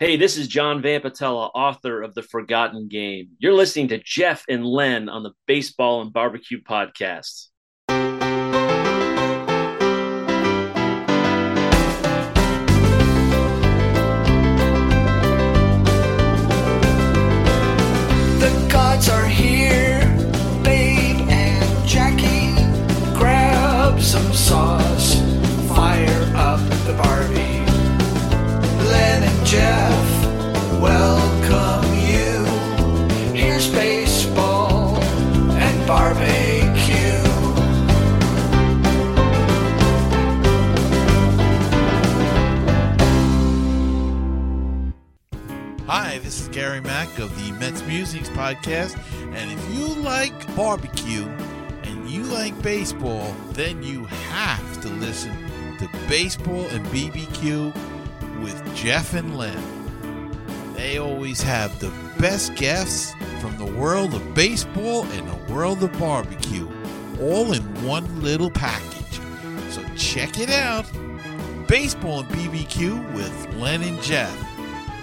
Hey, 0.00 0.16
this 0.16 0.36
is 0.36 0.48
John 0.48 0.82
Vampatella, 0.82 1.52
author 1.54 2.02
of 2.02 2.14
The 2.14 2.22
Forgotten 2.24 2.88
Game. 2.88 3.28
You're 3.38 3.52
listening 3.52 3.86
to 3.88 4.02
Jeff 4.02 4.44
and 4.48 4.66
Len 4.66 5.08
on 5.08 5.22
the 5.22 5.30
Baseball 5.46 6.02
and 6.02 6.12
Barbecue 6.12 6.60
podcast. 6.60 7.46
The 7.86 7.94
gods 18.68 19.08
are 19.08 19.26
here, 19.26 20.00
Babe 20.64 21.20
and 21.30 21.88
Jackie. 21.88 22.52
Grab 23.16 24.00
some 24.00 24.32
sauce, 24.32 24.83
Jeff, 29.54 30.80
welcome 30.80 31.84
you. 31.94 32.44
Here's 33.32 33.70
baseball 33.70 34.96
and 35.52 35.86
barbecue. 35.86 36.24
Hi, 45.86 46.18
this 46.18 46.40
is 46.40 46.48
Gary 46.48 46.80
Mack 46.80 47.20
of 47.20 47.30
the 47.38 47.52
Mets 47.52 47.80
Musics 47.86 48.30
Podcast. 48.30 48.98
And 49.36 49.52
if 49.52 49.72
you 49.72 49.86
like 50.02 50.56
barbecue 50.56 51.28
and 51.84 52.10
you 52.10 52.24
like 52.24 52.60
baseball, 52.60 53.32
then 53.50 53.84
you 53.84 54.04
have 54.06 54.80
to 54.80 54.88
listen 54.88 55.30
to 55.78 55.88
Baseball 56.08 56.66
and 56.70 56.84
BBQ 56.86 57.93
with 58.44 58.76
Jeff 58.76 59.14
and 59.14 59.36
Len. 59.38 60.74
They 60.74 60.98
always 60.98 61.42
have 61.42 61.80
the 61.80 61.90
best 62.20 62.54
guests 62.54 63.14
from 63.40 63.56
the 63.56 63.72
world 63.72 64.12
of 64.12 64.34
baseball 64.34 65.04
and 65.04 65.26
the 65.26 65.52
world 65.52 65.82
of 65.82 65.98
barbecue, 65.98 66.68
all 67.20 67.54
in 67.54 67.62
one 67.82 68.22
little 68.22 68.50
package. 68.50 69.20
So 69.70 69.82
check 69.96 70.38
it 70.38 70.50
out 70.50 70.84
Baseball 71.66 72.20
and 72.20 72.28
BBQ 72.28 73.14
with 73.14 73.54
Len 73.54 73.82
and 73.82 74.00
Jeff. 74.02 74.36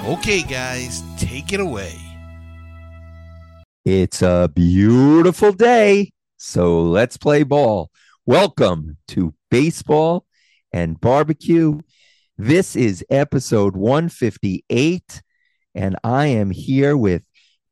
Okay, 0.05 0.43
guys, 0.43 1.01
take 1.17 1.51
it 1.51 1.59
away. 1.59 1.95
It's 3.83 4.21
a 4.21 4.51
beautiful 4.53 5.51
day, 5.51 6.11
so 6.37 6.83
let's 6.83 7.17
play 7.17 7.41
ball. 7.41 7.89
Welcome 8.27 8.97
to 9.07 9.33
Baseball 9.49 10.25
and 10.71 11.01
Barbecue. 11.01 11.79
This 12.43 12.75
is 12.75 13.05
episode 13.11 13.75
158, 13.75 15.21
and 15.75 15.95
I 16.03 16.25
am 16.25 16.49
here 16.49 16.97
with 16.97 17.21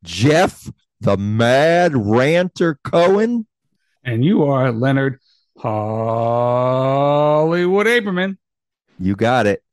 Jeff, 0.03 0.69
the 1.01 1.17
Mad 1.17 1.93
Ranter 1.95 2.77
Cohen. 2.83 3.47
and 4.03 4.23
you 4.23 4.43
are 4.43 4.71
Leonard 4.71 5.17
Hollywood 5.57 6.67
Aberman. 7.87 8.37
You 8.99 9.15
got 9.15 9.47
it. 9.47 9.63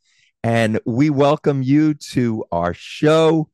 And 0.43 0.81
we 0.87 1.11
welcome 1.11 1.63
you 1.63 1.93
to 2.13 2.47
our 2.51 2.73
show. 2.73 3.51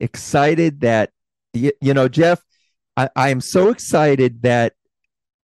Excited 0.00 0.80
that, 0.80 1.12
you, 1.52 1.70
you 1.80 1.94
know, 1.94 2.08
Jeff, 2.08 2.42
I, 2.96 3.08
I 3.14 3.28
am 3.28 3.40
so 3.40 3.68
excited 3.68 4.42
that 4.42 4.72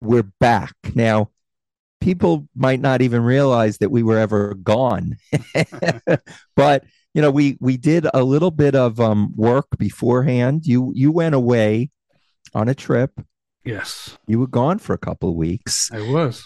we're 0.00 0.22
back. 0.40 0.72
Now, 0.94 1.28
people 2.02 2.48
might 2.54 2.80
not 2.80 3.00
even 3.02 3.22
realize 3.22 3.78
that 3.78 3.90
we 3.90 4.02
were 4.02 4.18
ever 4.18 4.54
gone. 4.54 5.16
but, 6.56 6.84
you 7.14 7.22
know, 7.22 7.30
we 7.30 7.56
we 7.60 7.76
did 7.76 8.06
a 8.12 8.22
little 8.24 8.50
bit 8.50 8.74
of 8.74 9.00
um, 9.00 9.32
work 9.36 9.66
beforehand. 9.78 10.66
You 10.66 10.92
you 10.94 11.12
went 11.12 11.34
away 11.34 11.90
on 12.54 12.68
a 12.68 12.74
trip. 12.74 13.12
Yes, 13.64 14.18
You 14.26 14.40
were 14.40 14.48
gone 14.48 14.78
for 14.80 14.92
a 14.92 14.98
couple 14.98 15.28
of 15.28 15.36
weeks 15.36 15.88
I 15.92 16.00
was. 16.00 16.44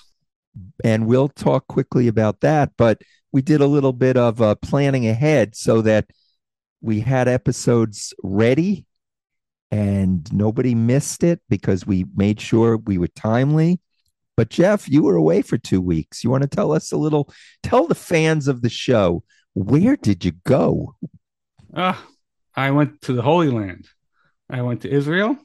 and 0.84 1.06
we'll 1.06 1.28
talk 1.30 1.66
quickly 1.66 2.08
about 2.08 2.40
that. 2.40 2.72
But 2.76 3.00
we 3.32 3.40
did 3.40 3.62
a 3.62 3.66
little 3.66 3.94
bit 3.94 4.18
of 4.18 4.42
uh, 4.42 4.54
planning 4.56 5.08
ahead 5.08 5.56
so 5.56 5.80
that 5.82 6.10
we 6.82 7.00
had 7.00 7.26
episodes 7.26 8.12
ready 8.22 8.84
and 9.70 10.30
nobody 10.30 10.74
missed 10.74 11.24
it 11.24 11.40
because 11.48 11.86
we 11.86 12.04
made 12.14 12.38
sure 12.38 12.76
we 12.76 12.98
were 12.98 13.08
timely. 13.08 13.80
But 14.36 14.50
Jeff, 14.50 14.88
you 14.88 15.02
were 15.02 15.16
away 15.16 15.42
for 15.42 15.56
two 15.56 15.80
weeks. 15.80 16.22
You 16.22 16.30
want 16.30 16.42
to 16.42 16.48
tell 16.48 16.72
us 16.72 16.92
a 16.92 16.96
little, 16.96 17.32
tell 17.62 17.86
the 17.86 17.94
fans 17.94 18.48
of 18.48 18.62
the 18.62 18.68
show, 18.68 19.24
where 19.54 19.96
did 19.96 20.24
you 20.24 20.32
go? 20.44 20.94
Uh, 21.74 21.96
I 22.54 22.70
went 22.70 23.00
to 23.02 23.12
the 23.14 23.22
Holy 23.22 23.48
Land. 23.48 23.86
I 24.48 24.62
went 24.62 24.82
to 24.82 24.90
Israel, 24.90 25.36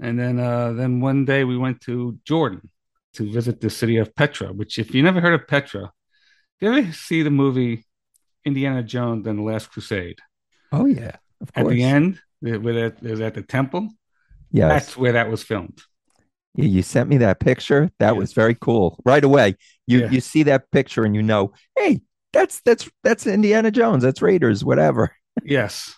and 0.00 0.18
then 0.18 0.38
uh, 0.38 0.72
then 0.72 1.00
one 1.00 1.24
day 1.24 1.44
we 1.44 1.56
went 1.56 1.80
to 1.82 2.18
Jordan 2.24 2.68
to 3.14 3.30
visit 3.30 3.60
the 3.60 3.70
city 3.70 3.96
of 3.96 4.14
Petra. 4.14 4.52
Which, 4.52 4.78
if 4.78 4.94
you 4.94 5.02
never 5.02 5.20
heard 5.20 5.40
of 5.40 5.48
Petra, 5.48 5.92
you 6.60 6.72
ever 6.72 6.92
see 6.92 7.22
the 7.22 7.30
movie 7.30 7.86
Indiana 8.44 8.82
Jones 8.82 9.26
and 9.26 9.38
the 9.38 9.42
Last 9.42 9.70
Crusade? 9.70 10.18
Oh, 10.72 10.84
yeah, 10.84 11.16
of 11.40 11.52
course. 11.52 11.66
At 11.66 11.70
the 11.70 11.82
end, 11.82 12.20
where 12.40 12.58
that 12.90 13.02
is 13.02 13.20
at 13.20 13.34
the 13.34 13.42
temple. 13.42 13.88
yes. 14.50 14.68
That's 14.68 14.96
where 14.96 15.12
that 15.12 15.30
was 15.30 15.42
filmed. 15.42 15.80
Yeah, 16.56 16.64
you 16.64 16.82
sent 16.82 17.08
me 17.08 17.18
that 17.18 17.40
picture. 17.40 17.90
That 17.98 18.12
Yeah. 18.12 18.18
was 18.18 18.32
very 18.32 18.54
cool. 18.54 19.00
Right 19.04 19.24
away, 19.24 19.56
you 19.86 20.00
Yeah. 20.00 20.10
you 20.10 20.20
see 20.20 20.42
that 20.44 20.70
picture 20.70 21.04
and 21.04 21.14
you 21.14 21.22
know, 21.22 21.52
hey, 21.78 22.00
that's 22.32 22.60
that's 22.62 22.88
that's 23.04 23.26
Indiana 23.26 23.70
Jones. 23.70 24.02
That's 24.02 24.22
Raiders, 24.22 24.64
whatever. 24.64 25.12
Yes, 25.44 25.94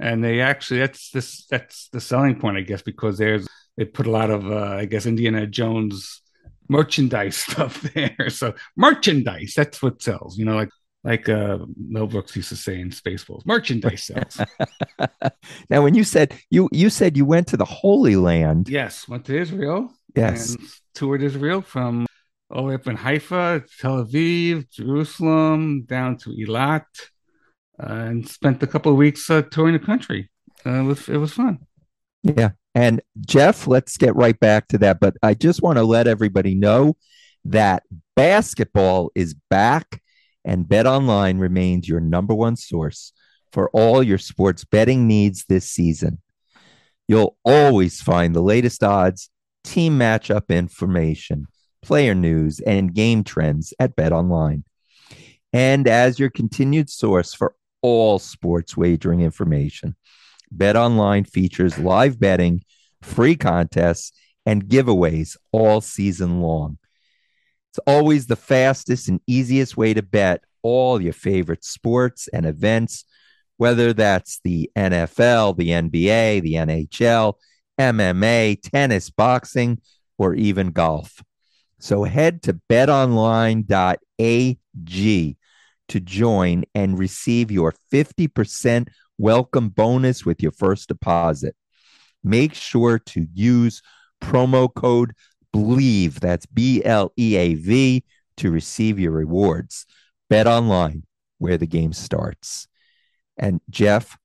and 0.00 0.24
they 0.24 0.40
actually 0.40 0.80
that's 0.80 1.10
this 1.10 1.46
that's 1.46 1.88
the 1.90 2.00
selling 2.00 2.40
point, 2.40 2.56
I 2.56 2.62
guess, 2.62 2.82
because 2.82 3.18
there's 3.18 3.46
they 3.76 3.84
put 3.84 4.06
a 4.06 4.10
lot 4.10 4.30
of 4.30 4.50
uh, 4.50 4.76
I 4.82 4.86
guess 4.86 5.04
Indiana 5.06 5.46
Jones 5.46 6.22
merchandise 6.68 7.36
stuff 7.46 7.82
there. 7.94 8.30
So 8.30 8.54
merchandise, 8.76 9.52
that's 9.56 9.82
what 9.82 10.02
sells. 10.02 10.38
You 10.38 10.46
know, 10.46 10.56
like 10.56 10.70
like 11.04 11.28
uh, 11.28 11.58
Mel 11.76 12.06
Brooks 12.06 12.34
used 12.34 12.48
to 12.48 12.56
say 12.56 12.80
in 12.80 12.90
Spaceballs, 12.90 13.46
merchandise 13.46 14.04
sells. 14.04 14.40
now, 15.70 15.82
when 15.82 15.94
you 15.94 16.04
said 16.04 16.34
you 16.50 16.68
you 16.72 16.90
said 16.90 17.16
you 17.16 17.24
went 17.24 17.46
to 17.48 17.56
the 17.56 17.64
Holy 17.64 18.16
Land, 18.16 18.68
yes, 18.68 19.06
went 19.08 19.24
to 19.26 19.36
Israel. 19.38 19.92
Yes, 20.14 20.54
and 20.54 20.66
toured 20.94 21.22
Israel 21.22 21.62
from 21.62 22.06
all 22.50 22.62
the 22.62 22.68
way 22.68 22.74
up 22.74 22.86
in 22.86 22.96
Haifa, 22.96 23.64
Tel 23.78 24.04
Aviv, 24.04 24.70
Jerusalem, 24.70 25.84
down 25.84 26.16
to 26.18 26.30
Eilat, 26.30 26.86
uh, 27.80 27.86
and 27.86 28.28
spent 28.28 28.62
a 28.62 28.66
couple 28.66 28.90
of 28.90 28.98
weeks 28.98 29.28
uh, 29.30 29.42
touring 29.42 29.74
the 29.74 29.78
country. 29.84 30.30
Uh, 30.64 30.80
it 30.80 30.84
was 30.84 31.08
it 31.08 31.18
was 31.18 31.32
fun. 31.32 31.58
yeah. 32.22 32.50
And 32.74 33.00
Jeff, 33.20 33.66
let's 33.66 33.96
get 33.96 34.14
right 34.14 34.38
back 34.38 34.68
to 34.68 34.78
that. 34.78 35.00
But 35.00 35.16
I 35.22 35.34
just 35.34 35.62
want 35.62 35.78
to 35.78 35.84
let 35.84 36.06
everybody 36.06 36.54
know 36.54 36.96
that 37.44 37.82
basketball 38.14 39.10
is 39.14 39.34
back, 39.50 40.00
and 40.44 40.68
Bet 40.68 40.86
Online 40.86 41.38
remains 41.38 41.88
your 41.88 42.00
number 42.00 42.34
one 42.34 42.56
source 42.56 43.12
for 43.52 43.70
all 43.70 44.02
your 44.02 44.18
sports 44.18 44.64
betting 44.64 45.06
needs 45.06 45.44
this 45.48 45.68
season. 45.70 46.20
You'll 47.08 47.36
always 47.44 48.00
find 48.00 48.34
the 48.34 48.42
latest 48.42 48.84
odds, 48.84 49.30
team 49.64 49.98
matchup 49.98 50.48
information, 50.48 51.46
player 51.82 52.14
news, 52.14 52.60
and 52.60 52.94
game 52.94 53.24
trends 53.24 53.72
at 53.78 53.96
Bet 53.96 54.12
Online. 54.12 54.64
And 55.52 55.88
as 55.88 56.18
your 56.18 56.30
continued 56.30 56.90
source 56.90 57.34
for 57.34 57.54
all 57.82 58.18
sports 58.18 58.76
wagering 58.76 59.20
information, 59.20 59.96
Bet 60.50 60.76
Online 60.76 61.24
features 61.24 61.78
live 61.78 62.18
betting, 62.18 62.62
free 63.02 63.36
contests, 63.36 64.12
and 64.46 64.64
giveaways 64.64 65.36
all 65.52 65.80
season 65.80 66.40
long. 66.40 66.78
It's 67.70 67.78
always 67.86 68.26
the 68.26 68.36
fastest 68.36 69.08
and 69.08 69.20
easiest 69.26 69.76
way 69.76 69.94
to 69.94 70.02
bet 70.02 70.42
all 70.62 71.00
your 71.00 71.12
favorite 71.12 71.64
sports 71.64 72.28
and 72.28 72.46
events, 72.46 73.04
whether 73.58 73.92
that's 73.92 74.40
the 74.44 74.70
NFL, 74.76 75.56
the 75.56 75.68
NBA, 75.68 76.42
the 76.42 76.54
NHL, 76.54 77.34
MMA, 77.78 78.60
tennis, 78.62 79.10
boxing, 79.10 79.80
or 80.18 80.34
even 80.34 80.72
golf. 80.72 81.22
So 81.78 82.04
head 82.04 82.42
to 82.42 82.60
betonline.ag 82.68 83.66
to 85.88 86.00
join 86.00 86.64
and 86.74 86.98
receive 86.98 87.50
your 87.50 87.74
50% 87.92 88.88
welcome 89.16 89.68
bonus 89.68 90.26
with 90.26 90.42
your 90.42 90.52
first 90.52 90.88
deposit. 90.88 91.56
Make 92.22 92.54
sure 92.54 92.98
to 92.98 93.26
use 93.32 93.82
promo 94.20 94.72
code 94.72 95.12
BLEAV, 95.54 96.20
that's 96.20 96.46
B 96.46 96.82
L 96.84 97.12
E 97.16 97.36
A 97.36 97.54
V, 97.54 98.04
to 98.38 98.50
receive 98.50 98.98
your 98.98 99.12
rewards. 99.12 99.86
Bet 100.28 100.46
online 100.46 101.04
where 101.38 101.56
the 101.56 101.66
game 101.66 101.92
starts. 101.92 102.66
And 103.36 103.60
Jeff, 103.70 104.18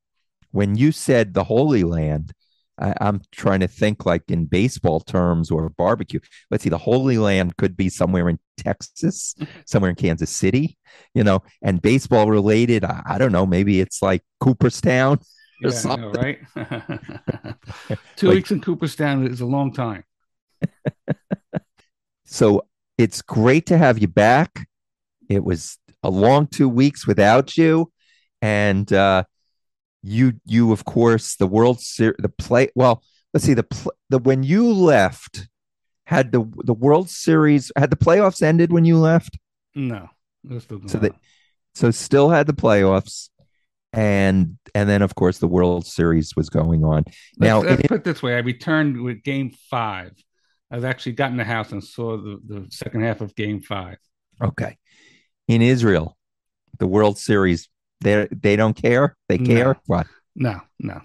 when 0.51 0.75
you 0.75 0.91
said 0.91 1.33
the 1.33 1.45
Holy 1.45 1.83
Land, 1.83 2.33
I, 2.83 3.07
am 3.07 3.21
trying 3.31 3.61
to 3.61 3.67
think 3.67 4.05
like 4.05 4.23
in 4.27 4.45
baseball 4.45 4.99
terms 4.99 5.49
or 5.49 5.69
barbecue. 5.69 6.19
Let's 6.51 6.63
see, 6.63 6.69
the 6.69 6.77
Holy 6.77 7.17
Land 7.17 7.57
could 7.57 7.77
be 7.77 7.89
somewhere 7.89 8.27
in 8.29 8.37
Texas, 8.57 9.35
somewhere 9.65 9.89
in 9.89 9.95
Kansas 9.95 10.29
City, 10.29 10.77
you 11.15 11.23
know, 11.23 11.41
and 11.61 11.81
baseball 11.81 12.29
related. 12.29 12.83
I, 12.83 13.01
I 13.05 13.17
don't 13.17 13.31
know, 13.31 13.45
maybe 13.45 13.79
it's 13.79 14.01
like 14.01 14.21
Cooperstown 14.39 15.17
or 15.63 15.69
Yeah, 15.69 15.75
something. 15.75 16.11
know, 16.11 16.21
right? 16.21 16.39
Two 18.17 18.27
Like- 18.27 18.35
weeks 18.35 18.51
in 18.51 18.61
Cooperstown 18.61 19.25
is 19.27 19.41
a 19.41 19.45
long 19.45 19.73
time. 19.73 20.03
So 22.25 22.65
it's 22.97 23.21
great 23.21 23.65
to 23.67 23.77
have 23.77 23.99
you 23.99 24.07
back. 24.07 24.67
It 25.29 25.43
was 25.43 25.77
a 26.03 26.09
long 26.09 26.47
two 26.47 26.67
weeks 26.69 27.05
without 27.07 27.57
you, 27.57 27.91
and 28.41 28.91
uh, 28.91 29.23
you 30.03 30.33
you 30.45 30.71
of 30.71 30.85
course 30.85 31.35
the 31.37 31.47
World 31.47 31.79
Series 31.79 32.15
the 32.19 32.29
play. 32.29 32.69
Well, 32.75 33.01
let's 33.33 33.45
see 33.45 33.53
the 33.53 33.63
pl- 33.63 33.93
the 34.09 34.19
when 34.19 34.43
you 34.43 34.71
left 34.71 35.47
had 36.05 36.31
the 36.31 36.43
the 36.65 36.73
World 36.73 37.09
Series 37.09 37.71
had 37.77 37.89
the 37.89 37.95
playoffs 37.95 38.41
ended 38.41 38.71
when 38.71 38.85
you 38.85 38.97
left. 38.97 39.37
No, 39.75 40.09
still 40.59 40.81
So 40.87 40.97
they- 40.99 41.11
so 41.75 41.89
still 41.89 42.29
had 42.29 42.45
the 42.45 42.53
playoffs 42.53 43.29
and 43.91 44.57
and 44.75 44.89
then 44.89 45.01
of 45.01 45.15
course 45.15 45.37
the 45.39 45.47
world 45.47 45.85
series 45.85 46.35
was 46.35 46.49
going 46.49 46.83
on 46.83 47.03
now 47.37 47.57
let's, 47.59 47.69
let's 47.69 47.81
it- 47.83 47.87
put 47.87 47.97
it 47.99 48.03
this 48.03 48.21
way: 48.23 48.35
I 48.35 48.39
returned 48.39 49.01
with 49.01 49.23
Game 49.23 49.51
Five. 49.69 50.13
I've 50.71 50.85
actually 50.85 51.11
got 51.13 51.29
in 51.31 51.37
the 51.37 51.43
house 51.43 51.71
and 51.71 51.83
saw 51.83 52.17
the, 52.17 52.39
the 52.47 52.67
second 52.69 53.01
half 53.03 53.21
of 53.21 53.35
Game 53.35 53.61
Five. 53.61 53.97
okay 54.41 54.77
in 55.47 55.61
israel 55.61 56.17
the 56.79 56.87
world 56.87 57.17
series 57.17 57.69
they 58.03 58.27
they 58.31 58.55
don't 58.55 58.75
care 58.75 59.15
they 59.29 59.37
No. 59.37 59.45
care 59.45 59.77
what 59.87 60.07
No, 60.35 60.61
no, 60.79 61.01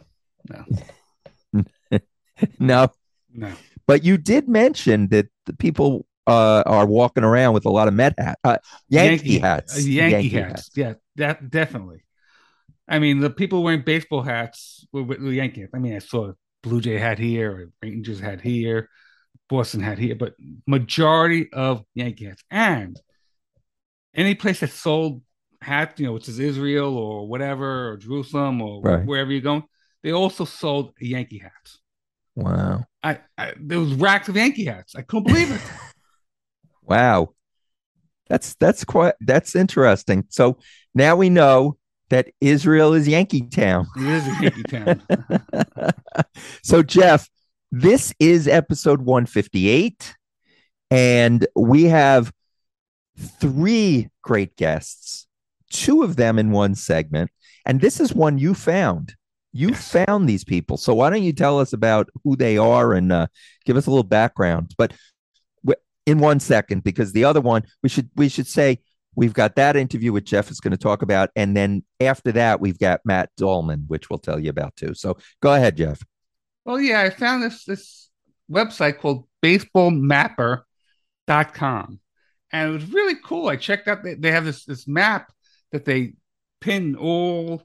no, 0.48 0.64
no 2.58 2.92
no. 3.32 3.52
but 3.86 4.04
you 4.04 4.16
did 4.16 4.48
mention 4.48 5.08
that 5.08 5.28
the 5.46 5.52
people 5.54 6.06
uh, 6.26 6.62
are 6.66 6.86
walking 6.86 7.24
around 7.24 7.54
with 7.54 7.64
a 7.64 7.70
lot 7.70 7.88
of 7.88 7.94
Met 7.94 8.14
hat, 8.18 8.38
uh, 8.44 8.58
Yankee, 8.88 9.38
hats, 9.38 9.76
uh, 9.76 9.80
Yankee, 9.80 10.28
hats. 10.28 10.70
Yeah, 10.76 10.94
that 11.16 11.50
definitely. 11.50 12.04
I 12.86 12.98
mean, 12.98 13.20
the 13.20 13.30
people 13.30 13.62
wearing 13.62 13.82
baseball 13.82 14.22
hats 14.22 14.86
were 14.92 15.02
with 15.02 15.20
the 15.22 15.30
Yankee. 15.32 15.66
I 15.74 15.78
mean, 15.78 15.94
I 15.94 16.00
saw 16.00 16.32
Blue 16.62 16.80
Jay 16.80 16.98
hat 16.98 17.18
here, 17.18 17.70
Rangers 17.82 18.20
hat 18.20 18.40
here, 18.42 18.88
Boston 19.48 19.80
hat 19.80 19.98
here, 19.98 20.14
but 20.16 20.34
majority 20.66 21.50
of 21.52 21.84
Yankee 21.94 22.26
hats. 22.26 22.42
And 22.50 22.98
any 24.14 24.34
place 24.34 24.60
that 24.60 24.70
sold 24.70 25.22
hats, 25.60 25.98
you 26.00 26.06
know, 26.06 26.12
which 26.12 26.28
is 26.28 26.38
Israel 26.38 26.96
or 26.96 27.26
whatever, 27.26 27.90
or 27.90 27.96
Jerusalem 27.96 28.60
or 28.62 28.80
Right. 28.82 29.04
wherever 29.04 29.30
you're 29.32 29.40
going, 29.40 29.64
they 30.02 30.12
also 30.12 30.44
sold 30.44 30.92
Yankee 31.00 31.38
hats. 31.38 31.78
Wow, 32.36 32.84
I, 33.02 33.18
I 33.36 33.54
there 33.58 33.80
was 33.80 33.94
racks 33.94 34.28
of 34.28 34.36
Yankee 34.36 34.64
hats. 34.64 34.94
I 34.94 35.02
couldn't 35.02 35.26
believe 35.26 35.50
it. 35.50 35.60
wow, 36.82 37.30
that's 38.28 38.54
that's 38.54 38.84
quite 38.84 39.14
that's 39.20 39.56
interesting. 39.56 40.24
So 40.28 40.58
now 40.94 41.16
we 41.16 41.30
know 41.30 41.78
that 42.10 42.28
Israel 42.40 42.94
is 42.94 43.08
Yankee 43.08 43.42
Town. 43.48 43.86
It 43.96 44.06
is 44.06 44.26
a 44.26 44.42
Yankee 44.42 44.62
town. 44.62 45.02
so 46.62 46.82
Jeff, 46.82 47.28
this 47.72 48.14
is 48.18 48.46
episode 48.48 49.02
158 49.02 50.14
and 50.90 51.46
we 51.54 51.84
have 51.84 52.32
three 53.18 54.08
great 54.22 54.56
guests, 54.56 55.26
two 55.70 56.02
of 56.02 56.16
them 56.16 56.38
in 56.38 56.50
one 56.50 56.74
segment, 56.74 57.30
and 57.66 57.80
this 57.80 58.00
is 58.00 58.14
one 58.14 58.38
you 58.38 58.54
found. 58.54 59.14
You 59.52 59.70
Yes. 59.70 59.92
found 59.92 60.28
these 60.28 60.44
people. 60.44 60.76
So 60.76 60.94
why 60.94 61.10
don't 61.10 61.22
you 61.22 61.32
tell 61.32 61.58
us 61.58 61.72
about 61.72 62.08
who 62.22 62.36
they 62.36 62.58
are 62.58 62.92
and 62.92 63.10
uh, 63.10 63.26
give 63.64 63.76
us 63.76 63.86
a 63.86 63.90
little 63.90 64.02
background, 64.04 64.74
but 64.76 64.92
w- 65.64 65.80
in 66.06 66.18
one 66.18 66.38
second 66.38 66.84
because 66.84 67.12
the 67.12 67.24
other 67.24 67.40
one 67.40 67.62
we 67.82 67.88
should 67.88 68.10
we 68.14 68.28
should 68.28 68.46
say 68.46 68.78
we've 69.16 69.32
got 69.32 69.56
that 69.56 69.74
interview 69.74 70.12
with 70.12 70.24
Jeff 70.24 70.50
is 70.50 70.60
going 70.60 70.72
to 70.72 70.76
talk 70.76 71.02
about 71.02 71.30
and 71.34 71.56
then 71.56 71.82
after 71.98 72.30
that 72.32 72.60
we've 72.60 72.78
got 72.78 73.00
Matt 73.04 73.30
Dolman 73.36 73.84
which 73.88 74.10
we'll 74.10 74.18
tell 74.18 74.38
you 74.38 74.50
about 74.50 74.76
too. 74.76 74.94
So 74.94 75.16
go 75.40 75.54
ahead 75.54 75.76
Jeff. 75.78 76.00
Well, 76.64 76.80
yeah, 76.80 77.00
I 77.00 77.10
found 77.10 77.42
this 77.42 77.64
this 77.64 78.10
website 78.52 78.98
called 78.98 79.26
baseballmapper.com. 79.42 82.00
And 82.50 82.68
it 82.68 82.72
was 82.72 82.90
really 82.92 83.16
cool. 83.24 83.48
I 83.48 83.56
checked 83.56 83.88
out 83.88 84.02
they, 84.02 84.14
they 84.14 84.30
have 84.30 84.44
this 84.44 84.64
this 84.64 84.86
map 84.88 85.30
that 85.72 85.84
they 85.84 86.14
pin 86.60 86.96
all 86.96 87.62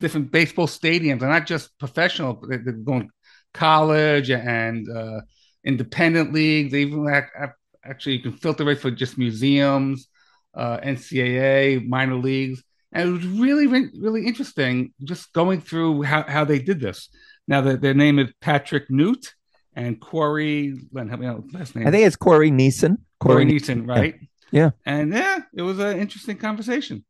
different 0.00 0.30
baseball 0.30 0.66
stadiums 0.66 1.22
and 1.22 1.30
not 1.30 1.46
just 1.46 1.76
professional, 1.78 2.42
they're 2.46 2.58
going 2.58 3.10
college 3.52 4.30
and 4.30 4.88
uh, 4.90 5.20
independent 5.64 6.32
leagues. 6.32 6.72
They 6.72 6.82
even 6.82 7.08
ac- 7.08 7.26
ac- 7.40 7.52
actually 7.84 8.16
you 8.16 8.22
can 8.22 8.32
filter 8.32 8.68
it 8.70 8.80
for 8.80 8.90
just 8.90 9.16
museums, 9.16 10.08
uh, 10.54 10.78
NCAA, 10.78 11.86
minor 11.86 12.16
leagues. 12.16 12.62
And 12.92 13.08
it 13.08 13.12
was 13.12 13.26
really, 13.26 13.66
really 13.66 14.26
interesting 14.26 14.92
just 15.02 15.32
going 15.32 15.60
through 15.60 16.02
how, 16.02 16.22
how 16.22 16.44
they 16.44 16.58
did 16.58 16.80
this. 16.80 17.08
Now, 17.48 17.60
their, 17.60 17.76
their 17.76 17.94
name 17.94 18.18
is 18.18 18.32
Patrick 18.40 18.90
Newt 18.90 19.34
and 19.74 20.00
Corey. 20.00 20.74
Len, 20.92 21.08
help 21.08 21.20
me 21.20 21.26
out 21.26 21.42
with 21.42 21.54
last 21.54 21.74
name. 21.74 21.86
I 21.86 21.90
think 21.90 22.06
it's 22.06 22.16
Corey 22.16 22.50
Neeson. 22.50 22.98
Corey 23.20 23.44
Corey 23.44 23.46
Neeson, 23.46 23.88
right? 23.88 24.14
Yeah. 24.50 24.70
And 24.86 25.12
yeah, 25.12 25.40
it 25.54 25.62
was 25.62 25.78
an 25.80 25.98
interesting 25.98 26.36
conversation. 26.36 27.04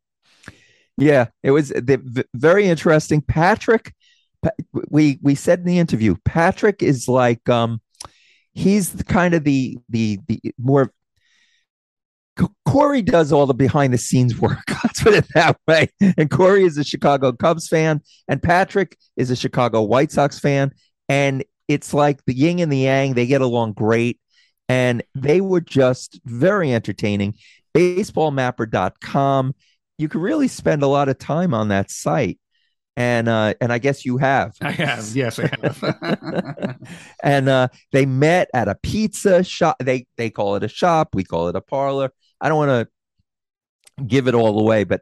Yeah, 0.97 1.27
it 1.43 1.51
was 1.51 1.69
the, 1.69 2.25
very 2.33 2.67
interesting. 2.67 3.21
Patrick, 3.21 3.93
Pa- 4.41 4.51
we 4.89 5.19
we 5.21 5.35
said 5.35 5.59
in 5.59 5.65
the 5.65 5.79
interview, 5.79 6.15
Patrick 6.23 6.81
is 6.81 7.07
like 7.07 7.47
um, 7.49 7.81
he's 8.53 8.95
kind 9.07 9.33
of 9.33 9.43
the 9.43 9.77
the 9.89 10.19
the 10.27 10.39
more. 10.57 10.91
Corey 12.65 13.01
does 13.01 13.31
all 13.31 13.45
the 13.45 13.53
behind 13.53 13.93
the 13.93 13.97
scenes 13.97 14.37
work. 14.37 14.59
Let's 14.83 15.01
put 15.01 15.13
it 15.13 15.25
that 15.35 15.57
way. 15.69 15.87
And 16.17 16.29
Corey 16.29 16.65
is 16.65 16.77
a 16.77 16.83
Chicago 16.83 17.31
Cubs 17.31 17.69
fan, 17.69 18.01
and 18.27 18.43
Patrick 18.43 18.97
is 19.15 19.31
a 19.31 19.37
Chicago 19.37 19.81
White 19.81 20.11
Sox 20.11 20.37
fan. 20.37 20.73
And 21.07 21.45
it's 21.69 21.93
like 21.93 22.25
the 22.25 22.33
yin 22.33 22.59
and 22.59 22.71
the 22.71 22.79
yang. 22.79 23.13
They 23.13 23.25
get 23.25 23.41
along 23.41 23.73
great, 23.73 24.19
and 24.67 25.01
they 25.13 25.39
were 25.39 25.61
just 25.61 26.19
very 26.25 26.73
entertaining. 26.73 27.35
Baseballmapper.com 27.73 29.53
you 29.97 30.09
could 30.09 30.21
really 30.21 30.47
spend 30.47 30.83
a 30.83 30.87
lot 30.87 31.09
of 31.09 31.17
time 31.17 31.53
on 31.53 31.69
that 31.69 31.91
site. 31.91 32.39
And 32.97 33.27
uh 33.27 33.55
and 33.59 33.73
i 33.73 33.77
guess 33.77 34.05
you 34.05 34.17
have. 34.17 34.53
I 34.61 34.71
have, 34.71 35.15
yes, 35.15 35.37
I 35.37 35.47
have. 35.47 36.77
and 37.23 37.49
uh 37.49 37.67
they 37.91 38.05
met 38.05 38.49
at 38.53 38.69
a 38.69 38.75
pizza 38.75 39.43
shop. 39.43 39.75
They 39.83 40.07
they 40.15 40.29
call 40.29 40.55
it 40.55 40.63
a 40.63 40.69
shop. 40.69 41.09
We 41.13 41.25
call 41.25 41.49
it 41.49 41.57
a 41.57 41.61
parlor. 41.61 42.11
I 42.39 42.47
don't 42.47 42.57
want 42.57 42.69
to 42.69 44.03
give 44.07 44.27
it 44.27 44.35
all 44.35 44.59
away 44.59 44.83
but 44.83 44.99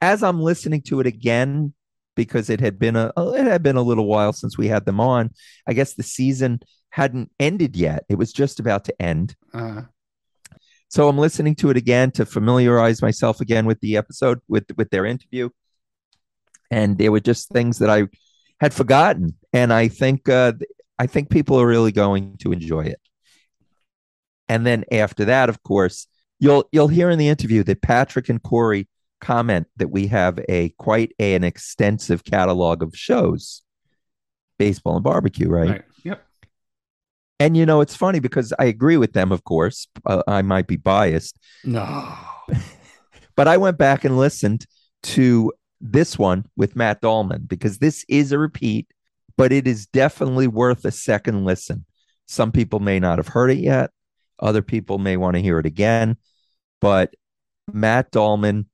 as 0.00 0.22
i'm 0.22 0.40
listening 0.40 0.80
to 0.80 0.98
it 0.98 1.06
again 1.06 1.74
because 2.16 2.48
it 2.48 2.58
had 2.58 2.78
been 2.78 2.96
a 2.96 3.12
it 3.18 3.44
had 3.44 3.62
been 3.62 3.76
a 3.76 3.82
little 3.82 4.06
while 4.06 4.32
since 4.32 4.56
we 4.56 4.66
had 4.66 4.86
them 4.86 4.98
on 4.98 5.28
i 5.66 5.74
guess 5.74 5.92
the 5.92 6.02
season 6.02 6.58
hadn't 6.90 7.30
ended 7.38 7.76
yet. 7.76 8.04
It 8.08 8.16
was 8.16 8.32
just 8.32 8.60
about 8.60 8.84
to 8.86 9.02
end. 9.02 9.34
Uh, 9.54 9.82
so 10.90 11.08
I'm 11.08 11.18
listening 11.18 11.54
to 11.56 11.70
it 11.70 11.76
again 11.76 12.10
to 12.12 12.26
familiarize 12.26 13.00
myself 13.00 13.40
again 13.40 13.64
with 13.64 13.80
the 13.80 13.96
episode 13.96 14.40
with 14.48 14.64
with 14.76 14.90
their 14.90 15.06
interview, 15.06 15.50
and 16.70 16.98
there 16.98 17.12
were 17.12 17.20
just 17.20 17.48
things 17.48 17.78
that 17.78 17.88
I 17.88 18.08
had 18.60 18.74
forgotten, 18.74 19.36
and 19.52 19.72
I 19.72 19.86
think 19.86 20.28
uh, 20.28 20.52
I 20.98 21.06
think 21.06 21.30
people 21.30 21.60
are 21.60 21.66
really 21.66 21.92
going 21.92 22.38
to 22.38 22.50
enjoy 22.50 22.80
it. 22.80 23.00
And 24.48 24.66
then 24.66 24.84
after 24.90 25.26
that, 25.26 25.48
of 25.48 25.62
course, 25.62 26.08
you'll 26.40 26.68
you'll 26.72 26.88
hear 26.88 27.08
in 27.08 27.20
the 27.20 27.28
interview 27.28 27.62
that 27.62 27.82
Patrick 27.82 28.28
and 28.28 28.42
Corey 28.42 28.88
comment 29.20 29.68
that 29.76 29.92
we 29.92 30.08
have 30.08 30.40
a 30.48 30.70
quite 30.70 31.12
an 31.20 31.44
extensive 31.44 32.24
catalog 32.24 32.82
of 32.82 32.96
shows, 32.96 33.62
baseball 34.58 34.96
and 34.96 35.04
barbecue, 35.04 35.48
right? 35.48 35.70
right. 35.70 35.82
And 37.40 37.56
you 37.56 37.64
know, 37.64 37.80
it's 37.80 37.96
funny 37.96 38.20
because 38.20 38.52
I 38.58 38.66
agree 38.66 38.98
with 38.98 39.14
them, 39.14 39.32
of 39.32 39.44
course. 39.44 39.88
Uh, 40.04 40.22
I 40.28 40.42
might 40.42 40.66
be 40.66 40.76
biased, 40.76 41.38
No. 41.64 42.14
but 43.36 43.48
I 43.48 43.56
went 43.56 43.78
back 43.78 44.04
and 44.04 44.18
listened 44.18 44.66
to 45.04 45.50
this 45.80 46.18
one 46.18 46.44
with 46.56 46.76
Matt 46.76 47.00
Dahlman 47.00 47.48
because 47.48 47.78
this 47.78 48.04
is 48.08 48.32
a 48.32 48.38
repeat, 48.38 48.88
but 49.38 49.52
it 49.52 49.66
is 49.66 49.86
definitely 49.86 50.46
worth 50.46 50.84
a 50.84 50.90
second 50.90 51.46
listen. 51.46 51.86
Some 52.26 52.52
people 52.52 52.78
may 52.78 53.00
not 53.00 53.18
have 53.18 53.28
heard 53.28 53.50
it 53.50 53.58
yet, 53.58 53.90
other 54.38 54.62
people 54.62 54.98
may 54.98 55.16
want 55.16 55.34
to 55.36 55.42
hear 55.42 55.58
it 55.58 55.66
again, 55.66 56.18
but 56.80 57.14
Matt 57.72 58.12
Dahlman 58.12 58.66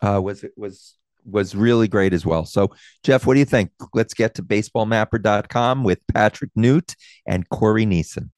uh, 0.00 0.20
was 0.22 0.44
was 0.56 0.94
was 1.28 1.54
really 1.54 1.88
great 1.88 2.12
as 2.12 2.24
well. 2.24 2.44
So, 2.44 2.70
Jeff, 3.02 3.26
what 3.26 3.34
do 3.34 3.40
you 3.40 3.46
think? 3.46 3.70
Let's 3.94 4.14
get 4.14 4.34
to 4.34 4.42
baseballmapper.com 4.42 5.84
with 5.84 5.98
Patrick 6.12 6.50
Newt 6.54 6.94
and 7.26 7.48
Corey 7.48 7.86
Neeson. 7.86 8.30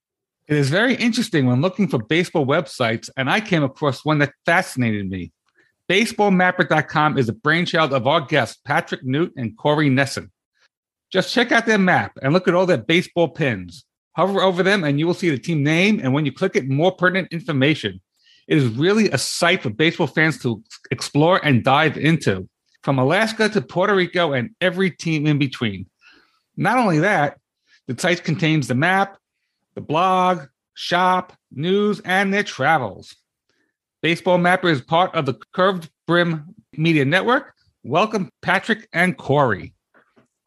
It 0.47 0.57
is 0.57 0.71
very 0.71 0.95
interesting 0.95 1.47
when 1.47 1.61
looking 1.61 1.89
for 1.89 1.99
baseball 1.99 2.47
websites, 2.47 3.11
and 3.17 3.29
I 3.29 3.41
came 3.41 3.63
across 3.63 4.05
one 4.05 4.19
that 4.19 4.33
fascinated 4.47 5.09
me. 5.11 5.33
Baseballmapper.com 5.91 7.19
is 7.19 7.27
the 7.27 7.33
brainchild 7.33 7.93
of 7.93 8.07
our 8.07 8.23
guests, 8.23 8.59
Patrick 8.65 9.05
Newt 9.05 9.33
and 9.37 9.57
Corey 9.57 9.91
Neeson. 9.91 10.31
Just 11.11 11.33
check 11.33 11.53
out 11.53 11.67
their 11.67 11.79
map 11.79 12.19
and 12.23 12.33
look 12.33 12.49
at 12.49 12.55
all 12.55 12.67
their 12.67 12.77
baseball 12.77 13.29
pins. 13.29 13.85
Hover 14.17 14.41
over 14.41 14.63
them, 14.63 14.85
and 14.85 14.99
you 14.99 15.07
will 15.07 15.15
see 15.15 15.31
the 15.31 15.39
team 15.39 15.63
name. 15.63 16.01
And 16.03 16.13
when 16.13 16.27
you 16.27 16.33
click 16.33 16.57
it, 16.57 16.69
more 16.69 16.93
pertinent 16.93 17.33
information. 17.33 18.01
It 18.49 18.59
is 18.59 18.67
really 18.69 19.11
a 19.11 19.19
site 19.19 19.63
for 19.63 19.71
baseball 19.71 20.07
fans 20.07 20.43
to 20.43 20.63
explore 20.91 21.45
and 21.45 21.63
dive 21.63 21.97
into, 21.97 22.49
from 22.89 22.99
Alaska 22.99 23.51
to 23.51 23.61
Puerto 23.61 23.95
Rico 23.95 24.33
and 24.33 24.49
every 24.63 24.91
team 24.91 25.27
in 25.27 25.39
between. 25.39 25.85
Not 26.57 26.79
only 26.79 27.01
that, 27.01 27.39
the 27.87 27.95
site 28.01 28.25
contains 28.25 28.67
the 28.67 28.75
map, 28.75 29.19
the 29.75 29.83
blog, 29.83 30.47
shop, 30.73 31.35
news, 31.53 32.01
and 32.01 32.33
their 32.33 32.43
travels. 32.43 33.15
Baseball 34.01 34.39
Mapper 34.39 34.71
is 34.71 34.81
part 34.81 35.15
of 35.15 35.27
the 35.27 35.35
Curved 35.53 35.91
Brim 36.07 36.55
Media 36.79 37.05
Network. 37.05 37.53
Welcome, 37.85 38.31
Patrick 38.41 38.89
and 38.95 39.19
Corey. 39.19 39.75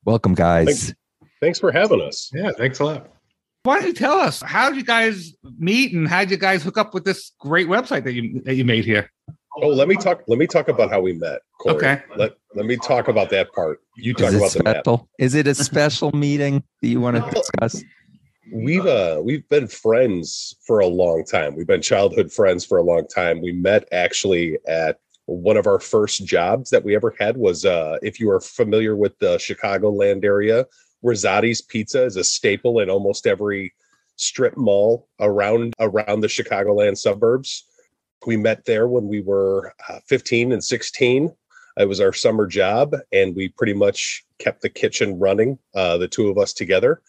Welcome, 0.04 0.34
guys. 0.34 0.66
Thanks, 0.66 0.94
thanks 1.42 1.60
for 1.60 1.72
having 1.72 2.02
us. 2.02 2.32
Yeah, 2.34 2.50
thanks 2.58 2.80
a 2.80 2.86
lot. 2.86 3.14
Why 3.62 3.78
don't 3.78 3.88
you 3.90 3.94
tell 3.94 4.18
us 4.18 4.42
how 4.42 4.70
did 4.70 4.78
you 4.78 4.84
guys 4.84 5.36
meet 5.60 5.94
and 5.94 6.08
how 6.08 6.22
did 6.22 6.32
you 6.32 6.38
guys 6.38 6.64
hook 6.64 6.80
up 6.80 6.96
with 6.96 7.06
this 7.06 7.34
great 7.40 7.68
website 7.68 8.04
that 8.06 8.14
you 8.14 8.42
that 8.46 8.56
you 8.56 8.66
made 8.66 8.84
here? 8.84 9.12
Oh, 9.58 9.68
let 9.68 9.88
me 9.88 9.96
talk. 9.96 10.24
Let 10.28 10.40
me 10.40 10.48
talk 10.48 10.68
about 10.70 10.90
how 10.90 11.02
we 11.02 11.14
met. 11.14 11.42
Corey. 11.60 11.76
Okay. 11.76 12.02
Let 12.16 12.38
Let 12.56 12.66
me 12.66 12.78
talk 12.78 13.08
about 13.08 13.30
that 13.32 13.52
part. 13.54 13.80
You 13.98 14.14
talk 14.14 14.30
Is 14.30 14.34
it 14.34 14.38
about 14.62 14.84
the 14.84 14.92
map. 14.94 15.08
Is 15.20 15.36
it 15.36 15.48
a 15.48 15.56
special 15.56 16.12
meeting 16.14 16.64
that 16.82 16.88
you 16.88 17.02
want 17.02 17.18
to 17.18 17.32
discuss? 17.32 17.84
We've 18.54 18.86
uh 18.86 19.22
we've 19.24 19.48
been 19.50 19.68
friends 19.68 20.56
for 20.66 20.80
a 20.80 20.88
long 20.88 21.24
time. 21.26 21.56
We've 21.56 21.68
been 21.68 21.82
childhood 21.82 22.32
friends 22.32 22.66
for 22.66 22.78
a 22.78 22.84
long 22.84 23.08
time. 23.08 23.42
We 23.42 23.52
met 23.52 23.88
actually 23.92 24.58
at 24.68 25.00
one 25.26 25.58
of 25.58 25.68
our 25.68 25.80
first 25.80 26.26
jobs 26.26 26.70
that 26.72 26.84
we 26.84 26.96
ever 26.96 27.14
had 27.20 27.38
was 27.38 27.66
uh 27.66 27.98
if 28.02 28.20
you 28.20 28.30
are 28.30 28.42
familiar 28.42 28.96
with 28.96 29.18
the 29.20 29.38
Chicagoland 29.38 30.24
area, 30.24 30.66
Rosati's 31.04 31.62
Pizza 31.62 32.04
is 32.04 32.16
a 32.16 32.24
staple 32.24 32.80
in 32.80 32.90
almost 32.90 33.28
every 33.28 33.74
strip 34.18 34.56
mall 34.58 35.08
around 35.20 35.74
around 35.80 36.22
the 36.22 36.28
Chicagoland 36.28 36.98
suburbs. 36.98 37.66
We 38.26 38.38
met 38.38 38.66
there 38.66 38.88
when 38.88 39.08
we 39.08 39.22
were 39.22 39.74
uh, 39.90 40.00
15 40.08 40.52
and 40.52 40.64
16. 40.64 41.34
It 41.78 41.88
was 41.88 42.02
our 42.02 42.14
summer 42.14 42.48
job, 42.48 42.96
and 43.12 43.36
we 43.36 43.50
pretty 43.50 43.74
much 43.74 44.24
kept 44.40 44.62
the 44.62 44.70
kitchen 44.70 45.20
running, 45.20 45.58
uh, 45.74 45.98
the 45.98 46.08
two 46.08 46.30
of 46.30 46.38
us 46.38 46.54
together. 46.54 47.02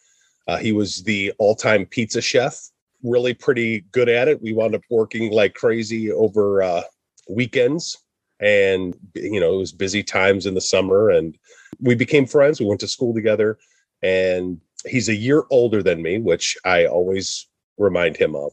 Uh, 0.46 0.56
he 0.56 0.72
was 0.72 1.02
the 1.02 1.32
all 1.38 1.54
time 1.54 1.86
pizza 1.86 2.20
chef, 2.20 2.58
really 3.02 3.34
pretty 3.34 3.80
good 3.92 4.08
at 4.08 4.28
it. 4.28 4.42
We 4.42 4.52
wound 4.52 4.74
up 4.74 4.82
working 4.90 5.32
like 5.32 5.54
crazy 5.54 6.10
over 6.10 6.62
uh, 6.62 6.82
weekends. 7.28 7.98
And, 8.40 8.96
you 9.14 9.38
know, 9.40 9.54
it 9.54 9.58
was 9.58 9.72
busy 9.72 10.02
times 10.02 10.46
in 10.46 10.54
the 10.54 10.60
summer, 10.60 11.10
and 11.10 11.36
we 11.80 11.94
became 11.94 12.26
friends. 12.26 12.58
We 12.58 12.66
went 12.66 12.80
to 12.80 12.88
school 12.88 13.14
together, 13.14 13.56
and 14.02 14.60
he's 14.84 15.08
a 15.08 15.14
year 15.14 15.44
older 15.50 15.80
than 15.80 16.02
me, 16.02 16.18
which 16.18 16.56
I 16.64 16.86
always 16.86 17.46
remind 17.78 18.16
him 18.16 18.34
of 18.34 18.52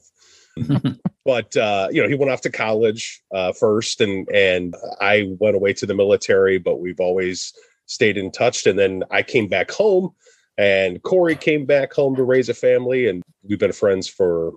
but 1.29 1.55
uh, 1.57 1.88
you 1.91 2.01
know 2.01 2.09
he 2.09 2.15
went 2.15 2.31
off 2.31 2.41
to 2.41 2.50
college 2.50 3.21
uh, 3.36 3.51
first 3.53 4.01
and 4.01 4.27
and 4.29 4.75
i 5.00 5.29
went 5.39 5.55
away 5.55 5.71
to 5.71 5.86
the 5.86 5.93
military 5.93 6.57
but 6.57 6.79
we've 6.79 7.00
always 7.00 7.53
stayed 7.86 8.17
in 8.17 8.31
touch 8.31 8.65
and 8.65 8.79
then 8.79 9.03
i 9.12 9.21
came 9.21 9.48
back 9.48 9.69
home 9.69 10.09
and 10.57 11.03
corey 11.03 11.36
came 11.36 11.67
back 11.67 11.93
home 11.93 12.15
to 12.15 12.24
raise 12.24 12.50
a 12.50 12.53
family 12.53 13.07
and 13.07 13.21
we've 13.43 13.59
been 13.59 13.71
friends 13.71 14.07
for 14.07 14.53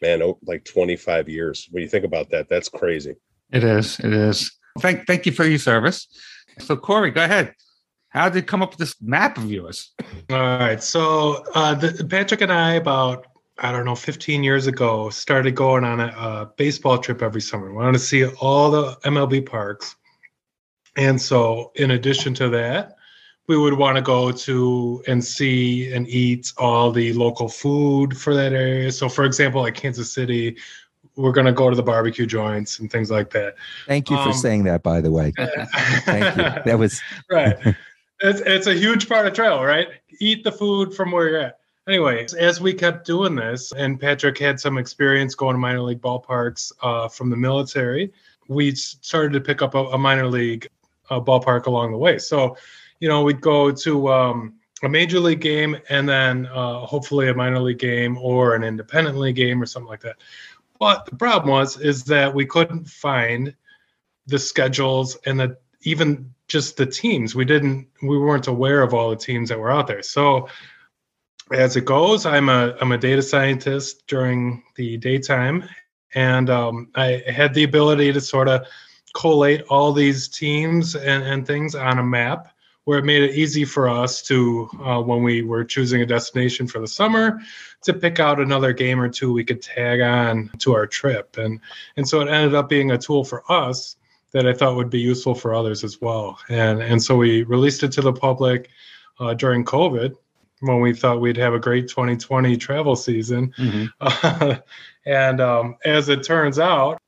man 0.00 0.22
oh, 0.22 0.38
like 0.46 0.64
25 0.64 1.28
years 1.28 1.68
when 1.70 1.82
you 1.82 1.88
think 1.88 2.04
about 2.04 2.30
that 2.30 2.48
that's 2.48 2.70
crazy 2.70 3.14
It 3.52 3.62
is. 3.62 4.00
It 4.00 4.12
is. 4.12 4.50
Thank 4.80 5.06
thank 5.06 5.26
you 5.26 5.32
for 5.32 5.44
your 5.44 5.58
service. 5.58 6.08
So 6.58 6.76
Corey, 6.76 7.10
go 7.10 7.24
ahead. 7.24 7.54
How 8.08 8.28
did 8.28 8.36
you 8.40 8.42
come 8.42 8.62
up 8.62 8.70
with 8.70 8.78
this 8.78 8.94
map 9.00 9.36
of 9.38 9.50
yours? 9.50 9.92
All 10.30 10.38
right. 10.38 10.82
So 10.82 11.44
uh, 11.54 11.74
the, 11.74 12.04
Patrick 12.04 12.40
and 12.40 12.52
I, 12.52 12.74
about 12.74 13.26
I 13.58 13.72
don't 13.72 13.84
know, 13.84 13.94
15 13.94 14.44
years 14.44 14.66
ago, 14.66 15.08
started 15.10 15.54
going 15.54 15.84
on 15.84 16.00
a, 16.00 16.06
a 16.08 16.52
baseball 16.56 16.98
trip 16.98 17.22
every 17.22 17.40
summer. 17.40 17.72
Wanted 17.72 17.92
to 17.92 17.98
see 17.98 18.26
all 18.26 18.70
the 18.70 18.96
MLB 19.04 19.46
parks, 19.46 19.96
and 20.96 21.20
so 21.20 21.72
in 21.76 21.92
addition 21.92 22.34
to 22.34 22.48
that, 22.50 22.96
we 23.48 23.56
would 23.56 23.74
want 23.74 23.96
to 23.96 24.02
go 24.02 24.32
to 24.32 25.02
and 25.06 25.24
see 25.24 25.92
and 25.92 26.08
eat 26.08 26.52
all 26.58 26.90
the 26.90 27.12
local 27.12 27.48
food 27.48 28.16
for 28.16 28.34
that 28.34 28.52
area. 28.52 28.90
So, 28.92 29.08
for 29.08 29.24
example, 29.24 29.62
like 29.62 29.74
Kansas 29.74 30.12
City, 30.12 30.56
we're 31.16 31.32
going 31.32 31.46
to 31.46 31.52
go 31.52 31.70
to 31.70 31.76
the 31.76 31.82
barbecue 31.82 32.26
joints 32.26 32.78
and 32.78 32.90
things 32.90 33.10
like 33.10 33.30
that. 33.30 33.54
Thank 33.86 34.10
you 34.10 34.16
for 34.16 34.30
Um, 34.30 34.32
saying 34.34 34.64
that, 34.64 34.82
by 34.82 35.00
the 35.00 35.10
way. 35.10 35.32
Thank 35.38 36.36
you. 36.36 36.42
That 36.64 36.78
was 36.78 37.00
right. 37.30 37.56
It's, 38.20 38.40
it's 38.40 38.66
a 38.66 38.74
huge 38.74 39.08
part 39.08 39.26
of 39.26 39.32
trail, 39.32 39.62
right? 39.62 39.88
Eat 40.20 40.42
the 40.44 40.52
food 40.52 40.92
from 40.94 41.12
where 41.12 41.28
you're 41.28 41.40
at. 41.40 41.58
Anyway, 41.88 42.26
as 42.38 42.60
we 42.60 42.74
kept 42.74 43.06
doing 43.06 43.36
this, 43.36 43.72
and 43.72 44.00
Patrick 44.00 44.38
had 44.38 44.58
some 44.58 44.76
experience 44.76 45.36
going 45.36 45.54
to 45.54 45.58
minor 45.58 45.82
league 45.82 46.00
ballparks 46.00 46.72
uh, 46.82 47.08
from 47.08 47.30
the 47.30 47.36
military, 47.36 48.12
we 48.48 48.74
started 48.74 49.32
to 49.32 49.40
pick 49.40 49.62
up 49.62 49.74
a, 49.74 49.84
a 49.86 49.98
minor 49.98 50.26
league 50.26 50.68
uh, 51.10 51.20
ballpark 51.20 51.66
along 51.66 51.92
the 51.92 51.98
way. 51.98 52.18
So, 52.18 52.56
you 52.98 53.08
know, 53.08 53.22
we'd 53.22 53.40
go 53.40 53.70
to 53.70 54.08
um, 54.08 54.54
a 54.82 54.88
major 54.88 55.20
league 55.20 55.40
game 55.40 55.76
and 55.88 56.08
then 56.08 56.46
uh, 56.46 56.80
hopefully 56.80 57.28
a 57.28 57.34
minor 57.34 57.60
league 57.60 57.78
game 57.78 58.18
or 58.18 58.54
an 58.54 58.64
independent 58.64 59.16
league 59.16 59.36
game 59.36 59.62
or 59.62 59.66
something 59.66 59.88
like 59.88 60.00
that. 60.00 60.16
But 60.78 61.06
the 61.06 61.16
problem 61.16 61.50
was 61.50 61.80
is 61.80 62.04
that 62.04 62.34
we 62.34 62.44
couldn't 62.44 62.88
find 62.88 63.54
the 64.26 64.38
schedules 64.38 65.16
and 65.24 65.38
the 65.38 65.56
even 65.82 66.32
just 66.48 66.76
the 66.76 66.86
teams. 66.86 67.34
We 67.34 67.44
didn't 67.44 67.86
we 68.02 68.18
weren't 68.18 68.48
aware 68.48 68.82
of 68.82 68.92
all 68.92 69.10
the 69.10 69.16
teams 69.16 69.48
that 69.48 69.58
were 69.58 69.70
out 69.70 69.86
there. 69.86 70.02
So 70.02 70.48
as 71.52 71.76
it 71.76 71.84
goes, 71.84 72.26
I'm 72.26 72.48
a 72.48 72.76
I'm 72.80 72.92
a 72.92 72.98
data 72.98 73.22
scientist 73.22 74.06
during 74.06 74.62
the 74.74 74.96
daytime, 74.96 75.64
and 76.14 76.50
um, 76.50 76.88
I 76.94 77.22
had 77.26 77.54
the 77.54 77.64
ability 77.64 78.12
to 78.12 78.20
sort 78.20 78.48
of 78.48 78.66
collate 79.14 79.62
all 79.70 79.92
these 79.92 80.28
teams 80.28 80.94
and, 80.94 81.24
and 81.24 81.46
things 81.46 81.74
on 81.74 81.98
a 81.98 82.04
map 82.04 82.48
where 82.84 82.98
it 82.98 83.04
made 83.04 83.22
it 83.22 83.34
easy 83.34 83.64
for 83.64 83.88
us 83.88 84.22
to 84.22 84.68
uh, 84.84 85.00
when 85.00 85.22
we 85.22 85.42
were 85.42 85.64
choosing 85.64 86.02
a 86.02 86.06
destination 86.06 86.66
for 86.66 86.80
the 86.80 86.86
summer 86.86 87.40
to 87.82 87.94
pick 87.94 88.20
out 88.20 88.38
another 88.38 88.72
game 88.72 89.00
or 89.00 89.08
two 89.08 89.32
we 89.32 89.44
could 89.44 89.62
tag 89.62 90.00
on 90.00 90.50
to 90.58 90.74
our 90.74 90.86
trip. 90.86 91.36
And 91.38 91.60
and 91.96 92.08
so 92.08 92.20
it 92.20 92.28
ended 92.28 92.54
up 92.54 92.68
being 92.68 92.90
a 92.90 92.98
tool 92.98 93.24
for 93.24 93.50
us 93.50 93.96
that 94.32 94.46
I 94.46 94.52
thought 94.52 94.76
would 94.76 94.90
be 94.90 95.00
useful 95.00 95.34
for 95.34 95.54
others 95.54 95.84
as 95.84 96.00
well. 96.00 96.38
And 96.48 96.82
and 96.82 97.02
so 97.02 97.16
we 97.16 97.44
released 97.44 97.82
it 97.82 97.92
to 97.92 98.02
the 98.02 98.12
public 98.12 98.68
uh, 99.18 99.34
during 99.34 99.64
COVID 99.64 100.14
when 100.60 100.80
we 100.80 100.94
thought 100.94 101.20
we'd 101.20 101.36
have 101.36 101.54
a 101.54 101.58
great 101.58 101.88
2020 101.88 102.56
travel 102.56 102.96
season 102.96 103.52
and 105.06 105.40
um, 105.40 105.76
as 105.84 106.08
it 106.08 106.22
turns 106.24 106.58
out, 106.58 106.98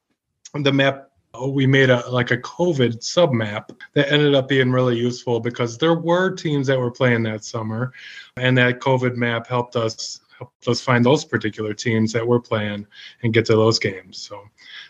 the 0.54 0.72
map 0.72 1.10
we 1.46 1.66
made 1.66 1.90
a 1.90 2.08
like 2.08 2.30
a 2.30 2.38
COVID 2.38 3.02
sub 3.02 3.32
map 3.32 3.70
that 3.92 4.10
ended 4.10 4.34
up 4.34 4.48
being 4.48 4.72
really 4.72 4.96
useful 4.96 5.40
because 5.40 5.76
there 5.76 5.94
were 5.94 6.30
teams 6.30 6.66
that 6.68 6.78
were 6.78 6.90
playing 6.90 7.22
that 7.24 7.44
summer, 7.44 7.92
and 8.36 8.56
that 8.56 8.80
COVID 8.80 9.14
map 9.16 9.46
helped 9.46 9.76
us 9.76 10.20
helped 10.38 10.68
us 10.68 10.80
find 10.80 11.04
those 11.04 11.24
particular 11.24 11.74
teams 11.74 12.12
that 12.12 12.26
were 12.26 12.40
playing 12.40 12.86
and 13.22 13.34
get 13.34 13.44
to 13.46 13.54
those 13.54 13.78
games. 13.78 14.18
So 14.18 14.42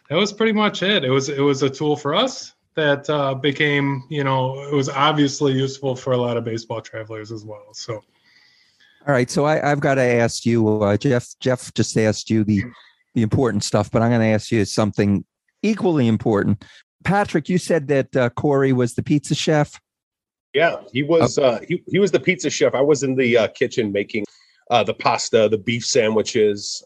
that 0.08 0.16
was 0.16 0.32
pretty 0.32 0.52
much 0.52 0.82
it. 0.82 1.04
It 1.04 1.10
was 1.10 1.28
it 1.28 1.40
was 1.40 1.62
a 1.62 1.70
tool 1.70 1.96
for 1.96 2.14
us 2.14 2.54
that 2.74 3.08
uh, 3.10 3.34
became 3.34 4.04
you 4.08 4.22
know 4.22 4.62
it 4.62 4.74
was 4.74 4.88
obviously 4.88 5.54
useful 5.54 5.96
for 5.96 6.12
a 6.12 6.18
lot 6.18 6.36
of 6.36 6.44
baseball 6.44 6.80
travelers 6.80 7.32
as 7.32 7.44
well. 7.44 7.72
So. 7.72 8.02
All 9.08 9.14
right. 9.14 9.30
So 9.30 9.46
I, 9.46 9.72
I've 9.72 9.80
got 9.80 9.94
to 9.94 10.02
ask 10.02 10.44
you, 10.44 10.82
uh, 10.82 10.96
Jeff. 10.98 11.28
Jeff 11.40 11.72
just 11.74 11.96
asked 11.96 12.28
you 12.28 12.44
the 12.44 12.62
the 13.14 13.22
important 13.22 13.64
stuff, 13.64 13.90
but 13.90 14.02
I'm 14.02 14.10
going 14.10 14.20
to 14.20 14.26
ask 14.26 14.52
you 14.52 14.64
something 14.66 15.24
equally 15.62 16.06
important. 16.06 16.62
Patrick, 17.04 17.48
you 17.48 17.56
said 17.56 17.88
that 17.88 18.14
uh, 18.14 18.28
Corey 18.30 18.72
was 18.72 18.94
the 18.94 19.02
pizza 19.02 19.34
chef. 19.34 19.80
Yeah, 20.52 20.76
he 20.92 21.02
was. 21.02 21.38
Uh, 21.38 21.60
he 21.66 21.82
he 21.88 21.98
was 21.98 22.10
the 22.10 22.20
pizza 22.20 22.50
chef. 22.50 22.74
I 22.74 22.82
was 22.82 23.02
in 23.02 23.16
the 23.16 23.38
uh, 23.38 23.48
kitchen 23.48 23.92
making 23.92 24.26
uh, 24.70 24.84
the 24.84 24.94
pasta, 24.94 25.48
the 25.48 25.58
beef 25.58 25.84
sandwiches. 25.86 26.84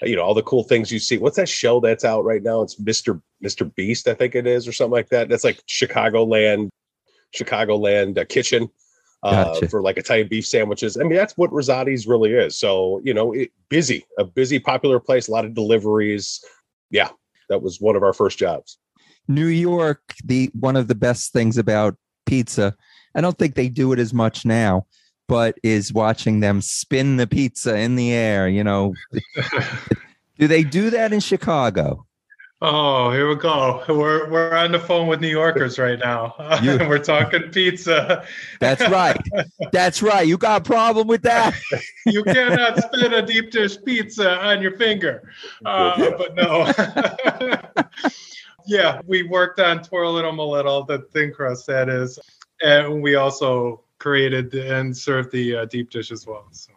You 0.00 0.16
know 0.16 0.22
all 0.22 0.34
the 0.34 0.42
cool 0.42 0.64
things 0.64 0.90
you 0.90 0.98
see. 0.98 1.18
What's 1.18 1.36
that 1.36 1.48
show 1.48 1.80
that's 1.80 2.04
out 2.04 2.24
right 2.24 2.42
now? 2.42 2.62
It's 2.62 2.80
Mister 2.80 3.20
Mister 3.40 3.64
Beast, 3.64 4.08
I 4.08 4.14
think 4.14 4.34
it 4.34 4.46
is, 4.46 4.66
or 4.66 4.72
something 4.72 4.92
like 4.92 5.10
that. 5.10 5.28
That's 5.28 5.44
like 5.44 5.60
Chicagoland, 5.66 6.70
Chicagoland 7.36 8.18
uh, 8.18 8.24
kitchen 8.24 8.68
uh, 9.22 9.44
Gotcha. 9.44 9.68
for 9.68 9.82
like 9.82 9.96
Italian 9.96 10.28
beef 10.28 10.46
sandwiches. 10.46 10.96
I 10.96 11.02
mean, 11.02 11.14
that's 11.14 11.36
what 11.36 11.52
Rosati's 11.52 12.06
really 12.06 12.32
is. 12.32 12.58
So 12.58 13.00
you 13.04 13.14
know, 13.14 13.32
it, 13.32 13.50
busy, 13.68 14.04
a 14.18 14.24
busy, 14.24 14.58
popular 14.58 14.98
place, 15.00 15.28
a 15.28 15.30
lot 15.30 15.44
of 15.44 15.54
deliveries. 15.54 16.44
Yeah, 16.90 17.10
that 17.48 17.62
was 17.62 17.80
one 17.80 17.96
of 17.96 18.02
our 18.02 18.12
first 18.12 18.38
jobs. 18.38 18.78
New 19.28 19.46
York, 19.46 20.14
the 20.24 20.50
one 20.58 20.76
of 20.76 20.88
the 20.88 20.94
best 20.94 21.32
things 21.32 21.56
about 21.56 21.96
pizza, 22.26 22.74
I 23.14 23.20
don't 23.20 23.38
think 23.38 23.54
they 23.54 23.68
do 23.68 23.92
it 23.92 23.98
as 23.98 24.12
much 24.12 24.44
now, 24.44 24.86
but 25.28 25.56
is 25.62 25.92
watching 25.92 26.40
them 26.40 26.60
spin 26.60 27.16
the 27.16 27.26
pizza 27.26 27.76
in 27.76 27.96
the 27.96 28.12
air. 28.12 28.48
You 28.48 28.64
know, 28.64 28.94
do 30.38 30.48
they 30.48 30.64
do 30.64 30.90
that 30.90 31.12
in 31.12 31.20
Chicago? 31.20 32.06
Oh, 32.64 33.10
here 33.10 33.28
we 33.28 33.34
go. 33.34 33.82
We're 33.88 34.30
we're 34.30 34.54
on 34.54 34.70
the 34.70 34.78
phone 34.78 35.08
with 35.08 35.20
New 35.20 35.26
Yorkers 35.26 35.80
right 35.80 35.98
now. 35.98 36.36
You- 36.62 36.78
we're 36.88 37.00
talking 37.00 37.50
pizza. 37.50 38.24
That's 38.60 38.88
right. 38.88 39.20
That's 39.72 40.00
right. 40.00 40.28
You 40.28 40.38
got 40.38 40.60
a 40.60 40.64
problem 40.64 41.08
with 41.08 41.22
that? 41.22 41.56
you 42.06 42.22
cannot 42.22 42.80
spin 42.80 43.14
a 43.14 43.26
deep 43.26 43.50
dish 43.50 43.76
pizza 43.84 44.38
on 44.38 44.62
your 44.62 44.76
finger. 44.76 45.32
Uh, 45.64 46.12
but 46.16 46.36
no. 46.36 46.72
yeah, 48.64 49.00
we 49.08 49.24
worked 49.24 49.58
on 49.58 49.82
twirling 49.82 50.24
them 50.24 50.38
a 50.38 50.46
little, 50.46 50.84
the 50.84 51.00
thin 51.12 51.32
crust 51.32 51.66
that 51.66 51.88
is, 51.88 52.16
and 52.62 53.02
we 53.02 53.16
also 53.16 53.82
created 53.98 54.54
and 54.54 54.96
served 54.96 55.32
the 55.32 55.56
uh, 55.56 55.64
deep 55.64 55.90
dish 55.90 56.12
as 56.12 56.28
well. 56.28 56.46
So. 56.52 56.70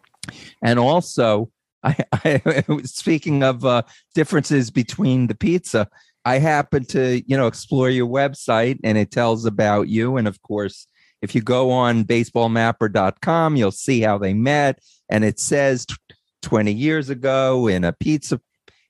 And 0.62 0.80
also, 0.80 1.48
I, 1.86 1.96
I 2.12 2.64
speaking 2.84 3.42
of 3.42 3.64
uh, 3.64 3.82
differences 4.14 4.70
between 4.70 5.28
the 5.28 5.34
pizza, 5.34 5.88
I 6.24 6.38
happened 6.38 6.88
to 6.90 7.22
you 7.26 7.36
know 7.36 7.46
explore 7.46 7.88
your 7.88 8.08
website, 8.08 8.80
and 8.82 8.98
it 8.98 9.10
tells 9.10 9.46
about 9.46 9.88
you. 9.88 10.16
And 10.16 10.26
of 10.26 10.42
course, 10.42 10.86
if 11.22 11.34
you 11.34 11.40
go 11.40 11.70
on 11.70 12.04
baseballmapper.com, 12.04 13.56
you'll 13.56 13.70
see 13.70 14.00
how 14.00 14.18
they 14.18 14.34
met, 14.34 14.80
and 15.08 15.24
it 15.24 15.38
says 15.38 15.86
t- 15.86 15.94
20 16.42 16.72
years 16.72 17.08
ago 17.10 17.68
in 17.68 17.84
a 17.84 17.92
pizza. 17.92 18.40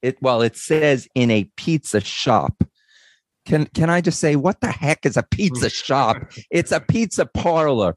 It 0.03 0.17
well, 0.23 0.43
it 0.43 0.57
says 0.57 1.09
in 1.15 1.31
a 1.31 1.45
pizza 1.57 2.01
shop. 2.01 2.65
Can 3.45 3.67
can 3.67 3.91
I 3.91 4.01
just 4.01 4.19
say 4.19 4.35
what 4.37 4.61
the 4.61 4.73
heck 4.73 5.05
is 5.07 5.17
a 5.17 5.23
pizza 5.23 5.71
shop? 5.85 6.17
It's 6.51 6.73
a 6.73 6.81
pizza 6.81 7.27
parlor. 7.27 7.97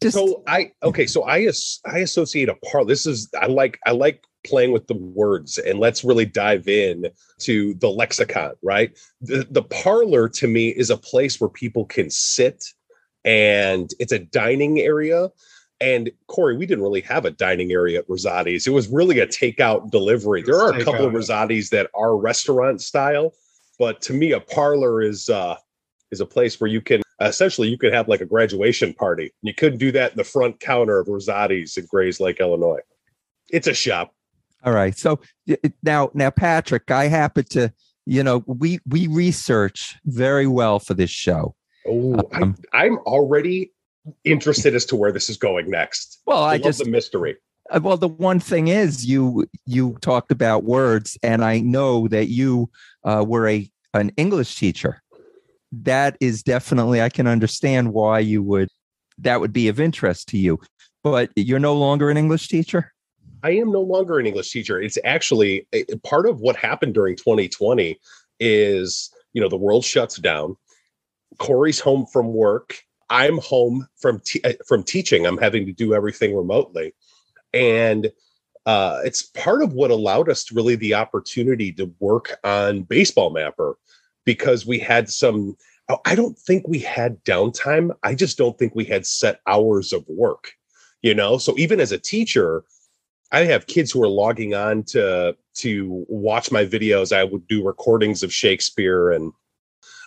Just 0.00 0.16
so 0.16 0.44
I 0.46 0.70
okay, 0.82 1.06
so 1.06 1.24
I 1.24 1.50
I 1.84 1.98
associate 1.98 2.48
a 2.48 2.54
parlor. 2.70 2.86
This 2.86 3.06
is 3.06 3.28
I 3.40 3.46
like 3.46 3.78
I 3.84 3.90
like 3.90 4.22
playing 4.48 4.72
with 4.72 4.86
the 4.86 4.96
words, 4.96 5.58
and 5.58 5.78
let's 5.78 6.04
really 6.04 6.24
dive 6.24 6.68
in 6.68 7.06
to 7.40 7.74
the 7.74 7.88
lexicon. 7.88 8.52
Right, 8.62 8.98
the 9.20 9.46
the 9.50 9.62
parlor 9.62 10.28
to 10.28 10.48
me 10.48 10.68
is 10.68 10.90
a 10.90 10.96
place 10.96 11.40
where 11.40 11.50
people 11.50 11.84
can 11.84 12.10
sit, 12.10 12.64
and 13.24 13.90
it's 13.98 14.12
a 14.12 14.18
dining 14.18 14.80
area. 14.80 15.30
And 15.80 16.10
Corey, 16.26 16.56
we 16.56 16.66
didn't 16.66 16.82
really 16.82 17.02
have 17.02 17.24
a 17.24 17.30
dining 17.30 17.70
area 17.70 18.00
at 18.00 18.08
Rosati's. 18.08 18.66
It 18.66 18.72
was 18.72 18.88
really 18.88 19.20
a 19.20 19.28
takeout 19.28 19.92
delivery. 19.92 20.42
There 20.42 20.58
are 20.58 20.72
a 20.72 20.84
couple 20.84 21.06
of 21.06 21.12
Rosati's 21.12 21.70
that 21.70 21.88
are 21.94 22.16
restaurant 22.16 22.82
style, 22.82 23.32
but 23.78 24.00
to 24.02 24.12
me, 24.12 24.32
a 24.32 24.40
parlor 24.40 25.00
is 25.00 25.28
uh 25.28 25.56
is 26.10 26.20
a 26.20 26.26
place 26.26 26.60
where 26.60 26.68
you 26.68 26.80
can 26.80 27.02
essentially 27.20 27.68
you 27.68 27.78
could 27.78 27.92
have 27.92 28.08
like 28.08 28.20
a 28.20 28.26
graduation 28.26 28.94
party. 28.94 29.32
You 29.42 29.54
couldn't 29.54 29.78
do 29.78 29.92
that 29.92 30.12
in 30.12 30.16
the 30.16 30.24
front 30.24 30.60
counter 30.60 30.98
of 30.98 31.08
Rosati's 31.08 31.76
in 31.76 31.86
Grayslake, 31.86 32.38
Illinois. 32.38 32.80
It's 33.50 33.66
a 33.66 33.74
shop. 33.74 34.14
All 34.64 34.72
right. 34.72 34.96
So 34.96 35.20
now, 35.82 36.10
now, 36.14 36.30
Patrick, 36.30 36.90
I 36.90 37.06
happen 37.06 37.44
to, 37.50 37.72
you 38.06 38.22
know, 38.22 38.42
we 38.46 38.80
we 38.86 39.06
research 39.06 39.96
very 40.04 40.46
well 40.46 40.78
for 40.78 40.94
this 40.94 41.10
show. 41.10 41.54
Oh, 41.86 42.14
Um, 42.14 42.26
I'm, 42.32 42.56
I'm 42.72 42.98
already 42.98 43.72
interested 44.24 44.74
as 44.74 44.84
to 44.86 44.96
where 44.96 45.12
this 45.12 45.30
is 45.30 45.36
going 45.36 45.70
next. 45.70 46.20
Well, 46.26 46.42
I 46.42 46.54
love 46.54 46.62
just, 46.62 46.84
the 46.84 46.90
mystery. 46.90 47.36
uh, 47.70 47.80
well, 47.82 47.96
the 47.96 48.08
one 48.08 48.40
thing 48.40 48.68
is, 48.68 49.06
you 49.06 49.46
you 49.66 49.96
talked 50.00 50.32
about 50.32 50.64
words, 50.64 51.16
and 51.22 51.44
I 51.44 51.60
know 51.60 52.08
that 52.08 52.28
you 52.28 52.70
uh, 53.04 53.24
were 53.26 53.48
a 53.48 53.70
an 53.94 54.10
English 54.16 54.56
teacher. 54.56 55.02
That 55.70 56.16
is 56.20 56.42
definitely, 56.42 57.02
I 57.02 57.10
can 57.10 57.26
understand 57.26 57.92
why 57.92 58.20
you 58.20 58.42
would. 58.42 58.70
That 59.18 59.40
would 59.40 59.52
be 59.52 59.68
of 59.68 59.78
interest 59.80 60.28
to 60.30 60.38
you, 60.38 60.58
but 61.02 61.30
you're 61.36 61.58
no 61.58 61.74
longer 61.74 62.08
an 62.10 62.16
English 62.16 62.48
teacher. 62.48 62.92
I 63.42 63.52
am 63.52 63.70
no 63.70 63.80
longer 63.80 64.18
an 64.18 64.26
English 64.26 64.50
teacher. 64.50 64.80
It's 64.80 64.98
actually 65.04 65.66
a, 65.72 65.84
part 66.04 66.28
of 66.28 66.40
what 66.40 66.56
happened 66.56 66.94
during 66.94 67.16
2020 67.16 67.98
is, 68.40 69.10
you 69.32 69.40
know, 69.40 69.48
the 69.48 69.56
world 69.56 69.84
shuts 69.84 70.16
down. 70.16 70.56
Corey's 71.38 71.80
home 71.80 72.06
from 72.06 72.32
work. 72.32 72.82
I'm 73.10 73.38
home 73.38 73.86
from 73.96 74.20
te- 74.20 74.42
uh, 74.44 74.52
from 74.66 74.82
teaching. 74.82 75.26
I'm 75.26 75.38
having 75.38 75.66
to 75.66 75.72
do 75.72 75.94
everything 75.94 76.36
remotely, 76.36 76.94
and 77.54 78.10
uh, 78.66 79.00
it's 79.04 79.22
part 79.22 79.62
of 79.62 79.72
what 79.72 79.90
allowed 79.90 80.28
us 80.28 80.52
really 80.52 80.76
the 80.76 80.94
opportunity 80.94 81.72
to 81.72 81.90
work 82.00 82.38
on 82.44 82.82
Baseball 82.82 83.30
Mapper 83.30 83.78
because 84.24 84.66
we 84.66 84.78
had 84.78 85.08
some. 85.08 85.56
I 86.04 86.14
don't 86.14 86.38
think 86.38 86.68
we 86.68 86.80
had 86.80 87.24
downtime. 87.24 87.96
I 88.02 88.14
just 88.14 88.36
don't 88.36 88.58
think 88.58 88.74
we 88.74 88.84
had 88.84 89.06
set 89.06 89.40
hours 89.46 89.92
of 89.94 90.04
work. 90.06 90.52
You 91.00 91.14
know, 91.14 91.38
so 91.38 91.54
even 91.56 91.80
as 91.80 91.92
a 91.92 91.98
teacher, 91.98 92.64
I 93.32 93.44
have 93.44 93.66
kids 93.66 93.92
who 93.92 94.02
are 94.02 94.08
logging 94.08 94.54
on 94.54 94.84
to 94.84 95.36
to 95.56 96.06
watch 96.08 96.50
my 96.50 96.64
videos. 96.64 97.14
I 97.14 97.24
would 97.24 97.46
do 97.46 97.66
recordings 97.66 98.22
of 98.22 98.32
Shakespeare, 98.32 99.10
and 99.10 99.32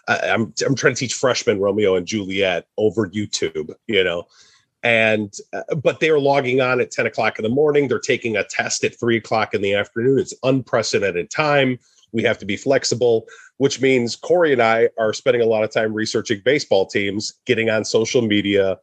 I, 0.08 0.18
I'm 0.30 0.54
I'm 0.66 0.76
trying 0.76 0.96
to 0.96 1.00
teach 1.00 1.14
freshmen 1.14 1.60
Romeo 1.60 1.96
and 1.96 2.08
Juliet 2.08 2.68
over 2.78 3.08
YouTube. 3.08 3.74
You 3.88 4.04
know, 4.04 4.26
and 4.84 5.34
uh, 5.54 5.76
but 5.76 6.00
they're 6.00 6.20
logging 6.20 6.62
on 6.62 6.82
at 6.82 6.92
10 6.92 7.06
o'clock 7.06 7.38
in 7.38 7.44
the 7.44 7.50
morning. 7.50 7.88
They're 7.88 8.00
taking 8.00 8.36
a 8.36 8.44
test 8.44 8.84
at 8.84 9.00
three 9.00 9.18
o'clock 9.18 9.54
in 9.54 9.62
the 9.62 9.76
afternoon. 9.76 10.20
It's 10.20 10.34
unprecedented 10.44 11.30
time. 11.30 11.78
We 12.14 12.24
have 12.24 12.40
to 12.40 12.46
be 12.46 12.58
flexible, 12.58 13.28
which 13.58 13.80
means 13.80 14.16
Corey 14.16 14.52
and 14.52 14.62
I 14.62 14.90
are 14.98 15.14
spending 15.14 15.42
a 15.42 15.46
lot 15.46 15.64
of 15.64 15.72
time 15.72 15.94
researching 15.94 16.42
baseball 16.44 16.86
teams, 16.86 17.34
getting 17.46 17.70
on 17.70 17.86
social 17.86 18.22
media, 18.22 18.80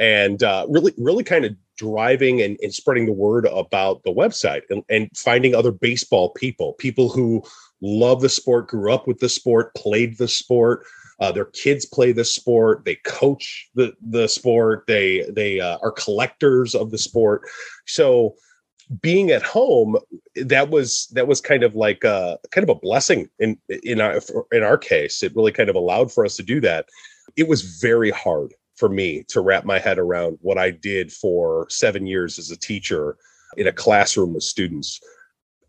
and 0.00 0.42
uh, 0.42 0.66
really, 0.68 0.92
really 0.96 1.22
kind 1.22 1.44
of 1.44 1.54
driving 1.76 2.40
and, 2.40 2.58
and 2.62 2.72
spreading 2.72 3.06
the 3.06 3.12
word 3.12 3.46
about 3.46 4.02
the 4.02 4.12
website 4.12 4.62
and, 4.70 4.82
and 4.88 5.08
finding 5.16 5.54
other 5.54 5.72
baseball 5.72 6.30
people, 6.30 6.74
people 6.74 7.08
who 7.08 7.42
love 7.80 8.20
the 8.20 8.28
sport, 8.28 8.68
grew 8.68 8.92
up 8.92 9.06
with 9.06 9.18
the 9.18 9.28
sport, 9.28 9.74
played 9.74 10.18
the 10.18 10.28
sport. 10.28 10.84
Uh, 11.18 11.32
their 11.32 11.46
kids 11.46 11.86
play 11.86 12.12
the 12.12 12.24
sport. 12.24 12.84
They 12.84 12.96
coach 12.96 13.68
the 13.74 13.94
the 14.02 14.28
sport. 14.28 14.84
They 14.86 15.24
they 15.30 15.60
uh, 15.60 15.78
are 15.82 15.92
collectors 15.92 16.74
of 16.74 16.90
the 16.90 16.98
sport. 16.98 17.42
So 17.86 18.34
being 19.00 19.30
at 19.30 19.42
home, 19.42 19.96
that 20.36 20.68
was 20.68 21.08
that 21.14 21.26
was 21.26 21.40
kind 21.40 21.62
of 21.62 21.74
like 21.74 22.04
a 22.04 22.38
kind 22.50 22.68
of 22.68 22.76
a 22.76 22.78
blessing 22.78 23.28
in 23.38 23.58
in 23.82 24.00
our 24.00 24.20
in 24.52 24.62
our 24.62 24.76
case. 24.76 25.22
It 25.22 25.34
really 25.34 25.52
kind 25.52 25.70
of 25.70 25.76
allowed 25.76 26.12
for 26.12 26.24
us 26.24 26.36
to 26.36 26.42
do 26.42 26.60
that. 26.60 26.86
It 27.36 27.48
was 27.48 27.62
very 27.80 28.10
hard 28.10 28.52
for 28.76 28.88
me 28.88 29.24
to 29.28 29.40
wrap 29.40 29.64
my 29.64 29.78
head 29.78 29.98
around 29.98 30.38
what 30.42 30.58
I 30.58 30.70
did 30.70 31.12
for 31.12 31.66
seven 31.70 32.06
years 32.06 32.38
as 32.38 32.50
a 32.50 32.56
teacher 32.56 33.16
in 33.56 33.66
a 33.66 33.72
classroom 33.72 34.34
with 34.34 34.42
students 34.42 35.00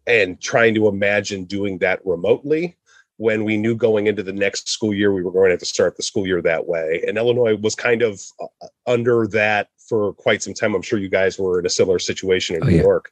and 0.05 0.39
trying 0.41 0.73
to 0.75 0.87
imagine 0.87 1.45
doing 1.45 1.77
that 1.79 1.99
remotely 2.05 2.77
when 3.17 3.43
we 3.43 3.57
knew 3.57 3.75
going 3.75 4.07
into 4.07 4.23
the 4.23 4.33
next 4.33 4.69
school 4.69 4.93
year 4.93 5.11
we 5.13 5.23
were 5.23 5.31
going 5.31 5.47
to 5.47 5.51
have 5.53 5.59
to 5.59 5.65
start 5.65 5.97
the 5.97 6.03
school 6.03 6.27
year 6.27 6.41
that 6.41 6.67
way. 6.67 7.03
And 7.07 7.17
illinois 7.17 7.55
was 7.55 7.75
kind 7.75 8.01
of 8.01 8.21
uh, 8.39 8.67
under 8.85 9.27
that 9.27 9.69
for 9.89 10.13
quite 10.13 10.43
some 10.43 10.53
time. 10.53 10.75
I'm 10.75 10.81
sure 10.81 10.99
you 10.99 11.09
guys 11.09 11.39
were 11.39 11.59
in 11.59 11.65
a 11.65 11.69
similar 11.69 11.99
situation 11.99 12.55
in 12.55 12.63
Oh, 12.63 12.67
new 12.67 12.75
yeah. 12.75 12.81
york. 12.83 13.09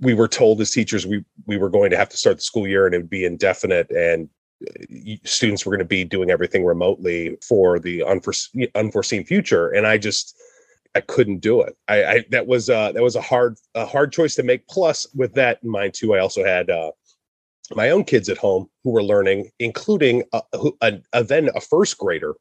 We 0.00 0.14
were 0.14 0.28
told 0.28 0.60
as 0.60 0.70
teachers 0.72 1.06
we 1.06 1.24
we 1.46 1.56
were 1.56 1.70
going 1.70 1.90
to 1.90 1.96
have 1.96 2.08
to 2.10 2.16
start 2.16 2.36
the 2.36 2.42
school 2.42 2.66
year 2.68 2.86
and 2.86 2.94
it 2.94 2.98
would 2.98 3.10
be 3.10 3.24
indefinite 3.24 3.90
and 3.90 4.26
uh, 4.26 4.28
students 5.24 5.64
were 5.64 5.70
going 5.70 5.78
to 5.78 5.84
be 5.84 6.04
doing 6.04 6.30
everything 6.30 6.64
remotely 6.64 7.36
for 7.46 7.78
the 7.78 8.02
unforeseen, 8.04 8.68
unforeseen 8.74 9.24
future 9.24 9.68
and 9.68 9.86
i 9.86 9.96
just 9.96 10.36
i 10.94 11.00
couldn't 11.00 11.38
do 11.38 11.62
it. 11.62 11.76
I, 11.88 12.04
I 12.04 12.24
that 12.30 12.46
was 12.46 12.68
uh 12.68 12.92
that 12.92 13.02
was 13.02 13.16
a 13.16 13.22
hard 13.22 13.56
a 13.74 13.86
hard 13.86 14.12
choice 14.12 14.34
to 14.36 14.42
make. 14.42 14.66
Plus 14.68 15.06
with 15.14 15.34
that 15.34 15.60
in 15.62 15.70
mind 15.70 15.94
too 15.94 16.14
i 16.14 16.18
also 16.18 16.44
had 16.44 16.68
uh 16.70 16.92
my 17.74 17.90
own 17.90 18.04
kids 18.04 18.28
at 18.28 18.38
home 18.38 18.68
who 18.82 18.90
were 18.90 19.02
learning 19.02 19.50
including 19.60 20.24
a, 20.32 20.42
a, 20.82 21.00
a 21.12 21.24
then 21.24 21.50
a 21.54 21.60
first 21.60 21.98
grader. 21.98 22.34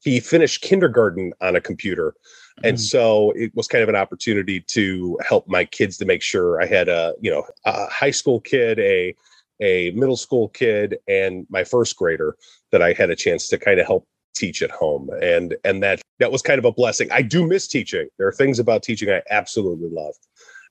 He 0.00 0.20
finished 0.20 0.62
kindergarten 0.62 1.32
on 1.40 1.56
a 1.56 1.60
computer 1.60 2.14
and 2.62 2.80
so 2.80 3.32
it 3.32 3.54
was 3.54 3.68
kind 3.68 3.82
of 3.82 3.88
an 3.88 3.96
opportunity 3.96 4.60
to 4.60 5.18
help 5.26 5.46
my 5.46 5.64
kids 5.64 5.98
to 5.98 6.04
make 6.04 6.22
sure 6.22 6.60
i 6.62 6.66
had 6.66 6.88
a 6.88 7.14
you 7.20 7.30
know 7.30 7.44
a 7.64 7.86
high 7.86 8.10
school 8.10 8.40
kid 8.40 8.78
a 8.78 9.14
a 9.60 9.90
middle 9.92 10.16
school 10.16 10.48
kid 10.48 10.98
and 11.08 11.46
my 11.50 11.64
first 11.64 11.96
grader 11.96 12.36
that 12.72 12.82
i 12.82 12.92
had 12.92 13.10
a 13.10 13.16
chance 13.16 13.48
to 13.48 13.58
kind 13.58 13.80
of 13.80 13.86
help 13.86 14.06
teach 14.36 14.62
at 14.62 14.70
home. 14.70 15.10
And 15.22 15.56
and 15.64 15.82
that 15.82 16.00
that 16.20 16.30
was 16.30 16.42
kind 16.42 16.58
of 16.58 16.64
a 16.64 16.72
blessing. 16.72 17.10
I 17.10 17.22
do 17.22 17.46
miss 17.46 17.66
teaching. 17.66 18.08
There 18.18 18.28
are 18.28 18.32
things 18.32 18.58
about 18.58 18.82
teaching 18.82 19.10
i 19.10 19.22
absolutely 19.30 19.88
love 19.90 20.14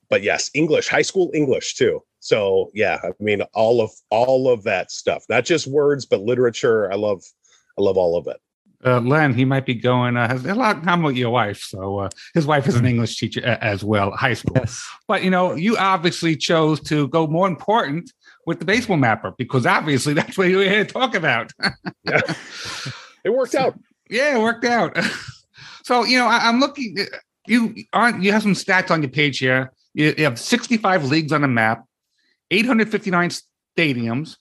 but 0.07 0.21
yes 0.21 0.51
english 0.53 0.87
high 0.87 1.01
school 1.01 1.31
english 1.33 1.75
too. 1.75 2.01
So 2.19 2.71
yeah 2.73 2.99
i 3.03 3.11
mean 3.19 3.41
all 3.53 3.81
of 3.81 3.91
all 4.11 4.49
of 4.49 4.63
that 4.63 4.91
stuff. 4.91 5.25
Not 5.29 5.45
just 5.45 5.67
words 5.67 6.05
but 6.05 6.21
literature. 6.21 6.91
I 6.91 6.95
love 6.95 7.23
i 7.77 7.81
love 7.81 7.97
all 7.97 8.17
of 8.17 8.27
it. 8.27 8.37
Uh, 8.85 8.99
Len, 8.99 9.33
he 9.33 9.45
might 9.45 9.65
be 9.65 9.73
going, 9.73 10.15
uh, 10.15 10.27
has 10.27 10.45
a 10.45 10.53
lot 10.53 10.75
in 10.75 10.83
common 10.83 11.05
with 11.05 11.15
your 11.15 11.31
wife. 11.31 11.59
So 11.59 11.99
uh, 11.99 12.09
his 12.35 12.45
wife 12.45 12.67
is 12.67 12.75
an 12.75 12.85
English 12.85 13.17
teacher 13.17 13.41
a- 13.43 13.63
as 13.63 13.83
well, 13.83 14.11
high 14.11 14.35
school. 14.35 14.57
Yes. 14.57 14.87
But 15.07 15.23
you 15.23 15.31
know, 15.31 15.55
you 15.55 15.75
obviously 15.77 16.35
chose 16.35 16.79
to 16.81 17.07
go 17.07 17.25
more 17.25 17.47
important 17.47 18.13
with 18.45 18.59
the 18.59 18.65
baseball 18.65 18.97
mapper 18.97 19.31
because 19.37 19.65
obviously 19.65 20.13
that's 20.13 20.37
what 20.37 20.47
we're 20.47 20.69
here 20.69 20.85
to 20.85 20.91
talk 20.91 21.15
about. 21.15 21.51
Yeah. 22.07 22.21
it 23.23 23.31
worked 23.31 23.55
out. 23.55 23.79
Yeah, 24.11 24.35
it 24.37 24.39
worked 24.39 24.63
out. 24.63 24.95
so 25.83 26.03
you 26.03 26.19
know, 26.19 26.27
I, 26.27 26.47
am 26.47 26.59
looking. 26.59 26.95
You 27.47 27.73
aren't. 27.93 28.21
You 28.21 28.31
have 28.31 28.43
some 28.43 28.53
stats 28.53 28.91
on 28.91 29.01
your 29.01 29.09
page 29.09 29.39
here. 29.39 29.71
You, 29.95 30.13
you 30.15 30.23
have 30.25 30.39
65 30.39 31.05
leagues 31.05 31.31
on 31.31 31.41
the 31.41 31.47
map, 31.47 31.83
859 32.51 33.31
stadiums, 33.75 34.37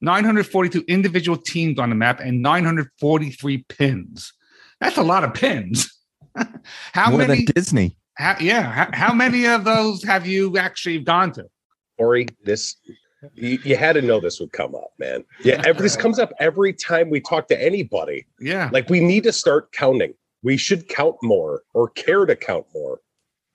942 0.00 0.84
individual 0.88 1.36
teams 1.36 1.78
on 1.78 1.90
the 1.90 1.94
map, 1.94 2.20
and 2.20 2.40
943 2.40 3.64
pins. 3.68 4.32
That's 4.80 4.96
a 4.96 5.02
lot 5.02 5.22
of 5.22 5.34
pins. 5.34 5.94
how 6.92 7.10
More 7.10 7.18
many? 7.18 7.44
than 7.44 7.54
Disney. 7.54 7.96
How, 8.14 8.36
yeah. 8.40 8.62
How, 8.62 8.88
how 8.92 9.14
many 9.14 9.46
of 9.46 9.64
those 9.64 10.02
have 10.04 10.26
you 10.26 10.56
actually 10.56 11.00
gone 11.00 11.32
to? 11.32 11.44
Ori, 11.98 12.26
this 12.44 12.76
you, 13.34 13.58
you 13.64 13.76
had 13.76 13.92
to 13.94 14.02
know 14.02 14.20
this 14.20 14.40
would 14.40 14.52
come 14.52 14.74
up, 14.74 14.92
man. 14.98 15.24
Yeah, 15.44 15.62
every, 15.64 15.82
this 15.82 15.96
comes 15.96 16.18
up 16.18 16.32
every 16.38 16.72
time 16.72 17.10
we 17.10 17.20
talk 17.20 17.48
to 17.48 17.62
anybody. 17.62 18.26
Yeah. 18.40 18.68
Like 18.72 18.88
we 18.90 19.00
need 19.00 19.24
to 19.24 19.32
start 19.32 19.72
counting. 19.72 20.14
We 20.42 20.56
should 20.56 20.88
count 20.88 21.16
more 21.22 21.62
or 21.72 21.88
care 21.90 22.26
to 22.26 22.34
count 22.36 22.66
more. 22.74 23.00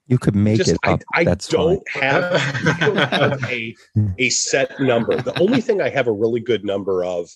You 0.08 0.18
could 0.18 0.36
make 0.36 0.58
Just 0.58 0.72
it 0.72 0.78
I, 0.84 0.92
up. 0.94 1.02
I 1.16 1.24
That's 1.26 1.48
don't 1.50 1.84
fine. 1.90 2.02
have, 2.02 2.80
don't 2.80 2.96
have 2.98 3.44
a 3.44 3.76
a 4.18 4.30
set 4.30 4.80
number. 4.80 5.22
The 5.22 5.38
only 5.40 5.60
thing 5.60 5.82
I 5.82 5.90
have 5.90 6.08
a 6.08 6.14
really 6.14 6.40
good 6.40 6.64
number 6.64 7.04
of 7.04 7.30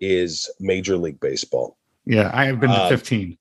is 0.00 0.50
Major 0.60 0.98
League 0.98 1.18
Baseball. 1.18 1.78
Yeah. 2.04 2.30
I 2.34 2.44
have 2.44 2.60
been 2.60 2.68
to 2.70 2.76
Uh, 2.76 2.88
15. 2.90 3.38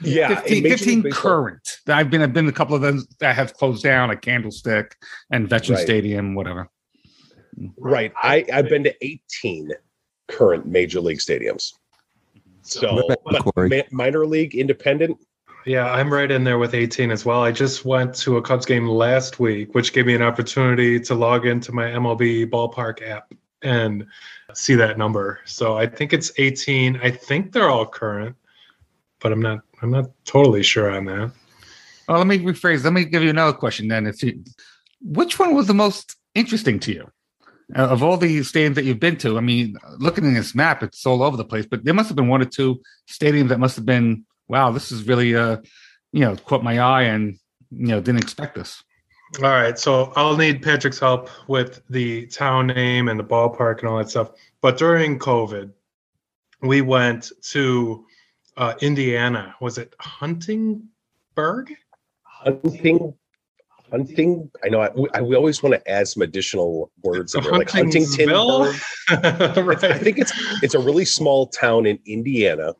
Yeah, 0.00 0.40
15, 0.40 0.62
15 0.64 1.02
current. 1.12 1.78
I've 1.86 2.10
been 2.10 2.20
I've 2.20 2.32
been 2.32 2.48
a 2.48 2.52
couple 2.52 2.74
of 2.74 2.82
them 2.82 3.06
that 3.20 3.36
have 3.36 3.54
closed 3.54 3.82
down, 3.84 4.08
like 4.08 4.22
Candlestick 4.22 4.96
and 5.30 5.48
Veteran 5.48 5.76
Right. 5.76 5.84
Stadium, 5.84 6.34
whatever. 6.34 6.68
Right. 7.78 8.12
I, 8.22 8.44
I've 8.52 8.68
been 8.68 8.84
to 8.84 8.94
18 9.04 9.70
current 10.28 10.66
major 10.66 11.00
league 11.00 11.18
stadiums. 11.18 11.72
Mm-hmm. 12.36 12.50
So, 12.62 13.08
but 13.08 13.70
ma- 13.70 13.82
minor 13.90 14.26
league 14.26 14.54
independent, 14.54 15.18
Yeah, 15.66 15.90
I'm 15.90 16.12
right 16.12 16.30
in 16.30 16.44
there 16.44 16.58
with 16.58 16.74
18 16.74 17.10
as 17.10 17.24
well. 17.24 17.42
I 17.42 17.52
just 17.52 17.84
went 17.84 18.14
to 18.16 18.36
a 18.36 18.42
Cubs 18.42 18.66
game 18.66 18.86
last 18.88 19.40
week, 19.40 19.74
which 19.74 19.92
gave 19.92 20.06
me 20.06 20.14
an 20.14 20.22
opportunity 20.22 21.00
to 21.00 21.14
log 21.14 21.46
into 21.46 21.72
my 21.72 21.84
MLB 21.84 22.50
ballpark 22.50 23.06
app 23.06 23.32
and 23.62 24.06
see 24.52 24.74
that 24.74 24.98
number. 24.98 25.40
So 25.46 25.76
I 25.76 25.86
think 25.86 26.12
it's 26.12 26.32
18. 26.36 27.00
I 27.02 27.10
think 27.10 27.52
they're 27.52 27.70
all 27.70 27.86
current, 27.86 28.36
but 29.20 29.32
I'm 29.32 29.40
not 29.40 29.60
I'm 29.82 29.90
not 29.90 30.10
totally 30.24 30.62
sure 30.62 30.90
on 30.90 31.06
that. 31.06 31.32
Well, 32.08 32.18
let 32.18 32.26
me 32.26 32.38
rephrase. 32.38 32.84
Let 32.84 32.92
me 32.92 33.04
give 33.04 33.22
you 33.22 33.30
another 33.30 33.56
question 33.56 33.88
then. 33.88 34.06
If 34.06 34.22
you, 34.22 34.44
which 35.00 35.38
one 35.38 35.54
was 35.54 35.66
the 35.66 35.74
most 35.74 36.16
interesting 36.34 36.78
to 36.80 36.92
you 36.92 37.10
of 37.74 38.02
all 38.02 38.16
the 38.16 38.40
stadiums 38.40 38.74
that 38.74 38.84
you've 38.84 39.00
been 39.00 39.16
to? 39.18 39.36
I 39.36 39.40
mean, 39.40 39.76
looking 39.98 40.26
at 40.26 40.34
this 40.34 40.54
map, 40.54 40.82
it's 40.82 41.06
all 41.06 41.22
over 41.22 41.36
the 41.36 41.44
place. 41.44 41.66
But 41.66 41.84
there 41.84 41.94
must 41.94 42.08
have 42.08 42.16
been 42.16 42.28
one 42.28 42.42
or 42.42 42.46
two 42.46 42.80
stadiums 43.08 43.48
that 43.48 43.60
must 43.60 43.76
have 43.76 43.86
been, 43.86 44.24
wow, 44.48 44.70
this 44.70 44.92
is 44.92 45.06
really, 45.06 45.34
uh, 45.34 45.58
you 46.12 46.20
know, 46.20 46.36
caught 46.36 46.62
my 46.62 46.78
eye 46.78 47.02
and 47.02 47.38
you 47.70 47.88
know 47.88 48.00
didn't 48.00 48.22
expect 48.22 48.54
this. 48.54 48.82
All 49.42 49.50
right, 49.50 49.78
so 49.78 50.12
I'll 50.14 50.36
need 50.36 50.62
Patrick's 50.62 51.00
help 51.00 51.28
with 51.48 51.82
the 51.90 52.26
town 52.26 52.68
name 52.68 53.08
and 53.08 53.18
the 53.18 53.24
ballpark 53.24 53.80
and 53.80 53.88
all 53.88 53.98
that 53.98 54.10
stuff. 54.10 54.30
But 54.60 54.78
during 54.78 55.18
COVID, 55.18 55.72
we 56.62 56.82
went 56.82 57.32
to 57.50 58.06
uh, 58.56 58.74
Indiana. 58.80 59.56
Was 59.60 59.78
it 59.78 59.94
Huntingburg? 59.98 61.74
hunting, 62.44 63.14
hunting. 63.94 64.50
I 64.64 64.68
know 64.68 64.80
I, 64.80 64.90
I 65.14 65.22
we 65.22 65.36
always 65.36 65.62
want 65.62 65.74
to 65.74 65.90
add 65.90 66.08
some 66.08 66.22
additional 66.22 66.90
words 67.02 67.34
in 67.34 67.44
there, 67.44 67.52
like 67.52 67.70
Huntington. 67.70 68.28
Right. 68.28 68.80
I 69.84 69.98
think 69.98 70.18
it's 70.18 70.32
it's 70.62 70.74
a 70.74 70.80
really 70.80 71.04
small 71.04 71.46
town 71.46 71.86
in 71.86 71.98
Indiana. 72.06 72.74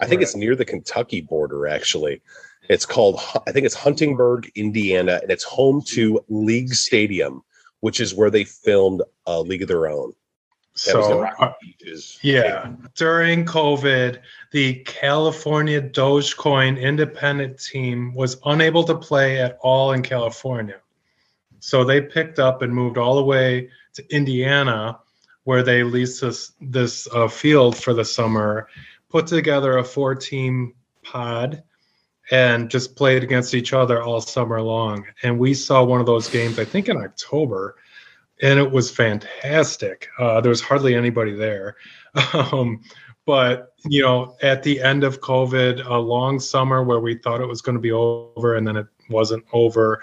I 0.00 0.06
think 0.06 0.22
it's 0.22 0.36
near 0.36 0.56
the 0.56 0.64
Kentucky 0.64 1.20
border, 1.20 1.66
actually. 1.66 2.22
It's 2.70 2.86
called, 2.86 3.20
I 3.46 3.52
think 3.52 3.66
it's 3.66 3.74
Huntingburg, 3.74 4.50
Indiana, 4.54 5.18
and 5.22 5.30
it's 5.30 5.44
home 5.44 5.82
to 5.88 6.20
League 6.28 6.72
Stadium, 6.72 7.42
which 7.80 8.00
is 8.00 8.14
where 8.14 8.30
they 8.30 8.44
filmed 8.44 9.02
a 9.26 9.42
League 9.42 9.62
of 9.62 9.68
Their 9.68 9.88
Own. 9.88 10.12
That 10.86 10.96
was 10.96 11.08
the 11.08 11.14
so 11.14 11.22
uh, 11.38 11.52
yeah, 12.22 12.72
during 12.94 13.44
COVID, 13.44 14.20
the 14.50 14.74
California 14.84 15.82
Dogecoin 15.82 16.80
independent 16.80 17.58
team 17.60 18.14
was 18.14 18.38
unable 18.44 18.84
to 18.84 18.94
play 18.94 19.40
at 19.40 19.58
all 19.60 19.92
in 19.92 20.02
California. 20.02 20.80
So 21.58 21.84
they 21.84 22.00
picked 22.00 22.38
up 22.38 22.62
and 22.62 22.74
moved 22.74 22.96
all 22.96 23.16
the 23.16 23.24
way 23.24 23.68
to 23.94 24.14
Indiana, 24.14 24.98
where 25.44 25.62
they 25.62 25.82
leased 25.82 26.22
this 26.22 26.52
this 26.60 27.06
uh, 27.12 27.28
field 27.28 27.76
for 27.76 27.92
the 27.92 28.04
summer, 28.04 28.68
put 29.08 29.26
together 29.26 29.78
a 29.78 29.84
four 29.84 30.14
team 30.14 30.74
pod, 31.02 31.62
and 32.30 32.70
just 32.70 32.96
played 32.96 33.22
against 33.22 33.54
each 33.54 33.72
other 33.72 34.02
all 34.02 34.20
summer 34.20 34.62
long. 34.62 35.04
And 35.22 35.38
we 35.38 35.52
saw 35.52 35.84
one 35.84 36.00
of 36.00 36.06
those 36.06 36.28
games, 36.28 36.58
I 36.58 36.64
think 36.64 36.88
in 36.88 36.96
October, 36.96 37.76
and 38.42 38.58
it 38.58 38.70
was 38.70 38.90
fantastic. 38.90 40.08
Uh, 40.18 40.40
there 40.40 40.50
was 40.50 40.60
hardly 40.60 40.94
anybody 40.94 41.32
there. 41.32 41.76
Um, 42.34 42.82
but 43.26 43.74
you 43.84 44.02
know, 44.02 44.36
at 44.42 44.64
the 44.64 44.80
end 44.80 45.04
of 45.04 45.20
COVID, 45.20 45.86
a 45.86 45.98
long 45.98 46.40
summer 46.40 46.82
where 46.82 46.98
we 46.98 47.16
thought 47.16 47.40
it 47.40 47.46
was 47.46 47.62
going 47.62 47.76
to 47.76 47.80
be 47.80 47.92
over, 47.92 48.56
and 48.56 48.66
then 48.66 48.76
it 48.76 48.86
wasn't 49.08 49.44
over. 49.52 50.02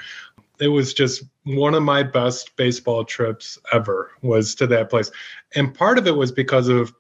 It 0.60 0.70
was 0.70 0.94
just 0.94 1.24
one 1.44 1.74
of 1.74 1.84
my 1.84 2.04
best 2.04 2.56
baseball 2.56 3.04
trips 3.04 3.58
ever. 3.74 4.12
Was 4.22 4.56
to 4.56 4.68
that 4.68 4.90
place, 4.90 5.12
and 5.56 5.74
part 5.74 5.98
of 5.98 6.08
it 6.08 6.16
was 6.16 6.32
because 6.32 6.70
of 6.70 6.94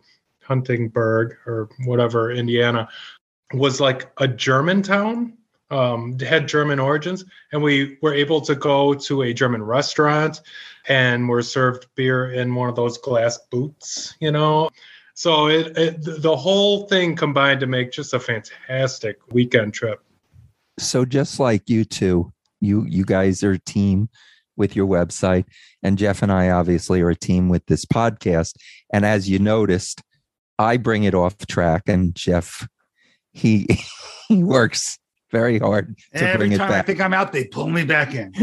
Huntingburg 0.43 1.37
or 1.45 1.69
whatever, 1.85 2.31
Indiana, 2.31 2.89
was 3.53 3.79
like 3.79 4.11
a 4.17 4.27
German 4.27 4.81
town. 4.81 5.37
Um, 5.69 6.17
had 6.19 6.47
German 6.47 6.79
origins, 6.79 7.25
and 7.51 7.61
we 7.61 7.97
were 8.01 8.13
able 8.13 8.39
to 8.41 8.55
go 8.55 8.93
to 8.93 9.23
a 9.23 9.33
German 9.33 9.61
restaurant, 9.63 10.41
and 10.87 11.27
were 11.27 11.41
served 11.41 11.87
beer 11.95 12.31
in 12.31 12.55
one 12.55 12.69
of 12.69 12.75
those 12.75 12.97
glass 12.97 13.37
boots, 13.51 14.15
you 14.19 14.31
know. 14.31 14.69
So 15.13 15.47
it, 15.47 15.77
it 15.77 16.21
the 16.21 16.37
whole 16.37 16.87
thing 16.87 17.15
combined 17.15 17.59
to 17.61 17.67
make 17.67 17.91
just 17.91 18.13
a 18.13 18.19
fantastic 18.19 19.17
weekend 19.33 19.73
trip. 19.73 20.01
so 20.79 21.05
just 21.05 21.39
like 21.39 21.69
you 21.69 21.83
two, 21.85 22.31
you 22.61 22.85
you 22.85 23.03
guys 23.03 23.43
are 23.43 23.53
a 23.53 23.59
team 23.59 24.09
with 24.55 24.75
your 24.75 24.87
website, 24.87 25.45
and 25.83 25.97
Jeff 25.97 26.21
and 26.21 26.31
I 26.31 26.49
obviously 26.49 27.01
are 27.01 27.09
a 27.09 27.15
team 27.15 27.49
with 27.49 27.65
this 27.65 27.83
podcast. 27.85 28.55
And 28.93 29.05
as 29.05 29.29
you 29.29 29.39
noticed, 29.39 30.01
I 30.59 30.77
bring 30.77 31.03
it 31.03 31.13
off 31.13 31.37
track, 31.47 31.83
and 31.87 32.15
Jeff 32.15 32.67
he 33.33 33.67
he 34.27 34.43
works 34.43 34.99
very 35.31 35.59
hard 35.59 35.97
to 36.15 36.23
Every 36.23 36.37
bring 36.37 36.51
it 36.53 36.57
time 36.57 36.71
I 36.71 36.81
think 36.81 37.01
I'm 37.01 37.13
out, 37.13 37.33
they 37.33 37.45
pull 37.45 37.67
me 37.67 37.83
back 37.83 38.13
in. 38.15 38.33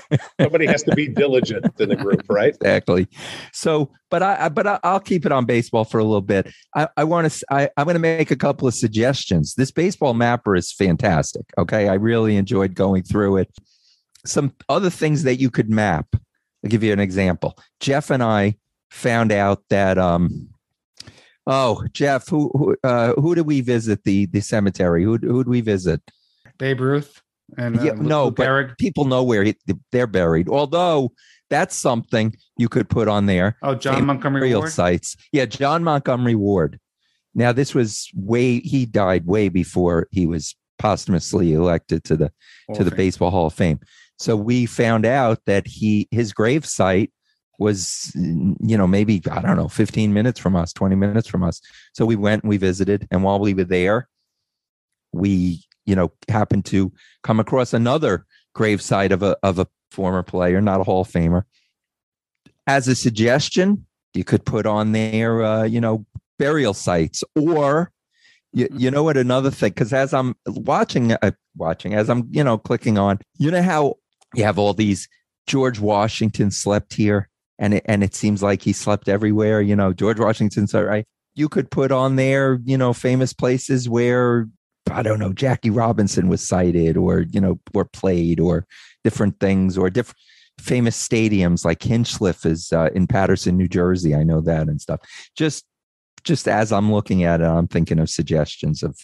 Somebody 0.40 0.66
has 0.66 0.82
to 0.84 0.94
be 0.94 1.06
diligent 1.06 1.66
in 1.78 1.88
the 1.88 1.96
group, 1.96 2.24
right? 2.28 2.54
exactly. 2.54 3.06
So, 3.52 3.90
but 4.10 4.22
I, 4.22 4.46
I 4.46 4.48
but 4.48 4.66
I, 4.66 4.80
I'll 4.82 5.00
keep 5.00 5.24
it 5.24 5.32
on 5.32 5.44
baseball 5.44 5.84
for 5.84 5.98
a 5.98 6.04
little 6.04 6.20
bit. 6.20 6.52
I, 6.74 6.88
I 6.96 7.04
want 7.04 7.30
to. 7.30 7.46
I, 7.50 7.70
I'm 7.76 7.84
going 7.84 7.94
to 7.94 8.00
make 8.00 8.30
a 8.30 8.36
couple 8.36 8.66
of 8.66 8.74
suggestions. 8.74 9.54
This 9.54 9.70
baseball 9.70 10.14
mapper 10.14 10.56
is 10.56 10.72
fantastic. 10.72 11.44
Okay, 11.58 11.88
I 11.88 11.94
really 11.94 12.36
enjoyed 12.36 12.74
going 12.74 13.04
through 13.04 13.38
it. 13.38 13.50
Some 14.26 14.52
other 14.68 14.90
things 14.90 15.22
that 15.22 15.36
you 15.36 15.50
could 15.50 15.70
map. 15.70 16.06
I'll 16.64 16.70
give 16.70 16.82
you 16.82 16.92
an 16.92 17.00
example. 17.00 17.58
Jeff 17.80 18.10
and 18.10 18.22
I 18.22 18.56
found 18.90 19.32
out 19.32 19.62
that. 19.70 19.98
um 19.98 20.48
Oh, 21.44 21.84
Jeff, 21.92 22.28
who 22.28 22.52
who 22.54 22.76
uh, 22.84 23.14
who 23.14 23.34
did 23.34 23.46
we 23.46 23.62
visit 23.62 24.04
the 24.04 24.26
the 24.26 24.40
cemetery? 24.40 25.02
Who 25.02 25.16
who 25.16 25.42
did 25.42 25.50
we 25.50 25.60
visit? 25.60 26.00
Babe 26.58 26.80
Ruth 26.80 27.22
and 27.56 27.78
uh, 27.78 27.82
Yeah, 27.82 27.92
no, 27.92 28.26
Lou 28.26 28.30
but-. 28.32 28.78
People 28.78 29.04
know 29.04 29.22
where 29.22 29.44
he, 29.44 29.56
they're 29.90 30.06
buried. 30.06 30.48
Although 30.48 31.12
that's 31.50 31.76
something 31.76 32.34
you 32.56 32.68
could 32.68 32.88
put 32.88 33.08
on 33.08 33.26
there. 33.26 33.56
Oh, 33.62 33.74
John 33.74 33.96
Same 33.96 34.06
Montgomery 34.06 34.54
Ward. 34.54 34.70
sites. 34.72 35.16
Yeah, 35.32 35.46
John 35.46 35.84
Montgomery 35.84 36.34
Ward. 36.34 36.78
Now, 37.34 37.52
this 37.52 37.74
was 37.74 38.10
way 38.14 38.60
he 38.60 38.86
died 38.86 39.26
way 39.26 39.48
before 39.48 40.08
he 40.10 40.26
was 40.26 40.54
posthumously 40.78 41.52
elected 41.52 42.04
to 42.04 42.16
the 42.16 42.32
Hall 42.66 42.76
to 42.76 42.84
the. 42.84 42.90
Baseball 42.90 43.30
Hall 43.30 43.46
of 43.46 43.54
Fame. 43.54 43.80
So 44.18 44.36
we 44.36 44.66
found 44.66 45.06
out 45.06 45.40
that 45.46 45.66
he 45.66 46.08
his 46.10 46.32
grave 46.32 46.64
site 46.66 47.12
was 47.58 48.12
you 48.14 48.76
know 48.76 48.86
maybe 48.86 49.22
I 49.30 49.40
don't 49.40 49.56
know 49.56 49.68
15 49.68 50.12
minutes 50.12 50.38
from 50.38 50.56
us, 50.56 50.72
20 50.72 50.94
minutes 50.96 51.28
from 51.28 51.42
us. 51.42 51.60
So 51.92 52.04
we 52.04 52.16
went 52.16 52.42
and 52.42 52.50
we 52.50 52.56
visited 52.56 53.06
and 53.10 53.22
while 53.22 53.38
we 53.38 53.54
were 53.54 53.64
there 53.64 54.08
we 55.12 55.62
you 55.86 55.94
know 55.94 56.12
happened 56.28 56.64
to 56.66 56.92
come 57.22 57.40
across 57.40 57.72
another 57.72 58.26
grave 58.54 58.80
site 58.82 59.12
of 59.12 59.22
a 59.22 59.36
of 59.42 59.58
a 59.58 59.66
former 59.90 60.22
player, 60.22 60.60
not 60.60 60.80
a 60.80 60.84
Hall 60.84 61.02
of 61.02 61.08
Famer. 61.08 61.42
As 62.66 62.88
a 62.88 62.94
suggestion, 62.94 63.86
you 64.14 64.24
could 64.24 64.44
put 64.44 64.66
on 64.66 64.92
there 64.92 65.42
uh, 65.42 65.64
you 65.64 65.80
know 65.80 66.06
burial 66.38 66.74
sites 66.74 67.22
or 67.36 67.92
you, 68.52 68.68
you 68.72 68.90
know 68.90 69.02
what 69.02 69.16
another 69.16 69.50
thing 69.50 69.70
because 69.70 69.92
as 69.92 70.12
i'm 70.12 70.34
watching 70.46 71.12
uh, 71.12 71.30
watching 71.56 71.94
as 71.94 72.10
i'm 72.10 72.26
you 72.30 72.42
know 72.42 72.58
clicking 72.58 72.98
on 72.98 73.18
you 73.38 73.50
know 73.50 73.62
how 73.62 73.94
you 74.34 74.42
have 74.42 74.58
all 74.58 74.74
these 74.74 75.08
george 75.46 75.78
washington 75.78 76.50
slept 76.50 76.94
here 76.94 77.30
and 77.62 77.74
it, 77.74 77.84
and 77.86 78.02
it 78.02 78.14
seems 78.14 78.42
like 78.42 78.60
he 78.60 78.72
slept 78.72 79.08
everywhere. 79.08 79.62
You 79.62 79.76
know, 79.76 79.92
George 79.92 80.18
Washington's 80.18 80.74
all 80.74 80.82
right. 80.82 81.06
You 81.34 81.48
could 81.48 81.70
put 81.70 81.92
on 81.92 82.16
there, 82.16 82.58
you 82.64 82.76
know, 82.76 82.92
famous 82.92 83.32
places 83.32 83.88
where 83.88 84.48
I 84.92 85.02
don't 85.02 85.18
know, 85.18 85.32
Jackie 85.32 85.70
Robinson 85.70 86.28
was 86.28 86.46
cited 86.46 86.96
or, 86.96 87.20
you 87.20 87.40
know, 87.40 87.58
or 87.74 87.84
played 87.84 88.40
or 88.40 88.66
different 89.04 89.40
things 89.40 89.76
or 89.76 89.90
different 89.90 90.18
famous 90.60 91.08
stadiums 91.08 91.64
like 91.64 91.80
Hinchliffe 91.80 92.46
is 92.46 92.72
uh, 92.72 92.90
in 92.94 93.06
Paterson, 93.06 93.56
New 93.56 93.68
Jersey. 93.68 94.14
I 94.14 94.22
know 94.22 94.40
that 94.42 94.68
and 94.68 94.80
stuff. 94.80 95.00
Just, 95.36 95.64
just 96.24 96.46
as 96.46 96.72
I'm 96.72 96.92
looking 96.92 97.24
at 97.24 97.40
it, 97.40 97.46
I'm 97.46 97.66
thinking 97.66 97.98
of 97.98 98.08
suggestions 98.08 98.82
of 98.82 98.96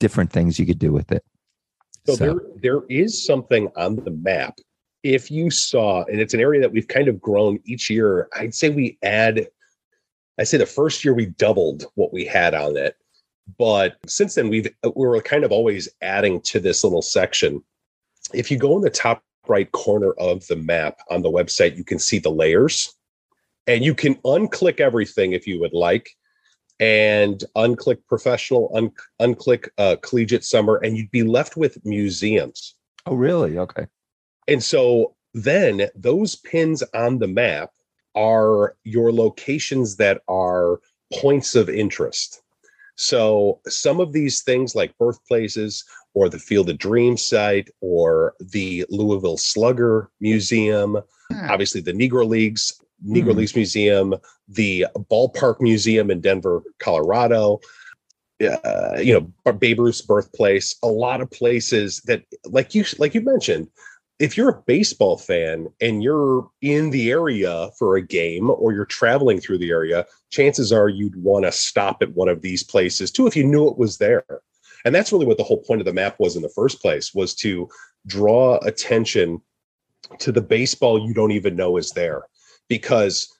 different 0.00 0.32
things 0.32 0.58
you 0.58 0.66
could 0.66 0.78
do 0.78 0.92
with 0.92 1.12
it. 1.12 1.24
So, 2.06 2.14
so. 2.14 2.24
there 2.24 2.40
there 2.56 2.82
is 2.88 3.24
something 3.24 3.70
on 3.76 3.96
the 3.96 4.10
map. 4.10 4.58
If 5.02 5.30
you 5.30 5.50
saw, 5.50 6.04
and 6.04 6.20
it's 6.20 6.34
an 6.34 6.40
area 6.40 6.60
that 6.60 6.72
we've 6.72 6.88
kind 6.88 7.08
of 7.08 7.20
grown 7.20 7.58
each 7.64 7.88
year, 7.88 8.28
I'd 8.34 8.54
say 8.54 8.68
we 8.68 8.98
add, 9.02 9.46
I 10.38 10.44
say 10.44 10.58
the 10.58 10.66
first 10.66 11.04
year 11.04 11.14
we 11.14 11.26
doubled 11.26 11.86
what 11.94 12.12
we 12.12 12.24
had 12.24 12.54
on 12.54 12.76
it. 12.76 12.96
But 13.58 13.96
since 14.06 14.34
then, 14.34 14.48
we've 14.48 14.68
we 14.82 15.06
were 15.06 15.20
kind 15.22 15.44
of 15.44 15.52
always 15.52 15.88
adding 16.02 16.40
to 16.42 16.60
this 16.60 16.84
little 16.84 17.02
section. 17.02 17.62
If 18.34 18.50
you 18.50 18.58
go 18.58 18.76
in 18.76 18.82
the 18.82 18.90
top 18.90 19.22
right 19.48 19.70
corner 19.72 20.12
of 20.12 20.46
the 20.46 20.56
map 20.56 20.98
on 21.10 21.22
the 21.22 21.30
website, 21.30 21.76
you 21.76 21.84
can 21.84 21.98
see 21.98 22.18
the 22.18 22.30
layers, 22.30 22.94
and 23.66 23.84
you 23.84 23.94
can 23.94 24.16
unclick 24.16 24.80
everything 24.80 25.32
if 25.32 25.46
you 25.46 25.58
would 25.60 25.72
like, 25.72 26.10
and 26.78 27.44
unclick 27.56 27.98
professional, 28.06 28.70
un- 28.74 28.92
unclick 29.20 29.68
uh, 29.78 29.96
collegiate 30.02 30.44
summer, 30.44 30.76
and 30.76 30.96
you'd 30.96 31.10
be 31.10 31.22
left 31.22 31.56
with 31.56 31.84
museums. 31.84 32.74
Oh, 33.06 33.14
really? 33.14 33.58
Okay. 33.58 33.86
And 34.48 34.62
so 34.62 35.14
then 35.32 35.88
those 35.94 36.36
pins 36.36 36.82
on 36.94 37.18
the 37.18 37.28
map 37.28 37.70
are 38.14 38.76
your 38.84 39.12
locations 39.12 39.96
that 39.96 40.22
are 40.28 40.80
points 41.12 41.54
of 41.54 41.68
interest. 41.68 42.42
So 43.00 43.60
some 43.66 43.98
of 43.98 44.12
these 44.12 44.42
things 44.42 44.74
like 44.74 44.96
birthplaces 44.98 45.84
or 46.12 46.28
the 46.28 46.38
Field 46.38 46.68
of 46.68 46.76
Dreams 46.76 47.26
site 47.26 47.70
or 47.80 48.34
the 48.40 48.84
Louisville 48.90 49.38
Slugger 49.38 50.10
Museum, 50.20 50.98
hmm. 51.32 51.50
obviously 51.50 51.80
the 51.80 51.94
Negro 51.94 52.28
Leagues, 52.28 52.78
Negro 53.02 53.32
mm. 53.32 53.36
Leagues 53.36 53.56
Museum, 53.56 54.14
the 54.48 54.86
Ballpark 55.10 55.62
Museum 55.62 56.10
in 56.10 56.20
Denver, 56.20 56.62
Colorado, 56.78 57.60
uh, 58.42 58.98
you 58.98 59.14
know, 59.14 59.52
Babe 59.52 59.80
Ruth's 59.80 60.02
birthplace, 60.02 60.76
a 60.82 60.86
lot 60.86 61.22
of 61.22 61.30
places 61.30 62.02
that 62.04 62.22
like 62.44 62.74
you 62.74 62.84
like 62.98 63.14
you 63.14 63.22
mentioned, 63.22 63.68
if 64.20 64.36
you're 64.36 64.50
a 64.50 64.62
baseball 64.66 65.16
fan 65.16 65.66
and 65.80 66.02
you're 66.02 66.46
in 66.60 66.90
the 66.90 67.10
area 67.10 67.70
for 67.78 67.96
a 67.96 68.06
game 68.06 68.50
or 68.50 68.72
you're 68.72 68.84
traveling 68.84 69.40
through 69.40 69.56
the 69.56 69.70
area, 69.70 70.06
chances 70.28 70.70
are 70.72 70.90
you'd 70.90 71.16
want 71.16 71.46
to 71.46 71.50
stop 71.50 72.02
at 72.02 72.12
one 72.12 72.28
of 72.28 72.42
these 72.42 72.62
places 72.62 73.10
too 73.10 73.26
if 73.26 73.34
you 73.34 73.42
knew 73.42 73.66
it 73.66 73.78
was 73.78 73.96
there. 73.96 74.24
And 74.84 74.94
that's 74.94 75.10
really 75.10 75.24
what 75.24 75.38
the 75.38 75.42
whole 75.42 75.62
point 75.62 75.80
of 75.80 75.86
the 75.86 75.94
map 75.94 76.20
was 76.20 76.36
in 76.36 76.42
the 76.42 76.50
first 76.50 76.82
place 76.82 77.14
was 77.14 77.34
to 77.36 77.68
draw 78.06 78.58
attention 78.58 79.40
to 80.18 80.30
the 80.30 80.42
baseball 80.42 80.98
you 80.98 81.14
don't 81.14 81.32
even 81.32 81.56
know 81.56 81.78
is 81.78 81.92
there 81.92 82.22
because 82.68 83.34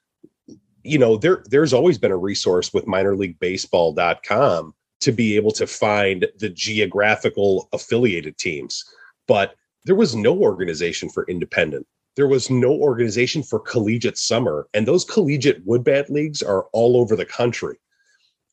you 0.82 0.98
know 0.98 1.16
there 1.16 1.42
there's 1.46 1.72
always 1.72 1.98
been 1.98 2.12
a 2.12 2.16
resource 2.16 2.72
with 2.72 2.86
minorleaguebaseball.com 2.86 4.74
to 5.00 5.12
be 5.12 5.36
able 5.36 5.50
to 5.50 5.66
find 5.66 6.26
the 6.38 6.50
geographical 6.50 7.68
affiliated 7.72 8.36
teams 8.36 8.84
but 9.26 9.54
there 9.84 9.94
was 9.94 10.14
no 10.14 10.36
organization 10.38 11.08
for 11.08 11.24
independent. 11.26 11.86
There 12.16 12.28
was 12.28 12.50
no 12.50 12.72
organization 12.72 13.42
for 13.42 13.58
collegiate 13.60 14.18
summer. 14.18 14.68
And 14.74 14.86
those 14.86 15.04
collegiate 15.04 15.64
wood 15.64 15.84
bat 15.84 16.10
leagues 16.10 16.42
are 16.42 16.64
all 16.72 16.96
over 16.96 17.16
the 17.16 17.24
country. 17.24 17.76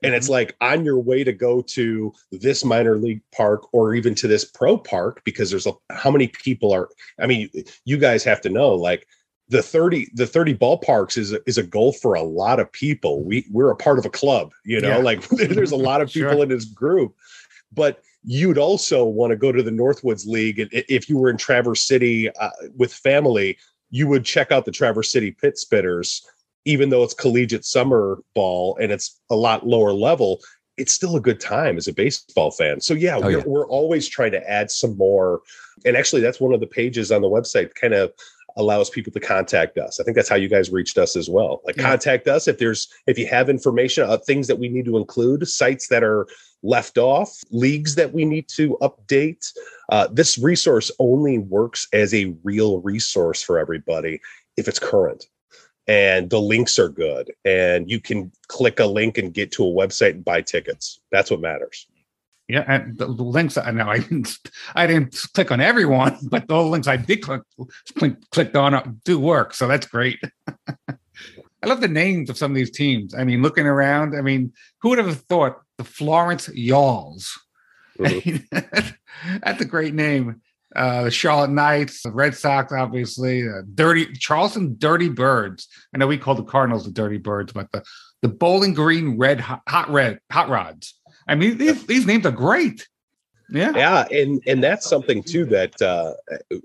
And 0.04 0.14
it's 0.14 0.28
mm-hmm. 0.28 0.34
like 0.34 0.56
on 0.62 0.86
your 0.86 1.00
way 1.00 1.24
to 1.24 1.34
go 1.34 1.62
to 1.64 2.14
this 2.32 2.64
minor 2.64 2.98
league 2.98 3.22
park 3.36 3.74
or 3.74 3.96
even 3.96 4.14
to 4.16 4.28
this 4.28 4.46
pro 4.46 4.78
park, 4.78 5.22
because 5.26 5.50
there's 5.50 5.66
a, 5.66 5.74
how 5.92 6.12
many 6.12 6.28
people 6.28 6.72
are, 6.72 6.90
I 7.20 7.26
mean, 7.26 7.50
you 7.84 7.98
guys 7.98 8.24
have 8.24 8.40
to 8.42 8.50
know, 8.50 8.76
like 8.76 9.08
the 9.50 9.64
30, 9.64 10.12
the 10.14 10.28
30 10.28 10.56
ballparks 10.56 11.18
is, 11.18 11.32
is 11.48 11.58
a 11.58 11.64
goal 11.64 11.94
for 11.94 12.14
a 12.14 12.22
lot 12.22 12.60
of 12.60 12.72
people. 12.72 13.24
We 13.24 13.48
we're 13.50 13.72
a 13.72 13.76
part 13.76 13.98
of 13.98 14.06
a 14.06 14.10
club, 14.10 14.52
you 14.66 14.80
know, 14.80 14.98
yeah. 14.98 14.98
like 14.98 15.28
there's 15.30 15.72
a 15.72 15.76
lot 15.76 16.02
of 16.02 16.10
people 16.14 16.34
sure. 16.34 16.44
in 16.44 16.50
this 16.50 16.66
group, 16.66 17.16
but 17.74 18.04
you'd 18.24 18.58
also 18.58 19.06
want 19.06 19.32
to 19.32 19.38
go 19.38 19.52
to 19.52 19.64
the 19.64 19.72
Northwoods 19.72 20.26
League. 20.26 20.60
And 20.60 20.70
if 20.72 21.10
you 21.10 21.18
were 21.18 21.30
in 21.30 21.38
Traverse 21.38 21.84
City 21.84 22.30
uh, 22.30 22.50
with 22.76 22.94
family, 22.94 23.58
you 23.90 24.08
would 24.08 24.26
check 24.26 24.52
out 24.52 24.66
the 24.66 24.72
Traverse 24.72 25.12
City 25.12 25.32
Pit 25.32 25.58
Spitters, 25.58 26.22
even 26.66 26.90
though 26.90 27.04
it's 27.04 27.14
collegiate 27.14 27.66
summer 27.66 28.22
ball 28.36 28.78
and 28.82 28.92
it's 28.92 29.20
a 29.30 29.36
lot 29.36 29.66
lower 29.66 29.94
level. 29.94 30.40
It's 30.78 30.94
still 30.94 31.16
a 31.16 31.22
good 31.22 31.40
time 31.40 31.78
as 31.78 31.88
a 31.88 31.94
baseball 31.94 32.52
fan. 32.52 32.82
So 32.82 32.94
yeah, 32.94 33.18
oh, 33.18 33.22
we're, 33.22 33.38
yeah. 33.38 33.44
we're 33.46 33.68
always 33.68 34.08
trying 34.08 34.32
to 34.32 34.50
add 34.50 34.70
some 34.70 34.96
more. 34.98 35.42
And 35.86 35.96
actually, 35.96 36.22
that's 36.22 36.40
one 36.40 36.54
of 36.54 36.60
the 36.60 36.68
pages 36.68 37.12
on 37.12 37.22
the 37.22 37.30
website. 37.30 37.74
Kind 37.76 37.94
of 37.94 38.12
allows 38.58 38.90
people 38.90 39.12
to 39.14 39.20
contact 39.20 39.78
us. 39.78 40.00
I 40.00 40.04
think 40.04 40.16
that's 40.16 40.30
how 40.30 40.36
you 40.36 40.50
guys 40.50 40.72
reached 40.72 40.98
us 40.98 41.16
as 41.16 41.30
well. 41.30 41.62
Like 41.66 41.78
yeah. 41.78 41.84
contact 41.84 42.28
us 42.28 42.48
if 42.48 42.58
there's 42.58 42.90
if 43.08 43.18
you 43.18 43.28
have 43.28 43.50
information 43.50 44.04
of 44.04 44.24
things 44.26 44.48
that 44.48 44.60
we 44.60 44.68
need 44.68 44.86
to 44.86 44.98
include, 44.98 45.48
sites 45.48 45.88
that 45.88 46.04
are 46.04 46.28
left 46.64 46.98
off, 46.98 47.32
leagues 47.52 47.96
that 47.96 48.14
we 48.14 48.26
need 48.26 48.48
to 48.50 48.78
update. 48.82 49.54
Uh, 49.90 50.08
this 50.12 50.38
resource 50.38 50.92
only 51.00 51.38
works 51.38 51.88
as 51.94 52.14
a 52.14 52.36
real 52.44 52.82
resource 52.82 53.42
for 53.42 53.58
everybody 53.58 54.20
if 54.58 54.68
it's 54.68 54.80
current 54.80 55.26
and 55.88 56.30
the 56.30 56.42
links 56.42 56.78
are 56.78 56.90
good 56.90 57.32
and 57.46 57.90
you 57.90 58.00
can 58.00 58.32
click 58.48 58.80
a 58.80 58.86
link 58.86 59.18
and 59.18 59.34
get 59.34 59.52
to 59.54 59.64
a 59.64 59.68
website 59.68 60.12
and 60.12 60.26
buy 60.26 60.42
tickets. 60.42 61.00
That's 61.12 61.32
what 61.32 61.40
matters. 61.40 61.88
Yeah, 62.48 62.64
and 62.66 62.98
the, 62.98 63.06
the 63.08 63.24
links 63.24 63.58
I 63.58 63.72
know 63.72 63.90
I 63.90 64.00
didn't 64.00 64.38
I 64.74 64.88
didn't 64.88 65.18
click 65.34 65.52
on 65.52 65.60
everyone, 65.60 66.18
but 66.30 66.48
the 66.48 66.62
links 66.62 66.88
I 66.88 66.96
did 66.96 67.22
click, 67.22 67.42
click 67.98 68.16
clicked 68.32 68.56
on 68.56 68.74
uh, 68.74 68.86
do 69.04 69.20
work, 69.20 69.54
so 69.54 69.68
that's 69.68 69.86
great. 69.86 70.20
I 70.90 71.66
love 71.66 71.82
the 71.82 71.88
names 71.88 72.30
of 72.30 72.38
some 72.38 72.52
of 72.52 72.56
these 72.56 72.72
teams. 72.72 73.14
I 73.14 73.24
mean, 73.24 73.42
looking 73.42 73.66
around, 73.66 74.16
I 74.16 74.22
mean, 74.22 74.54
who 74.82 74.90
would 74.90 75.00
have 75.00 75.22
thought 75.22 75.58
the 75.78 75.84
Florence 75.84 76.48
Yalls? 76.50 77.30
Mm-hmm. 77.98 79.40
that's 79.44 79.60
a 79.60 79.66
great 79.66 79.96
name. 79.96 80.40
Uh, 80.76 81.06
the 81.06 81.10
Charlotte 81.10 81.50
Knights, 81.50 82.04
the 82.04 82.12
Red 82.12 82.36
Sox, 82.36 82.72
obviously, 82.72 83.42
uh, 83.42 83.64
Dirty 83.74 84.14
Charleston 84.14 84.76
Dirty 84.78 85.10
Birds. 85.10 85.68
I 85.96 85.98
know 85.98 86.06
we 86.06 86.20
call 86.20 86.36
the 86.36 86.44
Cardinals 86.44 86.86
the 86.86 86.92
Dirty 86.92 87.18
Birds, 87.18 87.54
but 87.54 87.72
the 87.72 87.84
the 88.22 88.28
Bowling 88.28 88.74
Green 88.74 89.18
Red 89.18 89.40
Hot, 89.40 89.62
hot 89.68 89.90
Red 89.90 90.20
Hot 90.32 90.50
Rods. 90.50 90.97
I 91.28 91.36
mean, 91.36 91.58
these, 91.58 91.86
these 91.86 92.06
names 92.06 92.26
are 92.26 92.32
great. 92.32 92.88
Yeah, 93.50 93.72
yeah, 93.76 94.06
and 94.12 94.42
and 94.46 94.62
that's 94.62 94.90
something 94.90 95.24
too 95.24 95.46
that 95.46 95.82
uh, 95.82 96.14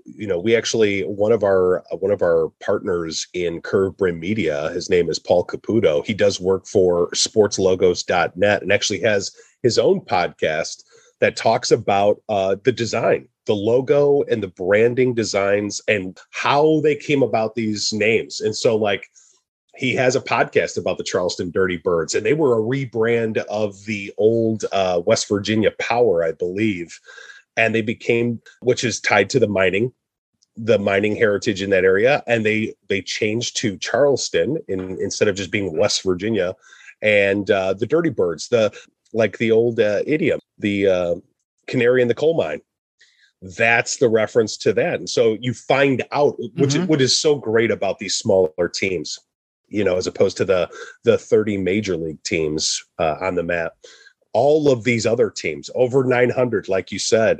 you 0.03 0.27
know 0.27 0.37
we 0.37 0.53
actually 0.53 1.03
one 1.03 1.31
of 1.31 1.41
our 1.41 1.81
one 1.99 2.11
of 2.11 2.21
our 2.21 2.49
partners 2.59 3.25
in 3.33 3.61
Curve 3.61 3.95
Brim 3.95 4.19
Media. 4.19 4.69
His 4.71 4.89
name 4.89 5.09
is 5.09 5.17
Paul 5.17 5.45
Caputo. 5.45 6.05
He 6.05 6.13
does 6.13 6.41
work 6.41 6.67
for 6.67 7.09
SportsLogos.net 7.11 8.61
and 8.61 8.73
actually 8.73 8.99
has 8.99 9.31
his 9.61 9.79
own 9.79 10.01
podcast 10.01 10.83
that 11.21 11.37
talks 11.37 11.71
about 11.71 12.21
uh, 12.27 12.57
the 12.65 12.73
design, 12.73 13.29
the 13.45 13.55
logo, 13.55 14.23
and 14.23 14.43
the 14.43 14.49
branding 14.49 15.13
designs, 15.13 15.79
and 15.87 16.19
how 16.31 16.81
they 16.81 16.97
came 16.97 17.23
about 17.23 17.55
these 17.55 17.93
names. 17.93 18.41
And 18.41 18.53
so, 18.53 18.75
like 18.75 19.07
he 19.75 19.95
has 19.95 20.15
a 20.15 20.21
podcast 20.21 20.77
about 20.77 20.97
the 20.97 21.03
Charleston 21.03 21.51
Dirty 21.51 21.77
Birds, 21.77 22.13
and 22.13 22.25
they 22.25 22.33
were 22.33 22.57
a 22.57 22.61
rebrand 22.61 23.37
of 23.45 23.85
the 23.85 24.13
old 24.17 24.65
uh, 24.71 25.01
West 25.05 25.27
Virginia 25.27 25.71
Power, 25.79 26.23
I 26.23 26.31
believe, 26.31 26.99
and 27.57 27.73
they 27.73 27.81
became, 27.81 28.41
which 28.61 28.83
is 28.83 28.99
tied 28.99 29.29
to 29.31 29.39
the 29.39 29.47
mining, 29.47 29.91
the 30.55 30.77
mining 30.77 31.15
heritage 31.15 31.61
in 31.61 31.71
that 31.71 31.83
area, 31.83 32.23
and 32.27 32.45
they 32.45 32.75
they 32.87 33.01
changed 33.01 33.57
to 33.57 33.77
Charleston 33.77 34.57
in 34.67 34.97
instead 35.01 35.27
of 35.27 35.35
just 35.35 35.51
being 35.51 35.75
West 35.75 36.03
Virginia, 36.03 36.55
and 37.01 37.49
uh, 37.49 37.73
the 37.73 37.87
Dirty 37.87 38.11
Birds, 38.11 38.49
the 38.49 38.71
like 39.11 39.39
the 39.39 39.51
old 39.51 39.79
uh, 39.79 40.03
idiom, 40.05 40.39
the 40.59 40.87
uh, 40.87 41.15
canary 41.67 42.01
in 42.01 42.07
the 42.07 42.15
coal 42.15 42.35
mine 42.35 42.61
that's 43.57 43.97
the 43.97 44.07
reference 44.07 44.55
to 44.55 44.71
that. 44.71 44.95
And 44.95 45.09
so 45.09 45.37
you 45.41 45.53
find 45.53 46.01
out, 46.13 46.39
which 46.55 46.75
mm-hmm. 46.75 46.85
what 46.85 47.01
is 47.01 47.19
so 47.19 47.35
great 47.35 47.71
about 47.71 47.99
these 47.99 48.15
smaller 48.15 48.69
teams 48.73 49.19
you 49.73 49.83
know, 49.83 49.97
as 49.97 50.07
opposed 50.07 50.37
to 50.37 50.45
the 50.45 50.69
the 51.03 51.17
30 51.17 51.57
major 51.57 51.97
league 51.97 52.23
teams 52.23 52.83
uh, 52.99 53.15
on 53.19 53.35
the 53.35 53.43
map. 53.43 53.73
All 54.33 54.71
of 54.71 54.83
these 54.83 55.05
other 55.05 55.29
teams, 55.29 55.69
over 55.75 56.03
900, 56.03 56.67
like 56.67 56.91
you 56.91 56.97
said, 56.97 57.39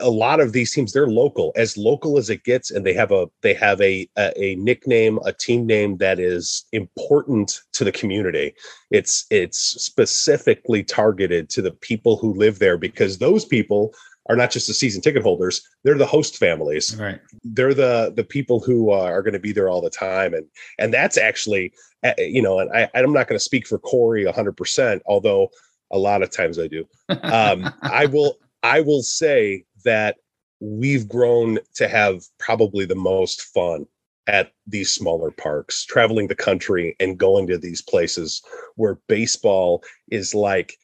a 0.00 0.08
lot 0.08 0.40
of 0.40 0.52
these 0.52 0.72
teams 0.72 0.92
they're 0.92 1.08
local, 1.08 1.52
as 1.56 1.76
local 1.76 2.16
as 2.16 2.30
it 2.30 2.44
gets, 2.44 2.70
and 2.70 2.86
they 2.86 2.94
have 2.94 3.10
a 3.10 3.26
they 3.42 3.54
have 3.54 3.80
a 3.80 4.08
a, 4.16 4.32
a 4.40 4.54
nickname, 4.56 5.18
a 5.24 5.32
team 5.32 5.66
name 5.66 5.96
that 5.98 6.20
is 6.20 6.64
important 6.72 7.62
to 7.72 7.84
the 7.84 7.92
community. 7.92 8.54
It's 8.90 9.26
it's 9.30 9.58
specifically 9.58 10.84
targeted 10.84 11.48
to 11.50 11.62
the 11.62 11.72
people 11.72 12.16
who 12.16 12.34
live 12.34 12.58
there 12.58 12.78
because 12.78 13.18
those 13.18 13.44
people 13.44 13.92
are 14.28 14.36
not 14.36 14.50
just 14.50 14.66
the 14.66 14.74
season 14.74 15.02
ticket 15.02 15.22
holders; 15.22 15.66
they're 15.82 15.98
the 15.98 16.06
host 16.06 16.36
families. 16.36 16.96
Right. 16.96 17.20
They're 17.42 17.74
the 17.74 18.12
the 18.14 18.24
people 18.24 18.60
who 18.60 18.90
uh, 18.90 19.02
are 19.02 19.22
going 19.22 19.34
to 19.34 19.40
be 19.40 19.52
there 19.52 19.68
all 19.68 19.80
the 19.80 19.90
time, 19.90 20.34
and 20.34 20.46
and 20.78 20.92
that's 20.92 21.16
actually, 21.18 21.72
uh, 22.02 22.12
you 22.18 22.42
know, 22.42 22.58
and 22.58 22.70
I, 22.74 22.88
I'm 22.94 23.12
not 23.12 23.28
going 23.28 23.38
to 23.38 23.44
speak 23.44 23.66
for 23.66 23.78
Corey 23.78 24.24
100, 24.24 24.56
percent 24.56 25.02
although 25.06 25.50
a 25.90 25.98
lot 25.98 26.22
of 26.22 26.30
times 26.30 26.58
I 26.58 26.66
do. 26.66 26.86
Um, 27.22 27.72
I 27.82 28.06
will 28.06 28.38
I 28.62 28.80
will 28.80 29.02
say 29.02 29.64
that 29.84 30.16
we've 30.60 31.08
grown 31.08 31.58
to 31.74 31.88
have 31.88 32.22
probably 32.38 32.84
the 32.84 32.94
most 32.94 33.42
fun 33.42 33.86
at 34.26 34.52
these 34.66 34.92
smaller 34.92 35.30
parks, 35.30 35.84
traveling 35.84 36.28
the 36.28 36.34
country 36.34 36.96
and 36.98 37.18
going 37.18 37.46
to 37.46 37.58
these 37.58 37.82
places 37.82 38.42
where 38.76 38.98
baseball 39.06 39.84
is 40.10 40.34
like 40.34 40.78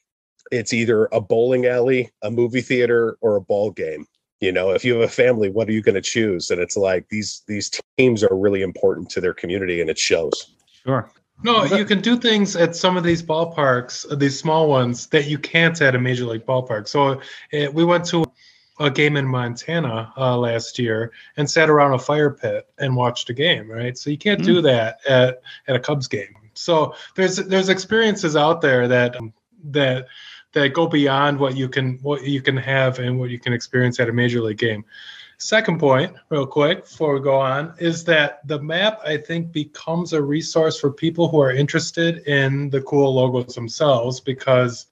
it's 0.51 0.73
either 0.73 1.07
a 1.11 1.21
bowling 1.21 1.65
alley, 1.65 2.11
a 2.21 2.29
movie 2.29 2.61
theater, 2.61 3.17
or 3.21 3.37
a 3.37 3.41
ball 3.41 3.71
game. 3.71 4.05
You 4.41 4.51
know, 4.51 4.71
if 4.71 4.83
you 4.83 4.93
have 4.93 5.03
a 5.03 5.07
family, 5.07 5.49
what 5.49 5.69
are 5.69 5.71
you 5.71 5.81
going 5.81 5.95
to 5.95 6.01
choose? 6.01 6.49
And 6.49 6.59
it's 6.59 6.75
like 6.75 7.07
these 7.09 7.43
these 7.47 7.71
teams 7.97 8.23
are 8.23 8.35
really 8.35 8.61
important 8.61 9.09
to 9.11 9.21
their 9.21 9.33
community, 9.33 9.81
and 9.81 9.89
it 9.89 9.97
shows. 9.97 10.53
Sure. 10.83 11.11
No, 11.43 11.63
you 11.63 11.85
can 11.85 12.01
do 12.01 12.17
things 12.17 12.55
at 12.55 12.75
some 12.75 12.97
of 12.97 13.03
these 13.03 13.23
ballparks, 13.23 14.11
uh, 14.11 14.15
these 14.15 14.37
small 14.37 14.69
ones, 14.69 15.07
that 15.07 15.27
you 15.27 15.39
can't 15.39 15.81
at 15.81 15.95
a 15.95 15.99
major 15.99 16.25
league 16.25 16.45
ballpark. 16.45 16.87
So 16.87 17.19
uh, 17.53 17.71
we 17.71 17.83
went 17.83 18.05
to 18.07 18.23
a 18.79 18.91
game 18.91 19.17
in 19.17 19.25
Montana 19.25 20.13
uh, 20.17 20.37
last 20.37 20.77
year 20.77 21.11
and 21.37 21.49
sat 21.49 21.69
around 21.69 21.93
a 21.93 21.99
fire 21.99 22.29
pit 22.29 22.67
and 22.77 22.95
watched 22.95 23.29
a 23.29 23.33
game, 23.33 23.69
right? 23.69 23.97
So 23.97 24.09
you 24.09 24.17
can't 24.17 24.43
do 24.43 24.61
that 24.61 24.99
at, 25.07 25.41
at 25.67 25.75
a 25.75 25.79
Cubs 25.79 26.07
game. 26.07 26.35
So 26.53 26.93
there's 27.15 27.37
there's 27.37 27.69
experiences 27.69 28.35
out 28.35 28.61
there 28.61 28.87
that 28.87 29.15
that 29.71 30.07
that 30.53 30.73
go 30.73 30.87
beyond 30.87 31.39
what 31.39 31.55
you 31.55 31.69
can 31.69 31.97
what 32.01 32.23
you 32.23 32.41
can 32.41 32.57
have 32.57 32.99
and 32.99 33.19
what 33.19 33.29
you 33.29 33.39
can 33.39 33.53
experience 33.53 33.99
at 33.99 34.09
a 34.09 34.13
major 34.13 34.41
league 34.41 34.57
game. 34.57 34.83
Second 35.37 35.79
point, 35.79 36.13
real 36.29 36.45
quick, 36.45 36.83
before 36.83 37.15
we 37.15 37.19
go 37.19 37.39
on, 37.39 37.73
is 37.79 38.03
that 38.03 38.45
the 38.47 38.61
map 38.61 38.99
I 39.03 39.17
think 39.17 39.51
becomes 39.51 40.13
a 40.13 40.21
resource 40.21 40.79
for 40.79 40.91
people 40.91 41.27
who 41.27 41.41
are 41.41 41.51
interested 41.51 42.19
in 42.27 42.69
the 42.69 42.81
cool 42.81 43.15
logos 43.15 43.55
themselves 43.55 44.19
because 44.19 44.85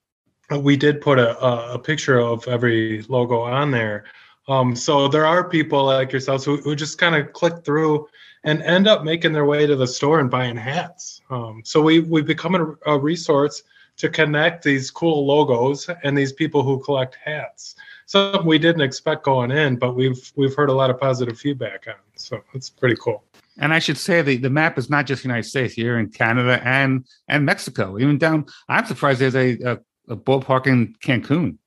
we 0.58 0.76
did 0.76 1.02
put 1.02 1.20
a, 1.20 1.40
a, 1.40 1.74
a 1.76 1.80
picture 1.80 2.20
of 2.20 2.48
every 2.48 3.04
logo 3.04 3.42
on 3.42 3.70
there. 3.70 4.06
Um, 4.48 4.76
so 4.76 5.08
there 5.08 5.28
are 5.28 5.48
people 5.48 5.86
like 5.86 6.12
yourselves 6.12 6.44
who, 6.44 6.58
who 6.58 6.76
just 6.76 6.98
kind 6.98 7.16
of 7.16 7.32
click 7.34 7.64
through 7.64 8.10
and 8.44 8.64
end 8.64 8.88
up 8.88 9.04
making 9.04 9.34
their 9.34 9.46
way 9.46 9.68
to 9.68 9.76
the 9.76 9.86
store 9.86 10.20
and 10.20 10.32
buying 10.32 10.58
hats. 10.58 11.22
Um, 11.30 11.62
so 11.64 11.80
we 11.82 12.00
we 12.00 12.24
become 12.24 12.56
a, 12.56 12.92
a 12.92 12.98
resource 12.98 13.62
to 14.00 14.10
connect 14.10 14.64
these 14.64 14.90
cool 14.90 15.26
logos 15.26 15.90
and 16.04 16.18
these 16.18 16.34
people 16.34 16.64
who 16.64 16.80
collect 16.80 17.18
hats. 17.24 17.76
Something 18.06 18.46
we 18.46 18.58
didn't 18.58 18.82
expect 18.82 19.24
going 19.24 19.52
in, 19.52 19.76
but 19.76 19.94
we've 19.94 20.32
we've 20.36 20.56
heard 20.56 20.70
a 20.70 20.74
lot 20.74 20.90
of 20.90 21.00
positive 21.00 21.38
feedback 21.38 21.86
on. 21.88 21.96
So 22.16 22.42
it's 22.54 22.70
pretty 22.70 22.96
cool. 22.96 23.24
And 23.60 23.74
I 23.74 23.80
should 23.80 23.98
say 23.98 24.22
the, 24.22 24.38
the 24.38 24.50
map 24.50 24.78
is 24.78 24.90
not 24.90 25.06
just 25.06 25.22
the 25.22 25.28
United 25.28 25.48
States. 25.48 25.78
You're 25.78 26.00
in 26.00 26.10
Canada 26.10 26.60
and 26.64 27.06
and 27.28 27.46
Mexico, 27.46 28.00
even 28.00 28.18
down. 28.18 28.46
I'm 28.68 28.86
surprised 28.86 29.20
there's 29.20 29.36
a, 29.36 29.60
a, 29.62 29.80
a 30.08 30.18
ballpark 30.18 30.66
in 30.66 30.96
Cancun. 31.04 31.58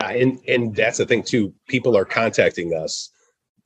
Uh, 0.00 0.06
and 0.06 0.40
and 0.46 0.76
that's 0.76 0.98
the 0.98 1.06
thing 1.06 1.22
too. 1.22 1.54
People 1.68 1.96
are 1.96 2.04
contacting 2.04 2.74
us 2.74 3.10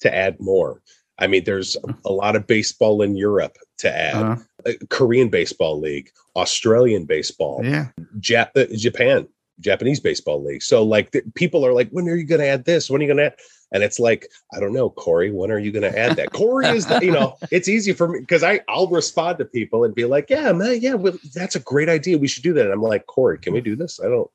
to 0.00 0.14
add 0.14 0.38
more. 0.40 0.82
I 1.18 1.26
mean, 1.26 1.44
there's 1.44 1.76
a 2.04 2.12
lot 2.12 2.36
of 2.36 2.46
baseball 2.46 3.02
in 3.02 3.16
Europe 3.16 3.56
to 3.78 3.94
add. 3.94 4.14
Uh-huh. 4.14 4.42
Uh, 4.66 4.72
Korean 4.88 5.28
baseball 5.28 5.80
league, 5.80 6.10
Australian 6.36 7.04
baseball, 7.04 7.60
Yeah. 7.64 7.88
Jap- 8.20 8.56
uh, 8.56 8.74
Japan, 8.76 9.28
Japanese 9.60 10.00
baseball 10.00 10.42
league. 10.42 10.62
So 10.62 10.82
like 10.82 11.12
the, 11.12 11.22
people 11.34 11.64
are 11.66 11.72
like, 11.72 11.90
when 11.90 12.08
are 12.08 12.16
you 12.16 12.24
going 12.24 12.40
to 12.40 12.46
add 12.48 12.64
this? 12.64 12.90
When 12.90 13.00
are 13.00 13.04
you 13.04 13.08
going 13.08 13.18
to 13.18 13.26
add? 13.26 13.36
And 13.72 13.82
it's 13.82 13.98
like, 13.98 14.28
I 14.54 14.60
don't 14.60 14.74
know, 14.74 14.90
Corey, 14.90 15.30
when 15.30 15.50
are 15.50 15.58
you 15.58 15.72
going 15.72 15.90
to 15.90 15.98
add 15.98 16.16
that? 16.16 16.32
Corey 16.34 16.66
is, 16.68 16.86
the, 16.86 17.00
you 17.02 17.10
know, 17.10 17.36
it's 17.50 17.68
easy 17.68 17.92
for 17.92 18.08
me 18.08 18.20
because 18.20 18.42
I 18.42 18.60
I'll 18.68 18.88
respond 18.88 19.38
to 19.38 19.44
people 19.46 19.84
and 19.84 19.94
be 19.94 20.04
like, 20.04 20.28
yeah, 20.28 20.52
man, 20.52 20.80
yeah, 20.80 20.94
well, 20.94 21.16
that's 21.34 21.56
a 21.56 21.60
great 21.60 21.88
idea. 21.88 22.18
We 22.18 22.28
should 22.28 22.42
do 22.42 22.52
that. 22.54 22.64
And 22.64 22.72
I'm 22.72 22.82
like, 22.82 23.06
Corey, 23.06 23.38
can 23.38 23.54
we 23.54 23.60
do 23.60 23.76
this? 23.76 23.98
I 23.98 24.08
don't. 24.08 24.30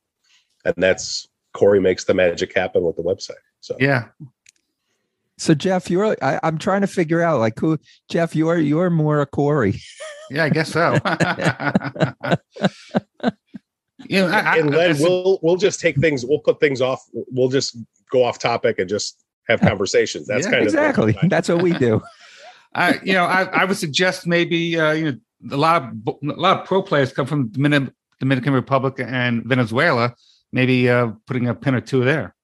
And 0.65 0.75
that's 0.77 1.27
Corey 1.53 1.79
makes 1.79 2.05
the 2.05 2.13
magic 2.13 2.55
happen 2.55 2.83
with 2.83 2.95
the 2.95 3.03
website. 3.03 3.43
So 3.61 3.75
Yeah. 3.79 4.05
So 5.39 5.53
Jeff, 5.53 5.89
you're 5.91 6.15
I, 6.21 6.39
I'm 6.41 6.57
trying 6.57 6.81
to 6.81 6.87
figure 6.87 7.21
out 7.21 7.39
like 7.39 7.59
who 7.59 7.77
Jeff, 8.09 8.35
you're 8.35 8.57
you're 8.57 8.89
more 8.89 9.21
a 9.21 9.25
Corey. 9.25 9.79
Yeah, 10.29 10.43
I 10.45 10.49
guess 10.49 10.71
so. 10.71 10.93
you 14.09 14.21
know, 14.21 14.27
I, 14.27 14.39
I, 14.39 14.57
and 14.57 14.75
I- 14.75 14.93
then 14.93 14.97
we'll 14.99 15.39
we'll 15.41 15.57
just 15.57 15.79
take 15.79 15.97
things, 15.97 16.25
we'll 16.25 16.39
put 16.39 16.59
things 16.59 16.81
off, 16.81 17.03
we'll 17.13 17.49
just 17.49 17.77
go 18.11 18.23
off 18.23 18.39
topic 18.39 18.79
and 18.79 18.89
just 18.89 19.23
have 19.47 19.61
conversations. 19.61 20.27
That's 20.27 20.45
Yeah, 20.45 20.51
kind 20.51 20.63
exactly. 20.63 21.03
of 21.03 21.09
exactly. 21.09 21.29
That's 21.29 21.49
what 21.49 21.61
we 21.61 21.73
do. 21.73 22.01
I, 22.75 22.99
you 23.03 23.13
know, 23.13 23.25
I, 23.25 23.43
I 23.43 23.65
would 23.65 23.77
suggest 23.77 24.27
maybe 24.27 24.79
uh, 24.79 24.91
you 24.91 25.11
know 25.11 25.17
a 25.51 25.57
lot 25.57 25.83
of 25.83 25.91
a 26.07 26.15
lot 26.39 26.61
of 26.61 26.67
pro 26.67 26.81
players 26.81 27.11
come 27.11 27.25
from 27.25 27.47
Dominican, 27.49 27.93
Dominican 28.19 28.53
Republic 28.53 28.95
and 28.99 29.43
Venezuela. 29.45 30.13
Maybe 30.53 30.89
uh, 30.89 31.11
putting 31.25 31.47
a 31.47 31.55
pin 31.55 31.75
or 31.75 31.81
two 31.81 32.05
there. 32.05 32.35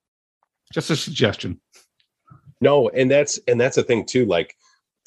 Just 0.74 0.90
a 0.90 0.96
suggestion. 0.96 1.60
No, 2.62 2.90
and 2.90 3.12
that's 3.12 3.40
and 3.48 3.60
that's 3.60 3.76
the 3.76 3.84
thing 3.84 4.06
too. 4.06 4.26
Like 4.26 4.56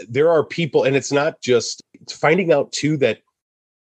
there 0.08 0.30
are 0.30 0.44
people, 0.44 0.84
and 0.84 0.94
it's 0.94 1.12
not 1.12 1.40
just 1.42 1.82
finding 2.10 2.52
out 2.52 2.72
too 2.72 2.96
that 2.98 3.18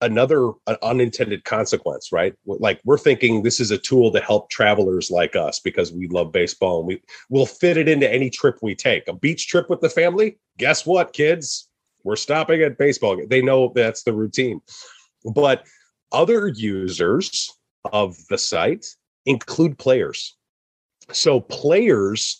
another 0.01 0.51
an 0.67 0.75
unintended 0.83 1.43
consequence, 1.45 2.11
right? 2.11 2.35
Like 2.45 2.81
we're 2.83 2.97
thinking 2.97 3.43
this 3.43 3.59
is 3.59 3.71
a 3.71 3.77
tool 3.77 4.11
to 4.11 4.19
help 4.19 4.49
travelers 4.49 5.09
like 5.09 5.35
us 5.35 5.59
because 5.59 5.91
we 5.91 6.07
love 6.07 6.31
baseball 6.31 6.79
and 6.79 6.87
we 6.87 7.01
will 7.29 7.45
fit 7.45 7.77
it 7.77 7.87
into 7.87 8.11
any 8.11 8.29
trip 8.29 8.57
we 8.61 8.75
take. 8.75 9.07
A 9.07 9.13
beach 9.13 9.47
trip 9.47 9.69
with 9.69 9.81
the 9.81 9.89
family, 9.89 10.37
guess 10.57 10.85
what, 10.85 11.13
kids? 11.13 11.69
We're 12.03 12.17
stopping 12.17 12.61
at 12.61 12.77
baseball. 12.77 13.19
They 13.27 13.41
know 13.41 13.71
that's 13.73 14.03
the 14.03 14.13
routine. 14.13 14.61
But 15.33 15.65
other 16.11 16.49
users 16.49 17.51
of 17.91 18.17
the 18.29 18.37
site 18.37 18.85
include 19.25 19.77
players. 19.79 20.35
So 21.11 21.39
players 21.39 22.39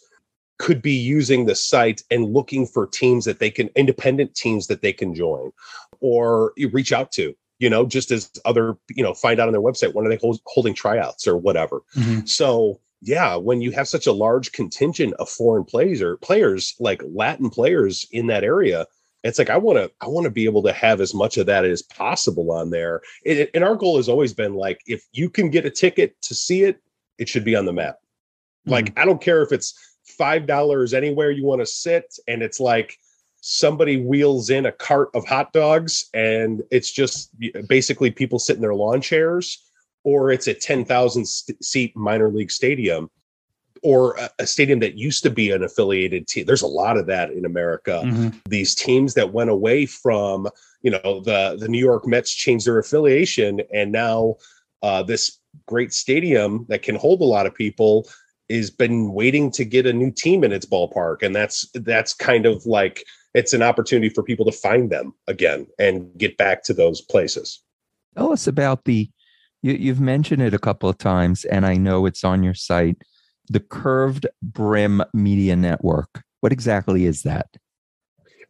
could 0.57 0.81
be 0.81 0.93
using 0.93 1.45
the 1.45 1.55
site 1.55 2.01
and 2.09 2.33
looking 2.33 2.65
for 2.65 2.87
teams 2.87 3.25
that 3.25 3.39
they 3.39 3.51
can 3.51 3.69
independent 3.75 4.35
teams 4.35 4.67
that 4.67 4.81
they 4.81 4.93
can 4.93 5.13
join 5.13 5.51
or 5.99 6.53
reach 6.71 6.91
out 6.91 7.11
to 7.11 7.35
you 7.59 7.69
know 7.69 7.85
just 7.85 8.11
as 8.11 8.31
other 8.45 8.77
you 8.89 9.03
know 9.03 9.13
find 9.13 9.39
out 9.39 9.47
on 9.47 9.53
their 9.53 9.61
website 9.61 9.93
when 9.93 10.05
are 10.05 10.09
they 10.09 10.17
hold, 10.17 10.39
holding 10.45 10.73
tryouts 10.73 11.27
or 11.27 11.37
whatever. 11.37 11.81
Mm-hmm. 11.95 12.25
So 12.25 12.79
yeah 13.01 13.35
when 13.35 13.61
you 13.61 13.71
have 13.71 13.87
such 13.87 14.07
a 14.07 14.11
large 14.11 14.51
contingent 14.51 15.13
of 15.15 15.29
foreign 15.29 15.63
players 15.63 16.01
or 16.01 16.17
players 16.17 16.75
like 16.79 17.01
latin 17.13 17.49
players 17.49 18.07
in 18.11 18.27
that 18.27 18.43
area 18.43 18.87
it's 19.25 19.37
like 19.37 19.49
i 19.49 19.57
want 19.57 19.77
to 19.77 19.91
i 20.01 20.07
want 20.07 20.23
to 20.23 20.31
be 20.31 20.45
able 20.45 20.63
to 20.63 20.71
have 20.71 21.01
as 21.01 21.13
much 21.13 21.37
of 21.37 21.45
that 21.45 21.65
as 21.65 21.81
possible 21.81 22.51
on 22.51 22.69
there. 22.69 23.01
And, 23.25 23.49
and 23.53 23.63
our 23.63 23.75
goal 23.75 23.97
has 23.97 24.07
always 24.07 24.33
been 24.33 24.53
like 24.53 24.81
if 24.85 25.03
you 25.11 25.29
can 25.29 25.49
get 25.49 25.65
a 25.65 25.69
ticket 25.69 26.19
to 26.21 26.35
see 26.35 26.63
it 26.63 26.81
it 27.17 27.27
should 27.29 27.45
be 27.45 27.55
on 27.55 27.65
the 27.65 27.73
map. 27.73 27.97
Like 28.65 28.85
mm-hmm. 28.85 28.99
i 28.99 29.05
don't 29.05 29.21
care 29.21 29.41
if 29.41 29.51
it's 29.51 29.94
five 30.05 30.45
dollars 30.45 30.93
anywhere 30.93 31.31
you 31.31 31.43
want 31.43 31.61
to 31.61 31.65
sit 31.65 32.17
and 32.27 32.41
it's 32.41 32.59
like 32.59 32.97
somebody 33.41 33.97
wheels 33.97 34.49
in 34.49 34.65
a 34.65 34.71
cart 34.71 35.09
of 35.13 35.25
hot 35.25 35.53
dogs 35.53 36.09
and 36.13 36.63
it's 36.71 36.91
just 36.91 37.29
basically 37.67 38.09
people 38.09 38.39
sit 38.39 38.55
in 38.55 38.61
their 38.61 38.73
lawn 38.75 38.99
chairs 39.01 39.63
or 40.03 40.31
it's 40.31 40.47
a 40.47 40.53
10,000 40.53 41.25
st- 41.27 41.63
seat 41.63 41.95
minor 41.95 42.29
league 42.29 42.49
stadium 42.51 43.09
or 43.83 44.15
a, 44.17 44.29
a 44.39 44.47
stadium 44.47 44.79
that 44.79 44.97
used 44.97 45.21
to 45.21 45.29
be 45.29 45.51
an 45.51 45.63
affiliated 45.63 46.27
team 46.27 46.45
there's 46.45 46.63
a 46.63 46.67
lot 46.67 46.97
of 46.97 47.05
that 47.05 47.29
in 47.31 47.45
america 47.45 48.01
Mhm. 48.03 48.33
these 48.49 48.73
teams 48.73 49.13
that 49.13 49.31
went 49.33 49.49
away 49.51 49.85
from 49.85 50.47
you 50.81 50.89
know 50.91 51.21
the 51.21 51.57
the 51.59 51.67
new 51.67 51.79
york 51.79 52.07
mets 52.07 52.31
changed 52.33 52.65
their 52.65 52.79
affiliation 52.79 53.61
and 53.73 53.91
now 53.91 54.35
uh, 54.81 55.01
this 55.03 55.39
great 55.67 55.93
stadium 55.93 56.65
that 56.69 56.81
can 56.83 56.95
hold 56.95 57.21
a 57.21 57.25
lot 57.25 57.45
of 57.45 57.53
people 57.53 58.07
is 58.49 58.69
been 58.69 59.13
waiting 59.13 59.51
to 59.51 59.65
get 59.65 59.85
a 59.85 59.93
new 59.93 60.11
team 60.11 60.43
in 60.43 60.51
its 60.51 60.65
ballpark 60.65 61.23
and 61.23 61.35
that's 61.35 61.69
that's 61.73 62.13
kind 62.13 62.45
of 62.45 62.65
like 62.65 63.03
it's 63.33 63.53
an 63.53 63.61
opportunity 63.61 64.09
for 64.09 64.23
people 64.23 64.45
to 64.45 64.51
find 64.51 64.89
them 64.89 65.13
again 65.27 65.67
and 65.79 66.09
get 66.17 66.37
back 66.37 66.63
to 66.63 66.73
those 66.73 67.01
places 67.01 67.61
Tell 68.15 68.31
us 68.31 68.47
about 68.47 68.85
the 68.85 69.09
you, 69.65 69.73
you've 69.73 69.99
mentioned 69.99 70.43
it 70.43 70.53
a 70.53 70.59
couple 70.59 70.87
of 70.87 70.99
times, 70.99 71.43
and 71.45 71.65
I 71.65 71.75
know 71.75 72.05
it's 72.05 72.23
on 72.23 72.43
your 72.43 72.53
site, 72.53 73.01
the 73.49 73.59
Curved 73.59 74.27
Brim 74.43 75.03
Media 75.11 75.55
Network. 75.55 76.23
What 76.41 76.51
exactly 76.51 77.05
is 77.05 77.23
that? 77.23 77.47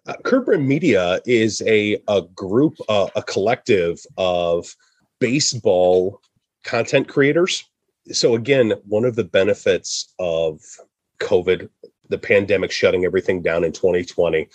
uh, 0.07 0.13
Curved 0.25 0.47
Brim 0.47 0.67
Media 0.67 1.21
is 1.25 1.63
a 1.65 2.01
a 2.07 2.21
group, 2.35 2.75
uh, 2.89 3.07
a 3.15 3.23
collective 3.23 3.99
of 4.17 4.75
baseball 5.19 6.19
content 6.65 7.07
creators. 7.07 7.63
So 8.11 8.35
again, 8.35 8.73
one 8.87 9.05
of 9.05 9.15
the 9.15 9.23
benefits 9.23 10.13
of 10.19 10.61
COVID, 11.19 11.69
the 12.09 12.17
pandemic 12.17 12.71
shutting 12.71 13.05
everything 13.05 13.41
down 13.41 13.63
in 13.63 13.71
2020, 13.71 14.47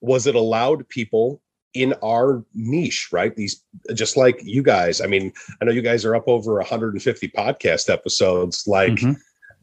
was 0.00 0.26
it 0.26 0.34
allowed 0.34 0.88
people 0.88 1.40
in 1.72 1.94
our 2.02 2.44
niche, 2.54 3.08
right? 3.12 3.34
These 3.36 3.62
just 3.94 4.16
like 4.16 4.40
you 4.42 4.62
guys. 4.62 5.00
I 5.00 5.06
mean, 5.06 5.32
I 5.60 5.64
know 5.64 5.72
you 5.72 5.82
guys 5.82 6.04
are 6.04 6.16
up 6.16 6.26
over 6.26 6.54
150 6.54 7.28
podcast 7.28 7.88
episodes. 7.88 8.66
Like 8.66 8.92
Mhm. 8.92 9.16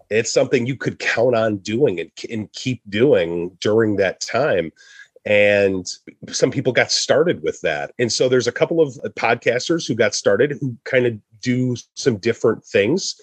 it's 0.10 0.32
something 0.32 0.66
you 0.66 0.78
could 0.78 1.00
count 1.00 1.36
on 1.36 1.58
doing 1.58 2.00
and, 2.00 2.12
and 2.30 2.52
keep 2.54 2.82
doing 2.90 3.58
during 3.60 3.98
that 3.98 4.22
time 4.22 4.72
and 5.28 5.86
some 6.30 6.52
people 6.52 6.72
got 6.72 6.90
started 6.90 7.44
with 7.44 7.60
that. 7.60 7.92
And 8.00 8.12
so 8.12 8.30
there's 8.30 8.48
a 8.48 8.52
couple 8.52 8.80
of 8.80 8.94
podcasters 9.20 9.86
who 9.86 9.94
got 9.94 10.16
started 10.16 10.58
who 10.62 10.78
kind 10.86 11.06
of 11.06 11.20
do 11.42 11.76
some 11.96 12.16
different 12.16 12.64
things 12.64 13.14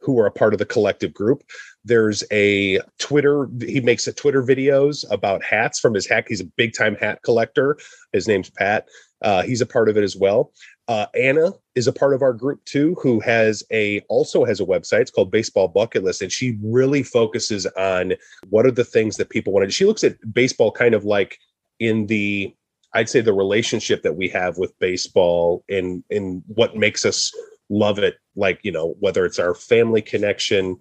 who 0.00 0.20
are 0.20 0.26
a 0.26 0.30
part 0.30 0.52
of 0.52 0.58
the 0.58 0.66
collective 0.66 1.14
group. 1.14 1.42
There's 1.82 2.22
a 2.30 2.80
twitter 2.98 3.48
he 3.60 3.80
makes 3.80 4.06
a 4.06 4.12
twitter 4.12 4.42
videos 4.42 5.10
about 5.10 5.42
hats 5.42 5.80
from 5.80 5.94
his 5.94 6.06
hat 6.06 6.26
he's 6.28 6.42
a 6.42 6.50
big 6.56 6.74
time 6.74 6.94
hat 6.96 7.20
collector. 7.24 7.78
His 8.12 8.28
name's 8.28 8.50
pat. 8.50 8.86
Uh, 9.22 9.42
he's 9.42 9.62
a 9.62 9.66
part 9.66 9.88
of 9.88 9.96
it 9.96 10.04
as 10.04 10.14
well 10.14 10.52
uh, 10.88 11.06
Anna 11.14 11.52
is 11.74 11.88
a 11.88 11.92
part 11.92 12.14
of 12.14 12.22
our 12.22 12.32
group 12.32 12.64
too, 12.64 12.96
who 13.02 13.18
has 13.20 13.64
a 13.72 14.00
also 14.08 14.44
has 14.44 14.60
a 14.60 14.64
website. 14.64 15.00
It's 15.00 15.10
called 15.10 15.32
Baseball 15.32 15.68
Bucket 15.68 16.04
List, 16.04 16.22
and 16.22 16.30
she 16.30 16.58
really 16.62 17.02
focuses 17.02 17.66
on 17.76 18.14
what 18.50 18.66
are 18.66 18.70
the 18.70 18.84
things 18.84 19.16
that 19.16 19.30
people 19.30 19.52
want 19.52 19.66
to. 19.66 19.70
She 19.72 19.84
looks 19.84 20.04
at 20.04 20.16
baseball 20.32 20.70
kind 20.70 20.94
of 20.94 21.04
like 21.04 21.38
in 21.80 22.06
the, 22.06 22.54
I'd 22.94 23.08
say 23.08 23.20
the 23.20 23.32
relationship 23.32 24.02
that 24.02 24.16
we 24.16 24.28
have 24.28 24.58
with 24.58 24.78
baseball 24.78 25.64
and 25.68 26.04
in 26.08 26.42
what 26.46 26.76
makes 26.76 27.04
us 27.04 27.32
love 27.68 27.98
it. 27.98 28.16
Like 28.36 28.60
you 28.62 28.70
know 28.70 28.94
whether 29.00 29.26
it's 29.26 29.40
our 29.40 29.54
family 29.54 30.02
connection, 30.02 30.76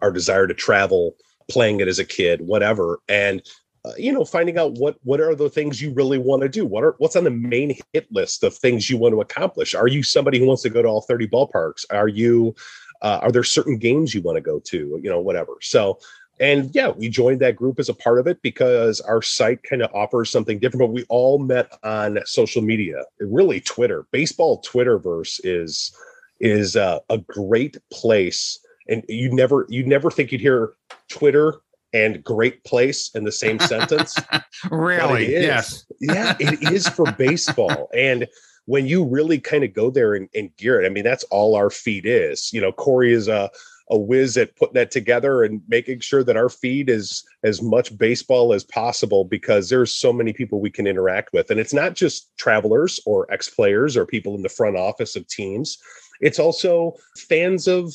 our 0.00 0.10
desire 0.10 0.46
to 0.46 0.54
travel, 0.54 1.16
playing 1.50 1.80
it 1.80 1.88
as 1.88 1.98
a 1.98 2.04
kid, 2.04 2.40
whatever, 2.40 3.00
and 3.08 3.42
uh, 3.84 3.92
you 3.96 4.12
know 4.12 4.24
finding 4.24 4.58
out 4.58 4.72
what 4.74 4.96
what 5.04 5.20
are 5.20 5.34
the 5.34 5.50
things 5.50 5.80
you 5.80 5.92
really 5.92 6.18
want 6.18 6.42
to 6.42 6.48
do? 6.48 6.66
What 6.66 6.84
are 6.84 6.94
what's 6.98 7.16
on 7.16 7.24
the 7.24 7.30
main 7.30 7.76
hit 7.92 8.10
list 8.10 8.42
of 8.42 8.54
things 8.54 8.90
you 8.90 8.96
want 8.96 9.14
to 9.14 9.20
accomplish? 9.20 9.74
Are 9.74 9.88
you 9.88 10.02
somebody 10.02 10.38
who 10.38 10.46
wants 10.46 10.62
to 10.62 10.70
go 10.70 10.82
to 10.82 10.88
all 10.88 11.02
30 11.02 11.28
ballparks? 11.28 11.84
Are 11.90 12.08
you 12.08 12.54
uh, 13.02 13.20
are 13.22 13.32
there 13.32 13.44
certain 13.44 13.78
games 13.78 14.14
you 14.14 14.22
want 14.22 14.36
to 14.36 14.40
go 14.40 14.58
to 14.60 15.00
you 15.02 15.10
know 15.10 15.20
whatever? 15.20 15.54
So 15.60 15.98
and 16.40 16.72
yeah 16.74 16.88
we 16.88 17.08
joined 17.08 17.40
that 17.40 17.56
group 17.56 17.80
as 17.80 17.88
a 17.88 17.94
part 17.94 18.18
of 18.18 18.26
it 18.26 18.40
because 18.42 19.00
our 19.00 19.20
site 19.22 19.62
kind 19.64 19.82
of 19.82 19.92
offers 19.92 20.30
something 20.30 20.60
different 20.60 20.80
but 20.80 20.92
we 20.92 21.04
all 21.08 21.40
met 21.40 21.76
on 21.82 22.18
social 22.24 22.62
media 22.62 23.02
really 23.20 23.60
twitter. 23.60 24.06
Baseball 24.12 24.62
twitterverse 24.62 25.40
is 25.44 25.96
is 26.40 26.76
uh, 26.76 27.00
a 27.10 27.18
great 27.18 27.76
place 27.92 28.58
and 28.88 29.04
you 29.08 29.30
never 29.32 29.66
you 29.68 29.84
never 29.84 30.10
think 30.10 30.32
you'd 30.32 30.40
hear 30.40 30.74
twitter 31.08 31.60
and 31.92 32.22
great 32.22 32.64
place 32.64 33.10
in 33.14 33.24
the 33.24 33.32
same 33.32 33.58
sentence. 33.58 34.16
really? 34.70 35.32
Yes. 35.32 35.86
yeah, 36.00 36.36
it 36.38 36.72
is 36.72 36.88
for 36.88 37.10
baseball. 37.18 37.88
And 37.94 38.26
when 38.66 38.86
you 38.86 39.04
really 39.04 39.38
kind 39.38 39.64
of 39.64 39.72
go 39.72 39.90
there 39.90 40.14
and, 40.14 40.28
and, 40.34 40.54
gear 40.56 40.82
it, 40.82 40.86
I 40.86 40.90
mean, 40.90 41.04
that's 41.04 41.24
all 41.24 41.54
our 41.54 41.70
feed 41.70 42.04
is. 42.06 42.52
You 42.52 42.60
know, 42.60 42.70
Corey 42.70 43.12
is 43.14 43.26
a, 43.26 43.50
a 43.90 43.98
whiz 43.98 44.36
at 44.36 44.54
putting 44.56 44.74
that 44.74 44.90
together 44.90 45.42
and 45.42 45.62
making 45.68 46.00
sure 46.00 46.22
that 46.22 46.36
our 46.36 46.50
feed 46.50 46.90
is 46.90 47.24
as 47.42 47.62
much 47.62 47.96
baseball 47.96 48.52
as 48.52 48.64
possible 48.64 49.24
because 49.24 49.70
there's 49.70 49.94
so 49.94 50.12
many 50.12 50.34
people 50.34 50.60
we 50.60 50.70
can 50.70 50.86
interact 50.86 51.32
with. 51.32 51.50
And 51.50 51.58
it's 51.58 51.72
not 51.72 51.94
just 51.94 52.36
travelers 52.36 53.00
or 53.06 53.30
ex 53.32 53.48
players 53.48 53.96
or 53.96 54.04
people 54.04 54.34
in 54.34 54.42
the 54.42 54.48
front 54.50 54.76
office 54.76 55.16
of 55.16 55.26
teams. 55.28 55.78
It's 56.20 56.38
also 56.38 56.94
fans 57.16 57.68
of 57.68 57.94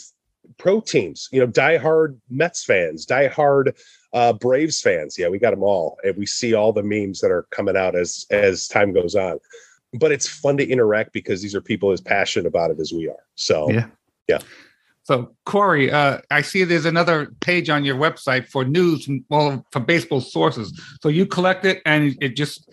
pro 0.58 0.82
teams, 0.82 1.30
you 1.32 1.39
know, 1.39 1.48
diehard 1.48 2.18
Mets 2.30 2.64
fans, 2.64 3.06
diehard 3.06 3.78
uh, 4.14 4.34
Braves 4.34 4.82
fans. 4.82 5.18
Yeah, 5.18 5.30
we 5.30 5.39
got 5.39 5.52
them 5.52 5.64
all, 5.64 5.98
and 6.04 6.16
we 6.18 6.26
see 6.26 6.54
all 6.54 6.74
the 6.74 6.84
memes 6.84 7.20
that 7.22 7.32
are 7.32 7.44
coming 7.52 7.78
out 7.78 7.96
as 7.96 8.26
as 8.30 8.68
time 8.68 8.94
goes 8.94 9.16
on. 9.16 9.39
But 9.94 10.12
it's 10.12 10.28
fun 10.28 10.58
to 10.58 10.68
interact 10.68 11.14
because 11.14 11.41
these 11.41 11.56
are 11.56 11.62
people 11.62 11.91
as 11.91 12.02
passionate 12.02 12.48
about 12.48 12.72
it 12.72 12.80
as 12.80 12.91
we 12.91 13.10
are. 13.10 13.24
So 13.36 13.70
yeah, 13.70 13.88
yeah. 14.28 14.39
So 15.04 15.36
Corey, 15.46 15.91
uh, 15.91 16.20
I 16.32 16.41
see 16.41 16.64
there's 16.64 16.86
another 16.86 17.34
page 17.41 17.70
on 17.70 17.84
your 17.84 17.98
website 17.98 18.48
for 18.48 18.64
news 18.64 19.06
from 19.06 19.26
well 19.30 19.66
from 19.72 19.86
baseball 19.86 20.22
sources. 20.22 20.80
So 21.02 21.10
you 21.10 21.26
collect 21.26 21.66
it 21.66 21.82
and 21.86 22.16
it 22.22 22.36
just 22.36 22.70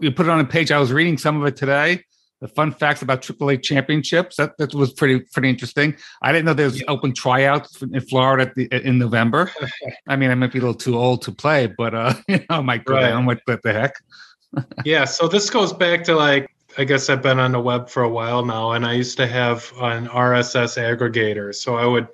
you 0.00 0.10
put 0.10 0.26
it 0.26 0.30
on 0.30 0.40
a 0.40 0.44
page. 0.44 0.72
I 0.72 0.78
was 0.78 0.92
reading 0.92 1.16
some 1.18 1.40
of 1.40 1.46
it 1.46 1.56
today 1.56 2.02
the 2.40 2.48
fun 2.48 2.72
facts 2.72 3.02
about 3.02 3.22
AAA 3.22 3.62
championships. 3.62 4.36
That, 4.36 4.56
that 4.58 4.74
was 4.74 4.92
pretty 4.92 5.20
pretty 5.32 5.48
interesting. 5.48 5.96
I 6.22 6.32
didn't 6.32 6.44
know 6.44 6.54
there 6.54 6.66
was 6.66 6.82
open 6.88 7.14
tryouts 7.14 7.80
in 7.82 8.00
Florida 8.02 8.52
the, 8.54 8.68
in 8.86 8.98
November. 8.98 9.50
I 10.08 10.16
mean, 10.16 10.30
I 10.30 10.34
might 10.34 10.52
be 10.52 10.58
a 10.58 10.62
little 10.62 10.74
too 10.74 10.98
old 10.98 11.22
to 11.22 11.32
play, 11.32 11.66
but 11.66 11.94
uh, 11.94 12.14
you 12.28 12.40
know, 12.50 12.62
go 12.62 12.62
right. 12.62 12.84
down. 12.86 13.26
What, 13.26 13.40
what 13.46 13.62
the 13.62 13.72
heck? 13.72 13.94
yeah. 14.84 15.04
So 15.04 15.28
this 15.28 15.50
goes 15.50 15.72
back 15.72 16.04
to 16.04 16.14
like 16.14 16.50
I 16.76 16.84
guess 16.84 17.08
I've 17.08 17.22
been 17.22 17.38
on 17.38 17.52
the 17.52 17.60
web 17.60 17.88
for 17.88 18.02
a 18.02 18.08
while 18.08 18.44
now, 18.44 18.72
and 18.72 18.84
I 18.84 18.92
used 18.94 19.16
to 19.18 19.26
have 19.26 19.72
an 19.80 20.08
RSS 20.08 20.76
aggregator. 20.76 21.54
So 21.54 21.76
I 21.76 21.86
would, 21.86 22.08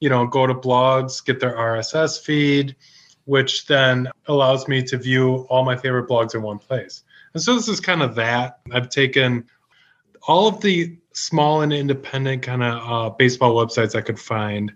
you 0.00 0.08
know, 0.08 0.26
go 0.26 0.46
to 0.46 0.54
blogs, 0.54 1.24
get 1.24 1.38
their 1.38 1.54
RSS 1.54 2.20
feed, 2.22 2.74
which 3.26 3.66
then 3.66 4.08
allows 4.26 4.66
me 4.68 4.82
to 4.84 4.96
view 4.96 5.46
all 5.50 5.64
my 5.64 5.76
favorite 5.76 6.08
blogs 6.08 6.34
in 6.34 6.40
one 6.42 6.58
place. 6.58 7.04
And 7.34 7.42
so 7.42 7.54
this 7.54 7.68
is 7.68 7.80
kind 7.80 8.02
of 8.02 8.14
that. 8.16 8.60
I've 8.72 8.88
taken 8.88 9.46
all 10.26 10.48
of 10.48 10.60
the 10.60 10.96
small 11.12 11.62
and 11.62 11.72
independent 11.72 12.42
kind 12.42 12.62
of 12.62 12.90
uh, 12.90 13.14
baseball 13.16 13.54
websites 13.54 13.94
I 13.94 14.00
could 14.00 14.18
find 14.18 14.72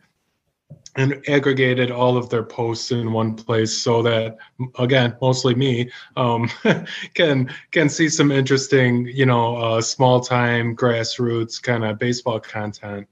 and 0.96 1.20
aggregated 1.28 1.90
all 1.90 2.16
of 2.16 2.30
their 2.30 2.44
posts 2.44 2.92
in 2.92 3.12
one 3.12 3.34
place 3.34 3.76
so 3.76 4.00
that 4.02 4.36
again 4.78 5.16
mostly 5.20 5.54
me 5.54 5.90
um, 6.16 6.48
can 7.14 7.52
can 7.72 7.88
see 7.88 8.08
some 8.08 8.30
interesting 8.30 9.06
you 9.06 9.26
know 9.26 9.56
uh, 9.56 9.80
small 9.80 10.20
time 10.20 10.76
grassroots 10.76 11.60
kind 11.62 11.84
of 11.84 11.98
baseball 11.98 12.40
content. 12.40 13.08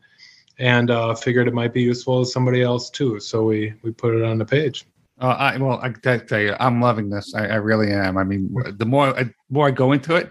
And 0.58 0.90
uh, 0.90 1.14
figured 1.14 1.48
it 1.48 1.54
might 1.54 1.72
be 1.72 1.82
useful 1.82 2.24
to 2.24 2.30
somebody 2.30 2.62
else 2.62 2.90
too. 2.90 3.18
So 3.18 3.42
we 3.42 3.74
we 3.82 3.90
put 3.90 4.14
it 4.14 4.22
on 4.22 4.38
the 4.38 4.44
page 4.44 4.86
uh, 5.22 5.36
I, 5.38 5.56
well, 5.56 5.80
I 5.82 5.90
tell 6.18 6.40
you, 6.40 6.54
I'm 6.58 6.80
loving 6.80 7.08
this. 7.08 7.34
I, 7.34 7.46
I 7.46 7.54
really 7.56 7.92
am. 7.92 8.18
I 8.18 8.24
mean, 8.24 8.54
the 8.76 8.84
more, 8.84 9.12
the 9.12 9.32
more 9.48 9.68
I 9.68 9.70
go 9.70 9.92
into 9.92 10.16
it, 10.16 10.30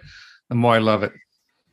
the 0.50 0.56
more 0.56 0.76
I 0.76 0.80
love 0.80 1.04
it 1.04 1.14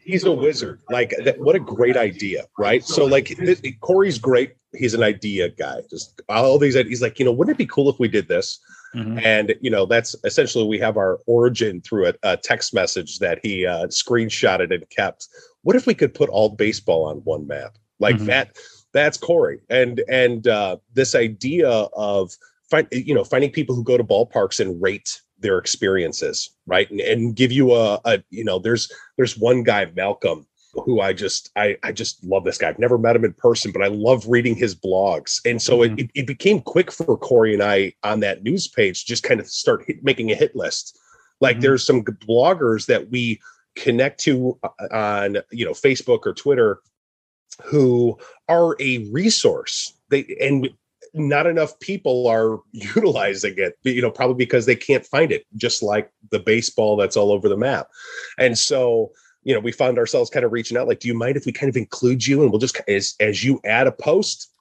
he's 0.08 0.24
a 0.24 0.32
wizard. 0.32 0.80
Like 0.88 1.14
that, 1.22 1.38
what 1.38 1.54
a 1.54 1.60
great 1.60 1.96
idea, 1.96 2.46
right? 2.58 2.82
So 2.82 3.04
like 3.04 3.28
this, 3.36 3.60
Corey's 3.80 4.18
great. 4.18 4.54
He's 4.72 4.94
an 4.94 5.02
idea 5.02 5.50
guy. 5.50 5.82
Just 5.90 6.22
all 6.30 6.58
these 6.58 6.74
He's 6.74 7.02
like, 7.02 7.18
you 7.18 7.26
know, 7.26 7.32
wouldn't 7.32 7.54
it 7.54 7.58
be 7.58 7.66
cool 7.66 7.90
if 7.90 7.98
we 7.98 8.08
did 8.08 8.26
this? 8.26 8.58
Mm-hmm. 8.94 9.18
And 9.22 9.54
you 9.60 9.70
know, 9.70 9.84
that's 9.84 10.16
essentially 10.24 10.66
we 10.66 10.78
have 10.78 10.96
our 10.96 11.18
origin 11.26 11.82
through 11.82 12.08
a, 12.08 12.14
a 12.22 12.36
text 12.38 12.72
message 12.72 13.18
that 13.18 13.38
he 13.42 13.66
uh, 13.66 13.86
screenshotted 13.88 14.74
and 14.74 14.88
kept. 14.88 15.28
What 15.62 15.76
if 15.76 15.86
we 15.86 15.94
could 15.94 16.14
put 16.14 16.30
all 16.30 16.48
baseball 16.48 17.04
on 17.04 17.18
one 17.18 17.46
map 17.46 17.76
like 18.00 18.16
mm-hmm. 18.16 18.26
that? 18.26 18.56
That's 18.94 19.18
Corey. 19.18 19.60
And 19.68 20.02
and 20.08 20.48
uh, 20.48 20.78
this 20.94 21.14
idea 21.14 21.68
of 21.68 22.32
find 22.70 22.86
you 22.90 23.14
know 23.14 23.24
finding 23.24 23.50
people 23.50 23.74
who 23.74 23.84
go 23.84 23.96
to 23.96 24.04
ballparks 24.04 24.60
and 24.60 24.80
rate 24.80 25.20
their 25.38 25.58
experiences 25.58 26.50
right 26.66 26.90
and, 26.90 27.00
and 27.00 27.36
give 27.36 27.52
you 27.52 27.72
a, 27.72 28.00
a 28.04 28.22
you 28.30 28.44
know 28.44 28.58
there's 28.58 28.90
there's 29.16 29.38
one 29.38 29.62
guy 29.62 29.90
malcolm 29.96 30.46
who 30.84 31.00
I 31.00 31.12
just 31.12 31.50
I 31.56 31.76
I 31.82 31.92
just 31.92 32.22
love 32.24 32.44
this 32.44 32.58
guy. 32.58 32.68
I've 32.68 32.78
never 32.78 32.98
met 32.98 33.16
him 33.16 33.24
in 33.24 33.32
person, 33.32 33.72
but 33.72 33.82
I 33.82 33.88
love 33.88 34.26
reading 34.28 34.54
his 34.54 34.74
blogs. 34.74 35.40
And 35.44 35.60
so 35.60 35.78
mm-hmm. 35.78 35.98
it, 35.98 36.10
it 36.14 36.26
became 36.26 36.60
quick 36.60 36.90
for 36.90 37.16
Corey 37.16 37.54
and 37.54 37.62
I 37.62 37.94
on 38.02 38.20
that 38.20 38.42
news 38.42 38.68
page 38.68 39.06
just 39.06 39.22
kind 39.22 39.40
of 39.40 39.48
start 39.48 39.84
hit, 39.86 40.02
making 40.04 40.30
a 40.30 40.34
hit 40.34 40.54
list. 40.54 40.98
Like 41.40 41.56
mm-hmm. 41.56 41.62
there's 41.62 41.86
some 41.86 42.02
bloggers 42.02 42.86
that 42.86 43.10
we 43.10 43.40
connect 43.76 44.20
to 44.20 44.58
uh, 44.62 44.94
on 44.94 45.38
you 45.50 45.64
know 45.64 45.72
Facebook 45.72 46.26
or 46.26 46.34
Twitter 46.34 46.80
who 47.64 48.18
are 48.48 48.76
a 48.80 48.98
resource. 49.10 49.94
They 50.10 50.36
and 50.40 50.68
not 51.14 51.46
enough 51.46 51.78
people 51.80 52.26
are 52.26 52.58
utilizing 52.72 53.54
it 53.56 53.74
you 53.82 54.02
know 54.02 54.10
probably 54.10 54.36
because 54.36 54.66
they 54.66 54.76
can't 54.76 55.06
find 55.06 55.32
it 55.32 55.46
just 55.56 55.82
like 55.82 56.10
the 56.30 56.38
baseball 56.38 56.96
that's 56.96 57.16
all 57.16 57.32
over 57.32 57.48
the 57.48 57.56
map. 57.56 57.88
And 58.38 58.58
so 58.58 59.10
you 59.44 59.54
know 59.54 59.60
we 59.60 59.72
found 59.72 59.98
ourselves 59.98 60.30
kind 60.30 60.44
of 60.44 60.52
reaching 60.52 60.76
out 60.76 60.88
like 60.88 61.00
do 61.00 61.08
you 61.08 61.14
mind 61.14 61.36
if 61.36 61.46
we 61.46 61.52
kind 61.52 61.70
of 61.70 61.76
include 61.76 62.26
you 62.26 62.42
and 62.42 62.50
we'll 62.50 62.58
just 62.58 62.80
as 62.88 63.14
as 63.20 63.44
you 63.44 63.60
add 63.64 63.86
a 63.86 63.92
post 63.92 64.52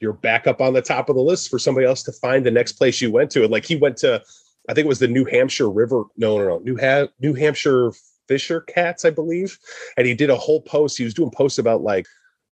you're 0.00 0.14
back 0.14 0.46
up 0.46 0.60
on 0.60 0.72
the 0.72 0.82
top 0.82 1.10
of 1.10 1.16
the 1.16 1.22
list 1.22 1.50
for 1.50 1.58
somebody 1.58 1.86
else 1.86 2.02
to 2.02 2.12
find 2.12 2.44
the 2.44 2.50
next 2.50 2.72
place 2.72 3.02
you 3.02 3.12
went 3.12 3.30
to. 3.30 3.42
And 3.42 3.52
like 3.52 3.64
he 3.64 3.76
went 3.76 3.96
to 3.98 4.22
i 4.68 4.74
think 4.74 4.84
it 4.84 4.88
was 4.88 4.98
the 4.98 5.08
new 5.08 5.24
hampshire 5.24 5.70
river 5.70 6.04
no 6.16 6.38
no 6.38 6.48
no 6.48 6.58
new, 6.60 6.76
ha- 6.78 7.08
new 7.20 7.34
hampshire 7.34 7.92
fisher 8.28 8.60
cats 8.62 9.04
i 9.04 9.10
believe. 9.10 9.58
And 9.96 10.06
he 10.06 10.14
did 10.14 10.30
a 10.30 10.36
whole 10.36 10.62
post 10.62 10.98
he 10.98 11.04
was 11.04 11.14
doing 11.14 11.30
posts 11.30 11.58
about 11.58 11.82
like 11.82 12.06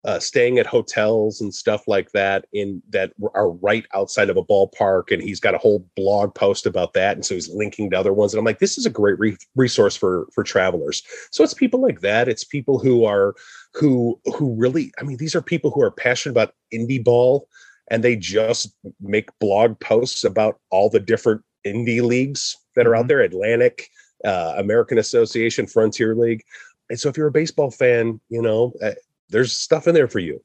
uh, 0.05 0.19
staying 0.19 0.59
at 0.59 0.67
hotels 0.67 1.41
and 1.41 1.53
stuff 1.53 1.89
like 1.89 2.11
that 2.13 2.47
in 2.53 2.81
that 2.89 3.13
are 3.35 3.51
right 3.51 3.85
outside 3.95 4.31
of 4.31 4.37
a 4.37 4.45
ballpark 4.45 5.11
and 5.11 5.23
he's 5.23 5.41
got 5.41 5.55
a 5.55 5.59
whole 5.59 5.85
blog 5.97 6.35
post 6.35 6.67
about 6.67 6.93
that 6.93 7.17
and 7.17 7.27
so 7.27 7.35
he's 7.35 7.49
linking 7.49 7.91
to 7.91 7.99
other 7.99 8.13
ones 8.13 8.33
and 8.33 8.39
i'm 8.39 8.45
like 8.45 8.61
this 8.61 8.79
is 8.79 8.87
a 8.87 8.91
great 8.91 9.19
re- 9.19 9.37
resource 9.57 9.97
for 9.97 10.29
for 10.33 10.45
travelers. 10.45 11.03
So 11.31 11.45
it's 11.45 11.55
people 11.55 11.81
like 11.81 12.01
that. 12.01 12.29
It's 12.29 12.45
people 12.45 12.79
who 12.79 13.05
are 13.05 13.35
who 13.75 14.19
who 14.37 14.55
really 14.57 14.93
i 14.99 15.03
mean 15.03 15.19
these 15.19 15.35
are 15.35 15.43
people 15.43 15.71
who 15.71 15.83
are 15.83 15.91
passionate 15.91 16.33
about 16.33 16.55
indie 16.73 17.03
ball 17.03 17.49
and 17.91 18.03
they 18.03 18.17
just 18.17 18.75
make 19.01 19.37
blog 19.41 19.79
posts 19.81 20.25
about 20.25 20.59
all 20.71 20.89
the 20.89 21.01
different 21.01 21.43
indie 21.67 22.03
leagues 22.03 22.57
that 22.77 22.87
are 22.87 22.97
out 22.97 23.01
mm-hmm. 23.01 23.09
there 23.09 23.21
atlantic 23.21 23.89
uh, 24.25 24.55
american 24.57 24.99
association 24.99 25.67
frontier 25.67 26.15
league. 26.15 26.43
And 26.91 26.99
so 26.99 27.11
if 27.11 27.19
you're 27.19 27.27
a 27.27 27.33
baseball 27.33 27.71
fan 27.71 28.21
you 28.31 28.41
know 28.41 28.73
uh, 28.83 28.93
there's 29.31 29.53
stuff 29.53 29.87
in 29.87 29.95
there 29.95 30.09
for 30.09 30.19
you. 30.19 30.43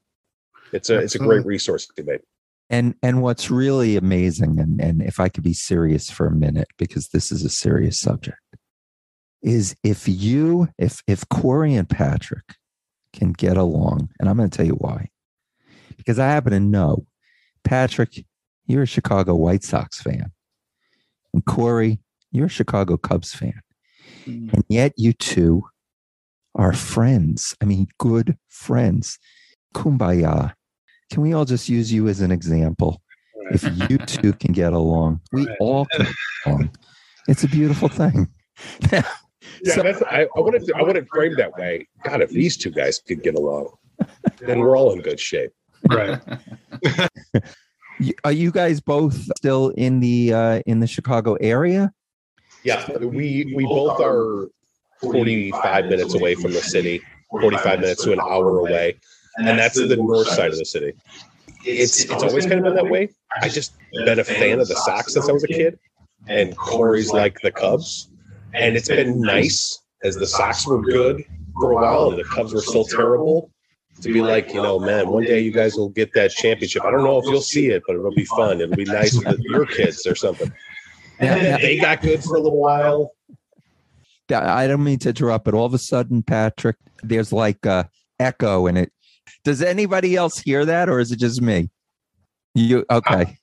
It's 0.72 0.90
a 0.90 0.94
Absolutely. 0.94 1.04
it's 1.04 1.14
a 1.14 1.18
great 1.18 1.46
resource 1.46 1.86
to 1.96 2.02
make. 2.02 2.20
And 2.70 2.94
and 3.02 3.22
what's 3.22 3.50
really 3.50 3.96
amazing, 3.96 4.58
and, 4.58 4.80
and 4.80 5.02
if 5.02 5.20
I 5.20 5.28
could 5.28 5.44
be 5.44 5.52
serious 5.52 6.10
for 6.10 6.26
a 6.26 6.34
minute, 6.34 6.68
because 6.78 7.08
this 7.08 7.30
is 7.30 7.44
a 7.44 7.50
serious 7.50 7.98
subject, 7.98 8.38
is 9.42 9.76
if 9.82 10.08
you, 10.08 10.68
if 10.78 11.02
if 11.06 11.28
Corey 11.28 11.74
and 11.74 11.88
Patrick 11.88 12.56
can 13.12 13.32
get 13.32 13.56
along, 13.56 14.08
and 14.18 14.28
I'm 14.28 14.36
going 14.36 14.50
to 14.50 14.56
tell 14.56 14.66
you 14.66 14.74
why. 14.74 15.08
Because 15.96 16.18
I 16.18 16.26
happen 16.26 16.52
to 16.52 16.60
know, 16.60 17.06
Patrick, 17.62 18.24
you're 18.66 18.82
a 18.82 18.86
Chicago 18.86 19.34
White 19.34 19.62
Sox 19.62 20.00
fan. 20.00 20.32
And 21.32 21.44
Corey, 21.44 22.00
you're 22.32 22.46
a 22.46 22.50
Chicago 22.50 22.96
Cubs 22.96 23.32
fan. 23.32 23.60
Mm. 24.26 24.52
And 24.52 24.64
yet 24.68 24.92
you 24.96 25.12
two 25.12 25.64
are 26.54 26.72
friends. 26.72 27.54
I 27.60 27.64
mean, 27.64 27.88
good 27.98 28.36
friends. 28.48 29.18
Kumbaya. 29.74 30.52
Can 31.12 31.22
we 31.22 31.32
all 31.32 31.44
just 31.44 31.68
use 31.68 31.92
you 31.92 32.08
as 32.08 32.20
an 32.20 32.30
example? 32.30 33.00
If 33.50 33.62
you 33.90 33.98
two 33.98 34.32
can 34.32 34.52
get 34.52 34.72
along, 34.72 35.20
we 35.32 35.46
all 35.60 35.86
can 35.86 36.06
get 36.06 36.14
along. 36.46 36.70
It's 37.28 37.44
a 37.44 37.48
beautiful 37.48 37.88
thing. 37.88 38.28
Yeah, 39.62 39.74
So- 39.74 39.82
that's, 39.82 40.02
I, 40.02 40.22
I 40.36 40.40
wouldn't 40.40 40.70
I 40.74 40.82
wouldn't 40.82 41.08
frame 41.08 41.34
that 41.36 41.52
way. 41.56 41.86
God, 42.04 42.22
if 42.22 42.30
these 42.30 42.56
two 42.56 42.70
guys 42.70 43.00
could 43.06 43.22
get 43.22 43.34
along, 43.34 43.68
then 44.40 44.58
we're 44.60 44.76
all 44.76 44.92
in 44.92 45.00
good 45.00 45.18
shape. 45.20 45.50
Right. 45.90 46.20
Are 48.24 48.32
you 48.32 48.50
guys 48.50 48.80
both 48.80 49.14
still 49.36 49.68
in 49.70 50.00
the 50.00 50.32
uh, 50.32 50.62
in 50.66 50.80
the 50.80 50.86
Chicago 50.86 51.34
area? 51.40 51.92
Yeah, 52.64 52.88
we 52.98 53.52
we 53.54 53.64
both 53.64 54.00
are 54.00 54.48
45 55.00 55.86
minutes 55.86 56.14
away 56.14 56.34
from 56.34 56.52
the 56.52 56.62
city, 56.62 57.00
45 57.30 57.80
minutes 57.80 58.04
to 58.04 58.12
an 58.12 58.20
hour 58.20 58.58
away, 58.58 58.96
and 59.36 59.58
that's 59.58 59.76
the 59.76 59.96
north 59.96 60.28
side 60.28 60.50
of 60.50 60.58
the 60.58 60.64
city. 60.64 60.92
It's 61.64 62.04
it's 62.04 62.22
always 62.22 62.46
kind 62.46 62.58
of 62.58 62.64
been 62.64 62.74
that 62.74 62.90
way. 62.90 63.08
I 63.40 63.48
just 63.48 63.74
been 64.04 64.18
a 64.18 64.24
fan 64.24 64.60
of 64.60 64.68
the 64.68 64.76
Sox 64.76 65.14
since 65.14 65.28
I 65.28 65.32
was 65.32 65.44
a 65.44 65.48
kid, 65.48 65.78
and 66.28 66.56
Corey's 66.56 67.12
like 67.12 67.38
the 67.42 67.50
Cubs, 67.50 68.10
and 68.52 68.76
it's 68.76 68.88
been 68.88 69.20
nice 69.20 69.80
as 70.04 70.16
the 70.16 70.26
Sox 70.26 70.66
were 70.66 70.82
good 70.82 71.24
for 71.60 71.72
a 71.72 71.74
while 71.74 72.10
and 72.10 72.18
the 72.18 72.24
Cubs 72.24 72.52
were 72.52 72.60
still 72.60 72.84
terrible. 72.84 73.50
To 74.00 74.12
be 74.12 74.20
like, 74.20 74.52
you 74.52 74.60
know, 74.60 74.80
man, 74.80 75.08
one 75.08 75.22
day 75.22 75.38
you 75.38 75.52
guys 75.52 75.76
will 75.76 75.88
get 75.88 76.12
that 76.14 76.32
championship. 76.32 76.84
I 76.84 76.90
don't 76.90 77.04
know 77.04 77.18
if 77.18 77.26
you'll 77.26 77.40
see 77.40 77.68
it, 77.68 77.84
but 77.86 77.94
it'll 77.94 78.10
be 78.10 78.24
fun. 78.24 78.60
It'll 78.60 78.74
be 78.74 78.84
nice 78.84 79.14
with 79.14 79.38
your 79.38 79.66
kids 79.66 80.04
or 80.04 80.16
something. 80.16 80.52
And 81.20 81.62
they 81.62 81.78
got 81.78 82.02
good 82.02 82.22
for 82.22 82.34
a 82.34 82.40
little 82.40 82.58
while. 82.58 83.12
I 84.32 84.66
don't 84.66 84.84
mean 84.84 84.98
to 85.00 85.10
interrupt, 85.10 85.44
but 85.44 85.54
all 85.54 85.66
of 85.66 85.74
a 85.74 85.78
sudden, 85.78 86.22
Patrick, 86.22 86.76
there's 87.02 87.32
like 87.32 87.64
a 87.66 87.88
echo 88.18 88.66
in 88.66 88.76
it. 88.76 88.92
Does 89.44 89.62
anybody 89.62 90.16
else 90.16 90.38
hear 90.38 90.64
that, 90.64 90.88
or 90.88 91.00
is 91.00 91.12
it 91.12 91.18
just 91.18 91.42
me? 91.42 91.70
You 92.54 92.84
okay? 92.90 93.38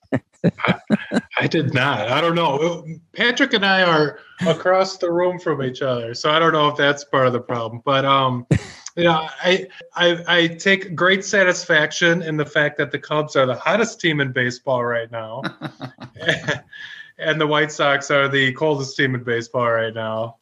I 1.38 1.46
did 1.46 1.72
not. 1.72 2.08
I 2.08 2.20
don't 2.20 2.34
know. 2.34 2.84
Patrick 3.14 3.52
and 3.52 3.64
I 3.64 3.82
are 3.82 4.18
across 4.46 4.96
the 4.96 5.12
room 5.12 5.38
from 5.38 5.62
each 5.62 5.82
other, 5.82 6.14
so 6.14 6.30
I 6.30 6.38
don't 6.38 6.52
know 6.52 6.68
if 6.68 6.76
that's 6.76 7.04
part 7.04 7.26
of 7.26 7.32
the 7.32 7.40
problem. 7.40 7.82
But 7.84 8.04
um, 8.04 8.46
you 8.96 9.04
know, 9.04 9.28
I 9.42 9.66
I 9.94 10.24
I 10.26 10.46
take 10.48 10.94
great 10.94 11.24
satisfaction 11.24 12.22
in 12.22 12.36
the 12.36 12.46
fact 12.46 12.78
that 12.78 12.90
the 12.90 12.98
Cubs 12.98 13.36
are 13.36 13.46
the 13.46 13.54
hottest 13.54 14.00
team 14.00 14.20
in 14.20 14.32
baseball 14.32 14.84
right 14.84 15.10
now, 15.10 15.42
and 17.18 17.40
the 17.40 17.46
White 17.46 17.70
Sox 17.70 18.10
are 18.10 18.28
the 18.28 18.52
coldest 18.54 18.96
team 18.96 19.14
in 19.14 19.22
baseball 19.22 19.70
right 19.70 19.94
now. 19.94 20.36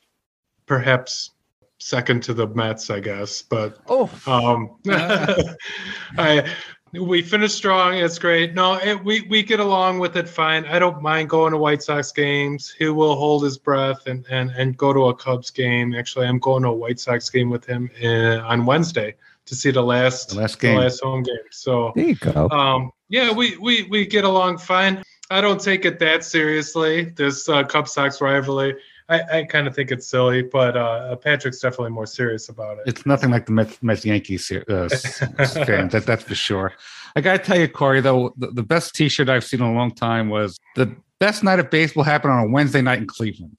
Perhaps 0.70 1.32
second 1.78 2.22
to 2.22 2.32
the 2.32 2.46
Mets, 2.46 2.90
I 2.90 3.00
guess. 3.00 3.42
But 3.42 3.78
Oh, 3.88 4.08
um, 4.28 4.76
I 6.16 6.48
we 6.92 7.22
finished 7.22 7.56
strong. 7.56 7.94
It's 7.98 8.20
great. 8.20 8.54
No, 8.54 8.74
it, 8.74 9.04
we 9.04 9.22
we 9.22 9.42
get 9.42 9.58
along 9.58 9.98
with 9.98 10.16
it 10.16 10.28
fine. 10.28 10.64
I 10.66 10.78
don't 10.78 11.02
mind 11.02 11.28
going 11.28 11.50
to 11.50 11.58
White 11.58 11.82
Sox 11.82 12.12
games. 12.12 12.72
He 12.78 12.88
will 12.88 13.16
hold 13.16 13.42
his 13.42 13.58
breath 13.58 14.06
and 14.06 14.24
and 14.30 14.52
and 14.52 14.76
go 14.76 14.92
to 14.92 15.06
a 15.08 15.14
Cubs 15.14 15.50
game. 15.50 15.92
Actually, 15.92 16.28
I'm 16.28 16.38
going 16.38 16.62
to 16.62 16.68
a 16.68 16.72
White 16.72 17.00
Sox 17.00 17.28
game 17.30 17.50
with 17.50 17.64
him 17.64 17.90
uh, 18.00 18.38
on 18.46 18.64
Wednesday 18.64 19.16
to 19.46 19.54
see 19.56 19.72
the 19.72 19.82
last 19.82 20.28
The 20.30 20.36
last 20.36 20.60
the 20.60 20.68
game. 20.68 20.78
last 20.78 21.00
home 21.02 21.24
game. 21.24 21.36
So 21.50 21.92
there 21.96 22.04
you 22.06 22.14
go. 22.14 22.48
um, 22.50 22.92
yeah, 23.08 23.32
we, 23.32 23.56
we 23.56 23.82
we 23.90 24.06
get 24.06 24.22
along 24.24 24.58
fine. 24.58 25.02
I 25.32 25.40
don't 25.40 25.60
take 25.60 25.84
it 25.84 25.98
that 25.98 26.22
seriously. 26.24 27.06
This 27.16 27.48
uh, 27.48 27.64
Cub 27.64 27.88
Sox 27.88 28.20
rivalry, 28.20 28.76
I, 29.10 29.38
I 29.38 29.44
kind 29.44 29.66
of 29.66 29.74
think 29.74 29.90
it's 29.90 30.06
silly, 30.06 30.42
but 30.42 30.76
uh, 30.76 31.16
Patrick's 31.16 31.58
definitely 31.58 31.90
more 31.90 32.06
serious 32.06 32.48
about 32.48 32.78
it. 32.78 32.84
It's 32.86 33.04
nothing 33.04 33.30
like 33.30 33.46
the 33.46 33.52
Mets, 33.52 33.82
Mets 33.82 34.04
Yankees 34.04 34.50
uh, 34.52 34.88
fans. 34.88 34.94
That, 35.92 36.04
that's 36.06 36.22
for 36.22 36.36
sure. 36.36 36.72
I 37.16 37.20
got 37.20 37.32
to 37.32 37.38
tell 37.38 37.58
you, 37.58 37.66
Corey, 37.66 38.00
though, 38.00 38.32
the, 38.36 38.52
the 38.52 38.62
best 38.62 38.94
t 38.94 39.08
shirt 39.08 39.28
I've 39.28 39.42
seen 39.42 39.60
in 39.60 39.66
a 39.66 39.72
long 39.74 39.92
time 39.92 40.28
was 40.28 40.56
the 40.76 40.94
best 41.18 41.42
night 41.42 41.58
of 41.58 41.68
baseball 41.70 42.04
happened 42.04 42.34
on 42.34 42.44
a 42.44 42.48
Wednesday 42.48 42.82
night 42.82 43.00
in 43.00 43.08
Cleveland. 43.08 43.58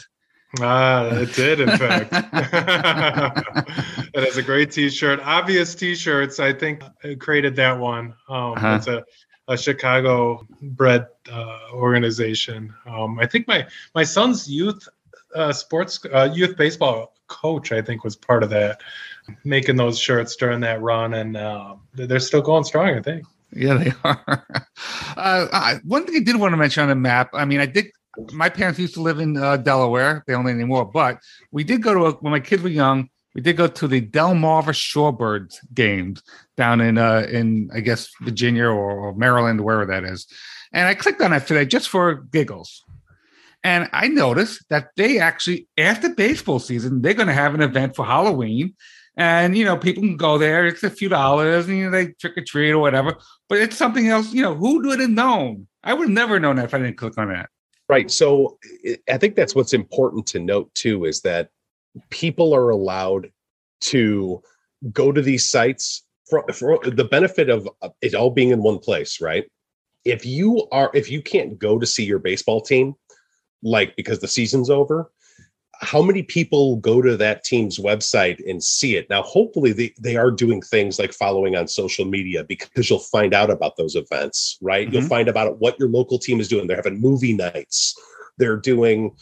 Ah, 0.61 1.07
it 1.07 1.33
did, 1.33 1.59
in 1.59 1.69
fact. 1.77 2.11
it 4.13 4.23
has 4.23 4.37
a 4.37 4.41
great 4.41 4.71
T-shirt. 4.71 5.19
Obvious 5.23 5.75
T-shirts. 5.75 6.39
I 6.39 6.53
think 6.53 6.81
uh, 6.83 7.15
created 7.19 7.55
that 7.57 7.77
one. 7.77 8.13
Um, 8.29 8.53
Uh-huh. 8.53 8.75
It's 8.77 8.87
a, 8.87 9.03
a 9.47 9.57
Chicago-bred 9.57 11.07
uh, 11.31 11.57
organization. 11.73 12.73
Um, 12.85 13.19
I 13.19 13.25
think 13.27 13.47
my 13.47 13.65
my 13.95 14.03
son's 14.03 14.49
youth 14.49 14.87
uh, 15.35 15.53
sports 15.53 15.99
uh, 16.13 16.29
youth 16.33 16.57
baseball 16.57 17.13
coach, 17.27 17.71
I 17.71 17.81
think, 17.81 18.03
was 18.03 18.15
part 18.15 18.43
of 18.43 18.49
that, 18.49 18.81
making 19.43 19.77
those 19.77 19.97
shirts 19.99 20.35
during 20.35 20.59
that 20.61 20.81
run, 20.81 21.13
and 21.13 21.37
uh, 21.37 21.75
they're 21.93 22.19
still 22.19 22.41
going 22.41 22.63
strong. 22.63 22.89
I 22.89 23.01
think. 23.01 23.25
Yeah, 23.53 23.75
they 23.75 23.91
are. 24.03 24.45
Uh, 25.17 25.47
I, 25.51 25.79
one 25.83 26.05
thing 26.05 26.15
I 26.17 26.23
did 26.23 26.35
want 26.35 26.53
to 26.53 26.57
mention 26.57 26.83
on 26.83 26.89
the 26.89 26.95
map. 26.95 27.29
I 27.33 27.45
mean, 27.45 27.59
I 27.59 27.65
did. 27.65 27.87
My 28.33 28.49
parents 28.49 28.79
used 28.79 28.95
to 28.95 29.01
live 29.01 29.19
in 29.19 29.37
uh, 29.37 29.57
Delaware. 29.57 30.23
They 30.27 30.33
don't 30.33 30.45
live 30.45 30.55
anymore, 30.55 30.85
but 30.85 31.19
we 31.51 31.63
did 31.63 31.81
go 31.81 31.93
to 31.93 32.05
a, 32.07 32.11
when 32.13 32.31
my 32.31 32.39
kids 32.39 32.61
were 32.61 32.69
young. 32.69 33.09
We 33.33 33.41
did 33.41 33.55
go 33.55 33.67
to 33.67 33.87
the 33.87 34.01
Delmarva 34.01 34.73
Shorebirds 34.73 35.55
games 35.73 36.21
down 36.57 36.81
in 36.81 36.97
uh, 36.97 37.27
in 37.31 37.69
I 37.73 37.79
guess 37.79 38.09
Virginia 38.21 38.65
or, 38.65 38.91
or 38.91 39.13
Maryland, 39.13 39.61
wherever 39.61 39.85
that 39.85 40.03
is. 40.03 40.27
And 40.73 40.87
I 40.87 40.93
clicked 40.93 41.21
on 41.21 41.31
that 41.31 41.47
today 41.47 41.65
just 41.65 41.89
for 41.89 42.15
giggles. 42.15 42.83
And 43.63 43.89
I 43.93 44.07
noticed 44.07 44.65
that 44.69 44.89
they 44.97 45.19
actually, 45.19 45.67
after 45.77 46.09
baseball 46.09 46.59
season, 46.59 47.01
they're 47.01 47.13
going 47.13 47.27
to 47.27 47.33
have 47.33 47.53
an 47.53 47.61
event 47.61 47.95
for 47.95 48.05
Halloween. 48.05 48.73
And, 49.17 49.55
you 49.55 49.65
know, 49.65 49.77
people 49.77 50.01
can 50.01 50.17
go 50.17 50.37
there. 50.37 50.65
It's 50.65 50.83
a 50.83 50.89
few 50.89 51.09
dollars 51.09 51.67
and, 51.67 51.77
you 51.77 51.85
know, 51.85 51.91
they 51.91 52.07
trick 52.13 52.37
or 52.37 52.43
treat 52.43 52.71
or 52.71 52.79
whatever. 52.79 53.17
But 53.49 53.59
it's 53.59 53.77
something 53.77 54.07
else. 54.07 54.33
You 54.33 54.41
know, 54.41 54.55
who 54.55 54.81
would 54.87 54.99
have 54.99 55.09
known? 55.09 55.67
I 55.83 55.93
would 55.93 56.07
have 56.07 56.13
never 56.13 56.39
known 56.39 56.55
that 56.55 56.65
if 56.65 56.73
I 56.73 56.79
didn't 56.79 56.97
click 56.97 57.17
on 57.17 57.29
that. 57.29 57.49
Right. 57.89 58.09
So 58.09 58.57
I- 58.87 58.97
I 59.09 59.17
think 59.17 59.35
that's 59.35 59.53
what's 59.53 59.73
important 59.73 60.25
to 60.27 60.39
note 60.39 60.73
too 60.73 61.05
is 61.05 61.21
that 61.21 61.49
people 62.09 62.53
are 62.55 62.69
allowed 62.69 63.31
to 63.81 64.41
go 64.91 65.11
to 65.11 65.21
these 65.21 65.49
sites 65.49 66.03
for, 66.29 66.45
for 66.53 66.79
the 66.83 67.03
benefit 67.03 67.49
of 67.49 67.69
uh, 67.81 67.89
it 68.01 68.15
all 68.15 68.31
being 68.31 68.49
in 68.49 68.63
one 68.63 68.79
place, 68.79 69.19
right? 69.19 69.45
If 70.05 70.25
you 70.25 70.67
are 70.71 70.89
if 70.93 71.11
you 71.11 71.21
can't 71.21 71.59
go 71.59 71.77
to 71.77 71.85
see 71.85 72.05
your 72.05 72.19
baseball 72.19 72.61
team 72.61 72.95
like 73.63 73.95
because 73.95 74.19
the 74.19 74.27
season's 74.27 74.69
over, 74.69 75.11
how 75.79 76.01
many 76.01 76.21
people 76.21 76.75
go 76.75 77.01
to 77.01 77.17
that 77.17 77.43
team's 77.43 77.79
website 77.79 78.39
and 78.47 78.63
see 78.63 78.95
it? 78.95 79.09
Now, 79.09 79.23
hopefully 79.23 79.73
they, 79.73 79.93
they 79.99 80.15
are 80.15 80.29
doing 80.29 80.61
things 80.61 80.99
like 80.99 81.11
following 81.11 81.55
on 81.55 81.67
social 81.67 82.05
media 82.05 82.43
because 82.43 82.89
you'll 82.89 82.99
find 82.99 83.33
out 83.33 83.49
about 83.49 83.77
those 83.77 83.95
events, 83.95 84.57
right? 84.61 84.91
You'll 84.91 85.01
Mhm. 85.01 85.09
find 85.09 85.27
about 85.27 85.59
what 85.59 85.79
your 85.79 85.89
local 85.89 86.19
team 86.19 86.39
is 86.39 86.47
doing. 86.47 86.67
They're 86.67 86.77
having 86.77 87.01
movie 87.01 87.33
nights. 87.33 87.95
They're 88.37 88.57
doing, 88.57 89.15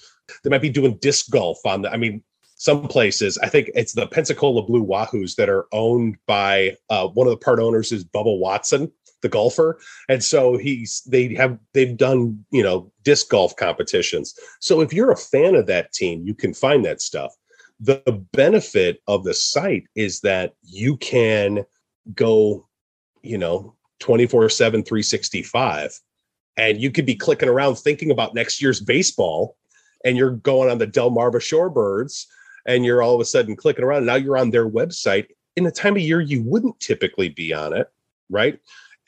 they 0.44 0.50
might 0.50 0.62
be 0.62 0.70
doing 0.70 0.98
disc 1.02 1.30
golf 1.30 1.60
on 1.66 1.84
the, 1.84 1.92
I 1.94 1.98
mean, 1.98 2.24
some 2.56 2.90
places, 2.90 3.38
I 3.38 3.48
think 3.48 3.72
it's 3.74 3.94
the 3.94 4.06
Pensacola 4.08 4.62
Blue 4.64 4.86
Wahoos 4.86 5.36
that 5.36 5.48
are 5.48 5.68
owned 5.72 6.18
by 6.28 6.76
uh, 6.90 7.08
one 7.08 7.26
of 7.26 7.32
the 7.32 7.38
part 7.38 7.62
owners 7.62 7.94
is 7.94 8.04
Bubba 8.04 8.38
Watson, 8.38 8.92
the 9.22 9.30
golfer. 9.30 9.80
And 10.07 10.24
so 10.24 10.57
he's, 10.57 11.01
they 11.03 11.34
have, 11.36 11.57
they've 11.74 11.95
done, 11.95 12.43
you 12.51 12.63
know, 12.63 12.91
disc 13.03 13.30
golf 13.30 13.55
competitions. 13.55 14.34
So 14.59 14.82
if 14.82 14.93
you're 14.93 15.11
a 15.11 15.17
fan 15.17 15.55
of 15.55 15.67
that 15.67 15.93
team, 15.93 16.24
you 16.26 16.34
can 16.34 16.53
find 16.53 16.86
that 16.86 17.01
stuff. 17.01 17.34
The 17.80 18.01
benefit 18.34 19.01
of 19.07 19.24
the 19.24 19.34
site 19.34 19.86
is 19.95 20.22
that 20.22 20.53
you 20.63 20.97
can 20.97 21.65
go, 22.13 22.67
you 23.22 23.38
know, 23.38 23.76
24 23.99 24.49
7, 24.49 24.84
365, 24.84 25.99
and 26.57 26.82
you 26.82 26.91
could 26.91 27.05
be 27.05 27.15
clicking 27.15 27.49
around 27.49 27.78
thinking 27.78 28.11
about 28.11 28.34
next 28.34 28.61
year's 28.61 28.82
baseball, 28.82 29.55
and 30.03 30.17
you're 30.17 30.32
going 30.32 30.70
on 30.70 30.78
the 30.78 30.88
Del 30.88 31.09
Delmarva 31.09 31.36
Shorebirds, 31.36 32.26
and 32.65 32.84
you're 32.84 33.01
all 33.01 33.15
of 33.15 33.22
a 33.22 33.26
sudden 33.26 33.55
clicking 33.55 33.84
around. 33.84 34.05
Now 34.05 34.15
you're 34.15 34.38
on 34.38 34.51
their 34.51 34.70
website 34.70 35.28
in 35.59 35.65
a 35.65 35.72
time 35.72 35.95
of 35.95 36.01
year 36.01 36.22
you 36.22 36.41
wouldn't 36.43 36.80
typically 36.80 37.30
be 37.30 37.53
on 37.53 37.74
it, 37.74 37.91
right? 38.30 38.59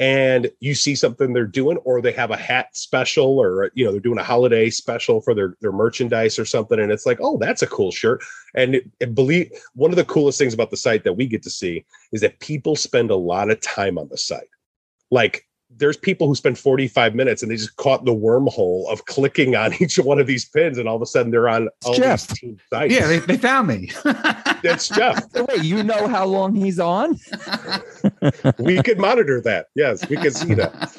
And 0.02 0.52
you 0.60 0.74
see 0.74 0.96
something 0.96 1.32
they're 1.32 1.46
doing 1.46 1.78
or 1.86 2.02
they 2.02 2.12
have 2.12 2.32
a 2.32 2.36
hat 2.36 2.76
special 2.76 3.40
or 3.40 3.72
you 3.76 3.86
know 3.86 3.92
they're 3.92 4.02
doing 4.02 4.18
a 4.18 4.24
holiday 4.24 4.68
special 4.68 5.22
for 5.22 5.36
their 5.36 5.56
their 5.62 5.72
merchandise 5.72 6.40
or 6.40 6.44
something 6.44 6.80
and 6.80 6.92
it's 6.92 7.06
like 7.06 7.20
oh 7.22 7.38
that's 7.38 7.62
a 7.62 7.68
cool 7.68 7.92
shirt. 7.92 8.22
And 8.56 8.76
it, 8.76 8.90
it 9.00 9.16
believe 9.16 9.52
one 9.76 9.92
of 9.92 9.98
the 9.98 10.04
coolest 10.04 10.40
things 10.40 10.56
about 10.56 10.72
the 10.72 10.78
site 10.78 11.04
that 11.04 11.14
we 11.14 11.28
get 11.28 11.44
to 11.44 11.52
see 11.52 11.86
is 12.12 12.22
that 12.22 12.40
people 12.40 12.76
spend 12.76 13.12
a 13.12 13.16
lot 13.16 13.52
of 13.52 13.62
time 13.62 13.98
on 14.00 14.10
the 14.10 14.18
site. 14.18 14.50
Like 15.12 15.46
there's 15.82 15.98
people 15.98 16.28
who 16.28 16.36
spend 16.36 16.58
45 16.60 17.16
minutes 17.16 17.42
and 17.42 17.52
they 17.52 17.56
just 17.58 17.76
caught 17.76 18.06
the 18.06 18.14
wormhole 18.14 18.88
of 18.90 19.06
clicking 19.06 19.56
on 19.56 19.74
each 19.82 19.98
one 19.98 20.20
of 20.20 20.28
these 20.28 20.46
pins, 20.46 20.78
and 20.78 20.88
all 20.88 20.96
of 20.96 21.02
a 21.02 21.06
sudden 21.06 21.32
they're 21.32 21.50
on 21.50 21.68
all 21.84 21.96
Jeff. 21.96 22.28
these 22.28 22.38
team 22.38 22.58
sites. 22.70 22.94
Yeah, 22.94 23.08
they, 23.08 23.20
they 23.20 23.38
found 23.38 23.68
me. 23.68 23.92
That's 24.64 24.88
Jeff. 24.88 25.26
Wait, 25.50 25.64
you 25.64 25.84
know 25.84 26.08
how 26.08 26.26
long 26.26 26.56
he's 26.56 26.80
on? 26.80 27.20
we 28.60 28.82
could 28.84 29.00
monitor 29.00 29.42
that. 29.42 29.68
Yes, 29.76 30.08
we 30.08 30.18
can 30.18 30.32
see 30.32 30.54
that. 30.54 30.96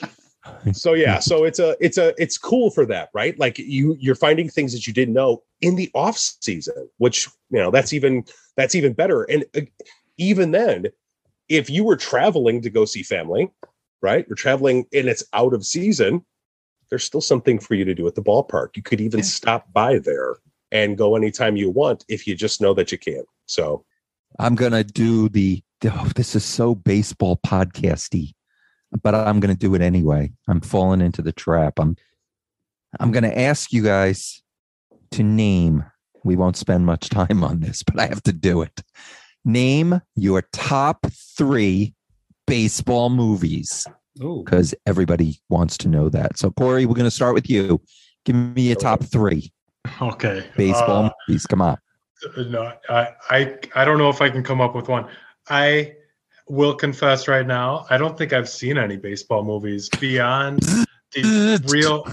So 0.72 0.94
yeah, 0.94 1.20
so 1.20 1.44
it's 1.44 1.60
a 1.60 1.76
it's 1.80 1.98
a 1.98 2.12
it's 2.20 2.36
cool 2.36 2.70
for 2.70 2.84
that, 2.86 3.10
right? 3.14 3.38
Like 3.38 3.58
you 3.58 3.96
you're 4.00 4.16
finding 4.16 4.48
things 4.48 4.72
that 4.72 4.86
you 4.86 4.92
didn't 4.92 5.14
know 5.14 5.42
in 5.60 5.76
the 5.76 5.90
off 5.94 6.18
season, 6.18 6.88
which 6.98 7.28
you 7.50 7.58
know 7.58 7.70
that's 7.70 7.92
even 7.92 8.24
that's 8.56 8.74
even 8.74 8.92
better. 8.92 9.22
And 9.24 9.44
uh, 9.56 9.60
even 10.18 10.50
then, 10.50 10.86
if 11.48 11.70
you 11.70 11.84
were 11.84 11.96
traveling 11.96 12.60
to 12.62 12.70
go 12.70 12.84
see 12.84 13.04
family, 13.04 13.52
right? 14.02 14.26
You're 14.28 14.36
traveling 14.36 14.86
and 14.92 15.08
it's 15.08 15.24
out 15.32 15.54
of 15.54 15.64
season, 15.64 16.24
there's 16.90 17.04
still 17.04 17.20
something 17.20 17.58
for 17.58 17.74
you 17.74 17.84
to 17.84 17.94
do 17.94 18.06
at 18.06 18.14
the 18.14 18.22
ballpark. 18.22 18.76
You 18.76 18.82
could 18.82 19.00
even 19.00 19.20
Yeah. 19.20 19.24
stop 19.24 19.72
by 19.72 19.98
there 19.98 20.36
and 20.70 20.98
go 20.98 21.16
anytime 21.16 21.56
you 21.56 21.70
want 21.70 22.04
if 22.08 22.26
you 22.26 22.34
just 22.34 22.60
know 22.60 22.74
that 22.74 22.92
you 22.92 22.98
can. 22.98 23.22
So 23.46 23.84
I'm 24.38 24.54
gonna 24.54 24.84
do 24.84 25.28
the. 25.28 25.62
Oh, 25.84 26.10
this 26.14 26.36
is 26.36 26.44
so 26.44 26.74
baseball 26.74 27.40
podcasty, 27.44 28.34
but 29.02 29.14
I'm 29.14 29.40
gonna 29.40 29.54
do 29.54 29.74
it 29.74 29.82
anyway. 29.82 30.32
I'm 30.48 30.60
falling 30.60 31.00
into 31.00 31.22
the 31.22 31.32
trap. 31.32 31.78
I'm. 31.78 31.96
I'm 33.00 33.10
gonna 33.10 33.28
ask 33.28 33.72
you 33.72 33.82
guys 33.82 34.42
to 35.12 35.22
name. 35.22 35.84
We 36.24 36.36
won't 36.36 36.56
spend 36.56 36.86
much 36.86 37.08
time 37.10 37.42
on 37.42 37.60
this, 37.60 37.82
but 37.82 37.98
I 37.98 38.06
have 38.06 38.22
to 38.24 38.32
do 38.32 38.62
it. 38.62 38.82
Name 39.44 40.00
your 40.14 40.42
top 40.52 41.06
three 41.36 41.94
baseball 42.46 43.10
movies 43.10 43.86
because 44.18 44.74
everybody 44.86 45.40
wants 45.48 45.76
to 45.78 45.88
know 45.88 46.08
that. 46.08 46.38
So, 46.38 46.50
Corey, 46.50 46.86
we're 46.86 46.94
going 46.94 47.04
to 47.04 47.10
start 47.10 47.34
with 47.34 47.48
you. 47.48 47.80
Give 48.24 48.36
me 48.36 48.62
your 48.62 48.76
top 48.76 49.02
three 49.04 49.52
Okay. 50.00 50.46
baseball 50.56 51.04
Uh, 51.06 51.10
movies. 51.28 51.46
Come 51.46 51.62
on. 51.62 51.76
no, 52.36 52.72
I, 52.88 53.08
I 53.30 53.58
I 53.74 53.84
don't 53.84 53.98
know 53.98 54.08
if 54.08 54.20
I 54.22 54.30
can 54.30 54.42
come 54.44 54.60
up 54.60 54.74
with 54.74 54.88
one. 54.88 55.08
I 55.48 55.94
will 56.48 56.74
confess 56.74 57.26
right 57.28 57.46
now, 57.46 57.86
I 57.90 57.96
don't 57.98 58.16
think 58.16 58.32
I've 58.32 58.48
seen 58.48 58.78
any 58.78 58.96
baseball 58.96 59.42
movies 59.44 59.88
beyond 59.88 60.62
the 61.12 61.60
real 61.66 62.04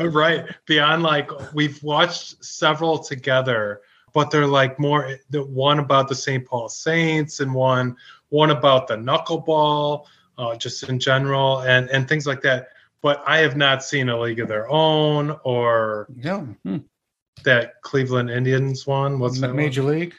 right 0.00 0.46
beyond 0.66 1.02
like 1.02 1.30
we've 1.54 1.82
watched 1.82 2.44
several 2.44 2.98
together, 2.98 3.80
but 4.12 4.30
they're 4.30 4.46
like 4.46 4.78
more 4.78 5.16
the 5.30 5.44
one 5.44 5.78
about 5.78 6.08
the 6.08 6.14
St. 6.14 6.44
Paul 6.44 6.68
Saints 6.68 7.40
and 7.40 7.54
one 7.54 7.96
one 8.32 8.50
about 8.50 8.88
the 8.88 8.96
knuckleball, 8.96 10.06
uh, 10.38 10.56
just 10.56 10.82
in 10.88 10.98
general, 10.98 11.60
and 11.60 11.88
and 11.90 12.08
things 12.08 12.26
like 12.26 12.40
that. 12.42 12.68
But 13.02 13.22
I 13.26 13.38
have 13.38 13.56
not 13.56 13.84
seen 13.84 14.08
a 14.08 14.18
League 14.18 14.40
of 14.40 14.48
Their 14.48 14.68
Own 14.70 15.36
or 15.44 16.08
Yeah. 16.16 16.40
Hmm. 16.64 16.78
that 17.44 17.80
Cleveland 17.82 18.30
Indians 18.30 18.86
one. 18.86 19.18
What's 19.18 19.40
that? 19.40 19.54
Major 19.54 19.82
one? 19.82 19.92
League? 19.98 20.14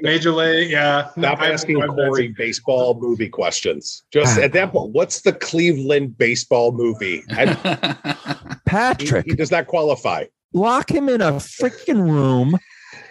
Major 0.00 0.30
League, 0.30 0.70
yeah. 0.70 1.08
Stop 1.10 1.40
I- 1.40 1.50
asking 1.50 1.82
I- 1.82 1.86
Corey 1.88 2.28
baseball 2.28 2.94
movie 3.00 3.28
questions. 3.28 4.04
Just 4.12 4.38
Ah. 4.38 4.42
at 4.42 4.52
that 4.52 4.70
point, 4.72 4.92
what's 4.92 5.22
the 5.22 5.32
Cleveland 5.32 6.16
baseball 6.16 6.70
movie? 6.72 7.24
I, 7.30 7.46
he, 7.46 8.54
Patrick, 8.66 9.26
he 9.26 9.34
does 9.34 9.50
not 9.50 9.66
qualify. 9.66 10.24
lock 10.54 10.90
him 10.90 11.08
in 11.08 11.20
a 11.20 11.32
freaking 11.32 12.00
room, 12.08 12.56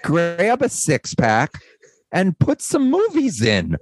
grab 0.04 0.62
a 0.62 0.70
six 0.70 1.14
pack, 1.14 1.52
and 2.14 2.40
put 2.40 2.62
some 2.62 2.90
movies 2.90 3.42
in. 3.42 3.76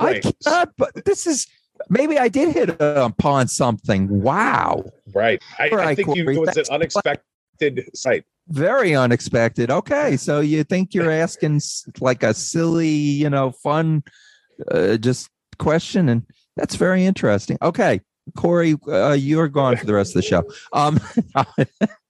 Right. 0.00 0.24
I 0.24 0.32
cannot, 0.42 0.72
but 0.76 1.04
this 1.04 1.26
is 1.26 1.46
maybe 1.88 2.18
I 2.18 2.28
did 2.28 2.54
hit 2.54 2.76
upon 2.80 3.48
something. 3.48 4.22
Wow. 4.22 4.84
Right. 5.12 5.42
I, 5.58 5.68
All 5.68 5.80
I 5.80 5.84
right, 5.84 5.96
think 5.96 6.16
you, 6.16 6.28
it 6.28 6.38
was 6.38 6.56
an 6.56 6.64
unexpected 6.70 7.90
sight. 7.94 8.24
Very 8.48 8.94
unexpected. 8.94 9.70
Okay. 9.70 10.16
So 10.16 10.40
you 10.40 10.64
think 10.64 10.94
you're 10.94 11.10
asking 11.24 11.60
like 12.00 12.22
a 12.22 12.34
silly, 12.34 12.88
you 12.88 13.30
know, 13.30 13.52
fun, 13.52 14.02
uh, 14.70 14.96
just 14.96 15.30
question. 15.58 16.08
And 16.08 16.22
that's 16.56 16.76
very 16.76 17.04
interesting. 17.04 17.58
Okay. 17.62 18.00
Corey, 18.36 18.76
uh, 18.88 19.12
you're 19.12 19.48
gone 19.48 19.76
for 19.76 19.84
the 19.84 19.94
rest 19.94 20.16
of 20.16 20.22
the 20.22 20.28
show. 20.28 20.44
Um, 20.72 20.98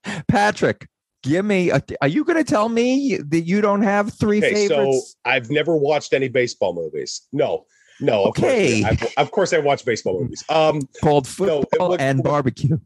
Patrick, 0.29 0.87
give 1.25 1.45
me, 1.45 1.71
a, 1.71 1.83
are 2.01 2.09
you 2.09 2.25
going 2.25 2.37
to 2.37 2.45
tell 2.45 2.69
me 2.69 3.17
that 3.17 3.41
you 3.41 3.61
don't 3.61 3.83
have 3.83 4.13
three 4.13 4.39
Okay, 4.39 4.69
so? 4.69 5.01
I've 5.25 5.51
never 5.51 5.77
watched 5.77 6.13
any 6.13 6.29
baseball 6.29 6.73
movies. 6.73 7.23
No, 7.33 7.67
no. 8.01 8.25
Of 8.25 8.29
Okay. 8.31 8.83
Course, 8.83 9.13
I, 9.17 9.21
of 9.23 9.31
course, 9.31 9.53
I 9.53 9.59
watch 9.59 9.85
baseball 9.85 10.21
movies. 10.21 10.45
Um, 10.49 10.83
called 11.03 11.25
no, 11.39 11.61
it 11.63 11.67
football 11.71 11.89
would- 11.91 12.01
and 12.01 12.23
barbecue. 12.23 12.79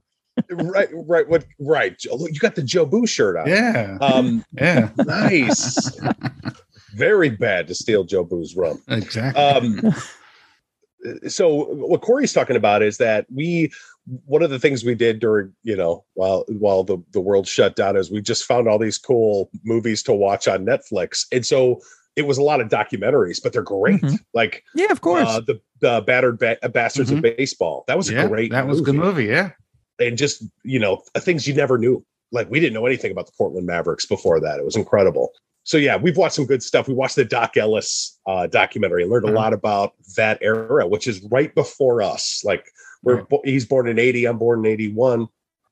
right, 0.51 0.89
right. 0.93 1.29
What? 1.29 1.45
Right. 1.59 2.01
Look, 2.13 2.31
You 2.33 2.39
got 2.39 2.55
the 2.55 2.63
Jobu 2.63 3.09
shirt 3.09 3.37
on. 3.37 3.49
Yeah. 3.49 3.99
Um, 4.01 4.45
Yeah. 4.57 4.91
nice. 4.99 5.91
Very 6.95 7.29
bad 7.31 7.67
to 7.69 7.75
steal 7.75 8.05
Jobu's 8.07 8.55
rum. 8.57 8.81
Exactly. 8.89 9.43
um 9.43 9.95
so 11.29 11.67
what 11.75 12.01
corey's 12.01 12.33
talking 12.33 12.57
about 12.57 12.83
is 12.83 12.97
that 12.99 13.25
we 13.33 13.71
one 14.27 14.43
of 14.43 14.51
the 14.51 14.59
things 14.59 14.85
we 14.85 14.95
did 14.97 15.21
during 15.21 15.53
you 15.63 15.77
know 15.77 16.05
while 16.15 16.45
while 16.59 16.83
the 16.83 16.99
the 17.13 17.21
world 17.21 17.47
shut 17.47 17.77
down 17.77 17.97
is 17.97 18.11
we 18.11 18.21
just 18.21 18.45
found 18.45 18.67
all 18.67 18.79
these 18.81 18.99
cool 18.99 19.49
movies 19.65 20.03
to 20.03 20.13
watch 20.13 20.49
on 20.49 20.65
netflix 20.67 21.25
and 21.31 21.47
so 21.47 21.79
it 22.19 22.27
was 22.27 22.37
a 22.39 22.43
lot 22.43 22.61
of 22.61 22.69
documentaries 22.69 23.41
but 23.43 23.53
they're 23.53 23.63
great 23.63 24.01
Mhm. 24.03 24.19
like 24.35 24.63
Yeah, 24.75 24.91
of 24.91 25.01
course. 25.01 25.27
uh, 25.29 25.41
the 25.41 25.61
the 25.81 26.03
battered 26.07 26.39
ba- 26.39 26.59
bastards 26.71 27.11
of 27.11 27.23
baseball 27.23 27.85
that 27.87 27.97
was 27.97 28.09
a 28.11 28.27
great 28.29 28.51
that 28.53 28.67
was 28.67 28.81
a 28.81 28.83
good 28.83 28.97
movie. 28.97 29.27
Yeah. 29.27 29.51
and 30.01 30.17
just 30.19 30.45
you 30.65 30.79
know 30.79 31.03
things 31.19 31.47
you 31.49 31.55
never 31.55 31.79
knew 31.79 32.05
like 32.33 32.51
we 32.51 32.61
didn't 32.61 32.75
know 32.75 32.87
anything 32.87 33.11
about 33.11 33.27
the 33.27 33.33
portland 33.39 33.67
mavericks 33.67 34.05
before 34.07 34.39
that 34.41 34.59
it 34.59 34.65
was 34.65 34.77
incredible 34.77 35.31
so 35.65 35.77
yeah 35.77 35.97
we've 35.97 36.17
watched 36.17 36.35
some 36.37 36.47
good 36.47 36.63
stuff 36.63 36.87
we 36.89 36.95
watched 36.95 37.17
the 37.17 37.25
doc 37.25 37.57
ellis 37.57 38.19
uh, 38.27 38.47
documentary 38.47 39.03
and 39.03 39.11
learned 39.11 39.27
a 39.27 39.31
Mhm. 39.33 39.35
lot 39.43 39.53
about 39.53 39.93
that 40.17 40.39
era 40.43 40.87
which 40.87 41.07
is 41.07 41.21
right 41.31 41.55
before 41.55 42.03
us 42.03 42.43
like 42.45 42.65
we're 43.03 43.23
Right. 43.31 43.41
he's 43.45 43.65
born 43.67 43.89
in 43.89 43.99
80 43.99 44.25
i'm 44.27 44.39
born 44.39 44.65
in 44.65 44.71
81 44.71 45.27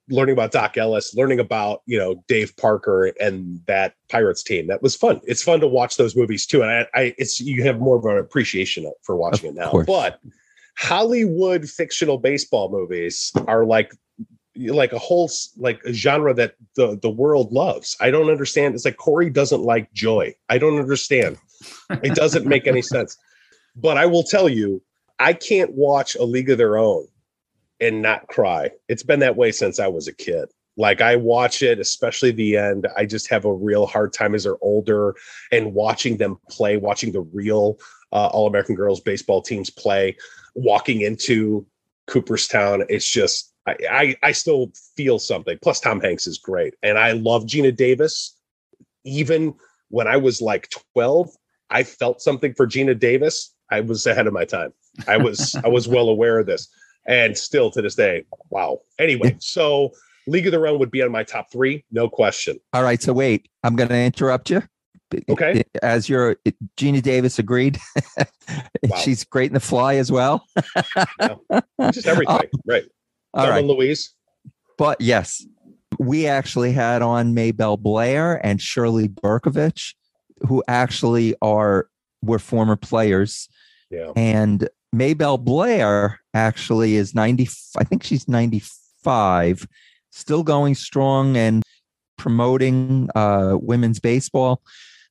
learning 0.09 0.33
about 0.35 0.53
doc 0.53 0.77
ellis 0.77 1.15
learning 1.17 1.41
about 1.41 1.83
you 1.87 1.99
know 1.99 2.23
dave 2.29 2.57
parker 2.57 3.07
and 3.21 3.61
that 3.67 3.95
pirates 4.09 4.43
team. 4.43 4.67
That 4.69 4.83
was 4.83 4.95
fun. 4.95 5.21
It's 5.25 5.43
fun 5.43 5.61
to 5.61 5.67
watch 5.67 5.97
those 5.97 6.15
movies 6.17 6.47
too 6.47 6.63
and 6.63 6.71
i, 6.71 6.87
I 6.95 7.15
it's 7.19 7.41
you 7.41 7.63
have 7.65 7.79
more 7.81 7.97
of 7.97 8.05
an 8.05 8.19
appreciation 8.19 8.91
for 9.03 9.17
watching 9.17 9.51
Of 9.51 9.57
it 9.57 9.59
now. 9.59 9.71
course. 9.71 9.87
but 9.87 10.21
hollywood 10.79 11.69
fictional 11.69 12.19
baseball 12.19 12.71
movies 12.71 13.33
are 13.47 13.65
like 13.65 13.93
like 14.69 14.93
a 14.93 14.99
whole 14.99 15.31
like 15.59 15.81
a 15.85 15.93
genre 15.93 16.33
that 16.35 16.55
the 16.77 16.99
the 17.03 17.11
world 17.11 17.53
loves. 17.53 17.95
I 18.01 18.11
don't 18.11 18.31
understand. 18.31 18.75
It's 18.75 18.87
like 18.87 18.97
corey 18.97 19.29
doesn't 19.29 19.61
like 19.63 19.93
joy. 19.93 20.35
I 20.49 20.57
don't 20.57 20.79
understand. 20.79 21.37
It 22.03 22.15
doesn't 22.15 22.47
make 22.47 22.67
any 22.67 22.81
sense. 22.95 23.19
But 23.75 23.99
i 23.99 24.07
will 24.07 24.23
tell 24.23 24.49
you 24.49 24.81
i 25.19 25.33
can't 25.35 25.73
watch 25.73 26.15
a 26.15 26.25
league 26.25 26.49
of 26.51 26.57
their 26.59 26.79
own 26.79 27.07
and 27.81 28.03
not 28.03 28.27
cry. 28.29 28.71
It's 28.89 29.03
been 29.03 29.21
that 29.21 29.37
way 29.37 29.53
since 29.53 29.79
i 29.79 29.87
was 29.87 30.09
a 30.09 30.13
kid. 30.15 30.49
Like 30.77 31.01
i 31.01 31.17
watch 31.17 31.63
it 31.63 31.79
especially 31.79 32.31
the 32.31 32.57
end. 32.57 32.87
I 32.97 33.07
just 33.07 33.29
have 33.31 33.45
a 33.45 33.53
real 33.53 33.87
hard 33.87 34.13
time 34.13 34.35
as 34.35 34.45
they're 34.45 34.63
older 34.63 35.15
and 35.53 35.75
watching 35.75 36.17
them 36.17 36.39
play 36.51 36.77
watching 36.77 37.13
the 37.13 37.21
real 37.21 37.79
uh, 38.13 38.29
all-american 38.29 38.75
girls 38.75 39.01
baseball 39.01 39.43
teams 39.43 39.71
play 39.71 40.17
walking 40.55 41.01
into 41.03 41.67
cooperstown. 42.07 42.85
It's 42.89 43.11
just 43.11 43.53
I, 43.67 43.77
I 43.91 44.17
i 44.23 44.33
still 44.33 44.73
feel 44.97 45.19
something. 45.19 45.59
Plus 45.63 45.81
tom 45.81 46.01
hanks 46.01 46.27
is 46.27 46.39
great 46.39 46.75
and 46.83 46.99
i 46.99 47.13
love 47.13 47.45
geena 47.45 47.75
davis. 47.75 48.37
Even 49.05 49.55
when 49.89 50.07
i 50.09 50.17
was 50.17 50.41
like 50.41 50.69
12 50.95 51.31
i 51.71 51.83
felt 51.83 52.21
something 52.21 52.55
for 52.55 52.67
geena 52.67 52.99
davis. 52.99 53.53
I 53.71 53.81
was 53.81 54.07
ahead 54.07 54.29
of 54.29 54.33
my 54.33 54.45
time. 54.45 54.73
I 55.09 55.17
was 55.17 55.55
i 55.65 55.69
was 55.69 55.89
well 55.89 56.09
aware 56.09 56.39
of 56.39 56.47
this 56.47 56.69
and 57.09 57.37
still 57.37 57.71
to 57.71 57.81
this 57.83 57.95
day 57.95 58.25
wow 58.51 58.81
anyway 58.99 59.35
so 59.39 59.91
league 60.27 60.47
of 60.47 60.51
their 60.53 60.67
own 60.67 60.79
would 60.79 60.91
be 60.91 61.03
on 61.03 61.11
my 61.13 61.23
top 61.23 61.51
three 61.53 61.85
no 61.91 62.09
question 62.09 62.59
All 62.73 62.83
right. 62.83 63.01
So 63.01 63.13
wait, 63.13 63.49
I'm 63.63 63.77
going 63.77 63.89
to 63.91 63.97
interrupt 63.97 64.51
you. 64.51 64.63
Okay. 65.29 65.63
As 65.83 66.09
your 66.09 66.37
Geena 66.77 67.01
Davis 67.01 67.39
agreed, 67.39 67.79
Wow. 68.83 68.97
she's 68.97 69.23
great 69.23 69.51
in 69.51 69.55
the 69.55 69.61
fly 69.61 69.95
as 69.97 70.11
well. 70.11 70.45
just 71.93 72.07
everything 72.07 72.41
right 72.67 72.85
All 73.35 73.45
Thelma 73.45 73.51
right. 73.51 73.65
louise 73.65 74.15
But 74.79 75.01
yes, 75.01 75.47
we 76.01 76.27
actually 76.27 76.73
had 76.73 77.03
on 77.03 77.35
Maybelle 77.35 77.77
Blair 77.77 78.45
and 78.45 78.61
Shirley 78.61 79.09
Burkovich, 79.09 79.95
who 80.47 80.63
actually 80.69 81.35
are 81.41 81.89
were 82.23 82.39
former 82.41 82.77
players. 82.77 83.49
And 84.17 84.69
Maybelle 84.93 85.39
Blair 85.39 86.21
actually 86.35 86.97
is 86.97 87.15
90, 87.15 87.49
I 87.77 87.85
think 87.85 88.03
she's 88.03 88.29
95, 88.29 89.67
still 90.11 90.43
going 90.43 90.75
strong 90.75 91.37
and 91.37 91.63
promoting 92.17 93.09
uh, 93.15 93.57
women's 93.61 94.01
baseball. 94.01 94.63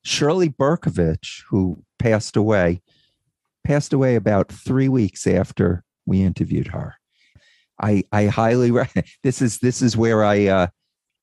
Shirley 0.04 0.48
Burkovich, 0.48 1.42
who 1.48 1.82
passed 1.98 2.36
away, 2.36 2.80
passed 3.64 3.92
away 3.92 4.14
about 4.14 4.52
three 4.52 4.88
weeks 4.88 5.26
after 5.26 5.82
we 6.06 6.22
interviewed 6.22 6.68
her. 6.68 6.94
I 7.80 8.04
I 8.12 8.26
highly 8.26 8.70
this 9.22 9.42
is 9.42 9.58
this 9.58 9.82
is 9.82 9.96
where 9.96 10.24
I 10.24 10.46
uh, 10.46 10.66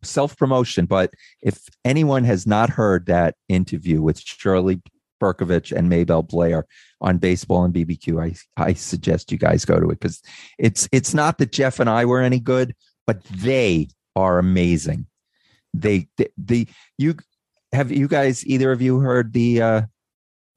self 0.04 0.38
promotion. 0.38 0.86
But 0.86 1.12
if 1.42 1.64
anyone 1.86 2.24
has 2.26 2.46
not 2.46 2.70
heard 2.70 3.06
that 3.08 3.36
interview 3.48 4.02
with 4.02 4.20
Shirley 4.20 4.82
Burkovich 5.24 5.72
and 5.72 5.88
Maybelle 5.90 6.24
Blair 6.24 6.66
on 7.00 7.18
baseball 7.18 7.64
and 7.64 7.74
BBQ, 7.74 8.22
I 8.22 8.62
I 8.62 8.74
suggest 8.74 9.32
you 9.32 9.38
guys 9.38 9.64
go 9.66 9.80
to 9.80 9.90
it 9.90 10.00
because 10.00 10.22
it's 10.60 10.90
it's 10.92 11.14
not 11.14 11.38
that 11.38 11.52
Jeff 11.54 11.80
and 11.80 11.90
I 11.90 12.04
were 12.06 12.22
any 12.22 12.40
good, 12.40 12.76
but 13.08 13.24
they 13.26 13.88
are 14.16 14.38
amazing. 14.40 15.08
They 15.74 16.08
the, 16.18 16.30
the 16.38 16.68
you 16.98 17.16
have 17.72 17.92
you 17.92 18.08
guys 18.08 18.46
either 18.46 18.72
of 18.72 18.82
you 18.82 19.00
heard 19.00 19.34
the 19.34 19.62
uh 19.62 19.82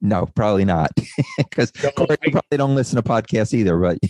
no 0.01 0.27
probably 0.35 0.65
not 0.65 0.91
because 1.37 1.71
No, 1.83 1.89
I- 2.09 2.17
probably 2.31 2.57
don't 2.57 2.75
listen 2.75 2.97
to 2.97 3.01
podcasts 3.01 3.53
either 3.53 3.77
but 3.79 3.97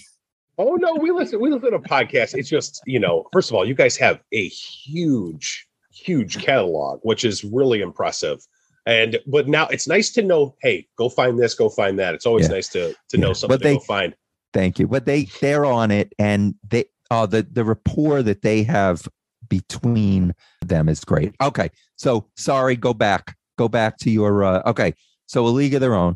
Oh 0.60 0.74
no, 0.74 0.96
we 0.96 1.12
listen. 1.12 1.40
We 1.40 1.52
listen 1.52 1.72
to 1.72 1.78
podcasts. 1.80 2.34
It's 2.36 2.50
just 2.50 2.82
you 2.88 3.00
know, 3.00 3.28
first 3.32 3.52
of 3.52 3.56
all, 3.56 3.64
you 3.68 3.76
guys 3.76 3.96
have 3.98 4.20
a 4.32 4.48
huge, 4.48 5.68
huge 5.94 6.44
catalog, 6.44 7.00
which 7.04 7.24
is 7.24 7.44
really 7.44 7.82
impressive. 7.82 8.40
And 8.88 9.20
but 9.28 9.48
now 9.50 9.68
it's 9.68 9.88
nice 9.88 10.10
to 10.12 10.22
know. 10.24 10.56
Hey, 10.62 10.88
go 10.98 11.10
find 11.10 11.38
this. 11.38 11.54
Go 11.54 11.68
find 11.70 12.00
that. 12.00 12.16
It's 12.16 12.26
always 12.26 12.48
Yeah. 12.48 12.56
nice 12.56 12.70
to 12.70 12.94
to 13.10 13.18
Yeah. 13.18 13.20
know 13.20 13.34
something 13.34 13.56
But 13.58 13.64
they- 13.64 13.74
to 13.74 13.80
go 13.80 13.84
find. 13.86 14.16
thank 14.54 14.80
you 14.80 14.88
but 14.88 15.06
they 15.06 15.24
they're 15.42 15.66
on 15.66 15.92
it 15.92 16.14
and 16.18 16.56
they 16.68 16.86
oh 17.12 17.26
the 17.26 17.46
the 17.52 17.66
rapport 17.66 18.24
that 18.24 18.42
they 18.42 18.64
have 18.64 19.06
between 19.50 20.34
them 20.66 20.88
is 20.88 21.04
great 21.04 21.36
okay 21.42 21.70
so 21.98 22.26
sorry 22.38 22.76
go 22.78 22.94
back 22.94 23.36
go 23.58 23.68
back 23.68 23.98
to 23.98 24.10
your 24.10 24.44
uh 24.46 24.62
okay 24.66 24.94
so 25.28 25.46
a 25.46 25.50
league 25.50 25.74
of 25.74 25.82
their 25.82 25.94
own 25.96 26.16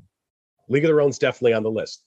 League 0.70 0.86
of 0.86 0.90
Their 0.90 1.02
Own's 1.02 1.20
definitely 1.20 1.52
on 1.54 1.64
the 1.64 1.70
list. 1.72 2.02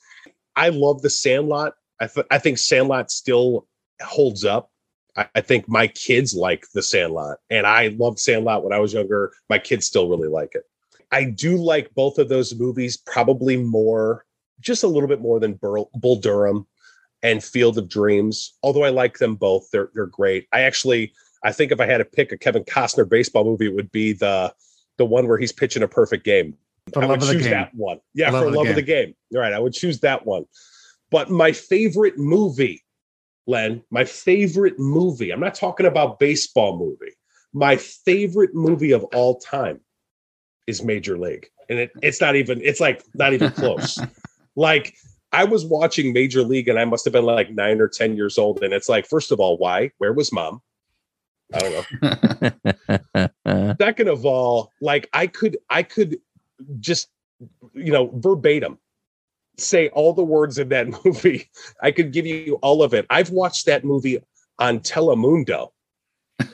I 0.57 0.71
love 0.71 1.03
the 1.03 1.11
Sandlot. 1.11 1.75
I 2.01 2.07
th- 2.07 2.27
I 2.31 2.39
think 2.39 2.57
Sandlot 2.57 3.11
still 3.11 3.69
holds 4.03 4.43
up. 4.43 4.71
I, 5.17 5.27
I 5.35 5.41
think 5.41 5.69
my 5.69 5.87
kids 5.87 6.35
like 6.35 6.67
the 6.75 6.83
Sandlot, 6.83 7.39
and 7.51 7.67
I 7.67 7.89
loved 7.89 8.19
Sandlot 8.19 8.65
when 8.65 8.73
I 8.73 8.79
was 8.79 8.93
younger. 8.93 9.33
My 9.49 9.59
kids 9.59 9.87
still 9.87 10.09
really 10.09 10.29
like 10.29 10.55
it. 10.55 10.65
I 11.13 11.25
do 11.25 11.57
like 11.57 11.95
both 11.95 12.19
of 12.19 12.29
those 12.29 12.55
movies, 12.55 12.97
probably 12.97 13.57
more, 13.57 14.25
just 14.61 14.83
a 14.83 14.89
little 14.89 15.09
bit 15.09 15.21
more 15.21 15.39
than 15.39 15.55
Burl, 15.55 15.91
Bull 15.95 16.17
Durham 16.17 16.67
and 17.23 17.43
Field 17.43 17.79
of 17.79 17.89
Dreams. 17.89 18.55
Although 18.63 18.85
I 18.85 18.91
like 18.91 19.19
them 19.19 19.37
both, 19.37 19.71
they're 19.71 19.91
they're 19.95 20.07
great. 20.07 20.47
I 20.53 20.61
actually, 20.61 21.13
I 21.43 21.53
think 21.53 21.73
if 21.73 21.81
I 21.81 21.87
had 21.87 21.99
to 21.99 22.05
pick 22.05 22.33
a 22.33 22.39
Kevin 22.39 22.65
Costner 22.65 23.09
baseball 23.09 23.45
movie, 23.45 23.67
it 23.67 23.75
would 23.75 23.93
be 23.93 24.13
the 24.13 24.55
the 24.97 25.05
one 25.05 25.27
where 25.27 25.39
he's 25.39 25.53
pitching 25.53 25.83
a 25.83 25.89
perfect 25.89 26.25
game. 26.25 26.57
For 26.93 27.03
I 27.03 27.07
would 27.07 27.21
choose 27.21 27.45
that 27.45 27.75
one. 27.75 28.01
Yeah, 28.13 28.31
Love 28.31 28.45
for 28.45 28.51
love 28.51 28.67
of 28.69 28.75
the 28.75 28.83
game. 28.83 29.15
All 29.35 29.41
right, 29.41 29.53
I 29.53 29.59
would 29.59 29.73
choose 29.73 30.01
that 30.01 30.27
one. 30.27 30.45
But 31.11 31.31
my 31.31 31.53
favorite 31.53 32.19
movie, 32.19 32.84
Len, 33.47 33.83
my 33.91 34.05
favorite 34.05 34.79
movie. 34.79 35.31
I'm 35.31 35.41
not 35.41 35.55
talking 35.55 35.87
about 35.87 36.19
baseball 36.19 36.79
movie. 36.79 37.15
My 37.53 37.77
favorite 37.77 38.55
movie 38.55 38.93
of 38.93 39.05
all 39.15 39.39
time 39.39 39.81
is 40.67 40.83
Major 40.83 41.19
League, 41.19 41.49
and 41.69 41.79
it, 41.79 41.93
it's 42.03 42.21
not 42.21 42.37
even. 42.37 42.61
It's 42.63 42.81
like 42.81 43.05
not 43.15 43.33
even 43.33 43.51
close. 43.53 43.99
like 44.57 44.95
I 45.33 45.45
was 45.45 45.65
watching 45.65 46.13
Major 46.13 46.43
League, 46.43 46.69
and 46.69 46.79
I 46.79 46.85
must 46.85 47.05
have 47.05 47.13
been 47.13 47.27
like 47.27 47.51
nine 47.51 47.81
or 47.81 47.89
ten 47.89 48.17
years 48.17 48.39
old, 48.39 48.63
and 48.63 48.73
it's 48.73 48.89
like, 48.89 49.07
first 49.07 49.31
of 49.31 49.41
all, 49.41 49.57
why? 49.59 49.91
Where 49.99 50.13
was 50.13 50.33
mom? 50.33 50.63
I 51.53 51.59
don't 51.59 52.03
know 52.03 53.75
second 53.81 54.09
of 54.09 54.25
all 54.25 54.73
like 54.81 55.09
i 55.13 55.27
could 55.27 55.59
i 55.71 55.83
could 55.83 56.19
just 56.81 57.09
you 57.75 57.93
know 57.93 58.11
verbatim 58.15 58.79
say 59.57 59.89
all 59.91 60.13
the 60.13 60.25
words 60.25 60.59
in 60.59 60.69
that 60.69 60.87
movie 61.05 61.49
i 61.83 61.91
could 61.91 62.13
give 62.13 62.27
you 62.27 62.59
all 62.63 62.83
of 62.83 62.93
it 62.95 63.07
i've 63.11 63.31
watched 63.31 63.67
that 63.67 63.85
movie 63.85 64.19
on 64.59 64.81
telemundo 64.81 65.69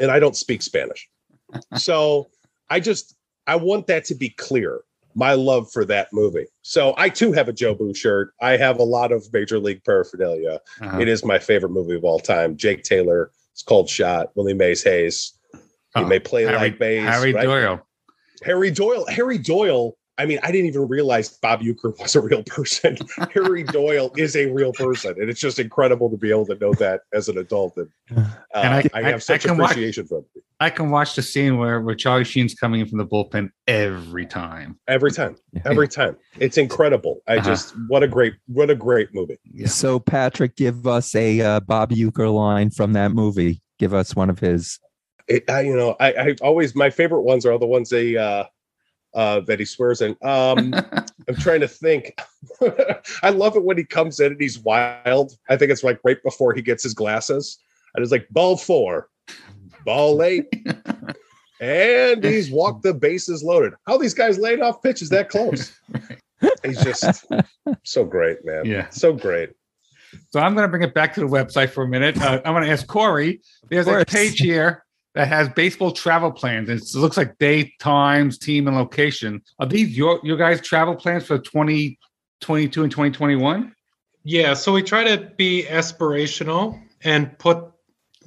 and 0.00 0.10
i 0.10 0.18
don't 0.18 0.36
speak 0.36 0.62
spanish 0.62 1.08
so 1.76 2.28
i 2.68 2.78
just 2.80 3.14
i 3.46 3.56
want 3.56 3.86
that 3.86 4.04
to 4.04 4.14
be 4.14 4.28
clear 4.30 4.80
my 5.14 5.32
love 5.32 5.70
for 5.72 5.84
that 5.84 6.08
movie 6.12 6.46
so 6.62 6.94
i 6.96 7.08
too 7.08 7.32
have 7.32 7.48
a 7.48 7.52
jobu 7.52 7.94
shirt 7.96 8.32
i 8.40 8.56
have 8.56 8.78
a 8.78 8.82
lot 8.84 9.10
of 9.12 9.26
major 9.32 9.58
league 9.58 9.82
paraphernalia 9.84 10.60
Uh-huh. 10.80 10.98
it 11.00 11.08
is 11.08 11.24
my 11.24 11.38
favorite 11.38 11.70
movie 11.70 11.96
of 11.96 12.04
all 12.04 12.20
time 12.20 12.56
jake 12.56 12.82
taylor 12.84 13.30
it's 13.52 13.62
called 13.62 13.88
shot 13.88 14.28
willie 14.36 14.54
mays 14.54 14.82
hayes 14.84 15.32
he 15.52 16.02
Oh, 16.02 16.04
may 16.06 16.20
play 16.20 16.44
Harry, 16.44 16.56
like 16.56 16.78
Mays, 16.78 17.02
Harry 17.02 17.32
right? 17.32 17.42
Doyle. 17.42 17.84
Harry 18.44 18.70
Doyle. 18.70 19.04
Harry 19.08 19.38
Doyle. 19.38 19.96
I 20.20 20.26
mean, 20.26 20.38
I 20.42 20.52
didn't 20.52 20.66
even 20.66 20.86
realize 20.86 21.30
Bob 21.30 21.62
Uecker 21.62 21.98
was 22.00 22.14
a 22.14 22.20
real 22.20 22.42
person. 22.44 22.98
Harry 23.34 23.62
Doyle 23.62 24.12
is 24.16 24.36
a 24.36 24.46
real 24.52 24.72
person, 24.72 25.14
and 25.18 25.30
it's 25.30 25.40
just 25.40 25.58
incredible 25.58 26.10
to 26.10 26.16
be 26.18 26.28
able 26.30 26.44
to 26.46 26.56
know 26.56 26.74
that 26.74 27.00
as 27.14 27.28
an 27.30 27.38
adult. 27.38 27.76
And, 27.78 27.88
uh, 28.14 28.24
And 28.54 28.74
I- 28.74 28.84
I, 28.92 29.00
I- 29.00 29.10
have 29.10 29.22
such 29.22 29.46
I 29.46 29.48
can 29.48 29.56
watch- 29.58 29.70
appreciation 29.72 30.06
for 30.06 30.18
him 30.18 30.24
I 30.62 30.68
can 30.68 30.90
watch 30.90 31.16
the 31.16 31.22
scene 31.22 31.56
where, 31.56 31.80
where 31.80 31.94
Charlie 31.94 32.24
Sheen's 32.24 32.52
coming 32.54 32.82
in 32.82 32.86
from 32.86 32.98
the 32.98 33.06
bullpen 33.06 33.48
every 33.66 34.26
time. 34.26 34.78
every 34.88 35.10
time. 35.10 35.36
Every 35.64 35.88
time, 35.88 36.16
it's 36.38 36.58
incredible. 36.58 37.22
I 37.26 37.36
Uh-huh. 37.38 37.46
just 37.46 37.72
what 37.88 38.02
a 38.02 38.08
great 38.08 38.34
what 38.46 38.68
a 38.68 38.74
great 38.74 39.08
movie. 39.14 39.38
Yeah. 39.54 39.68
so 39.68 39.98
patrick 39.98 40.56
give 40.56 40.86
us 40.86 41.14
a 41.14 41.40
uh, 41.40 41.60
bob 41.60 41.92
uecker 41.92 42.30
line 42.32 42.68
from 42.70 42.92
that 42.92 43.12
movie 43.12 43.62
give 43.78 43.94
us 43.94 44.14
one 44.14 44.28
of 44.28 44.38
his 44.38 44.78
It, 45.28 45.48
I, 45.48 45.62
you 45.62 45.74
know, 45.74 45.96
I, 45.98 46.12
I 46.12 46.34
always 46.42 46.74
my 46.74 46.90
favorite 46.90 47.22
ones 47.22 47.46
are 47.46 47.58
the 47.58 47.66
ones 47.66 47.88
they 47.88 48.18
uh, 48.18 48.44
uh, 49.14 49.40
that 49.40 49.58
he 49.58 49.64
swears 49.64 50.00
in. 50.00 50.16
Um, 50.22 50.74
I'm 51.28 51.36
trying 51.38 51.60
to 51.60 51.68
think. 51.68 52.18
I 53.22 53.30
love 53.30 53.56
it 53.56 53.64
when 53.64 53.76
he 53.76 53.84
comes 53.84 54.20
in 54.20 54.32
and 54.32 54.40
he's 54.40 54.58
wild. 54.58 55.36
I 55.48 55.56
think 55.56 55.70
it's 55.70 55.84
like 55.84 56.00
right 56.04 56.22
before 56.22 56.54
he 56.54 56.62
gets 56.62 56.82
his 56.82 56.94
glasses. 56.94 57.58
And 57.94 58.02
it's 58.02 58.12
like 58.12 58.28
ball 58.30 58.56
four, 58.56 59.08
ball 59.84 60.22
eight, 60.22 60.46
and 61.60 62.22
he's 62.22 62.50
walked 62.50 62.84
the 62.84 62.94
bases 62.94 63.42
loaded. 63.42 63.72
How 63.86 63.98
these 63.98 64.14
guys 64.14 64.38
laid 64.38 64.60
off 64.60 64.80
pitches 64.82 65.08
that 65.08 65.28
close? 65.28 65.72
He's 66.62 66.82
just 66.82 67.26
so 67.82 68.04
great, 68.04 68.44
man. 68.44 68.64
Yeah. 68.64 68.88
So 68.90 69.12
great. 69.12 69.50
So 70.30 70.40
I'm 70.40 70.54
going 70.54 70.64
to 70.64 70.68
bring 70.68 70.82
it 70.82 70.94
back 70.94 71.14
to 71.14 71.20
the 71.20 71.26
website 71.26 71.70
for 71.70 71.84
a 71.84 71.88
minute. 71.88 72.20
Uh, 72.20 72.40
I'm 72.44 72.54
going 72.54 72.64
to 72.64 72.70
ask 72.70 72.86
Corey. 72.86 73.40
There's 73.68 73.86
a 73.88 74.04
page 74.04 74.38
here 74.38 74.84
that 75.14 75.28
has 75.28 75.48
baseball 75.50 75.90
travel 75.90 76.30
plans. 76.30 76.68
It 76.68 76.98
looks 76.98 77.16
like 77.16 77.38
date, 77.38 77.78
times, 77.78 78.38
team, 78.38 78.68
and 78.68 78.76
location. 78.76 79.42
Are 79.58 79.66
these 79.66 79.96
your 79.96 80.20
your 80.22 80.36
guys' 80.36 80.60
travel 80.60 80.94
plans 80.94 81.26
for 81.26 81.38
2022 81.38 82.82
and 82.82 82.90
2021? 82.90 83.74
Yeah, 84.22 84.54
so 84.54 84.72
we 84.72 84.82
try 84.82 85.04
to 85.04 85.30
be 85.36 85.64
aspirational 85.68 86.80
and 87.02 87.36
put 87.38 87.64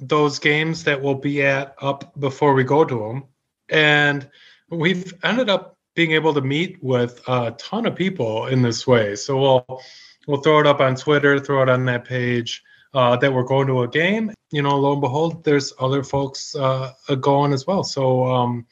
those 0.00 0.38
games 0.38 0.84
that 0.84 1.00
we'll 1.00 1.14
be 1.14 1.42
at 1.42 1.74
up 1.80 2.18
before 2.18 2.52
we 2.54 2.64
go 2.64 2.84
to 2.84 2.98
them. 2.98 3.24
And 3.68 4.28
we've 4.68 5.14
ended 5.22 5.48
up 5.48 5.78
being 5.94 6.12
able 6.12 6.34
to 6.34 6.40
meet 6.40 6.82
with 6.82 7.22
a 7.28 7.52
ton 7.52 7.86
of 7.86 7.94
people 7.94 8.46
in 8.46 8.62
this 8.62 8.86
way. 8.86 9.14
So 9.14 9.40
we'll 9.40 9.82
we'll 10.26 10.40
throw 10.42 10.60
it 10.60 10.66
up 10.66 10.80
on 10.80 10.96
Twitter, 10.96 11.38
throw 11.38 11.62
it 11.62 11.68
on 11.68 11.86
that 11.86 12.04
page 12.04 12.62
uh, 12.94 13.16
that 13.16 13.32
we're 13.32 13.42
going 13.42 13.66
to 13.66 13.82
a 13.82 13.88
game. 13.88 14.32
You 14.50 14.62
know, 14.62 14.76
lo 14.78 14.92
and 14.92 15.00
behold, 15.00 15.44
there's 15.44 15.72
other 15.78 16.02
folks 16.02 16.54
uh, 16.54 16.92
going 17.20 17.52
as 17.52 17.66
well. 17.66 17.84
So 17.84 18.24
um, 18.26 18.66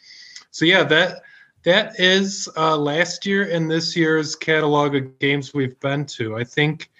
so 0.51 0.65
yeah, 0.65 0.85
that 0.85 1.23
that 1.65 1.99
is 1.99 2.49
uh, 2.57 2.77
last 2.77 3.27
year 3.27 3.49
and 3.51 3.71
this 3.71 3.97
year's 3.97 4.35
catalog 4.37 4.95
of 4.95 5.19
games 5.19 5.55
we've 5.55 5.79
been 5.81 6.07
to. 6.07 6.37
I 6.37 6.45
think 6.45 6.91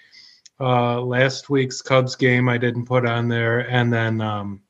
uh, 0.59 1.01
last 1.01 1.49
week's 1.49 1.81
Cubs 1.81 2.15
game 2.15 2.47
I 2.49 2.57
didn't 2.57 2.85
put 2.85 3.05
on 3.05 3.27
there, 3.27 3.59
and 3.59 3.91
then 3.91 4.21
um, 4.21 4.61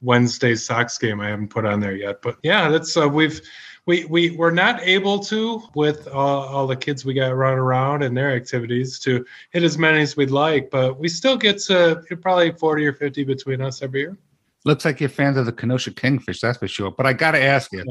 Wednesday's 0.00 0.64
Sox 0.64 0.98
game 0.98 1.20
I 1.20 1.28
haven't 1.28 1.48
put 1.48 1.64
on 1.64 1.80
there 1.80 1.96
yet. 1.96 2.22
But 2.22 2.38
yeah, 2.42 2.68
that's 2.68 2.96
uh, 2.96 3.08
we've 3.08 3.40
we 3.88 4.04
we 4.04 4.30
we're 4.32 4.50
not 4.50 4.82
able 4.82 5.18
to 5.18 5.62
with 5.74 6.06
uh, 6.08 6.10
all 6.10 6.66
the 6.66 6.76
kids 6.76 7.06
we 7.06 7.14
got 7.14 7.34
running 7.34 7.58
around 7.58 8.02
and 8.02 8.14
their 8.14 8.30
activities 8.36 8.98
to 9.00 9.24
hit 9.50 9.62
as 9.62 9.78
many 9.78 10.02
as 10.02 10.14
we'd 10.14 10.30
like, 10.30 10.70
but 10.70 11.00
we 11.00 11.08
still 11.08 11.38
get 11.38 11.58
to 11.62 12.04
probably 12.20 12.52
forty 12.52 12.86
or 12.86 12.92
fifty 12.92 13.24
between 13.24 13.62
us 13.62 13.80
every 13.80 14.00
year. 14.00 14.18
Looks 14.66 14.84
like 14.84 15.00
you're 15.00 15.08
fans 15.08 15.38
of 15.38 15.46
the 15.46 15.52
Kenosha 15.52 15.90
Kingfish, 15.92 16.42
that's 16.42 16.58
for 16.58 16.68
sure. 16.68 16.90
But 16.90 17.06
I 17.06 17.14
got 17.14 17.30
to 17.30 17.42
ask 17.42 17.72
you, 17.72 17.82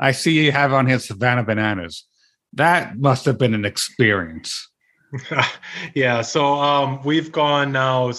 I 0.00 0.12
see 0.12 0.42
you 0.42 0.52
have 0.52 0.72
on 0.72 0.86
here 0.86 0.98
Savannah 0.98 1.44
Bananas. 1.44 2.04
That 2.54 2.98
must 2.98 3.26
have 3.26 3.36
been 3.36 3.52
an 3.52 3.66
experience. 3.66 4.70
yeah, 5.94 6.22
so 6.22 6.54
um, 6.54 7.02
we've 7.04 7.30
gone 7.30 7.72
now, 7.72 8.10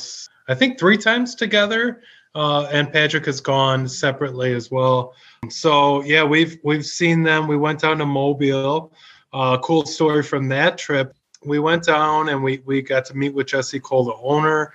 i 0.47 0.53
think 0.53 0.77
three 0.77 0.97
times 0.97 1.33
together, 1.33 2.03
uh, 2.35 2.67
and 2.71 2.91
Patrick 2.91 3.25
has 3.25 3.39
gone 3.39 3.87
separately 3.87 4.53
as 4.53 4.71
well. 4.71 5.13
So 5.49 6.03
yeah, 6.03 6.23
we've 6.23 6.57
we've 6.63 6.85
seen 6.85 7.23
them. 7.23 7.47
We 7.47 7.57
went 7.57 7.79
down 7.79 7.97
to 7.99 8.05
Mobile. 8.05 8.91
Uh, 9.31 9.57
cool 9.59 9.85
story 9.85 10.23
from 10.23 10.47
that 10.49 10.77
trip. 10.77 11.15
We 11.45 11.59
went 11.59 11.83
down 11.83 12.29
and 12.29 12.43
we 12.43 12.61
we 12.65 12.81
got 12.81 13.05
to 13.05 13.13
meet 13.15 13.33
with 13.33 13.47
Jesse 13.47 13.79
Cole, 13.79 14.05
the 14.05 14.15
owner. 14.15 14.73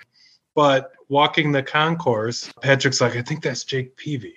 But 0.54 0.92
walking 1.08 1.52
the 1.52 1.62
concourse, 1.62 2.52
Patrick's 2.60 3.00
like, 3.00 3.16
I 3.16 3.22
think 3.22 3.42
that's 3.42 3.64
Jake 3.64 3.96
Peavy, 3.96 4.36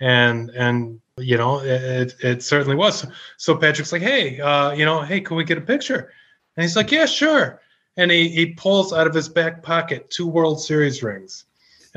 and 0.00 0.50
and 0.50 1.00
you 1.16 1.36
know 1.36 1.60
it, 1.60 2.14
it 2.20 2.42
certainly 2.42 2.76
was. 2.76 3.06
So 3.36 3.54
Patrick's 3.56 3.92
like, 3.92 4.02
hey, 4.02 4.40
uh, 4.40 4.72
you 4.72 4.84
know, 4.84 5.02
hey, 5.02 5.20
can 5.20 5.36
we 5.36 5.44
get 5.44 5.58
a 5.58 5.62
picture? 5.62 6.12
And 6.56 6.64
he's 6.64 6.76
like, 6.76 6.90
yeah, 6.90 7.06
sure. 7.06 7.60
And 7.96 8.10
he, 8.10 8.28
he 8.28 8.46
pulls 8.54 8.92
out 8.92 9.06
of 9.06 9.14
his 9.14 9.28
back 9.28 9.62
pocket 9.62 10.10
two 10.10 10.26
World 10.26 10.60
Series 10.60 11.02
rings. 11.02 11.44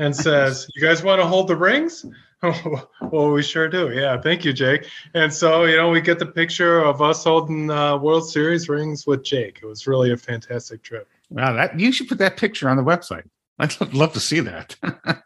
And 0.02 0.14
says, 0.14 0.66
"You 0.74 0.82
guys 0.82 1.02
want 1.02 1.20
to 1.20 1.26
hold 1.26 1.48
the 1.48 1.56
rings?" 1.56 2.04
well, 3.10 3.30
we 3.30 3.42
sure 3.42 3.68
do. 3.68 3.92
Yeah, 3.92 4.20
thank 4.20 4.44
you, 4.44 4.52
Jake. 4.52 4.88
And 5.14 5.32
so, 5.32 5.64
you 5.64 5.76
know, 5.76 5.90
we 5.90 6.00
get 6.00 6.18
the 6.18 6.26
picture 6.26 6.80
of 6.80 7.00
us 7.00 7.22
holding 7.22 7.70
uh, 7.70 7.96
World 7.98 8.28
Series 8.28 8.68
rings 8.68 9.06
with 9.06 9.22
Jake. 9.22 9.60
It 9.62 9.66
was 9.66 9.86
really 9.86 10.10
a 10.10 10.16
fantastic 10.16 10.82
trip. 10.82 11.08
Wow, 11.30 11.52
that 11.52 11.78
you 11.78 11.92
should 11.92 12.08
put 12.08 12.18
that 12.18 12.36
picture 12.36 12.68
on 12.68 12.76
the 12.76 12.82
website. 12.82 13.28
I'd 13.60 13.80
love, 13.80 13.94
love 13.94 14.12
to 14.14 14.20
see 14.20 14.40
that. 14.40 14.76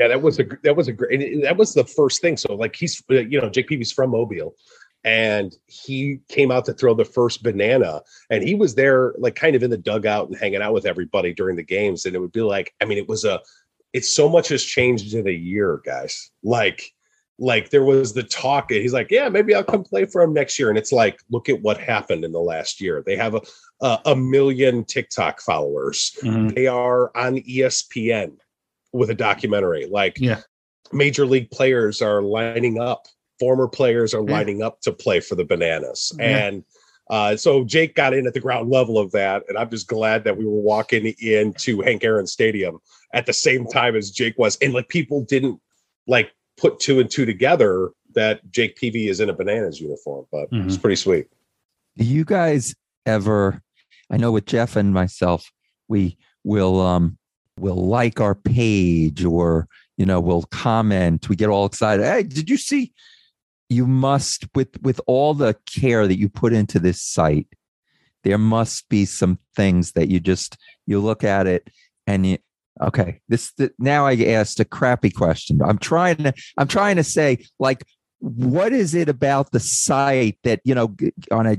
Yeah, 0.00 0.08
that 0.08 0.22
was 0.22 0.38
a 0.38 0.44
that 0.62 0.76
was 0.76 0.86
a 0.86 0.92
great. 0.92 1.20
and 1.20 1.44
That 1.44 1.56
was 1.56 1.74
the 1.74 1.84
first 1.84 2.20
thing. 2.20 2.36
So 2.36 2.54
like 2.54 2.76
he's 2.76 3.02
uh, 3.10 3.14
you 3.14 3.40
know 3.40 3.50
Jake 3.50 3.66
Peavy's 3.66 3.90
from 3.90 4.10
Mobile, 4.10 4.54
and 5.02 5.56
he 5.66 6.20
came 6.28 6.52
out 6.52 6.66
to 6.66 6.72
throw 6.72 6.94
the 6.94 7.04
first 7.04 7.42
banana, 7.42 8.02
and 8.30 8.44
he 8.44 8.54
was 8.54 8.76
there 8.76 9.14
like 9.18 9.34
kind 9.34 9.56
of 9.56 9.62
in 9.64 9.70
the 9.70 9.76
dugout 9.76 10.28
and 10.28 10.38
hanging 10.38 10.62
out 10.62 10.72
with 10.72 10.86
everybody 10.86 11.34
during 11.34 11.56
the 11.56 11.64
games. 11.64 12.06
And 12.06 12.14
it 12.14 12.20
would 12.20 12.30
be 12.30 12.42
like, 12.42 12.74
I 12.80 12.84
mean, 12.84 12.98
it 12.98 13.08
was 13.08 13.24
a. 13.24 13.40
It's 13.92 14.10
so 14.10 14.28
much 14.28 14.48
has 14.48 14.62
changed 14.64 15.14
in 15.14 15.26
a 15.26 15.32
year, 15.32 15.80
guys. 15.84 16.30
Like, 16.42 16.82
like 17.38 17.70
there 17.70 17.84
was 17.84 18.12
the 18.12 18.22
talk. 18.24 18.70
and 18.70 18.80
He's 18.80 18.92
like, 18.92 19.10
yeah, 19.10 19.28
maybe 19.28 19.54
I'll 19.54 19.64
come 19.64 19.84
play 19.84 20.04
for 20.04 20.22
him 20.22 20.32
next 20.34 20.58
year. 20.58 20.68
And 20.68 20.76
it's 20.78 20.92
like, 20.92 21.20
look 21.30 21.48
at 21.48 21.62
what 21.62 21.78
happened 21.78 22.24
in 22.24 22.32
the 22.32 22.40
last 22.40 22.80
year. 22.80 23.02
They 23.04 23.16
have 23.16 23.34
a 23.34 23.40
a, 23.80 23.98
a 24.06 24.16
million 24.16 24.84
TikTok 24.84 25.40
followers. 25.40 26.16
Mhm. 26.22 26.52
They 26.52 26.66
are 26.66 27.16
on 27.16 27.36
ESPN 27.36 28.32
with 28.92 29.10
a 29.10 29.14
documentary. 29.14 29.86
Like 29.86 30.18
Yeah. 30.18 30.40
major 30.92 31.24
league 31.24 31.48
players 31.52 32.02
are 32.02 32.20
lining 32.20 32.80
up, 32.80 33.06
former 33.38 33.68
players 33.68 34.14
are 34.14 34.24
Yeah. 34.26 34.32
lining 34.32 34.62
up 34.62 34.80
to 34.80 34.90
play 34.92 35.20
for 35.20 35.36
the 35.36 35.44
Bananas. 35.44 36.10
Yeah. 36.18 36.24
And 36.48 36.64
uh, 37.10 37.36
so 37.36 37.64
Jake 37.64 37.94
got 37.94 38.12
in 38.12 38.26
at 38.26 38.34
the 38.34 38.40
ground 38.40 38.70
level 38.70 38.98
of 38.98 39.12
that. 39.12 39.42
And 39.48 39.56
I'm 39.56 39.70
just 39.70 39.86
glad 39.86 40.24
that 40.24 40.36
we 40.36 40.44
were 40.44 40.60
walking 40.60 41.06
into 41.20 41.80
Hank 41.80 42.04
Aaron 42.04 42.26
Stadium 42.26 42.78
at 43.14 43.26
the 43.26 43.32
same 43.32 43.66
time 43.66 43.96
as 43.96 44.10
Jake 44.10 44.36
was. 44.38 44.58
And 44.60 44.74
like 44.74 44.88
people 44.88 45.24
didn't 45.24 45.60
like 46.06 46.32
put 46.58 46.80
two 46.80 47.00
and 47.00 47.10
two 47.10 47.24
together 47.24 47.90
that 48.14 48.50
Jake 48.50 48.76
Peavy 48.76 49.08
is 49.08 49.20
in 49.20 49.30
a 49.30 49.32
Bananas 49.32 49.80
uniform, 49.80 50.26
but 50.30 50.48
it's 50.52 50.76
pretty 50.76 50.96
sweet. 50.96 51.28
Do 51.96 52.04
you 52.04 52.24
guys 52.24 52.74
ever? 53.06 53.62
I 54.10 54.16
know 54.16 54.32
with 54.32 54.46
Jeff 54.46 54.76
and 54.76 54.92
myself, 54.92 55.50
we 55.88 56.16
will 56.44 56.80
um 56.80 57.18
will 57.58 57.88
like 57.88 58.20
our 58.20 58.34
page 58.34 59.24
or 59.24 59.68
you 59.96 60.06
know 60.06 60.20
we'll 60.20 60.44
comment. 60.44 61.28
We 61.28 61.36
get 61.36 61.48
all 61.48 61.66
excited. 61.66 62.04
Hey, 62.04 62.22
did 62.22 62.48
you 62.48 62.56
see? 62.56 62.92
You 63.68 63.86
must 63.86 64.46
with 64.54 64.80
with 64.82 65.00
all 65.06 65.34
the 65.34 65.56
care 65.66 66.06
that 66.06 66.18
you 66.18 66.28
put 66.28 66.52
into 66.52 66.78
this 66.78 67.02
site. 67.02 67.48
There 68.24 68.38
must 68.38 68.88
be 68.88 69.04
some 69.04 69.38
things 69.54 69.92
that 69.92 70.08
you 70.08 70.20
just 70.20 70.56
you 70.86 71.00
look 71.00 71.24
at 71.24 71.46
it 71.46 71.68
and 72.06 72.26
you 72.26 72.38
okay 72.80 73.20
this 73.28 73.52
th- 73.54 73.72
now 73.78 74.06
i 74.06 74.14
asked 74.14 74.60
a 74.60 74.64
crappy 74.64 75.10
question. 75.10 75.60
I'm 75.62 75.78
trying 75.78 76.16
to 76.18 76.32
i'm 76.56 76.68
trying 76.68 76.96
to 76.96 77.04
say 77.04 77.44
like 77.58 77.84
what 78.20 78.72
is 78.72 78.94
it 78.94 79.08
about 79.08 79.52
the 79.52 79.60
site 79.60 80.38
that 80.44 80.60
you 80.64 80.74
know 80.74 80.94
on 81.30 81.46
a 81.46 81.56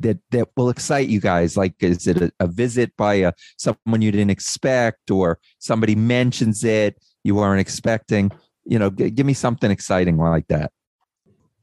that 0.00 0.18
that 0.30 0.48
will 0.56 0.70
excite 0.70 1.08
you 1.08 1.20
guys? 1.20 1.56
Like 1.56 1.74
is 1.82 2.06
it 2.06 2.20
a, 2.22 2.32
a 2.40 2.46
visit 2.46 2.96
by 2.96 3.14
a 3.14 3.32
someone 3.56 4.02
you 4.02 4.12
didn't 4.12 4.30
expect 4.30 5.10
or 5.10 5.38
somebody 5.58 5.94
mentions 5.94 6.64
it 6.64 6.96
you 7.24 7.34
weren't 7.34 7.60
expecting? 7.60 8.30
You 8.64 8.78
know 8.78 8.90
g- 8.90 9.10
give 9.10 9.26
me 9.26 9.34
something 9.34 9.70
exciting 9.70 10.18
like 10.18 10.48
that 10.48 10.72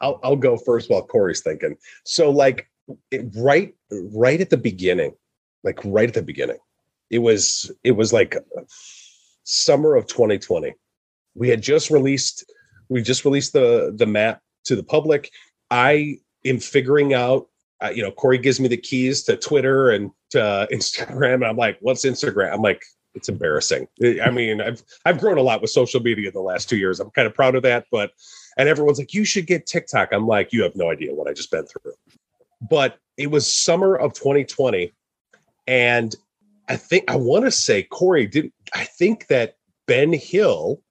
I'll, 0.01 0.19
I'll 0.23 0.35
go 0.35 0.57
first 0.57 0.89
while 0.89 1.03
Corey's 1.03 1.41
thinking. 1.41 1.77
So 2.03 2.29
like 2.29 2.69
it, 3.11 3.25
right 3.35 3.73
right 3.91 4.41
at 4.41 4.49
the 4.49 4.57
beginning, 4.57 5.15
like 5.63 5.79
right 5.83 6.07
at 6.07 6.13
the 6.13 6.21
beginning, 6.21 6.57
it 7.09 7.19
was 7.19 7.71
it 7.83 7.91
was 7.91 8.13
like 8.13 8.35
summer 9.43 9.95
of 9.95 10.07
2020. 10.07 10.73
We 11.35 11.49
had 11.49 11.61
just 11.61 11.89
released 11.89 12.45
we 12.89 13.01
just 13.01 13.25
released 13.25 13.53
the 13.53 13.93
the 13.95 14.05
map 14.05 14.41
to 14.65 14.75
the 14.75 14.83
public. 14.83 15.31
I 15.71 16.17
am 16.43 16.59
figuring 16.59 17.13
out. 17.13 17.47
Uh, 17.83 17.89
you 17.89 18.01
know, 18.01 18.11
Corey 18.11 18.37
gives 18.37 18.59
me 18.59 18.69
the 18.69 18.77
keys 18.77 19.23
to 19.23 19.35
Twitter 19.35 19.89
and 19.89 20.09
to 20.29 20.67
Instagram, 20.71 21.35
and 21.35 21.45
I'm 21.45 21.57
like, 21.57 21.77
"What's 21.81 22.05
Instagram?" 22.05 22.53
I'm 22.53 22.61
like, 22.61 22.81
"It's 23.15 23.27
embarrassing." 23.27 23.87
I 24.23 24.31
mean, 24.31 24.61
I've 24.61 24.81
I've 25.05 25.19
grown 25.19 25.37
a 25.37 25.41
lot 25.41 25.61
with 25.61 25.71
social 25.71 25.99
media 25.99 26.29
in 26.29 26.33
the 26.33 26.41
last 26.41 26.69
two 26.69 26.77
years. 26.77 26.99
I'm 26.99 27.11
kind 27.11 27.27
of 27.27 27.33
proud 27.33 27.55
of 27.55 27.63
that, 27.63 27.85
but 27.91 28.11
and 28.57 28.69
everyone's 28.69 28.99
like, 28.99 29.13
you 29.13 29.25
should 29.25 29.47
get 29.47 29.65
TikTok. 29.65 30.09
I'm 30.11 30.27
like, 30.27 30.53
you 30.53 30.63
have 30.63 30.75
no 30.75 30.89
idea 30.89 31.13
what 31.13 31.27
I 31.27 31.33
just 31.33 31.51
been 31.51 31.65
through. 31.65 31.93
But 32.61 32.97
it 33.17 33.31
was 33.31 33.51
summer 33.51 33.95
of 33.95 34.13
2020. 34.13 34.93
And 35.67 36.15
I 36.69 36.77
think 36.77 37.09
I 37.09 37.15
want 37.15 37.45
to 37.45 37.51
say, 37.51 37.83
Corey, 37.83 38.27
didn't. 38.27 38.53
I 38.73 38.85
think 38.85 39.27
that 39.27 39.57
Ben 39.87 40.13
Hill, 40.13 40.81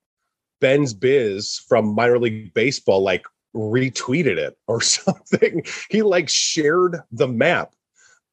Ben's 0.60 0.94
Biz 0.94 1.58
from 1.68 1.94
minor 1.94 2.18
league 2.18 2.52
baseball, 2.54 3.02
like 3.02 3.24
retweeted 3.54 4.36
it 4.36 4.56
or 4.66 4.80
something. 4.80 5.64
He 5.90 6.02
like 6.02 6.28
shared 6.28 6.98
the 7.12 7.28
map. 7.28 7.74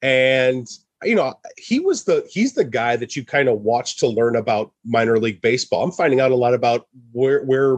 And 0.02 0.68
you 1.04 1.16
know, 1.16 1.34
he 1.58 1.80
was 1.80 2.04
the 2.04 2.28
he's 2.30 2.54
the 2.54 2.64
guy 2.64 2.96
that 2.96 3.16
you 3.16 3.26
kind 3.26 3.50
of 3.50 3.62
watch 3.62 3.98
to 3.98 4.08
learn 4.08 4.36
about 4.36 4.72
minor 4.86 5.18
league 5.20 5.42
baseball. 5.42 5.84
I'm 5.84 5.92
finding 5.92 6.20
out 6.20 6.32
a 6.32 6.36
lot 6.36 6.54
about 6.54 6.88
where 7.12 7.44
where 7.44 7.78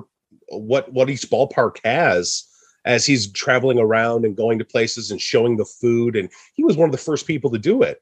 what 0.57 0.91
what 0.91 1.09
each 1.09 1.29
ballpark 1.29 1.77
has 1.83 2.45
as 2.85 3.05
he's 3.05 3.31
traveling 3.31 3.79
around 3.79 4.25
and 4.25 4.35
going 4.35 4.59
to 4.59 4.65
places 4.65 5.11
and 5.11 5.21
showing 5.21 5.57
the 5.57 5.65
food 5.65 6.15
and 6.15 6.29
he 6.53 6.63
was 6.63 6.77
one 6.77 6.87
of 6.87 6.91
the 6.91 6.97
first 6.97 7.27
people 7.27 7.49
to 7.49 7.57
do 7.57 7.81
it 7.81 8.01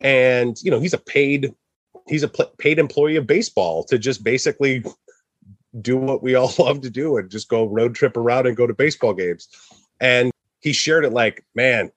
and 0.00 0.56
you 0.62 0.70
know 0.70 0.80
he's 0.80 0.94
a 0.94 0.98
paid 0.98 1.54
he's 2.08 2.22
a 2.22 2.28
pl- 2.28 2.52
paid 2.58 2.78
employee 2.78 3.16
of 3.16 3.26
baseball 3.26 3.84
to 3.84 3.98
just 3.98 4.22
basically 4.22 4.84
do 5.80 5.96
what 5.96 6.22
we 6.22 6.34
all 6.34 6.52
love 6.58 6.80
to 6.80 6.90
do 6.90 7.16
and 7.16 7.30
just 7.30 7.48
go 7.48 7.64
road 7.66 7.94
trip 7.94 8.16
around 8.16 8.46
and 8.46 8.56
go 8.56 8.66
to 8.66 8.74
baseball 8.74 9.14
games 9.14 9.48
and 10.00 10.30
he 10.60 10.72
shared 10.72 11.04
it 11.04 11.12
like 11.12 11.44
man 11.54 11.90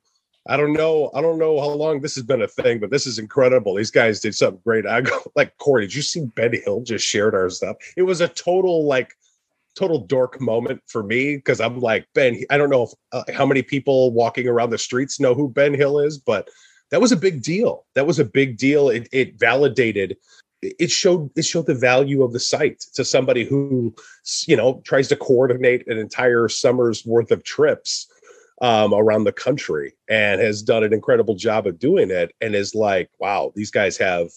I 0.47 0.57
don't 0.57 0.73
know. 0.73 1.09
I 1.13 1.21
don't 1.21 1.39
know 1.39 1.59
how 1.59 1.69
long 1.69 2.01
this 2.01 2.15
has 2.15 2.23
been 2.23 2.41
a 2.41 2.47
thing, 2.47 2.79
but 2.79 2.91
this 2.91 3.07
is 3.07 3.17
incredible. 3.17 3.75
These 3.75 3.91
guys 3.91 4.19
did 4.19 4.35
something 4.35 4.61
great. 4.65 4.85
I 4.85 5.01
go 5.01 5.17
like 5.35 5.57
Corey. 5.57 5.85
Did 5.85 5.95
you 5.95 6.01
see 6.01 6.25
Ben 6.35 6.53
Hill 6.53 6.81
just 6.81 7.05
shared 7.05 7.33
our 7.33 7.49
stuff? 7.49 7.77
It 7.95 8.03
was 8.03 8.19
a 8.19 8.27
total 8.27 8.85
like 8.85 9.13
total 9.75 9.99
dork 9.99 10.39
moment 10.39 10.81
for 10.87 11.03
me 11.03 11.35
because 11.35 11.59
I'm 11.59 11.79
like 11.79 12.07
Ben. 12.13 12.41
I 12.49 12.57
don't 12.57 12.69
know 12.69 12.83
if, 12.83 12.89
uh, 13.11 13.23
how 13.33 13.45
many 13.45 13.61
people 13.61 14.11
walking 14.11 14.47
around 14.47 14.69
the 14.69 14.77
streets 14.77 15.19
know 15.19 15.33
who 15.33 15.49
Ben 15.49 15.73
Hill 15.73 15.99
is, 15.99 16.17
but 16.17 16.49
that 16.91 17.01
was 17.01 17.11
a 17.11 17.17
big 17.17 17.41
deal. 17.41 17.85
That 17.95 18.05
was 18.05 18.19
a 18.19 18.25
big 18.25 18.57
deal. 18.57 18.89
It, 18.89 19.09
it 19.11 19.39
validated. 19.39 20.17
It 20.61 20.91
showed 20.91 21.29
it 21.35 21.43
showed 21.43 21.65
the 21.65 21.75
value 21.75 22.23
of 22.23 22.31
the 22.31 22.39
site 22.39 22.81
to 22.93 23.03
somebody 23.03 23.43
who 23.43 23.93
you 24.47 24.55
know 24.55 24.81
tries 24.85 25.07
to 25.09 25.15
coordinate 25.15 25.87
an 25.87 25.97
entire 25.97 26.47
summer's 26.47 27.05
worth 27.05 27.31
of 27.31 27.43
trips 27.43 28.07
um, 28.61 28.93
around 28.93 29.25
the 29.25 29.33
country 29.33 29.93
and 30.09 30.39
has 30.39 30.61
done 30.61 30.83
an 30.83 30.93
incredible 30.93 31.35
job 31.35 31.67
of 31.67 31.79
doing 31.79 32.11
it 32.11 32.33
and 32.39 32.55
is 32.55 32.73
like, 32.73 33.09
wow, 33.19 33.51
these 33.55 33.71
guys 33.71 33.97
have 33.97 34.29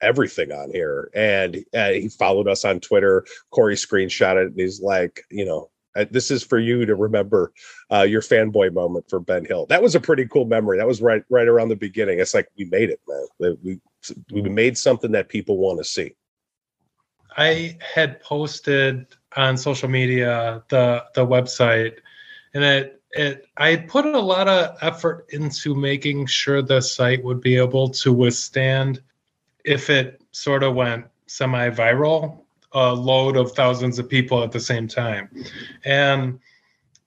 everything 0.00 0.52
on 0.52 0.70
here. 0.72 1.10
And 1.14 1.64
uh, 1.74 1.90
he 1.90 2.08
followed 2.08 2.48
us 2.48 2.64
on 2.64 2.80
Twitter. 2.80 3.24
Corey 3.50 3.74
screenshot 3.74 4.36
it 4.36 4.48
and 4.48 4.60
he's 4.60 4.80
like, 4.80 5.22
you 5.30 5.44
know, 5.44 5.70
uh, 5.96 6.04
this 6.10 6.30
is 6.30 6.42
for 6.42 6.58
you 6.58 6.86
to 6.86 6.94
remember 6.94 7.52
uh, 7.92 8.02
your 8.02 8.22
fanboy 8.22 8.72
moment 8.72 9.06
for 9.08 9.18
Ben 9.18 9.44
Hill. 9.44 9.66
That 9.66 9.82
was 9.82 9.94
a 9.94 10.00
pretty 10.00 10.26
cool 10.26 10.44
memory. 10.44 10.78
That 10.78 10.86
was 10.86 11.02
right 11.02 11.24
right 11.30 11.48
around 11.48 11.68
the 11.68 11.76
beginning. 11.76 12.20
It's 12.20 12.34
like 12.34 12.48
we 12.56 12.64
made 12.66 12.90
it, 12.90 13.00
man. 13.08 13.58
We 13.62 13.80
we 14.32 14.42
made 14.42 14.78
something 14.78 15.12
that 15.12 15.28
people 15.28 15.58
want 15.58 15.78
to 15.78 15.84
see. 15.84 16.14
I 17.36 17.78
had 17.94 18.20
posted 18.20 19.06
on 19.36 19.56
social 19.56 19.88
media 19.88 20.62
the 20.68 21.04
the 21.14 21.26
website, 21.26 21.96
and 22.54 22.62
it 22.62 23.02
it 23.10 23.46
I 23.56 23.76
put 23.76 24.06
a 24.06 24.20
lot 24.20 24.48
of 24.48 24.76
effort 24.82 25.26
into 25.30 25.74
making 25.74 26.26
sure 26.26 26.62
the 26.62 26.80
site 26.80 27.24
would 27.24 27.40
be 27.40 27.56
able 27.56 27.88
to 27.90 28.12
withstand 28.12 29.02
if 29.64 29.90
it 29.90 30.22
sort 30.32 30.62
of 30.62 30.74
went 30.74 31.06
semi-viral, 31.26 32.38
a 32.72 32.92
load 32.92 33.36
of 33.36 33.52
thousands 33.52 33.98
of 33.98 34.08
people 34.08 34.42
at 34.42 34.52
the 34.52 34.60
same 34.60 34.86
time, 34.86 35.28
and 35.84 36.38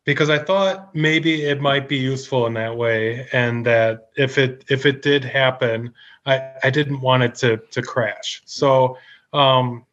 because 0.06 0.30
I 0.30 0.38
thought 0.38 0.94
maybe 0.94 1.44
it 1.44 1.62
might 1.62 1.88
be 1.88 1.98
useful 1.98 2.46
in 2.48 2.54
that 2.56 2.76
way, 2.76 3.28
and 3.32 3.66
that 3.66 4.10
if 4.18 4.38
it 4.38 4.66
if 4.70 4.86
it 4.86 5.02
did 5.02 5.24
happen, 5.24 5.94
I 6.26 6.52
I 6.64 6.70
didn't 6.70 7.02
want 7.02 7.24
it 7.24 7.36
to 7.36 7.58
to 7.58 7.82
crash. 7.82 8.42
So. 8.46 8.98
Um, 9.32 9.86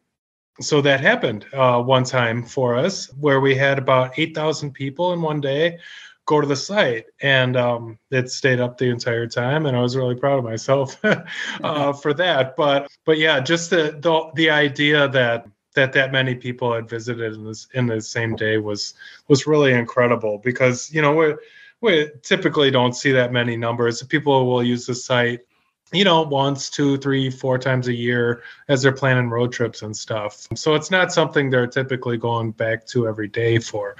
so 0.59 0.79
that 0.81 0.99
happened 0.99 1.45
uh, 1.53 1.81
one 1.81 2.03
time 2.03 2.43
for 2.43 2.75
us 2.75 3.11
where 3.19 3.41
we 3.41 3.55
had 3.55 3.79
about 3.79 4.19
8,000 4.19 4.71
people 4.71 5.13
in 5.13 5.21
one 5.21 5.41
day 5.41 5.79
go 6.25 6.41
to 6.41 6.47
the 6.47 6.55
site. 6.55 7.05
And 7.21 7.57
um, 7.57 7.99
it 8.09 8.29
stayed 8.29 8.59
up 8.59 8.77
the 8.77 8.89
entire 8.89 9.27
time 9.27 9.65
and 9.65 9.75
i 9.75 9.81
was 9.81 9.95
really 9.95 10.15
proud 10.15 10.39
of 10.39 10.43
myself 10.43 10.99
uh, 11.63 11.93
for 11.93 12.13
that. 12.13 12.55
But 12.55 12.89
but 13.05 13.17
yeah 13.17 13.39
just 13.39 13.69
the, 13.69 13.97
the 13.99 14.31
the 14.35 14.49
idea 14.49 15.07
that 15.09 15.47
that 15.75 15.93
that 15.93 16.11
many 16.11 16.35
people 16.35 16.73
had 16.73 16.89
visited 16.89 17.33
in 17.33 17.45
this 17.45 17.67
in 17.73 17.87
the 17.87 18.01
same 18.01 18.35
day 18.35 18.57
was 18.57 18.93
was 19.27 19.47
really 19.47 19.71
incredible 19.73 20.37
because 20.39 20.91
you 20.93 21.01
know 21.01 21.15
we 21.15 21.33
we 21.81 22.11
typically 22.21 22.69
don't 22.71 22.95
see 22.95 23.11
that 23.11 23.31
many 23.31 23.57
numbers. 23.57 24.03
People 24.03 24.45
will 24.45 24.63
use 24.63 24.85
the 24.85 24.95
site 24.95 25.41
you 25.91 26.03
know, 26.03 26.21
once, 26.21 26.69
two, 26.69 26.97
three, 26.97 27.29
four 27.29 27.57
times 27.57 27.87
a 27.87 27.93
year 27.93 28.43
as 28.67 28.81
they're 28.81 28.91
planning 28.91 29.29
road 29.29 29.51
trips 29.51 29.81
and 29.81 29.95
stuff. 29.95 30.47
So 30.55 30.75
it's 30.75 30.89
not 30.89 31.11
something 31.11 31.49
they're 31.49 31.67
typically 31.67 32.17
going 32.17 32.51
back 32.51 32.85
to 32.87 33.07
every 33.07 33.27
day 33.27 33.59
for. 33.59 33.95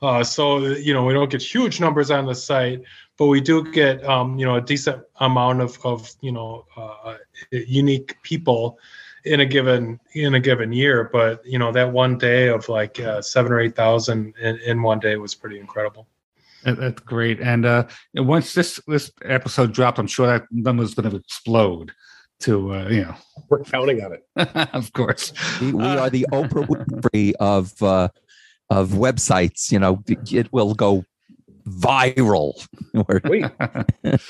Uh, 0.00 0.22
so, 0.22 0.58
you 0.58 0.94
know, 0.94 1.04
we 1.04 1.14
don't 1.14 1.30
get 1.30 1.42
huge 1.42 1.80
numbers 1.80 2.10
on 2.10 2.26
the 2.26 2.34
site, 2.34 2.82
but 3.16 3.26
we 3.26 3.40
do 3.40 3.70
get, 3.72 4.04
um, 4.04 4.38
you 4.38 4.46
know, 4.46 4.56
a 4.56 4.60
decent 4.60 5.02
amount 5.16 5.60
of, 5.60 5.78
of 5.84 6.10
you 6.20 6.32
know, 6.32 6.64
uh, 6.76 7.16
unique 7.50 8.16
people 8.22 8.78
in 9.24 9.40
a 9.40 9.46
given 9.46 10.00
in 10.14 10.34
a 10.34 10.40
given 10.40 10.72
year 10.72 11.08
but 11.12 11.46
you 11.46 11.56
know 11.56 11.70
that 11.70 11.92
one 11.92 12.18
day 12.18 12.48
of 12.48 12.68
like 12.68 12.98
uh, 12.98 13.22
seven 13.22 13.52
or 13.52 13.60
eight 13.60 13.76
thousand 13.76 14.34
in, 14.40 14.58
in 14.58 14.82
one 14.82 14.98
day 14.98 15.16
was 15.16 15.32
pretty 15.32 15.60
incredible 15.60 16.08
That's 16.64 17.00
great. 17.02 17.40
And 17.40 17.64
uh, 17.66 17.86
once 18.14 18.54
this 18.54 18.80
this 18.86 19.10
episode 19.24 19.72
dropped, 19.72 19.98
I'm 19.98 20.06
sure 20.06 20.26
that 20.26 20.44
number 20.50 20.82
is 20.82 20.94
going 20.94 21.10
to 21.10 21.16
explode. 21.16 21.92
To 22.40 22.74
uh, 22.74 22.88
you 22.88 23.02
know, 23.02 23.14
We're 23.48 23.62
counting 23.62 24.02
on 24.02 24.14
it. 24.14 24.22
of 24.74 24.92
course. 24.92 25.32
We, 25.60 25.72
we 25.72 25.84
Uh, 25.84 26.00
are 26.00 26.10
the 26.10 26.26
Oprah 26.32 26.66
Winfrey 26.66 27.34
of 27.38 27.80
uh, 27.80 28.08
of 28.68 28.90
websites. 28.90 29.70
You 29.70 29.78
know, 29.78 30.02
it 30.08 30.52
will 30.52 30.74
go 30.74 31.04
viral. 31.66 32.66
Or- 32.94 33.20
Wait, 33.24 33.44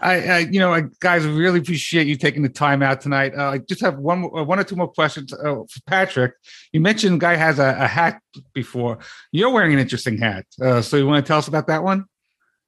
I, 0.00 0.28
I, 0.28 0.38
you 0.38 0.58
know, 0.58 0.74
I, 0.74 0.82
guys, 1.00 1.24
I 1.24 1.30
really 1.30 1.60
appreciate 1.60 2.06
you 2.06 2.16
taking 2.16 2.42
the 2.42 2.48
time 2.48 2.82
out 2.82 3.00
tonight. 3.00 3.32
Uh, 3.36 3.50
I 3.50 3.58
just 3.58 3.80
have 3.80 3.98
one, 3.98 4.22
one 4.24 4.58
or 4.58 4.64
two 4.64 4.76
more 4.76 4.88
questions 4.88 5.32
uh, 5.32 5.36
for 5.38 5.80
Patrick. 5.86 6.34
You 6.72 6.80
mentioned 6.80 7.20
guy 7.20 7.36
has 7.36 7.58
a, 7.58 7.76
a 7.78 7.86
hat 7.86 8.20
before. 8.52 8.98
You're 9.32 9.50
wearing 9.50 9.72
an 9.72 9.78
interesting 9.78 10.18
hat, 10.18 10.46
uh, 10.60 10.82
so 10.82 10.96
you 10.96 11.06
want 11.06 11.24
to 11.24 11.28
tell 11.28 11.38
us 11.38 11.48
about 11.48 11.66
that 11.68 11.82
one? 11.82 12.04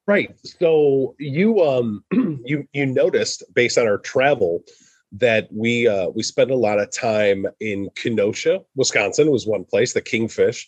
Right. 0.07 0.33
So 0.43 1.15
you 1.19 1.61
um 1.61 2.03
you 2.11 2.65
you 2.71 2.85
noticed 2.85 3.43
based 3.53 3.77
on 3.77 3.87
our 3.87 3.97
travel 3.97 4.63
that 5.11 5.49
we 5.51 5.85
uh 5.85 6.07
we 6.15 6.23
spent 6.23 6.49
a 6.49 6.55
lot 6.55 6.79
of 6.79 6.89
time 6.91 7.45
in 7.59 7.89
Kenosha, 7.95 8.61
Wisconsin 8.75 9.29
was 9.31 9.45
one 9.45 9.65
place, 9.65 9.91
the 9.91 10.01
Kingfish, 10.01 10.65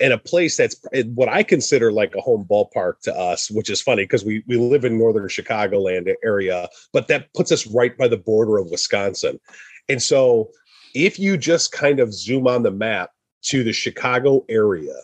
and 0.00 0.12
a 0.12 0.18
place 0.18 0.56
that's 0.56 0.76
what 1.14 1.28
I 1.28 1.42
consider 1.42 1.92
like 1.92 2.14
a 2.14 2.20
home 2.20 2.46
ballpark 2.48 3.00
to 3.02 3.14
us, 3.14 3.50
which 3.50 3.70
is 3.70 3.80
funny 3.80 4.04
because 4.04 4.24
we 4.24 4.42
we 4.46 4.56
live 4.56 4.84
in 4.84 4.98
northern 4.98 5.28
Chicagoland 5.28 6.12
area, 6.24 6.68
but 6.92 7.08
that 7.08 7.32
puts 7.34 7.52
us 7.52 7.66
right 7.66 7.96
by 7.96 8.08
the 8.08 8.16
border 8.16 8.58
of 8.58 8.70
Wisconsin. 8.70 9.40
And 9.88 10.02
so 10.02 10.50
if 10.94 11.18
you 11.18 11.36
just 11.36 11.72
kind 11.72 12.00
of 12.00 12.12
zoom 12.12 12.46
on 12.46 12.62
the 12.62 12.70
map 12.70 13.10
to 13.44 13.62
the 13.62 13.72
Chicago 13.72 14.44
area, 14.48 14.94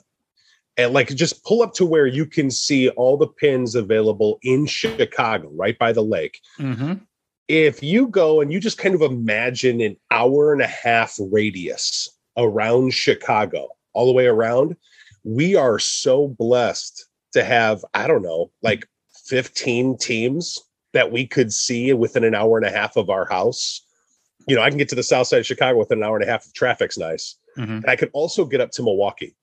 and 0.76 0.92
like 0.92 1.08
just 1.14 1.44
pull 1.44 1.62
up 1.62 1.74
to 1.74 1.86
where 1.86 2.06
you 2.06 2.26
can 2.26 2.50
see 2.50 2.88
all 2.90 3.16
the 3.16 3.26
pins 3.26 3.74
available 3.74 4.38
in 4.42 4.66
Chicago, 4.66 5.48
right 5.52 5.78
by 5.78 5.92
the 5.92 6.02
lake. 6.02 6.40
Mm-hmm. 6.58 6.94
If 7.46 7.82
you 7.82 8.08
go 8.08 8.40
and 8.40 8.52
you 8.52 8.58
just 8.58 8.78
kind 8.78 8.94
of 8.94 9.02
imagine 9.02 9.80
an 9.80 9.96
hour 10.10 10.52
and 10.52 10.62
a 10.62 10.66
half 10.66 11.16
radius 11.18 12.08
around 12.36 12.92
Chicago, 12.94 13.68
all 13.94 14.06
the 14.06 14.12
way 14.12 14.26
around, 14.26 14.76
we 15.24 15.56
are 15.56 15.78
so 15.78 16.28
blessed 16.28 17.06
to 17.32 17.44
have, 17.44 17.84
I 17.94 18.06
don't 18.06 18.22
know, 18.22 18.50
like 18.62 18.86
15 19.26 19.98
teams 19.98 20.58
that 20.92 21.10
we 21.10 21.26
could 21.26 21.52
see 21.52 21.92
within 21.92 22.24
an 22.24 22.34
hour 22.34 22.56
and 22.56 22.66
a 22.66 22.70
half 22.70 22.96
of 22.96 23.10
our 23.10 23.24
house. 23.26 23.82
You 24.46 24.54
know, 24.54 24.62
I 24.62 24.68
can 24.68 24.78
get 24.78 24.88
to 24.90 24.94
the 24.94 25.02
south 25.02 25.26
side 25.26 25.40
of 25.40 25.46
Chicago 25.46 25.78
within 25.78 25.98
an 25.98 26.04
hour 26.04 26.16
and 26.16 26.24
a 26.24 26.30
half 26.30 26.52
traffic's 26.52 26.98
nice. 26.98 27.36
Mm-hmm. 27.58 27.72
And 27.72 27.88
I 27.88 27.96
can 27.96 28.10
also 28.12 28.44
get 28.44 28.60
up 28.60 28.70
to 28.72 28.82
Milwaukee. 28.82 29.34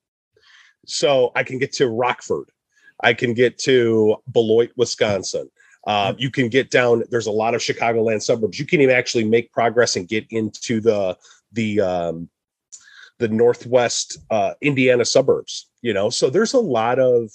So 0.85 1.31
I 1.35 1.43
can 1.43 1.59
get 1.59 1.73
to 1.73 1.87
Rockford. 1.87 2.49
I 3.03 3.13
can 3.13 3.33
get 3.33 3.57
to 3.59 4.17
Beloit, 4.31 4.71
Wisconsin. 4.77 5.49
Uh, 5.87 6.13
you 6.17 6.29
can 6.29 6.47
get 6.47 6.69
down. 6.69 7.03
There's 7.09 7.27
a 7.27 7.31
lot 7.31 7.55
of 7.55 7.61
Chicagoland 7.61 8.21
suburbs. 8.21 8.59
You 8.59 8.65
can 8.65 8.81
even 8.81 8.95
actually 8.95 9.23
make 9.23 9.51
progress 9.51 9.95
and 9.95 10.07
get 10.07 10.25
into 10.29 10.79
the 10.79 11.17
the 11.53 11.81
um, 11.81 12.29
the 13.21 13.29
northwest 13.29 14.17
uh, 14.31 14.55
Indiana 14.61 15.05
suburbs. 15.05 15.69
You 15.81 15.93
know, 15.93 16.09
so 16.09 16.29
there's 16.29 16.53
a 16.53 16.59
lot 16.59 16.99
of 16.99 17.29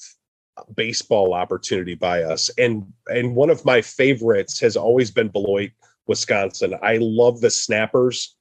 baseball 0.74 1.32
opportunity 1.32 1.94
by 1.94 2.22
us, 2.22 2.50
and 2.58 2.92
and 3.06 3.34
one 3.34 3.50
of 3.50 3.64
my 3.64 3.80
favorites 3.80 4.60
has 4.60 4.76
always 4.76 5.10
been 5.10 5.28
Beloit, 5.28 5.70
Wisconsin. 6.06 6.74
I 6.82 6.98
love 7.00 7.40
the 7.40 7.50
Snappers. 7.50 8.36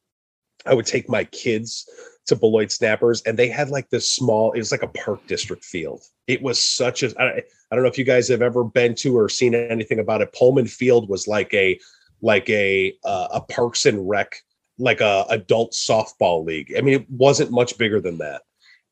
I 0.66 0.74
would 0.74 0.88
take 0.88 1.08
my 1.08 1.24
kids 1.26 1.88
to 2.26 2.36
Beloit 2.36 2.72
Snappers, 2.72 3.22
and 3.22 3.38
they 3.38 3.48
had 3.48 3.70
like 3.70 3.90
this 3.90 4.10
small. 4.10 4.52
It 4.54 4.60
was 4.60 4.72
like 4.72 4.84
a 4.84 4.88
park 4.88 5.26
district 5.28 5.64
field. 5.64 6.02
It 6.28 6.42
was 6.42 6.60
such 6.60 7.04
a. 7.04 7.14
I, 7.22 7.44
I 7.72 7.76
don't 7.76 7.84
know 7.84 7.90
if 7.90 7.98
you 7.98 8.06
guys 8.06 8.28
have 8.30 8.42
ever 8.42 8.64
been 8.64 8.96
to 8.96 9.18
or 9.18 9.30
seen 9.30 9.54
anything 9.54 10.00
about 10.00 10.22
it. 10.22 10.34
Pohlman 10.34 10.70
Field 10.70 11.10
was 11.10 11.28
like 11.28 11.54
a 11.54 11.80
like 12.22 12.50
a 12.50 12.94
uh, 13.04 13.28
a 13.34 13.42
Parks 13.42 13.86
and 13.86 14.10
Rec, 14.10 14.36
like 14.78 15.02
a 15.02 15.26
adult 15.30 15.74
softball 15.74 16.46
league. 16.46 16.74
I 16.78 16.82
mean, 16.82 16.96
it 16.96 17.10
wasn't 17.10 17.52
much 17.52 17.78
bigger 17.78 18.02
than 18.02 18.18
that, 18.20 18.42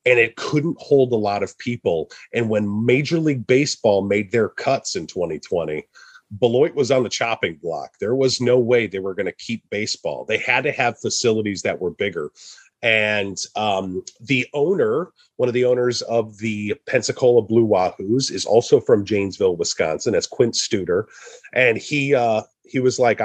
and 0.04 0.18
it 0.18 0.36
couldn't 0.36 0.80
hold 0.80 1.12
a 1.12 1.16
lot 1.16 1.42
of 1.42 1.58
people. 1.58 2.10
And 2.32 2.48
when 2.48 2.84
Major 2.84 3.18
League 3.18 3.46
Baseball 3.46 4.02
made 4.02 4.32
their 4.32 4.48
cuts 4.48 4.96
in 4.96 5.06
2020. 5.06 5.86
Beloit 6.40 6.74
was 6.74 6.90
on 6.90 7.04
the 7.04 7.08
chopping 7.08 7.60
block. 7.62 7.92
There 8.00 8.16
was 8.16 8.40
no 8.40 8.58
way 8.58 8.86
they 8.86 8.98
were 8.98 9.14
going 9.14 9.26
to 9.26 9.32
keep 9.32 9.62
baseball. 9.70 10.24
They 10.24 10.38
had 10.38 10.64
to 10.64 10.72
have 10.72 10.98
facilities 10.98 11.62
that 11.62 11.80
were 11.80 11.90
bigger 11.90 12.32
and 12.84 13.38
um, 13.56 14.04
the 14.20 14.46
owner, 14.52 15.10
one 15.36 15.48
of 15.48 15.54
the 15.54 15.64
owners 15.64 16.02
of 16.02 16.36
the 16.36 16.74
Pensacola 16.86 17.40
Blue 17.40 17.66
Wahoos, 17.66 18.30
is 18.30 18.44
also 18.44 18.78
from 18.78 19.06
Janesville, 19.06 19.56
Wisconsin. 19.56 20.12
That's 20.12 20.26
Quint 20.26 20.52
Studer, 20.52 21.04
and 21.54 21.78
he 21.78 22.14
uh, 22.14 22.42
he 22.62 22.80
was 22.80 22.98
like, 22.98 23.22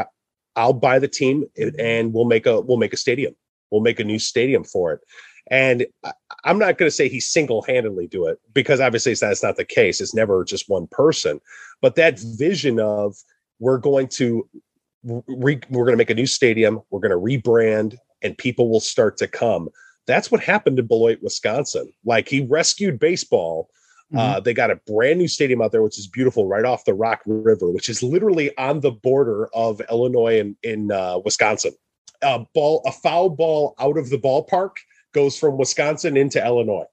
"I'll 0.59 0.73
buy 0.73 0.99
the 0.99 1.07
team 1.07 1.45
and 1.79 2.13
we'll 2.13 2.25
make 2.25 2.45
a 2.45 2.59
we'll 2.61 2.77
make 2.77 2.93
a 2.93 2.97
stadium. 2.97 3.35
We'll 3.71 3.81
make 3.81 3.99
a 3.99 4.03
new 4.03 4.19
stadium 4.19 4.63
for 4.63 4.93
it." 4.93 4.99
And 5.51 5.85
I'm 6.43 6.59
not 6.59 6.77
going 6.77 6.87
to 6.87 6.95
say 6.95 7.09
he 7.09 7.19
single 7.19 7.63
handedly 7.63 8.07
do 8.07 8.27
it 8.27 8.37
because 8.53 8.79
obviously 8.79 9.13
that's 9.15 9.41
not 9.41 9.57
the 9.57 9.65
case. 9.65 9.99
It's 9.99 10.13
never 10.13 10.43
just 10.43 10.69
one 10.69 10.87
person, 10.87 11.41
but 11.81 11.95
that 11.95 12.19
vision 12.19 12.79
of 12.79 13.15
we're 13.59 13.79
going 13.79 14.07
to 14.09 14.47
re, 15.03 15.59
we're 15.69 15.85
going 15.85 15.93
to 15.93 15.97
make 15.97 16.09
a 16.09 16.15
new 16.15 16.25
stadium, 16.25 16.81
we're 16.89 16.99
going 16.99 17.11
to 17.11 17.17
rebrand, 17.17 17.97
and 18.21 18.37
people 18.37 18.69
will 18.69 18.79
start 18.79 19.17
to 19.17 19.27
come. 19.27 19.69
That's 20.07 20.31
what 20.31 20.41
happened 20.41 20.77
to 20.77 20.83
Beloit, 20.83 21.19
Wisconsin. 21.21 21.91
Like 22.05 22.27
he 22.27 22.45
rescued 22.45 22.99
baseball. 22.99 23.69
Uh, 24.17 24.39
they 24.39 24.53
got 24.53 24.71
a 24.71 24.75
brand 24.87 25.19
new 25.19 25.27
stadium 25.27 25.61
out 25.61 25.71
there, 25.71 25.83
which 25.83 25.99
is 25.99 26.07
beautiful, 26.07 26.47
right 26.47 26.65
off 26.65 26.85
the 26.85 26.93
Rock 26.93 27.21
River, 27.25 27.69
which 27.69 27.89
is 27.89 28.01
literally 28.01 28.55
on 28.57 28.79
the 28.79 28.91
border 28.91 29.47
of 29.53 29.81
Illinois 29.91 30.39
and 30.39 30.55
in 30.63 30.91
uh, 30.91 31.19
Wisconsin. 31.23 31.73
A 32.21 32.39
ball, 32.53 32.81
a 32.85 32.91
foul 32.91 33.29
ball 33.29 33.75
out 33.79 33.97
of 33.97 34.09
the 34.09 34.17
ballpark 34.17 34.71
goes 35.13 35.37
from 35.37 35.57
Wisconsin 35.57 36.17
into 36.17 36.43
Illinois. 36.43 36.87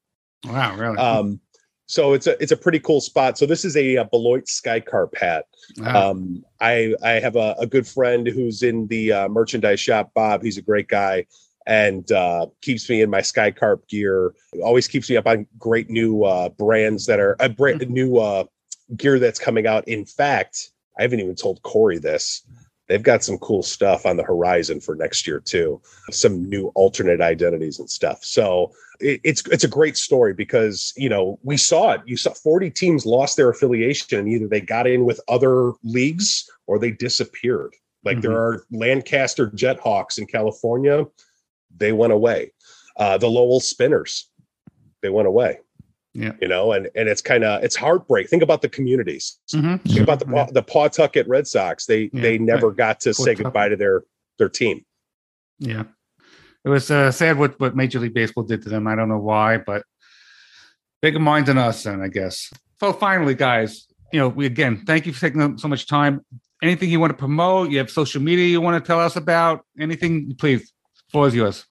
Wow, 0.45 0.77
really? 0.77 0.99
Um, 0.99 1.41
so 1.87 2.13
it's 2.15 2.27
a 2.27 2.41
it's 2.43 2.53
a 2.53 2.57
pretty 2.57 2.81
cool 2.81 3.01
spot. 3.01 3.39
So 3.39 3.47
this 3.47 3.65
is 3.65 3.77
a, 3.77 3.97
a 3.97 4.05
Beloit 4.05 4.49
Sky 4.49 4.81
Carp 4.81 5.17
hat. 5.17 5.47
Wow. 5.79 6.11
Um, 6.11 6.45
I 6.61 6.95
I 7.03 7.13
have 7.13 7.37
a, 7.37 7.55
a 7.59 7.67
good 7.67 7.87
friend 7.87 8.27
who's 8.27 8.63
in 8.63 8.89
the 8.89 9.13
uh, 9.13 9.29
merchandise 9.29 9.81
shop. 9.81 10.11
Bob, 10.15 10.43
he's 10.43 10.59
a 10.59 10.63
great 10.63 10.89
guy, 10.89 11.27
and 11.67 12.11
uh, 12.13 12.47
keeps 12.63 12.89
me 12.89 13.03
in 13.03 13.11
my 13.11 13.21
Sky 13.21 13.51
Carp 13.51 13.87
gear. 13.89 14.35
Always 14.63 14.89
keeps 14.89 15.11
me 15.11 15.17
up 15.17 15.27
on 15.27 15.47
great 15.59 15.91
new 15.91 16.23
uh, 16.23 16.49
brands 16.51 17.07
that 17.07 17.21
are 17.21 17.37
a 17.41 17.49
brand 17.49 17.89
new 17.91 18.19
uh, 18.19 18.45
gear 18.97 19.19
that's 19.19 19.39
coming 19.39 19.67
out. 19.67 19.87
In 19.89 20.05
fact, 20.05 20.71
I 20.99 21.03
haven't 21.03 21.21
even 21.21 21.35
told 21.35 21.63
Corey 21.63 21.99
this. 21.99 22.47
They've 22.89 23.03
got 23.03 23.25
some 23.25 23.39
cool 23.39 23.65
stuff 23.65 24.07
on 24.07 24.17
the 24.17 24.23
horizon 24.23 24.81
for 24.81 24.95
next 24.95 25.27
year 25.27 25.41
too. 25.41 25.83
Some 26.13 26.49
new 26.49 26.69
alternate 26.77 27.21
identities 27.21 27.81
and 27.81 27.91
stuff. 27.91 28.25
So 28.25 28.73
it, 29.01 29.21
it's 29.25 29.45
it's 29.49 29.65
a 29.65 29.69
great 29.69 29.97
story 29.97 30.35
because 30.35 30.93
you 30.97 31.09
know 31.09 31.41
we 31.43 31.57
saw 31.57 31.93
it. 31.93 32.03
You 32.07 32.17
saw 32.17 32.33
40 32.33 32.71
teams 32.71 33.05
lost 33.05 33.37
their 33.37 33.49
affiliation, 33.49 34.21
and 34.21 34.29
either 34.29 34.47
they 34.47 34.61
got 34.61 34.87
in 34.87 35.05
with 35.05 35.21
other 35.27 35.73
leagues 35.83 36.49
or 36.69 36.79
they 36.79 36.93
disappeared. 36.93 37.75
Like 38.05 38.21
there 38.21 38.37
are 38.37 38.65
Lancaster 38.71 39.51
Jethawks 39.51 40.19
in 40.19 40.27
California, 40.27 41.05
they 41.77 41.93
went 41.93 42.13
away. 42.13 42.53
Uh, 42.97 43.19
the 43.19 43.29
Lowell 43.29 43.61
Spinners, 43.61 44.29
they 45.03 45.11
went 45.11 45.29
away. 45.29 45.59
Yeah. 46.15 46.33
you 46.41 46.49
know, 46.49 46.73
and 46.73 46.89
and 46.95 47.11
it's 47.11 47.21
kind 47.21 47.45
of 47.45 47.63
it's 47.63 47.77
heartbreak. 47.77 48.31
Think 48.31 48.43
about 48.43 48.63
the 48.63 48.71
communities. 48.71 49.39
Mhm. 49.53 49.83
Think 49.83 50.01
about 50.01 50.19
the 50.19 50.25
Paw- 50.25 50.51
the 50.51 50.63
Pawtucket 50.63 51.29
Red 51.29 51.47
Sox. 51.47 51.85
They 51.85 52.09
Yeah, 52.11 52.23
they 52.23 52.39
never 52.39 52.69
right. 52.69 52.77
got 52.77 53.01
to 53.01 53.13
say 53.13 53.35
goodbye 53.35 53.69
to 53.69 53.77
their 53.77 54.03
their 54.39 54.49
team. 54.49 54.83
Yeah. 55.59 55.85
It 56.65 56.71
was 56.71 56.91
uh, 56.91 57.13
sad 57.13 57.39
what, 57.39 57.61
what 57.61 57.77
Major 57.77 58.01
League 58.01 58.15
Baseball 58.15 58.45
did 58.45 58.63
to 58.63 58.71
them. 58.71 58.87
I 58.87 58.95
don't 58.97 59.11
know 59.11 59.19
why, 59.19 59.59
but 59.59 59.85
bigger 61.03 61.19
minds 61.21 61.49
than 61.49 61.59
us, 61.59 61.83
then 61.83 62.01
I 62.01 62.09
guess. 62.09 62.51
So 62.81 62.95
finally, 62.95 63.35
guys, 63.35 63.87
you 64.11 64.19
know, 64.19 64.29
we 64.29 64.47
again 64.47 64.85
thank 64.87 65.05
you 65.07 65.13
for 65.13 65.21
taking 65.21 65.59
so 65.59 65.69
much 65.69 65.87
time. 65.87 66.25
Anything 66.63 66.89
you 66.89 66.99
want 66.99 67.11
to 67.11 67.17
promote? 67.19 67.71
You 67.71 67.77
have 67.79 67.91
social 67.91 68.23
media 68.23 68.47
you 68.47 68.63
want 68.63 68.83
to 68.83 68.87
tell 68.87 69.01
us 69.01 69.17
about? 69.17 69.67
Anything, 69.79 70.35
please. 70.39 70.73
Floor 71.11 71.29
is 71.29 71.35
yours. 71.35 71.67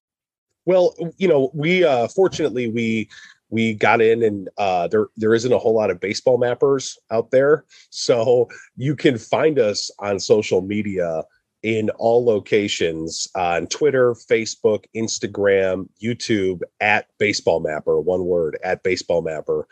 Well, 0.65 0.95
you 1.17 1.27
know, 1.27 1.51
we 1.53 1.83
uh 1.83 2.07
fortunately 2.07 2.69
we 2.69 3.09
we 3.49 3.73
got 3.73 4.01
in 4.01 4.23
and 4.23 4.49
uh 4.57 4.88
there 4.88 5.07
there 5.15 5.33
isn't 5.33 5.53
a 5.53 5.57
whole 5.57 5.75
lot 5.75 5.91
of 5.91 5.99
baseball 5.99 6.39
mappers 6.39 6.97
out 7.11 7.31
there. 7.31 7.65
So 7.89 8.49
you 8.75 8.95
can 8.95 9.17
find 9.17 9.59
us 9.59 9.91
on 9.99 10.19
social 10.19 10.61
media 10.61 11.23
in 11.65 11.89
all 11.97 12.23
locations 12.23 13.27
on 13.33 13.65
Twitter, 13.65 14.13
Facebook, 14.13 14.86
Instagram, 14.95 15.89
YouTube 15.99 16.61
at 16.79 17.07
Baseball 17.17 17.59
Mapper, 17.59 17.99
one 17.99 18.25
word 18.25 18.55
at 18.63 18.83
Baseball 18.83 19.23
Mapper. 19.23 19.67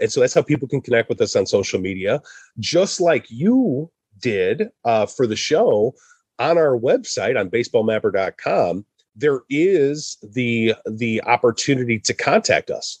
And 0.00 0.10
so 0.10 0.20
that's 0.20 0.32
how 0.32 0.40
people 0.40 0.66
can 0.66 0.80
connect 0.80 1.10
with 1.10 1.20
us 1.20 1.36
on 1.36 1.44
social 1.44 1.78
media, 1.78 2.22
just 2.60 2.98
like 2.98 3.26
you 3.28 3.90
did 4.20 4.70
uh, 4.86 5.04
for 5.04 5.26
the 5.26 5.36
show 5.36 5.94
on 6.38 6.56
our 6.56 6.78
website 6.78 7.38
on 7.38 7.50
baseballmapper.com. 7.50 8.86
There 9.16 9.42
is 9.48 10.18
the 10.22 10.74
the 10.86 11.22
opportunity 11.22 11.98
to 12.00 12.14
contact 12.14 12.70
us. 12.70 13.00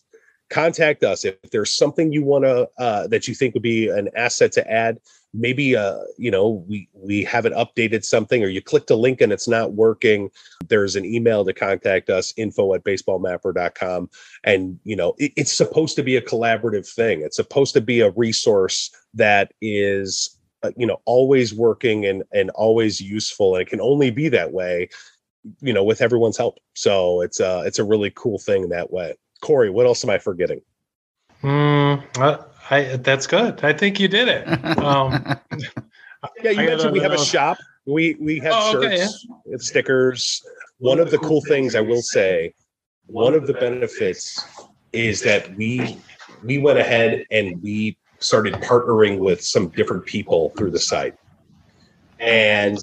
Contact 0.50 1.02
us 1.02 1.24
if 1.24 1.40
there's 1.50 1.74
something 1.74 2.12
you 2.12 2.22
want 2.22 2.44
to 2.44 2.68
uh, 2.78 3.06
that 3.08 3.26
you 3.26 3.34
think 3.34 3.54
would 3.54 3.62
be 3.62 3.88
an 3.88 4.08
asset 4.14 4.52
to 4.52 4.70
add. 4.70 4.98
Maybe 5.36 5.74
uh 5.74 5.98
you 6.16 6.30
know 6.30 6.64
we 6.68 6.88
we 6.92 7.24
haven't 7.24 7.54
updated 7.54 8.04
something 8.04 8.44
or 8.44 8.46
you 8.46 8.62
clicked 8.62 8.90
a 8.90 8.94
link 8.94 9.20
and 9.20 9.32
it's 9.32 9.48
not 9.48 9.72
working. 9.72 10.30
There's 10.68 10.94
an 10.94 11.04
email 11.04 11.44
to 11.44 11.52
contact 11.52 12.08
us 12.08 12.32
info 12.36 12.74
at 12.74 12.84
baseballmapper.com 12.84 14.10
and 14.44 14.78
you 14.84 14.94
know 14.94 15.14
it, 15.18 15.32
it's 15.36 15.52
supposed 15.52 15.96
to 15.96 16.04
be 16.04 16.14
a 16.14 16.22
collaborative 16.22 16.88
thing. 16.88 17.22
It's 17.22 17.36
supposed 17.36 17.74
to 17.74 17.80
be 17.80 17.98
a 18.00 18.10
resource 18.10 18.92
that 19.14 19.52
is 19.60 20.38
uh, 20.62 20.70
you 20.76 20.86
know 20.86 21.00
always 21.04 21.52
working 21.52 22.06
and 22.06 22.22
and 22.32 22.50
always 22.50 23.00
useful. 23.00 23.56
And 23.56 23.62
it 23.62 23.68
can 23.68 23.80
only 23.80 24.12
be 24.12 24.28
that 24.28 24.52
way 24.52 24.88
you 25.60 25.72
know 25.72 25.84
with 25.84 26.00
everyone's 26.00 26.36
help 26.36 26.58
so 26.74 27.20
it's 27.20 27.40
uh 27.40 27.62
it's 27.66 27.78
a 27.78 27.84
really 27.84 28.10
cool 28.14 28.38
thing 28.38 28.68
that 28.70 28.90
way 28.90 29.14
corey 29.42 29.68
what 29.70 29.86
else 29.86 30.02
am 30.04 30.10
i 30.10 30.18
forgetting 30.18 30.60
Hmm. 31.44 31.96
I, 32.16 32.38
I, 32.70 32.96
that's 32.96 33.26
good. 33.26 33.62
I 33.62 33.74
think 33.74 34.00
you 34.00 34.08
did 34.08 34.28
it. 34.28 34.48
Um, 34.78 35.36
Yeah, 36.42 36.50
you 36.50 36.60
I 36.60 36.66
mentioned 36.66 36.92
we 36.92 37.00
have 37.00 37.12
a 37.12 37.22
shop. 37.22 37.58
We 37.86 38.16
we 38.18 38.38
have 38.40 38.54
Oh, 38.56 38.72
shirts, 38.72 39.26
we 39.44 39.52
have 39.52 39.60
stickers. 39.60 40.42
One 40.78 40.98
of 40.98 41.10
the 41.10 41.18
cool 41.18 41.42
things 41.42 41.74
I 41.74 41.80
will 41.82 42.00
say, 42.00 42.54
one 43.06 43.34
of 43.34 43.46
the 43.46 43.52
benefits 43.52 44.42
is 44.92 45.20
that 45.22 45.54
we 45.56 45.98
we 46.42 46.56
went 46.58 46.78
ahead 46.78 47.26
and 47.30 47.62
we 47.62 47.98
started 48.20 48.54
partnering 48.54 49.18
with 49.18 49.44
some 49.44 49.68
different 49.68 50.06
people 50.06 50.54
through 50.56 50.70
the 50.70 50.78
site, 50.78 51.14
and 52.18 52.78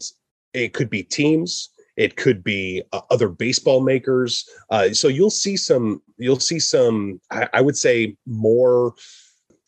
it 0.54 0.74
could 0.74 0.90
be 0.92 1.02
teams. 1.02 1.71
It 1.98 2.16
could 2.16 2.44
be 2.44 2.84
uh, 2.94 3.02
other 3.10 3.30
baseball 3.30 3.82
makers. 3.82 4.48
Uh, 4.70 4.94
so 4.94 5.08
you'll 5.08 5.30
see 5.30 5.58
some. 5.58 6.02
You'll 6.18 6.40
see 6.40 6.60
some. 6.60 7.20
I, 7.32 7.48
I 7.54 7.62
would 7.62 7.78
say 7.78 8.16
more 8.26 8.94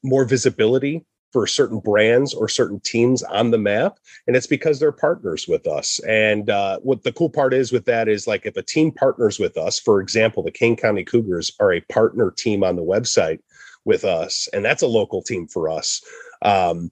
more 0.04 0.26
visibility 0.26 1.06
for 1.34 1.48
certain 1.48 1.80
brands 1.80 2.34
or 2.34 2.48
certain 2.48 2.80
teams 2.82 3.24
on 3.24 3.50
the 3.50 3.58
map 3.58 3.98
and 4.28 4.36
it's 4.36 4.48
because 4.48 4.80
they're 4.80 4.92
partners 4.92 5.48
with 5.48 5.66
us 5.66 6.00
and 6.08 6.50
uh, 6.50 6.78
what 6.80 7.04
the 7.04 7.12
cool 7.12 7.30
part 7.30 7.54
is 7.54 7.72
with 7.72 7.86
that 7.86 8.08
is 8.08 8.28
like 8.28 8.46
if 8.46 8.56
a 8.56 8.62
team 8.62 8.92
partners 8.92 9.40
with 9.40 9.58
us 9.58 9.80
for 9.80 10.00
example 10.00 10.44
the 10.44 10.52
kane 10.52 10.76
county 10.76 11.04
cougars 11.04 11.52
are 11.60 11.74
a 11.74 11.82
partner 11.82 12.30
team 12.30 12.64
on 12.64 12.76
the 12.76 12.84
website 12.84 13.40
with 13.84 14.06
us 14.06 14.48
and 14.54 14.64
that's 14.64 14.84
a 14.84 14.88
local 14.88 15.24
team 15.24 15.48
for 15.48 15.70
us 15.70 16.02
um, 16.44 16.92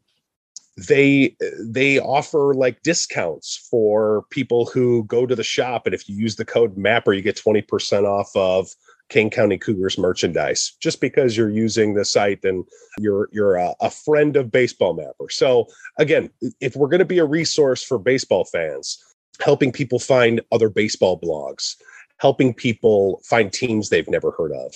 they 0.88 1.36
they 1.59 1.99
offer 1.99 2.53
like 2.53 2.82
discounts 2.82 3.67
for 3.69 4.23
people 4.29 4.65
who 4.65 5.03
go 5.05 5.25
to 5.25 5.36
the 5.36 5.43
shop 5.43 5.86
and 5.86 5.93
if 5.93 6.07
you 6.07 6.15
use 6.15 6.36
the 6.36 6.45
code 6.45 6.77
mapper 6.77 7.13
you 7.13 7.21
get 7.21 7.36
20% 7.36 8.03
off 8.05 8.29
of 8.36 8.69
Kane 9.09 9.29
County 9.29 9.57
Cougars 9.57 9.97
merchandise 9.97 10.71
just 10.79 11.01
because 11.01 11.36
you're 11.36 11.49
using 11.49 11.93
the 11.93 12.05
site 12.05 12.43
and 12.45 12.65
you're 12.97 13.27
you're 13.34 13.55
a, 13.55 13.75
a 13.82 13.91
friend 13.91 14.38
of 14.38 14.51
Baseball 14.51 14.93
Mapper. 14.93 15.29
So 15.29 15.67
again, 15.97 16.29
if 16.61 16.77
we're 16.77 16.88
going 16.88 16.99
to 16.99 17.05
be 17.05 17.19
a 17.19 17.25
resource 17.25 17.84
for 17.84 17.99
baseball 17.99 18.45
fans, 18.45 19.03
helping 19.41 19.73
people 19.73 19.99
find 19.99 20.39
other 20.53 20.69
baseball 20.69 21.19
blogs, 21.19 21.75
helping 22.19 22.53
people 22.53 23.21
find 23.25 23.51
teams 23.51 23.89
they've 23.89 24.09
never 24.09 24.32
heard 24.32 24.53
of, 24.53 24.73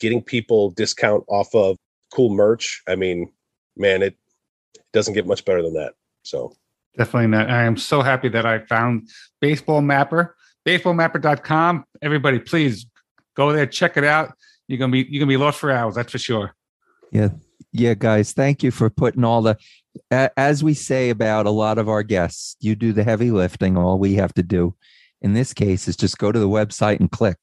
getting 0.00 0.22
people 0.22 0.70
discount 0.70 1.22
off 1.28 1.54
of 1.54 1.76
cool 2.12 2.30
merch. 2.30 2.82
I 2.88 2.96
mean, 2.96 3.30
man, 3.76 4.02
it 4.02 4.16
doesn't 4.92 5.14
get 5.14 5.26
much 5.26 5.44
better 5.44 5.62
than 5.62 5.74
that. 5.74 5.94
So 6.22 6.54
Definitely 6.98 7.28
not. 7.28 7.48
I 7.48 7.62
am 7.62 7.76
so 7.76 8.02
happy 8.02 8.28
that 8.30 8.44
I 8.44 8.58
found 8.58 9.08
Baseball 9.40 9.80
Mapper, 9.80 10.34
baseballmapper.com. 10.66 11.84
Everybody, 12.02 12.40
please 12.40 12.86
go 13.36 13.52
there, 13.52 13.66
check 13.66 13.96
it 13.96 14.02
out. 14.02 14.32
You're 14.66 14.78
gonna 14.78 14.90
be 14.92 15.06
you're 15.08 15.20
gonna 15.20 15.28
be 15.28 15.36
lost 15.36 15.60
for 15.60 15.70
hours, 15.70 15.94
that's 15.94 16.10
for 16.10 16.18
sure. 16.18 16.54
Yeah, 17.12 17.28
yeah, 17.72 17.94
guys, 17.94 18.32
thank 18.32 18.64
you 18.64 18.72
for 18.72 18.90
putting 18.90 19.22
all 19.22 19.42
the, 19.42 19.56
as 20.36 20.64
we 20.64 20.74
say 20.74 21.10
about 21.10 21.46
a 21.46 21.50
lot 21.50 21.78
of 21.78 21.88
our 21.88 22.02
guests, 22.02 22.56
you 22.60 22.74
do 22.74 22.92
the 22.92 23.04
heavy 23.04 23.30
lifting. 23.30 23.76
All 23.76 23.98
we 23.98 24.14
have 24.14 24.34
to 24.34 24.42
do 24.42 24.74
in 25.22 25.34
this 25.34 25.54
case 25.54 25.86
is 25.86 25.96
just 25.96 26.18
go 26.18 26.32
to 26.32 26.38
the 26.38 26.48
website 26.48 26.98
and 26.98 27.10
click. 27.10 27.38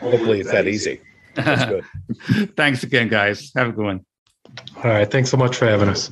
hopefully 0.00 0.40
it's 0.40 0.50
that 0.50 0.66
easy. 0.66 1.00
That's 1.36 1.64
good. 2.28 2.56
Thanks 2.56 2.82
again, 2.82 3.08
guys. 3.08 3.52
Have 3.54 3.68
a 3.68 3.72
good 3.72 3.84
one. 3.84 4.04
all 4.76 4.82
right. 4.90 5.10
Thanks 5.10 5.30
so 5.30 5.36
much 5.36 5.56
for 5.56 5.66
having 5.66 5.88
us. 5.88 6.10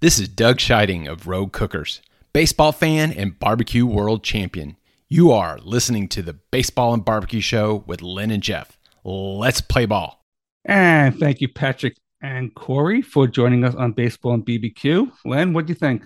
This 0.00 0.20
is 0.20 0.28
Doug 0.28 0.58
Scheiding 0.58 1.10
of 1.10 1.26
Rogue 1.26 1.50
Cookers, 1.52 2.00
baseball 2.32 2.70
fan 2.70 3.10
and 3.10 3.36
barbecue 3.36 3.84
world 3.84 4.22
champion. 4.22 4.76
You 5.08 5.32
are 5.32 5.58
listening 5.58 6.06
to 6.10 6.22
the 6.22 6.34
Baseball 6.34 6.94
and 6.94 7.04
Barbecue 7.04 7.40
Show 7.40 7.82
with 7.84 8.00
Len 8.00 8.30
and 8.30 8.40
Jeff. 8.40 8.78
Let's 9.02 9.60
play 9.60 9.86
ball. 9.86 10.24
And 10.64 11.18
thank 11.18 11.40
you, 11.40 11.48
Patrick 11.48 11.96
and 12.22 12.54
Corey, 12.54 13.02
for 13.02 13.26
joining 13.26 13.64
us 13.64 13.74
on 13.74 13.90
Baseball 13.90 14.34
and 14.34 14.46
BBQ. 14.46 15.10
Len, 15.24 15.52
what 15.52 15.66
do 15.66 15.72
you 15.72 15.74
think? 15.74 16.04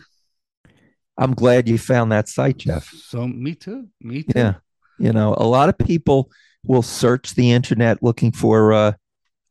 I'm 1.18 1.34
glad 1.34 1.68
you 1.68 1.76
found 1.76 2.12
that 2.12 2.30
site, 2.30 2.56
Jeff. 2.56 2.88
So 2.88 3.28
me 3.28 3.54
too. 3.54 3.88
Me 4.00 4.22
too. 4.22 4.32
Yeah. 4.34 4.54
You 4.98 5.12
know, 5.12 5.34
a 5.36 5.44
lot 5.44 5.68
of 5.68 5.76
people 5.76 6.30
will 6.64 6.80
search 6.80 7.34
the 7.34 7.50
internet 7.50 8.02
looking 8.02 8.32
for 8.32 8.72
uh, 8.72 8.92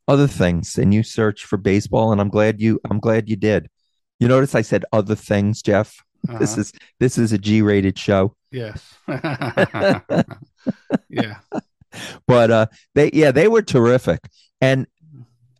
other 0.07 0.25
things, 0.25 0.79
and 0.79 0.95
you 0.95 1.03
search 1.03 1.45
for 1.45 1.57
baseball, 1.57 2.11
and 2.11 2.19
I'm 2.19 2.29
glad 2.29 2.59
you. 2.59 2.79
I'm 2.89 2.99
glad 2.99 3.29
you 3.29 3.35
did. 3.35 3.69
You 4.21 4.27
notice 4.27 4.53
I 4.55 4.61
said 4.61 4.85
other 4.93 5.15
things, 5.15 5.61
Jeff. 5.63 5.97
This 6.39 6.51
Uh-huh. 6.53 6.61
is 6.61 6.73
this 6.99 7.17
is 7.17 7.33
a 7.33 7.37
G-rated 7.39 7.97
show, 7.97 8.35
yes. 8.51 8.93
yeah. 11.09 11.37
but 12.27 12.51
uh, 12.51 12.65
they 12.95 13.09
yeah 13.13 13.31
they 13.31 13.47
were 13.47 13.63
terrific, 13.63 14.19
and 14.61 14.85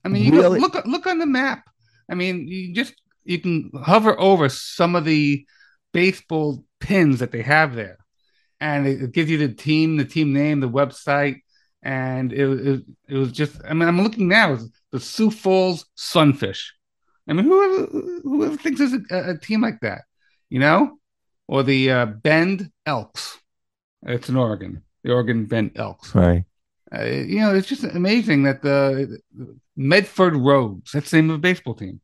I 0.05 0.09
mean, 0.09 0.25
you 0.25 0.31
Really? 0.39 0.59
go, 0.59 0.67
look 0.67 0.85
look 0.85 1.07
on 1.07 1.17
the 1.19 1.25
map. 1.25 1.63
I 2.09 2.13
mean, 2.15 2.47
you 2.47 2.73
just 2.73 2.93
you 3.23 3.39
can 3.39 3.71
hover 3.83 4.19
over 4.19 4.49
some 4.49 4.95
of 4.95 5.05
the 5.05 5.45
baseball 5.93 6.63
pins 6.79 7.19
that 7.19 7.31
they 7.31 7.41
have 7.41 7.75
there, 7.75 7.97
and 8.59 8.85
it, 8.87 9.01
it 9.01 9.11
gives 9.13 9.29
you 9.31 9.37
the 9.39 9.53
team, 9.53 9.97
the 9.97 10.05
team 10.05 10.33
name, 10.33 10.59
the 10.59 10.69
website, 10.69 11.37
and 11.81 12.31
it, 12.31 12.45
it 12.67 12.85
it 13.09 13.15
was 13.17 13.31
just. 13.31 13.59
I 13.67 13.73
mean, 13.73 13.87
I'm 13.89 14.01
looking 14.03 14.27
now. 14.27 14.53
It's 14.53 14.69
the 14.91 14.99
Sioux 14.99 15.31
Falls 15.31 15.85
Sunfish. 15.95 16.73
I 17.27 17.33
mean, 17.33 17.45
whoever 17.45 17.85
whoever 18.23 18.57
thinks 18.57 18.79
there's 18.79 18.93
a, 18.93 19.31
a 19.31 19.37
team 19.37 19.61
like 19.61 19.79
that, 19.81 20.01
you 20.49 20.59
know, 20.59 20.97
or 21.47 21.63
the 21.63 21.91
uh, 21.91 22.05
Bend 22.07 22.71
Elks. 22.85 23.39
It's 24.03 24.29
in 24.29 24.35
Oregon. 24.35 24.83
The 25.03 25.13
Oregon 25.13 25.45
Bend 25.45 25.71
Elks 25.75 26.13
right. 26.13 26.43
uh, 26.95 27.03
you 27.03 27.39
know, 27.39 27.55
it's 27.55 27.67
just 27.67 27.83
amazing 27.83 28.43
that 28.43 28.61
the 28.61 29.19
Medford 29.75 30.35
Rogues, 30.35 30.91
that's 30.91 31.09
the 31.11 31.17
name 31.17 31.29
of 31.31 31.35
a 31.37 31.39
baseball 31.39 31.73
team. 31.75 32.01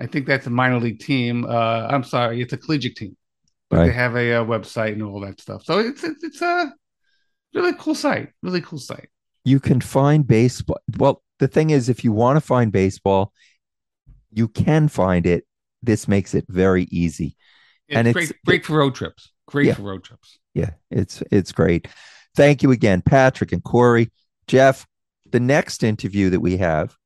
I 0.00 0.06
think 0.06 0.26
that's 0.26 0.46
a 0.46 0.50
minor 0.50 0.80
league 0.80 1.00
team. 1.00 1.44
Uh, 1.44 1.86
I'm 1.90 2.04
sorry, 2.04 2.40
it's 2.42 2.52
a 2.52 2.56
collegiate 2.56 2.96
team, 2.96 3.16
but 3.70 3.84
they 3.84 3.92
have 3.92 4.16
a, 4.16 4.34
uh 4.34 4.44
website 4.44 4.92
and 4.92 5.02
all 5.02 5.20
that 5.20 5.40
stuff. 5.40 5.64
So 5.64 5.78
it's 5.78 6.02
it's, 6.04 6.22
it's 6.24 6.42
a 6.42 6.72
really 7.54 7.74
cool 7.78 7.94
site, 7.94 8.30
really 8.42 8.60
cool 8.60 8.78
site. 8.78 9.08
you 9.44 9.60
can 9.60 9.80
find 9.80 10.26
baseball. 10.26 10.78
Well, 10.98 11.22
the 11.38 11.48
thing 11.48 11.70
is, 11.70 11.88
if 11.88 12.04
you 12.04 12.12
want 12.12 12.36
to 12.36 12.40
find 12.40 12.72
baseball, 12.72 13.32
you 14.34 14.48
can 14.48 14.88
find 14.88 15.26
it. 15.26 15.46
This 15.82 16.08
makes 16.08 16.34
it 16.34 16.44
very 16.48 16.84
easy. 16.90 17.36
It's 17.88 17.96
And 17.96 18.12
great, 18.12 18.24
it's- 18.24 18.40
great 18.46 18.64
for 18.66 18.78
road 18.78 18.94
trips. 18.94 19.32
Great 19.46 19.66
Yeah. 19.66 19.74
for 19.74 19.82
road 19.82 20.04
trips. 20.04 20.38
Yeah, 20.54 20.70
it's 20.90 21.22
it's 21.30 21.52
great. 21.52 21.88
Thank 22.34 22.62
you 22.62 22.70
again, 22.72 23.02
Patrick 23.02 23.52
and 23.52 23.62
Corey, 23.62 24.10
Jeff. 24.48 24.86
The 25.30 25.40
next 25.40 25.82
interview 25.82 26.30
that 26.30 26.40
we 26.40 26.56
have, 26.58 26.96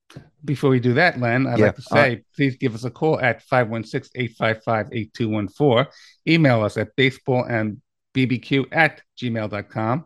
Before 0.45 0.71
we 0.71 0.79
do 0.81 0.95
that, 0.95 1.19
Len, 1.19 1.47
I'd 1.47 1.59
Yeah, 1.59 1.67
like 1.67 1.77
to 1.77 1.83
say 1.83 2.13
uh, 2.13 2.17
please 2.37 2.57
give 2.57 2.75
us 2.75 2.85
a 2.85 2.91
call 2.91 3.19
at 3.21 3.43
516 3.43 4.13
855 4.15 4.89
8214. 4.93 5.87
Email 6.29 6.63
us 6.63 6.77
at 6.77 6.95
baseball 6.95 7.43
and 7.45 7.83
bbq 8.15 8.67
at 8.71 9.03
gmail.com. 9.21 10.05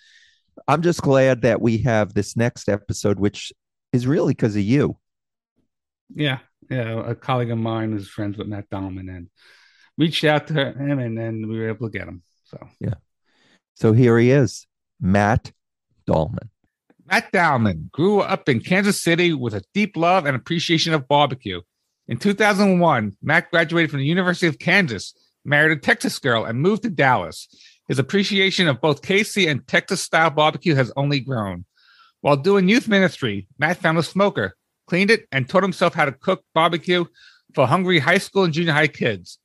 I'm 0.67 0.83
just 0.83 1.03
glad 1.03 1.43
that 1.43 1.61
we 1.61 1.79
have 1.79 2.15
this 2.15 2.37
next 2.37 2.69
episode, 2.69 3.19
which 3.19 3.53
is 3.93 4.07
really 4.07 4.35
because 4.35 4.57
of 4.57 4.63
you. 4.63 4.97
Yeah, 6.15 6.39
yeah. 6.69 7.09
A 7.09 7.15
colleague 7.15 7.51
of 7.51 7.59
mine 7.59 7.93
is 7.93 8.09
friends 8.09 8.37
with 8.37 8.49
Matt 8.49 8.69
Dallman 8.71 9.09
and 9.09 9.29
reached 9.97 10.25
out 10.25 10.49
to 10.49 10.55
him, 10.55 10.99
and 10.99 11.17
then 11.17 11.49
we 11.49 11.59
were 11.59 11.69
able 11.69 11.89
to 11.89 11.99
get 11.99 12.09
him. 12.09 12.23
So 12.45 12.69
yeah. 12.81 12.95
So 13.75 13.93
here 13.93 14.19
he 14.19 14.31
is, 14.31 14.67
Matt 15.01 15.53
Dallman. 16.07 16.49
Matt 17.07 17.33
Dallman 17.33 17.91
grew 17.91 18.21
up 18.21 18.49
in 18.49 18.61
Kansas 18.61 19.03
City 19.03 19.33
with 19.33 19.55
a 19.55 19.63
deep 19.75 19.97
love 19.97 20.27
and 20.27 20.37
appreciation 20.37 20.93
of 20.95 21.09
barbecue. 21.09 21.61
In 22.07 22.19
2001, 22.19 23.17
Matt 23.23 23.51
graduated 23.51 23.91
from 23.91 24.01
the 24.01 24.07
University 24.07 24.47
of 24.47 24.59
Kansas, 24.59 25.15
married 25.45 25.77
a 25.77 25.81
Texas 25.81 26.19
girl, 26.19 26.45
and 26.45 26.61
moved 26.61 26.83
to 26.83 26.91
Dallas. 26.91 27.49
His 27.91 27.99
appreciation 27.99 28.69
of 28.69 28.81
both 28.81 29.03
KC 29.03 29.51
and 29.51 29.67
Texas 29.67 30.01
style 30.01 30.31
barbecue 30.31 30.77
has 30.77 30.93
only 30.95 31.19
grown. 31.19 31.65
While 32.21 32.37
doing 32.37 32.69
youth 32.69 32.87
ministry, 32.87 33.49
Matt 33.59 33.79
found 33.79 33.99
a 33.99 34.05
smoker, 34.05 34.55
cleaned 34.87 35.11
it, 35.11 35.27
and 35.33 35.49
taught 35.49 35.65
himself 35.65 35.93
how 35.93 36.05
to 36.05 36.13
cook 36.13 36.45
barbecue 36.55 37.05
for 37.53 37.67
hungry 37.67 37.99
high 37.99 38.19
school 38.19 38.45
and 38.45 38.53
junior 38.53 38.73
high 38.73 38.87
kids. 38.87 39.41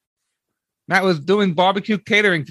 Matt 0.88 1.04
was 1.04 1.20
doing 1.20 1.54
barbecue 1.54 1.98
catering 1.98 2.46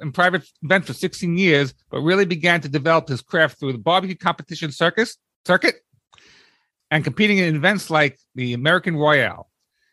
in 0.00 0.10
private 0.10 0.48
events 0.64 0.88
for 0.88 0.94
16 0.94 1.38
years, 1.38 1.74
but 1.90 2.00
really 2.00 2.24
began 2.24 2.60
to 2.62 2.68
develop 2.68 3.06
his 3.06 3.22
craft 3.22 3.60
through 3.60 3.70
the 3.70 3.78
barbecue 3.78 4.16
competition 4.16 4.72
circus 4.72 5.16
circuit 5.46 5.76
and 6.90 7.04
competing 7.04 7.38
in 7.38 7.54
events 7.54 7.88
like 7.88 8.18
the 8.34 8.52
American 8.52 8.96
Royal. 8.96 9.48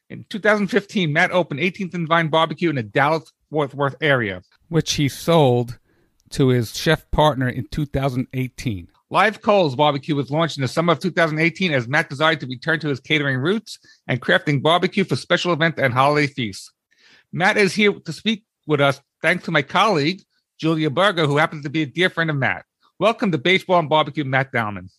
In 0.10 0.26
2015, 0.32 1.14
Matt 1.14 1.30
opened 1.30 1.60
18th 1.60 1.94
and 1.94 2.08
Vine 2.08 2.30
Barbecue 2.30 2.72
in 2.72 2.76
the 2.76 2.82
Dallas 2.82 3.32
Fort 3.52 3.76
Worth 3.76 3.98
area, 4.02 4.42
which 4.74 4.94
he 4.94 5.08
sold 5.08 5.78
to 6.32 6.48
his 6.48 6.76
chef 6.76 7.10
partner 7.12 7.48
in 7.48 7.68
2018. 7.68 8.88
Live 9.12 9.40
Coals 9.40 9.76
Barbecue 9.76 10.16
was 10.16 10.32
launched 10.32 10.58
in 10.58 10.64
the 10.64 10.68
summer 10.68 10.94
of 10.94 11.00
2018 11.00 11.72
as 11.72 11.88
Matt 11.88 12.10
desired 12.10 12.40
to 12.40 12.48
return 12.48 12.80
to 12.80 12.88
his 12.88 13.00
catering 13.00 13.38
roots 13.38 13.78
and 14.08 14.20
crafting 14.20 14.64
barbecue 14.64 15.04
for 15.04 15.16
special 15.16 15.54
events 15.54 15.80
and 15.80 15.94
holiday 15.94 16.26
feasts. 16.26 16.72
Matt 17.32 17.56
is 17.56 17.76
here 17.76 17.94
to 17.94 18.12
speak 18.12 18.46
with 18.66 18.82
us 18.82 19.00
thanks 19.22 19.46
to 19.46 19.52
my 19.52 19.62
colleague, 19.62 20.24
Julia 20.58 20.90
Berger, 20.90 21.28
who 21.28 21.38
happens 21.38 21.62
to 21.66 21.70
be 21.70 21.84
a 21.84 21.86
dear 21.86 22.10
friend 22.10 22.32
of 22.32 22.36
Matt. 22.38 22.66
Welcome 22.98 23.32
to 23.32 23.38
Baseball 23.38 23.78
and 23.78 23.90
Barbecue, 23.90 24.24
Matt 24.24 24.52
Dallman. 24.52 24.90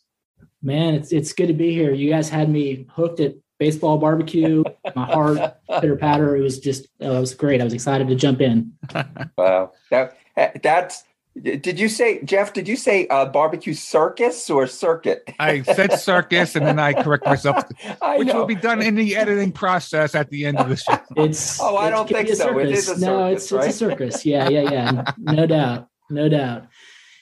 Man, 0.63 0.95
it's 0.95 1.11
it's 1.11 1.33
good 1.33 1.49
to 1.49 1.53
be 1.53 1.73
here. 1.73 1.93
You 1.93 2.11
guys 2.11 2.29
had 2.29 2.49
me 2.49 2.87
hooked 2.91 3.19
at 3.19 3.35
baseball 3.65 3.97
barbecue. 3.99 4.63
My 4.95 5.07
heart 5.07 5.39
pitter 5.81 5.97
patter. 5.97 6.37
It 6.37 6.41
was 6.43 6.59
just 6.59 6.87
oh, 7.01 7.17
it 7.17 7.21
was 7.21 7.35
great. 7.35 7.61
I 7.61 7.65
was 7.65 7.73
excited 7.73 8.09
to 8.09 8.15
jump 8.15 8.41
in. 8.41 8.73
Wow, 9.39 9.73
that 9.91 10.17
that's. 10.63 11.05
Did 11.43 11.81
you 11.81 11.89
say 11.89 12.23
Jeff? 12.23 12.53
Did 12.53 12.69
you 12.69 12.77
say 12.77 13.09
uh, 13.09 13.25
barbecue 13.27 13.75
circus 13.75 14.49
or 14.49 14.69
circuit? 14.69 15.25
I 15.41 15.63
said 15.63 15.99
circus 15.99 16.55
and 16.55 16.65
then 16.65 16.79
I 16.79 16.93
correct 17.03 17.25
myself, 17.27 17.65
I 18.03 18.19
which 18.19 18.29
know. 18.29 18.35
will 18.39 18.47
be 18.47 18.55
done 18.55 18.81
in 18.81 18.95
the 18.95 19.17
editing 19.17 19.51
process 19.51 20.15
at 20.15 20.31
the 20.31 20.47
end 20.47 20.59
of 20.59 20.69
the 20.69 20.77
show. 20.77 20.97
It's 21.17 21.59
Oh, 21.61 21.77
I 21.77 21.91
don't 21.91 22.09
think 22.09 22.29
be 22.29 22.33
a 22.35 22.37
so. 22.37 22.57
It 22.59 22.71
is 22.71 22.87
circus. 22.87 23.03
a 23.03 23.07
no, 23.07 23.17
circus, 23.17 23.43
it's 23.43 23.53
right? 23.53 23.67
it's 23.67 23.75
a 23.75 23.79
circus. 23.79 24.27
Yeah, 24.27 24.49
yeah, 24.49 24.71
yeah. 24.71 25.05
No 25.19 25.47
doubt, 25.47 25.89
no 26.11 26.29
doubt. 26.29 26.69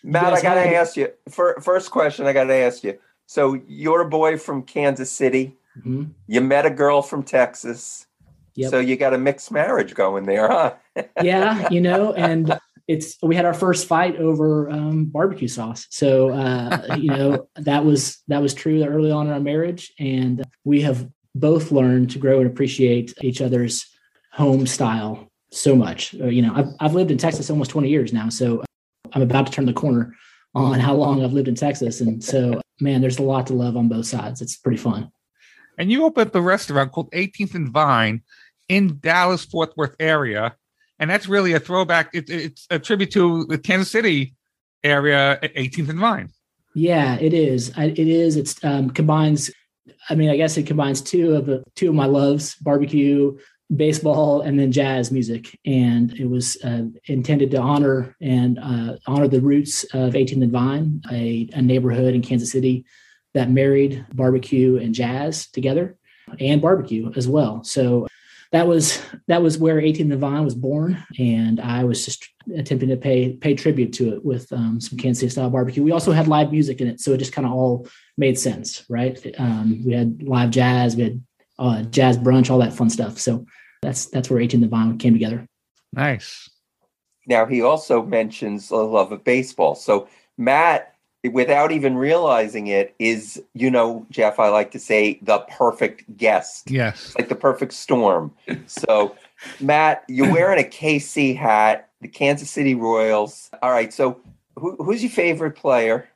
Matt, 0.05 0.25
guys 0.25 0.39
I 0.41 0.43
gotta 0.43 0.61
had- 0.61 0.75
ask 0.75 0.97
you. 0.97 1.09
For, 1.31 1.59
first 1.63 1.91
question, 1.91 2.27
I 2.27 2.33
gotta 2.35 2.55
ask 2.55 2.85
you. 2.85 2.99
So 3.27 3.59
you're 3.67 4.03
a 4.03 4.09
boy 4.09 4.37
from 4.37 4.63
Kansas 4.65 5.11
City. 5.11 5.57
Mhm. 5.79 6.11
You 6.27 6.41
met 6.41 6.67
a 6.67 6.71
girl 6.71 7.03
from 7.03 7.23
Texas. 7.23 8.07
Yep. 8.55 8.71
So 8.71 8.79
you 8.81 8.97
got 8.97 9.15
a 9.15 9.19
mixed 9.19 9.51
marriage 9.51 9.95
going 9.95 10.25
there, 10.25 10.49
huh? 10.49 10.75
yeah, 11.23 11.69
you 11.71 11.81
know, 11.81 12.13
and 12.13 12.59
it's 12.89 13.17
we 13.23 13.35
had 13.35 13.45
our 13.45 13.55
first 13.55 13.87
fight 13.87 14.17
over 14.17 14.69
um, 14.71 15.07
barbecue 15.07 15.49
sauce. 15.49 15.87
So 15.91 16.31
uh, 16.31 16.97
you 16.99 17.09
know 17.09 17.49
that 17.57 17.85
was 17.85 18.23
that 18.29 18.43
was 18.43 18.55
true 18.55 18.85
early 18.85 19.11
on 19.11 19.27
in 19.27 19.33
our 19.33 19.41
marriage, 19.41 19.93
and 19.99 20.45
we 20.65 20.83
have 20.83 21.09
both 21.35 21.73
learned 21.73 22.11
to 22.11 22.19
grow 22.19 22.41
and 22.41 22.51
appreciate 22.51 23.15
each 23.23 23.41
other's 23.41 23.87
home 24.33 24.67
style 24.67 25.31
so 25.51 25.75
much. 25.75 26.15
Uh, 26.21 26.27
you 26.27 26.43
know, 26.43 26.53
I've 26.55 26.69
I've 26.81 26.95
lived 26.95 27.11
in 27.11 27.19
Texas 27.19 27.51
almost 27.51 27.71
twenty 27.71 27.89
years 27.89 28.13
now, 28.13 28.29
so 28.29 28.63
I'm 29.13 29.23
about 29.23 29.47
to 29.47 29.53
turn 29.53 29.67
the 29.67 29.73
corner 29.73 30.15
on 30.55 30.79
how 30.79 30.95
long 30.95 31.25
I've 31.25 31.33
lived 31.33 31.49
in 31.49 31.55
Texas, 31.55 32.01
and 32.01 32.23
so 32.23 32.61
man, 32.81 33.01
there's 33.01 33.19
a 33.19 33.23
lot 33.23 33.47
to 33.47 33.55
love 33.55 33.77
on 33.77 33.89
both 33.89 34.07
sides. 34.07 34.43
It's 34.43 34.57
pretty 34.57 34.79
fun. 34.79 35.11
And 35.83 35.91
you 35.91 36.05
opened 36.05 36.29
up 36.29 36.35
a 36.37 36.41
restaurant 36.41 36.93
called 36.93 37.11
18th 37.11 37.57
and 37.57 37.69
Vine 37.69 38.23
in 38.69 39.01
Dallas, 39.01 39.45
Fort 39.45 39.77
Worth 39.77 39.97
area. 39.99 40.55
And 41.01 41.11
that's 41.11 41.27
really 41.27 41.55
a 41.55 41.59
throwback. 41.59 42.15
It, 42.15 42.31
it's 42.31 42.69
a 42.71 42.79
tribute 42.79 43.11
to 43.15 43.47
the 43.47 43.59
Kansas 43.59 43.91
City 43.91 44.37
area, 44.85 45.41
18th 45.43 45.89
and 45.89 45.99
Vine. 45.99 46.29
Yeah, 46.77 47.17
it 47.19 47.35
is. 47.35 47.73
It 47.77 47.99
is. 47.99 48.37
It's 48.37 48.63
um, 48.63 48.91
combines. 48.91 49.51
I 50.09 50.15
mean, 50.15 50.31
I 50.31 50.37
guess 50.37 50.57
it 50.57 50.69
combines 50.69 51.01
two 51.01 51.35
of 51.35 51.47
the 51.47 51.65
two 51.75 51.89
of 51.89 51.97
my 51.97 52.07
loves: 52.07 52.55
barbecue, 52.61 53.37
baseball, 53.75 54.43
and 54.43 54.61
then 54.61 54.71
jazz 54.71 55.11
music. 55.11 55.59
And 55.67 56.13
it 56.13 56.31
was 56.31 56.57
uh, 56.63 56.85
intended 57.07 57.51
to 57.51 57.61
honor 57.61 58.15
and 58.21 58.61
uh, 58.61 58.99
honor 59.09 59.27
the 59.27 59.41
roots 59.41 59.83
of 59.95 60.13
18th 60.13 60.43
and 60.45 60.53
Vine, 60.53 61.03
a, 61.11 61.49
a 61.55 61.61
neighborhood 61.61 62.15
in 62.15 62.23
Kansas 62.23 62.53
City 62.53 62.85
that 63.35 63.51
married 63.51 64.05
barbecue 64.13 64.77
and 64.79 64.95
jazz 64.95 65.47
together, 65.47 65.97
and 66.39 66.61
barbecue 66.61 67.11
as 67.17 67.29
well. 67.29 67.65
So 67.65 68.07
that 68.53 68.67
was 68.67 69.03
that 69.29 69.43
was 69.43 69.59
where 69.59 69.81
18th 69.81 70.13
and 70.13 70.21
Vine 70.21 70.45
was 70.45 70.55
born, 70.55 71.03
and 71.19 71.59
I 71.59 71.85
was 71.85 72.05
just 72.05 72.29
attempting 72.55 72.91
to 72.91 72.97
pay 72.97 73.33
pay 73.33 73.55
tribute 73.55 73.95
to 73.95 74.15
it 74.15 74.25
with 74.25 74.53
um, 74.53 74.79
some 74.81 74.99
Kansas 74.99 75.21
City 75.21 75.31
style 75.31 75.51
barbecue. 75.51 75.83
We 75.83 75.93
also 75.93 76.13
had 76.13 76.29
live 76.29 76.53
music 76.53 76.81
in 76.81 76.87
it, 76.87 77.01
so 77.01 77.13
it 77.13 77.19
just 77.19 77.33
kind 77.33 77.47
of 77.47 77.53
all 77.53 77.89
made 78.19 78.39
sense, 78.39 78.85
right? 78.91 79.19
Um, 79.39 79.83
we 79.85 79.95
had 79.95 80.23
live 80.23 80.51
jazz, 80.51 80.97
we 80.97 81.03
had 81.03 81.25
uh, 81.59 81.83
jazz 81.85 82.19
brunch, 82.19 82.51
all 82.51 82.59
that 82.59 82.75
fun 82.75 82.91
stuff. 82.91 83.19
So 83.19 83.47
that's 83.81 84.07
that's 84.07 84.29
where 84.29 84.41
18th 84.41 84.55
and 84.55 84.71
Vine 84.71 84.99
came 84.99 85.15
together. 85.15 85.47
Nice. 85.95 86.51
Now 87.27 87.47
he 87.47 87.63
also 87.63 88.03
mentions 88.03 88.71
a 88.71 88.77
love 88.77 89.13
of 89.13 89.25
baseball. 89.25 89.75
So 89.75 90.09
Matt, 90.37 90.92
without 91.31 91.71
even 91.73 91.97
realizing 91.97 92.67
it, 92.67 92.95
is 92.99 93.43
you 93.55 93.71
know 93.71 94.07
Jeff. 94.11 94.39
I 94.39 94.49
like 94.49 94.71
to 94.73 94.79
say 94.79 95.19
the 95.23 95.39
perfect 95.41 96.17
guest, 96.17 96.71
Yes. 96.71 97.15
like 97.17 97.29
the 97.29 97.35
perfect 97.37 97.73
storm. 97.73 98.33
So 98.67 99.17
Matt, 99.61 100.05
you're 100.09 100.33
wearing 100.33 100.65
a 100.65 100.69
KC 100.69 101.37
hat, 101.37 101.89
the 102.01 102.09
Kansas 102.09 102.51
City 102.51 102.75
Royals. 102.75 103.51
All 103.63 103.71
right. 103.71 103.93
So 103.93 104.21
who, 104.57 104.77
who's 104.77 105.03
your 105.03 105.11
favorite 105.11 105.53
player? 105.57 106.09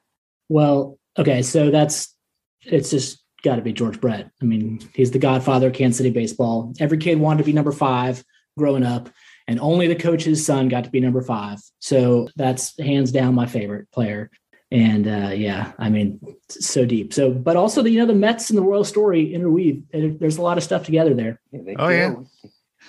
Well, 0.48 0.98
okay, 1.18 1.42
so 1.42 1.70
that's 1.70 2.14
it's 2.62 2.90
just 2.90 3.22
got 3.42 3.56
to 3.56 3.62
be 3.62 3.72
George 3.72 4.00
Brett. 4.00 4.30
I 4.42 4.44
mean, 4.44 4.80
he's 4.94 5.10
the 5.10 5.18
godfather 5.18 5.68
of 5.68 5.72
Kansas 5.74 5.98
City 5.98 6.10
baseball. 6.10 6.72
Every 6.80 6.98
kid 6.98 7.18
wanted 7.20 7.38
to 7.38 7.44
be 7.44 7.52
number 7.52 7.72
five 7.72 8.24
growing 8.58 8.82
up, 8.84 9.08
and 9.46 9.60
only 9.60 9.86
the 9.86 9.94
coach's 9.94 10.44
son 10.44 10.68
got 10.68 10.84
to 10.84 10.90
be 10.90 11.00
number 11.00 11.22
five. 11.22 11.58
So 11.80 12.28
that's 12.36 12.78
hands 12.80 13.12
down 13.12 13.34
my 13.34 13.46
favorite 13.46 13.90
player. 13.92 14.30
And 14.72 15.06
uh, 15.06 15.30
yeah, 15.34 15.72
I 15.78 15.88
mean, 15.90 16.18
so 16.48 16.84
deep. 16.84 17.12
So, 17.14 17.30
but 17.30 17.56
also 17.56 17.82
the 17.82 17.90
you 17.90 18.00
know 18.00 18.06
the 18.06 18.14
Mets 18.14 18.50
and 18.50 18.58
the 18.58 18.62
Royal 18.62 18.82
story 18.84 19.32
interweave. 19.32 19.82
and 19.92 20.18
There's 20.18 20.38
a 20.38 20.42
lot 20.42 20.56
of 20.58 20.64
stuff 20.64 20.84
together 20.84 21.14
there. 21.14 21.40
they 21.52 21.76
Oh, 21.78 21.88
yeah. 21.88 22.14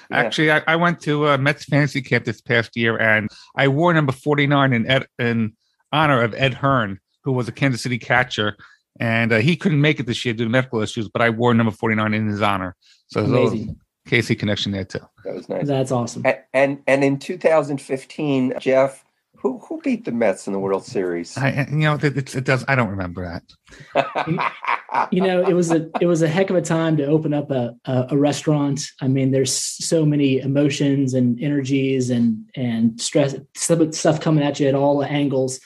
Yeah. 0.10 0.18
Actually, 0.20 0.52
I, 0.52 0.64
I 0.68 0.76
went 0.76 1.02
to 1.02 1.28
uh, 1.28 1.38
Mets 1.38 1.66
fantasy 1.66 2.02
camp 2.02 2.26
this 2.26 2.40
past 2.42 2.76
year, 2.78 2.98
and 2.98 3.30
I 3.56 3.68
wore 3.68 3.94
number 3.94 4.12
forty 4.12 4.48
nine 4.48 4.74
in 4.74 4.90
Ed, 4.90 5.06
in 5.20 5.54
honor 5.92 6.22
of 6.24 6.34
Ed 6.36 6.54
Hearn, 6.56 7.00
who 7.24 7.32
was 7.32 7.48
a 7.48 7.52
Kansas 7.52 7.82
City 7.84 8.00
catcher, 8.00 8.56
and 9.00 9.32
uh, 9.32 9.38
he 9.38 9.56
couldn't 9.56 9.82
make 9.82 10.00
it 10.00 10.06
this 10.08 10.24
year 10.26 10.34
due 10.34 10.46
to 10.46 10.50
medical 10.50 10.82
issues. 10.82 11.10
But 11.10 11.22
I 11.22 11.30
wore 11.30 11.54
number 11.54 11.72
forty 11.72 11.96
nine 11.96 12.14
in 12.14 12.28
his 12.28 12.42
honor. 12.42 12.76
So 13.08 13.22
there's 13.24 13.52
Amazing. 13.52 13.80
KC 14.08 14.40
connection 14.40 14.72
there 14.72 14.86
too. 14.86 15.00
that 15.26 15.34
was 15.36 15.50
nice. 15.50 15.68
That's 15.68 15.92
awesome. 15.92 16.24
A- 16.26 16.40
And 16.54 16.80
and 16.88 17.04
in 17.04 17.20
2015, 17.20 18.54
Jeff, 18.60 19.04
who 19.48 19.60
Who 19.60 19.66
who 19.66 19.82
beat 19.82 20.06
the 20.06 20.12
Mets 20.12 20.48
in 20.48 20.54
the 20.54 20.60
World 20.60 20.86
Series? 20.86 21.38
I, 21.38 21.68
you 21.70 21.78
know, 21.78 21.96
it, 21.96 22.04
it, 22.04 22.36
it 22.36 22.44
does. 22.44 22.66
I 22.68 22.76
don't 22.76 22.90
remember 22.90 23.42
that. 23.96 24.54
you 25.12 25.22
know, 25.22 25.42
it 25.42 25.54
was 25.54 25.72
a 25.72 25.90
it 26.02 26.06
was 26.06 26.22
a 26.22 26.28
heck 26.28 26.50
of 26.50 26.56
a 26.56 26.62
time 26.62 26.98
to 26.98 27.06
open 27.06 27.34
up 27.34 27.50
a, 27.52 27.76
a, 27.86 28.08
a 28.12 28.18
restaurant. 28.18 28.82
I 29.02 29.08
mean, 29.08 29.32
there's 29.32 29.54
so 29.54 30.06
many 30.06 30.40
emotions 30.40 31.14
and 31.14 31.42
energies 31.42 32.10
and 32.10 32.46
and 32.56 33.00
stress 33.00 33.36
stuff 33.56 34.20
coming 34.20 34.44
at 34.44 34.60
you 34.60 34.68
at 34.68 34.76
all 34.76 35.04
angles, 35.04 35.60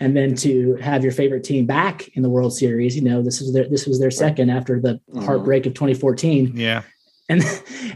and 0.00 0.16
then 0.16 0.34
to 0.36 0.76
have 0.76 1.02
your 1.02 1.12
favorite 1.12 1.44
team 1.44 1.66
back 1.66 2.08
in 2.16 2.22
the 2.22 2.30
World 2.30 2.56
Series. 2.56 2.96
You 2.96 3.02
know, 3.02 3.22
this 3.22 3.40
was 3.40 3.52
their 3.52 3.68
this 3.68 3.86
was 3.86 4.00
their 4.00 4.10
second 4.10 4.50
after 4.50 4.80
the 4.80 4.94
mm-hmm. 5.10 5.24
heartbreak 5.24 5.66
of 5.66 5.74
2014. 5.74 6.52
Yeah 6.56 6.82
and 7.28 7.42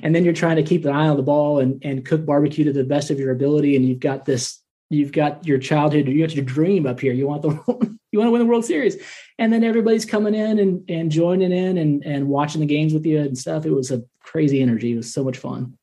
and 0.03 0.15
then 0.15 0.25
you're 0.25 0.35
trying 0.35 0.57
to 0.57 0.62
keep 0.62 0.85
an 0.85 0.93
eye 0.93 1.09
on 1.09 1.17
the 1.17 1.23
ball 1.23 1.61
and 1.61 1.81
and 1.85 2.05
cook 2.05 2.27
barbecue 2.27 2.65
to 2.65 2.73
the 2.73 2.85
best 2.85 3.11
of 3.11 3.19
your 3.19 3.31
ability 3.31 3.77
and 3.77 3.87
you've 3.87 4.01
got 4.01 4.25
this 4.25 4.60
you've 4.91 5.12
got 5.12 5.47
your 5.47 5.59
childhood 5.59 6.07
you 6.09 6.23
have 6.23 6.33
your 6.33 6.45
dream 6.45 6.87
up 6.87 7.01
here 7.01 7.12
you 7.12 7.27
want 7.27 7.43
the 7.43 7.49
you 8.12 8.19
want 8.19 8.27
to 8.27 8.33
win 8.33 8.41
the 8.41 8.47
world 8.47 8.65
series 8.65 8.97
and 9.39 9.53
then 9.53 9.65
everybody's 9.65 10.05
coming 10.05 10.35
in 10.35 10.59
and 10.59 10.89
and 10.91 11.11
joining 11.11 11.53
in 11.53 11.79
and 11.79 12.05
and 12.05 12.29
watching 12.29 12.61
the 12.61 12.67
games 12.67 12.93
with 12.93 13.07
you 13.07 13.19
and 13.21 13.39
stuff 13.39 13.65
it 13.65 13.71
was 13.71 13.91
a 13.91 14.03
crazy 14.21 14.61
energy 14.61 14.93
it 14.93 14.97
was 14.97 15.12
so 15.12 15.25
much 15.25 15.39
fun 15.39 15.77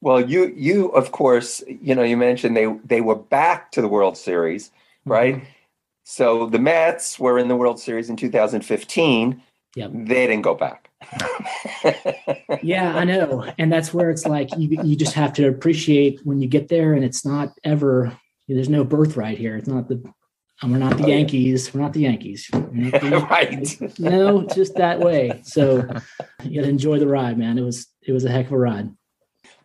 well 0.00 0.20
you 0.20 0.52
you 0.56 0.88
of 0.88 1.10
course 1.10 1.62
you 1.66 1.94
know 1.94 2.02
you 2.02 2.16
mentioned 2.16 2.56
they 2.56 2.72
they 2.84 3.00
were 3.00 3.16
back 3.16 3.72
to 3.72 3.80
the 3.80 3.88
world 3.88 4.16
series 4.16 4.68
mm-hmm. 4.68 5.12
right 5.12 5.34
mm-hmm. 5.36 5.44
so 6.04 6.46
the 6.46 6.58
mets 6.58 7.18
were 7.18 7.38
in 7.38 7.48
the 7.48 7.56
world 7.56 7.80
series 7.80 8.10
in 8.10 8.16
2015 8.16 9.42
yep. 9.74 9.90
they 9.92 10.26
didn't 10.26 10.42
go 10.42 10.54
back 10.54 10.90
yeah, 12.62 12.94
I 12.94 13.04
know. 13.04 13.50
And 13.58 13.72
that's 13.72 13.94
where 13.94 14.10
it's 14.10 14.26
like 14.26 14.50
you 14.56 14.82
you 14.82 14.96
just 14.96 15.14
have 15.14 15.32
to 15.34 15.48
appreciate 15.48 16.20
when 16.24 16.40
you 16.40 16.48
get 16.48 16.68
there 16.68 16.92
and 16.92 17.02
it's 17.02 17.24
not 17.24 17.54
ever 17.64 18.16
there's 18.54 18.68
no 18.68 18.84
birthright 18.84 19.38
here. 19.38 19.56
It's 19.56 19.68
not 19.68 19.88
the 19.88 20.02
we're 20.62 20.76
not 20.76 20.98
the 20.98 21.04
oh, 21.04 21.08
Yankees. 21.08 21.72
We're 21.72 21.80
not 21.80 21.94
the 21.94 22.00
Yankees. 22.00 22.50
Not 22.52 23.00
the, 23.00 23.26
right. 23.30 23.98
No, 23.98 24.42
just 24.42 24.74
that 24.74 25.00
way. 25.00 25.40
So 25.42 25.76
you 26.42 26.60
gotta 26.60 26.68
enjoy 26.68 26.98
the 26.98 27.06
ride, 27.06 27.38
man. 27.38 27.56
It 27.56 27.62
was 27.62 27.86
it 28.02 28.12
was 28.12 28.26
a 28.26 28.30
heck 28.30 28.46
of 28.46 28.52
a 28.52 28.58
ride. 28.58 28.90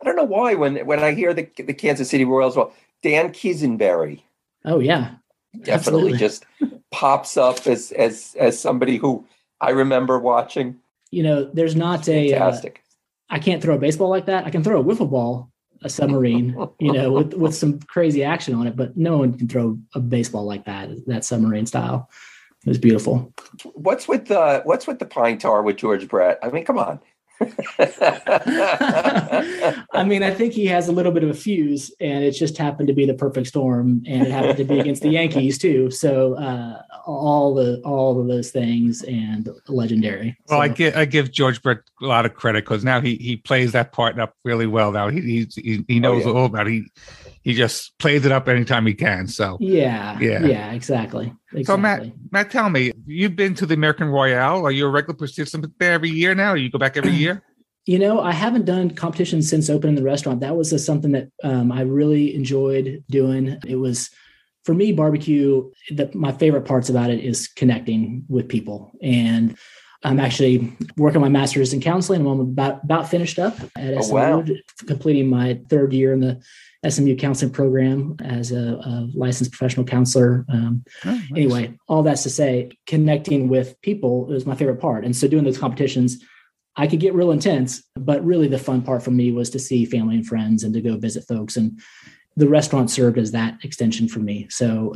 I 0.01 0.05
don't 0.05 0.15
know 0.15 0.23
why 0.23 0.53
when 0.53 0.77
when 0.85 0.99
I 0.99 1.11
hear 1.11 1.33
the 1.33 1.49
the 1.57 1.73
Kansas 1.73 2.09
City 2.09 2.23
Royals, 2.23 2.55
well, 2.55 2.73
Dan 3.03 3.33
Quisenberry. 3.33 4.21
Oh 4.63 4.79
yeah. 4.79 5.15
Definitely 5.53 6.13
Absolutely. 6.13 6.17
just 6.17 6.45
pops 6.91 7.35
up 7.35 7.67
as 7.67 7.91
as 7.91 8.35
as 8.39 8.57
somebody 8.57 8.95
who 8.95 9.27
I 9.59 9.71
remember 9.71 10.17
watching 10.17 10.79
you 11.15 11.23
know, 11.23 11.45
there's 11.45 11.77
not 11.77 12.09
a 12.09 12.33
uh, 12.33 12.39
fantastic. 12.39 12.81
Uh, 13.29 13.35
I 13.35 13.39
can't 13.39 13.61
throw 13.61 13.75
a 13.75 13.79
baseball 13.79 14.09
like 14.09 14.25
that. 14.25 14.45
I 14.45 14.49
can 14.49 14.63
throw 14.65 14.81
a 14.81 14.83
wiffle 14.83 15.09
ball, 15.09 15.49
a 15.85 15.89
submarine, 15.89 16.57
you 16.79 16.91
know, 16.91 17.11
with 17.11 17.33
with 17.35 17.55
some 17.55 17.79
crazy 17.79 18.23
action 18.23 18.53
on 18.55 18.67
it, 18.67 18.75
but 18.75 18.97
no 18.97 19.17
one 19.17 19.37
can 19.37 19.47
throw 19.47 19.79
a 19.93 19.99
baseball 19.99 20.43
like 20.43 20.65
that, 20.65 20.89
that 21.05 21.23
submarine 21.23 21.67
style. 21.67 22.09
It 22.65 22.69
was 22.69 22.79
beautiful. 22.79 23.31
What's 23.75 24.07
with 24.07 24.25
the 24.25 24.61
what's 24.65 24.87
with 24.87 24.99
the 24.99 25.05
pine 25.05 25.37
tar 25.37 25.61
with 25.61 25.77
George 25.77 26.07
Brett? 26.07 26.39
I 26.41 26.49
mean, 26.49 26.65
come 26.65 26.79
on. 26.79 26.99
I 29.91 30.03
mean, 30.05 30.23
I 30.23 30.31
think 30.31 30.53
he 30.53 30.65
has 30.67 30.87
a 30.87 30.91
little 30.91 31.11
bit 31.11 31.23
of 31.23 31.29
a 31.29 31.33
fuse, 31.33 31.91
and 31.99 32.23
it 32.23 32.31
just 32.31 32.57
happened 32.57 32.87
to 32.87 32.93
be 32.93 33.05
the 33.05 33.13
perfect 33.13 33.47
storm, 33.47 34.03
and 34.07 34.23
it 34.23 34.31
happened 34.31 34.57
to 34.57 34.63
be 34.63 34.79
against 34.79 35.01
the 35.01 35.09
Yankees 35.09 35.57
too. 35.57 35.91
So 35.91 36.35
uh, 36.35 36.81
all 37.05 37.53
the 37.53 37.81
all 37.83 38.19
of 38.19 38.27
those 38.27 38.51
things 38.51 39.03
and 39.03 39.49
legendary. 39.67 40.37
Well, 40.49 40.59
so, 40.59 40.61
I 40.61 40.67
give 40.67 40.95
I 40.95 41.05
give 41.05 41.31
George 41.31 41.61
Brett 41.61 41.79
a 42.01 42.05
lot 42.05 42.25
of 42.25 42.33
credit 42.33 42.65
because 42.65 42.83
now 42.83 43.01
he 43.01 43.15
he 43.15 43.37
plays 43.37 43.71
that 43.73 43.91
part 43.91 44.19
up 44.19 44.35
really 44.43 44.67
well. 44.67 44.91
Now 44.91 45.09
he 45.09 45.47
he 45.55 45.85
he 45.87 45.99
knows 45.99 46.25
oh, 46.25 46.31
yeah. 46.31 46.39
all 46.39 46.45
about 46.45 46.67
it. 46.67 46.71
He 46.71 46.87
he 47.45 47.53
just 47.53 47.97
plays 47.99 48.25
it 48.25 48.31
up 48.31 48.49
anytime 48.49 48.87
he 48.87 48.95
can. 48.95 49.27
So 49.27 49.57
yeah, 49.61 50.19
yeah, 50.19 50.43
yeah, 50.43 50.71
exactly. 50.71 51.31
exactly. 51.53 51.63
So 51.63 51.77
Matt, 51.77 52.11
Matt, 52.31 52.49
tell 52.49 52.71
me, 52.71 52.91
you've 53.05 53.35
been 53.35 53.53
to 53.55 53.67
the 53.67 53.75
American 53.75 54.07
Royal. 54.07 54.65
Are 54.65 54.71
you 54.71 54.87
a 54.87 54.89
regular 54.89 55.15
participant 55.15 55.71
there 55.79 55.93
every 55.93 56.09
year 56.09 56.33
now? 56.33 56.53
Or 56.53 56.57
you 56.57 56.71
go 56.71 56.79
back 56.79 56.97
every 56.97 57.13
year? 57.13 57.41
You 57.87 57.99
know, 57.99 58.19
I 58.19 58.31
haven't 58.31 58.65
done 58.65 58.89
competitions 58.95 59.47
since 59.47 59.69
opening 59.69 59.93
the 59.93 60.01
restaurant. 60.01 60.39
That 60.39 60.55
was 60.55 60.73
a, 60.73 60.79
something 60.79 61.11
that 61.11 61.29
um, 61.43 61.71
I 61.71 61.81
really 61.81 62.33
enjoyed 62.33 63.03
doing. 63.11 63.59
It 63.63 63.75
was 63.75 64.09
for 64.63 64.73
me 64.73 64.91
barbecue. 64.91 65.69
The, 65.91 66.09
my 66.15 66.31
favorite 66.31 66.65
parts 66.65 66.89
about 66.89 67.11
it 67.11 67.23
is 67.23 67.47
connecting 67.47 68.25
with 68.27 68.49
people 68.49 68.91
and. 69.03 69.55
I'm 70.03 70.19
actually 70.19 70.71
working 70.97 71.19
my 71.19 71.29
master's 71.29 71.73
in 71.73 71.81
counseling. 71.81 72.27
I'm 72.27 72.39
about 72.39 72.83
about 72.83 73.09
finished 73.09 73.39
up 73.39 73.57
at 73.75 74.03
SMU, 74.03 74.11
oh, 74.11 74.13
wow. 74.13 74.45
completing 74.85 75.27
my 75.27 75.59
third 75.67 75.93
year 75.93 76.13
in 76.13 76.19
the 76.19 76.43
SMU 76.89 77.15
counseling 77.15 77.51
program 77.51 78.15
as 78.23 78.51
a, 78.51 78.75
a 78.75 79.09
licensed 79.13 79.51
professional 79.51 79.85
counselor. 79.85 80.45
Um, 80.49 80.83
oh, 81.05 81.11
nice. 81.11 81.31
Anyway, 81.31 81.77
all 81.87 82.03
that's 82.03 82.23
to 82.23 82.29
say, 82.29 82.71
connecting 82.85 83.47
with 83.47 83.79
people 83.81 84.31
is 84.31 84.45
my 84.45 84.55
favorite 84.55 84.79
part. 84.79 85.05
And 85.05 85.15
so 85.15 85.27
doing 85.27 85.43
those 85.43 85.57
competitions, 85.57 86.23
I 86.75 86.87
could 86.87 86.99
get 86.99 87.13
real 87.13 87.31
intense, 87.31 87.83
but 87.95 88.25
really 88.25 88.47
the 88.47 88.59
fun 88.59 88.81
part 88.81 89.01
for 89.01 89.11
me 89.11 89.31
was 89.31 89.49
to 89.51 89.59
see 89.59 89.85
family 89.85 90.15
and 90.15 90.27
friends 90.27 90.63
and 90.63 90.73
to 90.73 90.81
go 90.81 90.97
visit 90.97 91.25
folks. 91.27 91.57
And 91.57 91.79
the 92.35 92.49
restaurant 92.49 92.91
served 92.91 93.17
as 93.17 93.31
that 93.31 93.63
extension 93.63 94.07
for 94.07 94.19
me. 94.19 94.47
So, 94.49 94.93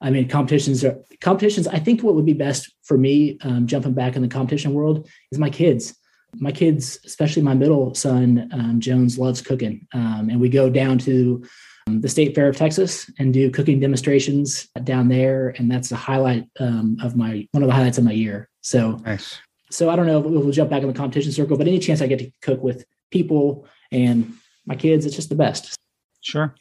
I 0.00 0.10
mean, 0.10 0.28
competitions 0.28 0.84
are 0.84 0.98
competitions. 1.20 1.66
I 1.66 1.78
think 1.78 2.02
what 2.02 2.14
would 2.14 2.26
be 2.26 2.34
best 2.34 2.70
for 2.82 2.98
me, 2.98 3.38
um, 3.42 3.66
jumping 3.66 3.94
back 3.94 4.16
in 4.16 4.22
the 4.22 4.28
competition 4.28 4.74
world, 4.74 5.08
is 5.32 5.38
my 5.38 5.48
kids 5.48 5.94
my 6.40 6.52
kids, 6.52 6.98
especially 7.04 7.42
my 7.42 7.54
middle 7.54 7.94
son, 7.94 8.48
um, 8.52 8.80
Jones, 8.80 9.18
loves 9.18 9.40
cooking. 9.40 9.86
Um, 9.92 10.28
and 10.30 10.40
we 10.40 10.48
go 10.48 10.68
down 10.70 10.98
to 11.00 11.44
um, 11.86 12.00
the 12.00 12.08
State 12.08 12.34
Fair 12.34 12.48
of 12.48 12.56
Texas 12.56 13.10
and 13.18 13.32
do 13.32 13.50
cooking 13.50 13.80
demonstrations 13.80 14.68
down 14.84 15.08
there. 15.08 15.54
And 15.58 15.70
that's 15.70 15.88
the 15.88 15.96
highlight 15.96 16.46
um, 16.60 16.96
of 17.02 17.16
my, 17.16 17.46
one 17.52 17.62
of 17.62 17.68
the 17.68 17.74
highlights 17.74 17.98
of 17.98 18.04
my 18.04 18.12
year. 18.12 18.48
So, 18.62 18.92
nice. 19.04 19.38
so 19.70 19.90
I 19.90 19.96
don't 19.96 20.06
know 20.06 20.18
if 20.18 20.24
we'll 20.24 20.50
jump 20.50 20.70
back 20.70 20.82
in 20.82 20.88
the 20.88 20.94
competition 20.94 21.32
circle, 21.32 21.56
but 21.56 21.68
any 21.68 21.78
chance 21.78 22.00
I 22.00 22.06
get 22.06 22.18
to 22.20 22.30
cook 22.42 22.62
with 22.62 22.84
people 23.10 23.66
and 23.92 24.32
my 24.66 24.74
kids, 24.74 25.06
it's 25.06 25.16
just 25.16 25.28
the 25.28 25.34
best. 25.34 25.76
Sure. 26.20 26.54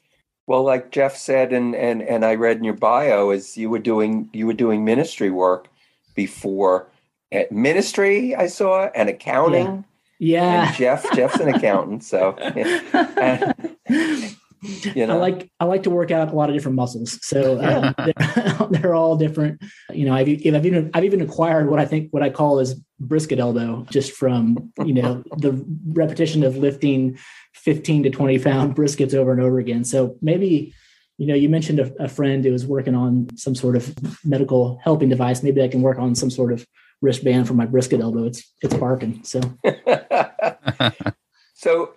Well, 0.46 0.64
like 0.64 0.92
Jeff 0.92 1.16
said, 1.16 1.54
and 1.54 1.74
and 1.74 2.02
and 2.02 2.26
I 2.26 2.36
read 2.36 2.58
in 2.58 2.66
your 2.66 2.74
bio, 2.74 3.30
is 3.32 3.56
you 3.56 3.70
were 3.70 3.80
doing 3.80 4.30
you 4.34 4.46
were 4.46 4.54
doing 4.54 4.84
ministry 4.84 5.30
work 5.30 5.70
before 6.16 6.90
ministry 7.52 8.36
I 8.36 8.48
saw 8.48 8.90
and 8.96 9.10
accounting. 9.10 9.86
Yeah. 10.20 10.44
yeah. 10.44 10.68
And 10.68 10.76
Jeff, 10.76 11.12
Jeff's 11.14 11.40
an 11.40 11.50
accountant, 11.50 12.04
so 12.04 12.36
yeah. 12.56 13.54
you 14.96 15.06
know. 15.08 15.16
I 15.16 15.20
like 15.20 15.52
I 15.60 15.66
like 15.66 15.84
to 15.84 15.90
work 15.90 16.12
out 16.12 16.32
a 16.32 16.36
lot 16.36 16.50
of 16.50 16.56
different 16.56 16.76
muscles. 16.76 17.20
So 17.26 17.62
um, 17.62 17.96
they're, 18.06 18.68
they're, 18.70 18.96
all 18.96 19.16
different. 19.16 19.62
You 19.92 20.06
know, 20.06 20.14
I've, 20.14 20.28
I've 20.28 20.66
even 20.66 20.92
I've 20.94 21.04
even 21.04 21.22
acquired 21.22 21.70
what 21.70 21.80
I 21.80 21.86
think 21.86 22.12
what 22.12 22.24
I 22.24 22.30
call 22.30 22.60
is 22.60 22.80
brisket 23.00 23.40
elbow, 23.40 23.86
just 23.90 24.14
from 24.14 24.72
you 24.86 24.94
know 24.94 25.24
the 25.38 25.64
repetition 25.88 26.44
of 26.44 26.58
lifting 26.58 27.18
15 27.56 28.04
to 28.04 28.10
20 28.10 28.40
pound 28.40 28.76
briskets 28.76 29.14
over 29.14 29.32
and 29.32 29.42
over 29.42 29.60
again. 29.60 29.84
So 29.84 30.16
maybe 30.22 30.74
you 31.18 31.28
know, 31.28 31.36
you 31.36 31.48
mentioned 31.48 31.80
a, 31.80 32.04
a 32.04 32.08
friend 32.08 32.44
who 32.44 32.52
was 32.52 32.66
working 32.66 32.96
on 32.96 33.28
some 33.38 33.56
sort 33.56 33.76
of 33.76 33.96
medical 34.26 34.80
helping 34.84 35.10
device. 35.10 35.44
Maybe 35.44 35.62
I 35.62 35.68
can 35.68 35.82
work 35.82 36.00
on 36.00 36.16
some 36.16 36.32
sort 36.32 36.52
of 36.52 36.66
wristband 37.04 37.48
for 37.48 37.54
my 37.54 37.66
brisket 37.66 38.02
elbow. 38.02 38.26
It's 38.26 38.52
it's 38.62 38.74
barking. 38.74 39.24
So 39.24 39.42
So 41.64 41.94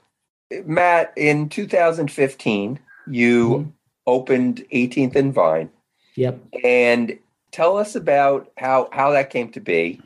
Matt, 0.64 1.12
in 1.16 1.48
2015, 1.48 2.78
you 3.08 3.48
mm-hmm. 3.48 3.70
opened 4.06 4.64
18th 4.72 5.16
and 5.16 5.34
Vine. 5.34 5.70
Yep. 6.14 6.40
And 6.62 7.18
tell 7.50 7.76
us 7.76 7.96
about 7.96 8.52
how 8.56 8.88
how 8.92 9.10
that 9.10 9.30
came 9.30 9.50
to 9.52 9.60
be 9.60 10.00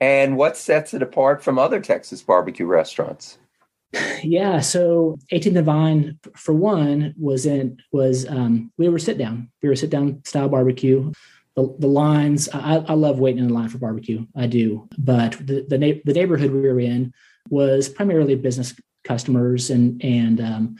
and 0.00 0.36
what 0.36 0.56
sets 0.56 0.94
it 0.94 1.02
apart 1.02 1.42
from 1.42 1.58
other 1.58 1.80
Texas 1.80 2.22
barbecue 2.22 2.66
restaurants. 2.66 3.38
Yeah, 4.24 4.58
so 4.58 5.18
18th 5.32 5.56
and 5.56 5.66
Vine, 5.66 6.18
for 6.36 6.52
one, 6.52 7.14
was 7.16 7.46
in 7.46 7.78
was 7.92 8.28
um, 8.28 8.72
we 8.76 8.88
were 8.88 8.98
sit 8.98 9.16
down. 9.16 9.48
We 9.62 9.68
were 9.68 9.76
sit 9.76 9.90
down 9.90 10.22
style 10.24 10.48
barbecue 10.48 11.12
the, 11.56 11.74
the 11.78 11.86
lines 11.86 12.48
I, 12.52 12.76
I 12.76 12.94
love 12.94 13.18
waiting 13.18 13.44
in 13.44 13.50
line 13.50 13.68
for 13.68 13.78
barbecue. 13.78 14.26
I 14.36 14.46
do. 14.46 14.88
But 14.98 15.32
the, 15.32 15.64
the, 15.68 15.78
na- 15.78 16.00
the 16.04 16.12
neighborhood 16.12 16.50
we 16.50 16.60
were 16.60 16.80
in 16.80 17.12
was 17.48 17.88
primarily 17.88 18.34
business 18.34 18.74
customers 19.04 19.70
and 19.70 20.02
and 20.02 20.40
um, 20.40 20.76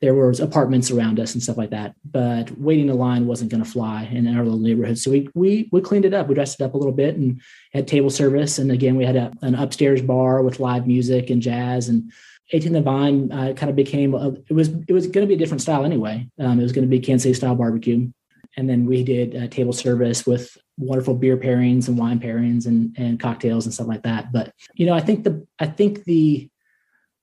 there 0.00 0.14
was 0.14 0.40
apartments 0.40 0.90
around 0.90 1.18
us 1.18 1.34
and 1.34 1.42
stuff 1.42 1.56
like 1.56 1.70
that. 1.70 1.94
But 2.04 2.50
waiting 2.58 2.88
in 2.88 2.98
line 2.98 3.26
wasn't 3.26 3.50
going 3.50 3.62
to 3.62 3.70
fly 3.70 4.04
in 4.04 4.26
our 4.28 4.44
little 4.44 4.58
neighborhood. 4.58 4.98
So 4.98 5.10
we 5.10 5.28
we 5.34 5.68
we 5.72 5.80
cleaned 5.80 6.04
it 6.04 6.14
up. 6.14 6.28
We 6.28 6.34
dressed 6.34 6.60
it 6.60 6.64
up 6.64 6.74
a 6.74 6.78
little 6.78 6.92
bit 6.92 7.16
and 7.16 7.40
had 7.72 7.86
table 7.86 8.10
service. 8.10 8.58
And 8.58 8.70
again 8.72 8.96
we 8.96 9.04
had 9.04 9.16
a, 9.16 9.32
an 9.42 9.54
upstairs 9.54 10.02
bar 10.02 10.42
with 10.42 10.60
live 10.60 10.86
music 10.86 11.30
and 11.30 11.40
jazz 11.40 11.88
and 11.88 12.12
18 12.52 12.72
the 12.72 12.80
Vine 12.80 13.32
uh, 13.32 13.52
kind 13.54 13.70
of 13.70 13.76
became 13.76 14.14
a, 14.14 14.28
it 14.48 14.52
was 14.52 14.68
it 14.86 14.92
was 14.92 15.06
going 15.06 15.26
to 15.26 15.28
be 15.28 15.34
a 15.34 15.38
different 15.38 15.62
style 15.62 15.84
anyway. 15.84 16.28
Um, 16.38 16.60
it 16.60 16.62
was 16.62 16.72
going 16.72 16.84
to 16.84 16.90
be 16.90 17.00
Kansas 17.00 17.24
City 17.24 17.34
style 17.34 17.56
barbecue, 17.56 18.12
and 18.56 18.68
then 18.68 18.86
we 18.86 19.04
did 19.04 19.50
table 19.50 19.72
service 19.72 20.26
with 20.26 20.56
wonderful 20.78 21.14
beer 21.14 21.36
pairings 21.36 21.88
and 21.88 21.98
wine 21.98 22.18
pairings 22.18 22.66
and, 22.66 22.94
and 22.98 23.20
cocktails 23.20 23.66
and 23.66 23.74
stuff 23.74 23.86
like 23.86 24.02
that. 24.02 24.32
But 24.32 24.52
you 24.74 24.86
know, 24.86 24.94
I 24.94 25.00
think 25.00 25.24
the 25.24 25.46
I 25.58 25.66
think 25.66 26.04
the 26.04 26.48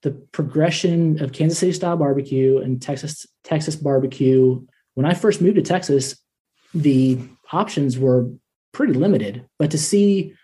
the 0.03 0.11
progression 0.11 1.21
of 1.23 1.31
Kansas 1.31 1.59
City 1.59 1.71
style 1.71 1.97
barbecue 1.97 2.59
and 2.59 2.81
Texas 2.81 3.25
Texas 3.43 3.75
barbecue. 3.75 4.65
When 4.95 5.05
I 5.05 5.13
first 5.13 5.41
moved 5.41 5.55
to 5.55 5.61
Texas, 5.61 6.15
the 6.73 7.19
options 7.51 7.97
were 7.97 8.29
pretty 8.73 8.93
limited. 8.93 9.45
But 9.57 9.71
to 9.71 9.77
see 9.77 10.35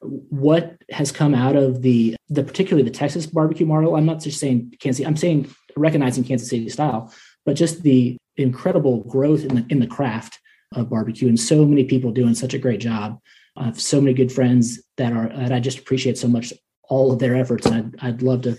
what 0.00 0.76
has 0.90 1.12
come 1.12 1.34
out 1.34 1.56
of 1.56 1.80
the 1.80 2.16
the 2.28 2.42
particularly 2.42 2.88
the 2.88 2.94
Texas 2.94 3.26
barbecue 3.26 3.66
model, 3.66 3.96
I'm 3.96 4.06
not 4.06 4.20
just 4.20 4.40
saying 4.40 4.74
Kansas 4.80 5.06
I'm 5.06 5.16
saying 5.16 5.48
recognizing 5.76 6.24
Kansas 6.24 6.50
City 6.50 6.68
style, 6.68 7.12
but 7.46 7.54
just 7.54 7.82
the 7.82 8.16
incredible 8.36 9.04
growth 9.04 9.44
in 9.44 9.54
the 9.54 9.66
in 9.68 9.80
the 9.80 9.86
craft 9.86 10.38
of 10.72 10.90
barbecue 10.90 11.28
and 11.28 11.38
so 11.38 11.64
many 11.64 11.84
people 11.84 12.10
doing 12.10 12.34
such 12.34 12.54
a 12.54 12.58
great 12.58 12.80
job. 12.80 13.18
I 13.56 13.64
have 13.64 13.80
so 13.80 14.00
many 14.00 14.14
good 14.14 14.32
friends 14.32 14.82
that 14.96 15.12
are 15.12 15.28
that 15.28 15.52
I 15.52 15.60
just 15.60 15.78
appreciate 15.78 16.18
so 16.18 16.28
much 16.28 16.52
all 16.88 17.12
of 17.12 17.18
their 17.18 17.36
efforts 17.36 17.66
and 17.66 17.96
I'd, 18.02 18.08
I'd 18.08 18.22
love 18.22 18.42
to 18.42 18.56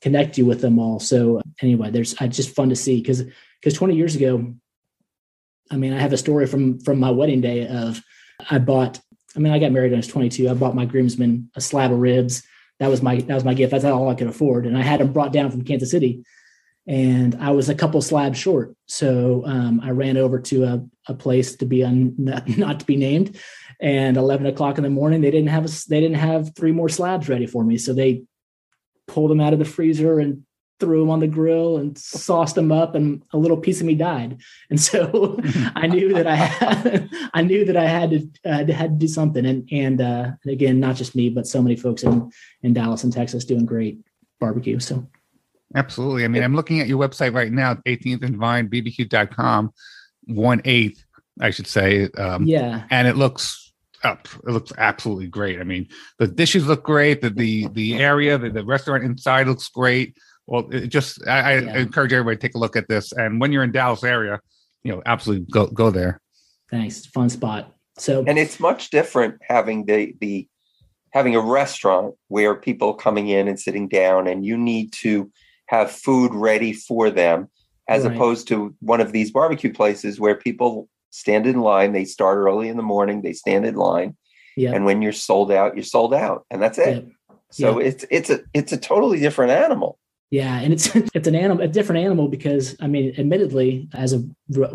connect 0.00 0.36
you 0.38 0.44
with 0.44 0.60
them 0.60 0.78
all. 0.78 1.00
So 1.00 1.40
anyway, 1.62 1.90
there's 1.90 2.14
it's 2.20 2.36
just 2.36 2.54
fun 2.54 2.68
to 2.68 2.76
see 2.76 3.00
because 3.00 3.22
because 3.60 3.74
20 3.74 3.96
years 3.96 4.14
ago, 4.14 4.54
I 5.70 5.76
mean, 5.76 5.94
I 5.94 5.98
have 5.98 6.12
a 6.12 6.18
story 6.18 6.46
from 6.46 6.78
from 6.80 7.00
my 7.00 7.10
wedding 7.10 7.40
day 7.40 7.66
of 7.66 8.00
I 8.50 8.58
bought. 8.58 9.00
I 9.36 9.40
mean, 9.40 9.52
I 9.52 9.58
got 9.58 9.72
married 9.72 9.90
when 9.90 9.96
I 9.96 9.98
was 9.98 10.06
22. 10.06 10.48
I 10.48 10.54
bought 10.54 10.76
my 10.76 10.84
groomsmen 10.84 11.50
a 11.56 11.60
slab 11.60 11.90
of 11.90 11.98
ribs. 11.98 12.44
That 12.78 12.88
was 12.88 13.02
my 13.02 13.16
that 13.16 13.34
was 13.34 13.44
my 13.44 13.54
gift. 13.54 13.72
That's 13.72 13.84
all 13.84 14.10
I 14.10 14.14
could 14.14 14.26
afford, 14.26 14.66
and 14.66 14.76
I 14.76 14.82
had 14.82 15.00
them 15.00 15.12
brought 15.12 15.32
down 15.32 15.50
from 15.50 15.64
Kansas 15.64 15.90
City, 15.90 16.24
and 16.86 17.34
I 17.40 17.50
was 17.50 17.68
a 17.68 17.74
couple 17.74 18.00
slabs 18.02 18.38
short. 18.38 18.74
So 18.86 19.42
um, 19.46 19.80
I 19.82 19.90
ran 19.90 20.16
over 20.16 20.38
to 20.38 20.64
a, 20.64 20.84
a 21.08 21.14
place 21.14 21.56
to 21.56 21.66
be 21.66 21.82
un, 21.82 22.14
not, 22.56 22.80
to 22.80 22.86
be 22.86 22.96
named, 22.96 23.38
and 23.80 24.16
11 24.16 24.46
o'clock 24.46 24.78
in 24.78 24.84
the 24.84 24.90
morning 24.90 25.20
they 25.20 25.30
didn't 25.30 25.48
have 25.48 25.64
a, 25.64 25.70
they 25.88 26.00
didn't 26.00 26.18
have 26.18 26.54
three 26.54 26.72
more 26.72 26.88
slabs 26.88 27.28
ready 27.28 27.46
for 27.46 27.64
me. 27.64 27.78
So 27.78 27.92
they 27.92 28.24
pulled 29.06 29.30
them 29.30 29.40
out 29.40 29.52
of 29.52 29.58
the 29.58 29.64
freezer 29.64 30.18
and 30.18 30.44
threw 30.80 31.00
them 31.00 31.10
on 31.10 31.20
the 31.20 31.26
grill 31.26 31.76
and 31.76 31.96
sauced 31.96 32.56
them 32.56 32.72
up 32.72 32.94
and 32.94 33.22
a 33.32 33.38
little 33.38 33.56
piece 33.56 33.80
of 33.80 33.86
me 33.86 33.94
died 33.94 34.40
and 34.70 34.80
so 34.80 35.38
i 35.76 35.86
knew 35.86 36.12
that 36.12 36.26
i 36.26 36.34
had 36.34 37.08
i 37.34 37.42
knew 37.42 37.64
that 37.64 37.76
i 37.76 37.86
had 37.86 38.10
to 38.10 38.28
uh, 38.44 38.72
had 38.72 38.90
to 38.90 38.98
do 38.98 39.06
something 39.06 39.46
and 39.46 39.68
and 39.70 40.00
uh 40.00 40.32
again 40.46 40.80
not 40.80 40.96
just 40.96 41.14
me 41.14 41.28
but 41.28 41.46
so 41.46 41.62
many 41.62 41.76
folks 41.76 42.02
in 42.02 42.30
in 42.62 42.74
dallas 42.74 43.04
and 43.04 43.12
texas 43.12 43.44
doing 43.44 43.64
great 43.64 44.00
barbecue 44.40 44.80
so 44.80 45.08
Absolutely. 45.74 46.24
I 46.24 46.28
mean, 46.28 46.42
I'm 46.42 46.54
looking 46.54 46.80
at 46.80 46.86
your 46.86 46.98
website 46.98 47.34
right 47.34 47.50
now, 47.52 47.74
18th 47.86 48.22
and 48.24 48.36
Vine, 48.36 48.68
bbq.com, 48.68 49.72
one 50.26 50.60
eighth, 50.64 51.04
I 51.40 51.50
should 51.50 51.66
say. 51.66 52.08
Um, 52.16 52.46
yeah. 52.46 52.84
And 52.90 53.08
it 53.08 53.16
looks 53.16 53.72
up. 54.04 54.28
It 54.46 54.50
looks 54.50 54.72
absolutely 54.78 55.26
great. 55.28 55.60
I 55.60 55.64
mean, 55.64 55.88
the 56.18 56.28
dishes 56.28 56.66
look 56.66 56.84
great. 56.84 57.22
The 57.22 57.30
the, 57.30 57.68
the 57.72 57.96
area, 57.96 58.38
the, 58.38 58.50
the 58.50 58.64
restaurant 58.64 59.02
inside 59.04 59.46
looks 59.48 59.68
great. 59.68 60.16
Well, 60.46 60.68
it 60.70 60.88
just 60.88 61.26
I, 61.26 61.38
I 61.38 61.58
Yeah. 61.60 61.78
encourage 61.78 62.12
everybody 62.12 62.36
to 62.36 62.40
take 62.42 62.54
a 62.54 62.58
look 62.58 62.76
at 62.76 62.86
this. 62.88 63.12
And 63.12 63.40
when 63.40 63.50
you're 63.50 63.64
in 63.64 63.72
Dallas 63.72 64.04
area, 64.04 64.40
you 64.82 64.92
know, 64.92 65.02
absolutely 65.06 65.46
go 65.50 65.66
go 65.66 65.90
there. 65.90 66.20
thanks 66.70 67.04
fun 67.06 67.28
spot 67.28 67.72
so 67.98 68.24
and 68.26 68.38
it's 68.38 68.58
much 68.58 68.90
different 68.90 69.36
having 69.46 69.84
the 69.86 70.14
the 70.20 70.48
having 71.12 71.34
a 71.36 71.40
restaurant 71.40 72.14
where 72.28 72.54
people 72.54 72.92
coming 72.94 73.28
in 73.28 73.46
and 73.48 73.58
sitting 73.60 73.86
down 73.88 74.26
and 74.26 74.44
you 74.44 74.56
need 74.56 74.92
to 74.92 75.30
have 75.66 75.90
food 75.90 76.34
ready 76.34 76.72
for 76.72 77.10
them 77.10 77.48
as 77.88 78.04
Right. 78.04 78.14
opposed 78.14 78.48
to 78.48 78.74
one 78.80 79.00
of 79.00 79.12
these 79.12 79.30
barbecue 79.30 79.72
places 79.72 80.18
where 80.20 80.34
people 80.34 80.88
stand 81.10 81.46
in 81.46 81.60
line 81.60 81.92
they 81.92 82.04
start 82.04 82.38
early 82.38 82.68
in 82.68 82.76
the 82.76 82.82
morning 82.82 83.22
they 83.22 83.32
stand 83.32 83.64
in 83.64 83.76
line 83.76 84.16
yeah 84.56 84.72
and 84.72 84.84
when 84.84 85.00
you're 85.00 85.12
sold 85.12 85.52
out 85.52 85.76
you're 85.76 85.84
sold 85.84 86.12
out 86.12 86.44
and 86.50 86.60
that's 86.62 86.78
it. 86.78 87.06
So 87.50 87.78
it's 87.78 88.04
it's 88.10 88.30
a 88.30 88.40
it's 88.52 88.72
a 88.72 88.76
totally 88.76 89.20
different 89.20 89.52
animal. 89.52 89.98
Yeah, 90.30 90.58
and 90.58 90.72
it's 90.72 90.94
it's 91.14 91.28
an 91.28 91.36
animal, 91.36 91.62
a 91.62 91.68
different 91.68 92.04
animal 92.04 92.26
because 92.26 92.76
I 92.80 92.88
mean, 92.88 93.14
admittedly, 93.16 93.88
as 93.94 94.12
a 94.12 94.24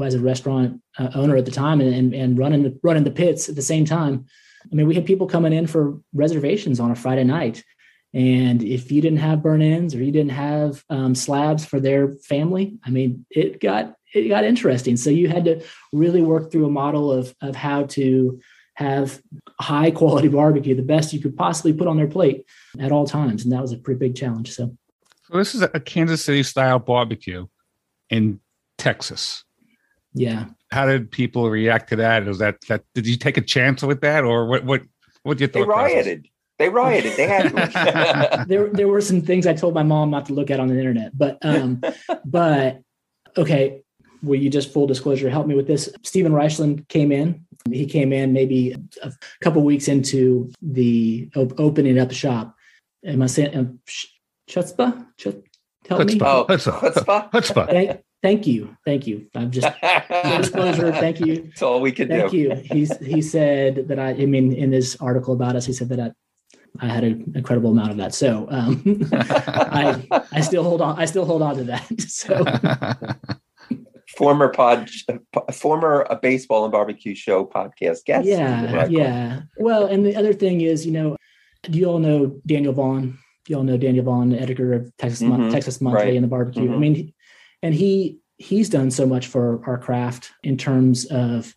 as 0.01 0.13
a 0.13 0.19
restaurant 0.19 0.81
uh, 0.97 1.09
owner 1.13 1.35
at 1.35 1.43
the 1.43 1.51
time 1.51 1.81
and, 1.81 1.93
and 1.93 2.13
and 2.13 2.37
running 2.37 2.63
the 2.63 2.79
running 2.81 3.03
the 3.03 3.11
pits 3.11 3.49
at 3.49 3.55
the 3.55 3.61
same 3.61 3.83
time, 3.83 4.25
I 4.71 4.75
mean, 4.75 4.87
we 4.87 4.95
had 4.95 5.05
people 5.05 5.27
coming 5.27 5.51
in 5.51 5.67
for 5.67 5.99
reservations 6.13 6.79
on 6.79 6.91
a 6.91 6.95
Friday 6.95 7.25
night, 7.25 7.65
and 8.13 8.63
if 8.63 8.91
you 8.91 9.01
didn't 9.01 9.19
have 9.19 9.43
burnt 9.43 9.61
ends 9.61 9.93
or 9.93 10.03
you 10.03 10.11
didn't 10.11 10.31
have 10.31 10.83
um, 10.89 11.13
slabs 11.13 11.63
for 11.63 11.79
their 11.79 12.11
family, 12.13 12.77
I 12.83 12.89
mean, 12.89 13.25
it 13.29 13.61
got 13.61 13.95
it 14.13 14.27
got 14.27 14.43
interesting. 14.43 14.97
So 14.97 15.09
you 15.09 15.29
had 15.29 15.45
to 15.45 15.63
really 15.93 16.21
work 16.21 16.51
through 16.51 16.65
a 16.65 16.71
model 16.71 17.11
of 17.11 17.35
of 17.41 17.55
how 17.55 17.83
to 17.83 18.39
have 18.75 19.21
high 19.59 19.91
quality 19.91 20.27
barbecue, 20.29 20.73
the 20.73 20.81
best 20.81 21.13
you 21.13 21.19
could 21.19 21.37
possibly 21.37 21.73
put 21.73 21.87
on 21.87 21.97
their 21.97 22.07
plate 22.07 22.45
at 22.79 22.91
all 22.91 23.05
times, 23.05 23.43
and 23.43 23.53
that 23.53 23.61
was 23.61 23.73
a 23.73 23.77
pretty 23.77 23.99
big 23.99 24.15
challenge. 24.15 24.51
So. 24.51 24.75
So 25.31 25.37
this 25.37 25.53
is 25.53 25.61
a 25.61 25.79
Kansas 25.79 26.25
City 26.25 26.41
style 26.41 26.79
barbecue 26.79 27.45
in 28.09 28.39
Texas. 28.79 29.43
Yeah. 30.13 30.45
How 30.71 30.87
did 30.87 31.11
people 31.11 31.51
react 31.51 31.89
to 31.89 31.97
that? 31.97 32.25
Was 32.25 32.39
that 32.39 32.61
that 32.67 32.83
did 32.95 33.05
you 33.05 33.15
take 33.15 33.37
a 33.37 33.41
chance 33.41 33.83
with 33.83 34.01
that 34.01 34.23
or 34.23 34.47
what 34.47 34.63
what 34.63 34.81
what 35.21 35.37
did 35.37 35.41
you 35.41 35.47
they 35.47 35.59
thought 35.67 35.91
process? 35.91 36.17
Rioted 36.67 37.13
they 37.15 37.27
rioted 37.27 37.51
they 37.53 37.61
had 37.61 38.43
to 38.43 38.45
there 38.47 38.67
there 38.69 38.87
were 38.87 39.01
some 39.01 39.21
things 39.21 39.47
I 39.47 39.53
told 39.53 39.73
my 39.73 39.83
mom 39.83 40.11
not 40.11 40.25
to 40.25 40.33
look 40.33 40.51
at 40.51 40.59
on 40.59 40.67
the 40.67 40.77
internet, 40.77 41.17
but 41.17 41.37
um, 41.41 41.81
but 42.25 42.81
okay. 43.37 43.81
Will 44.21 44.35
you 44.35 44.49
just 44.49 44.73
full 44.73 44.85
disclosure 44.85 45.29
help 45.29 45.47
me 45.47 45.55
with 45.55 45.65
this? 45.65 45.89
Stephen 46.03 46.33
Reichland 46.33 46.85
came 46.89 47.13
in. 47.13 47.45
He 47.71 47.85
came 47.85 48.11
in 48.11 48.33
maybe 48.33 48.75
a 49.01 49.13
couple 49.41 49.63
weeks 49.63 49.87
into 49.87 50.51
the 50.61 51.29
op- 51.37 51.57
opening 51.57 51.97
up 51.97 52.11
shop. 52.11 52.53
Am 53.05 53.21
I 53.21 53.27
saying 53.27 53.55
um, 53.55 53.79
sh- 53.87 54.07
chutzpah? 54.49 55.05
Chut- 55.15 55.41
help 55.87 56.05
me. 56.05 56.19
oh 56.21 56.45
Chutzpah. 56.49 56.79
chutzpah 56.93 57.31
Chutzpah. 57.31 57.69
Thank, 57.69 58.01
thank 58.21 58.45
you, 58.45 58.75
thank 58.83 59.07
you. 59.07 59.27
I'm 59.33 59.51
just 59.51 59.69
full 59.79 60.37
disclosure. 60.37 60.91
Thank 60.91 61.21
you. 61.21 61.43
that's 61.43 61.61
all 61.61 61.79
we 61.79 61.93
could 61.93 62.09
Thank 62.09 62.31
do 62.31 62.49
Thank 62.49 62.69
you. 62.69 62.75
He's 62.77 62.97
he 62.97 63.21
said 63.21 63.87
that 63.87 63.99
I. 63.99 64.09
I 64.09 64.25
mean, 64.25 64.51
in 64.51 64.69
this 64.69 64.97
article 64.99 65.33
about 65.33 65.55
us, 65.55 65.65
he 65.65 65.71
said 65.71 65.87
that 65.89 65.99
I, 66.01 66.11
I 66.79 66.87
had 66.87 67.03
an 67.03 67.31
incredible 67.35 67.71
amount 67.71 67.91
of 67.91 67.97
that. 67.97 68.13
So 68.13 68.47
um, 68.49 69.01
I 69.13 70.01
I 70.31 70.41
still 70.41 70.63
hold 70.63 70.81
on. 70.81 70.97
I 70.99 71.05
still 71.05 71.25
hold 71.25 71.41
on 71.41 71.57
to 71.57 71.63
that. 71.65 71.85
So 72.09 72.43
former 74.17 74.49
pod 74.49 74.89
former 75.53 76.05
uh, 76.09 76.15
baseball 76.15 76.63
and 76.65 76.71
barbecue 76.71 77.15
show 77.15 77.45
podcast 77.45 78.03
guest 78.05 78.27
yeah, 78.27 78.87
yeah. 78.89 79.41
Well, 79.57 79.85
and 79.85 80.05
the 80.05 80.15
other 80.15 80.33
thing 80.33 80.61
is, 80.61 80.85
you 80.85 80.91
know, 80.91 81.15
do 81.63 81.77
you 81.79 81.85
all 81.85 81.99
know 81.99 82.39
Daniel 82.45 82.73
Vaughn? 82.73 83.17
Do 83.45 83.53
you 83.53 83.57
all 83.57 83.63
know 83.63 83.77
Daniel 83.77 84.05
Vaughn, 84.05 84.29
the 84.29 84.39
editor 84.41 84.73
of 84.73 84.91
Texas 84.97 85.21
Mon- 85.21 85.41
Mhm, 85.41 85.51
Texas 85.51 85.79
Monthly 85.79 86.05
right. 86.05 86.15
and 86.15 86.23
the 86.23 86.27
Barbecue? 86.27 86.63
I 86.71 86.75
Mhm. 86.75 86.79
mean, 86.79 86.95
he- 86.95 87.13
and 87.63 87.73
he 87.73 88.19
he's 88.37 88.69
done 88.69 88.89
so 88.89 89.05
much 89.05 89.27
for 89.27 89.61
our 89.67 89.77
craft 89.77 90.31
in 90.43 90.55
terms 90.57 91.05
of 91.05 91.53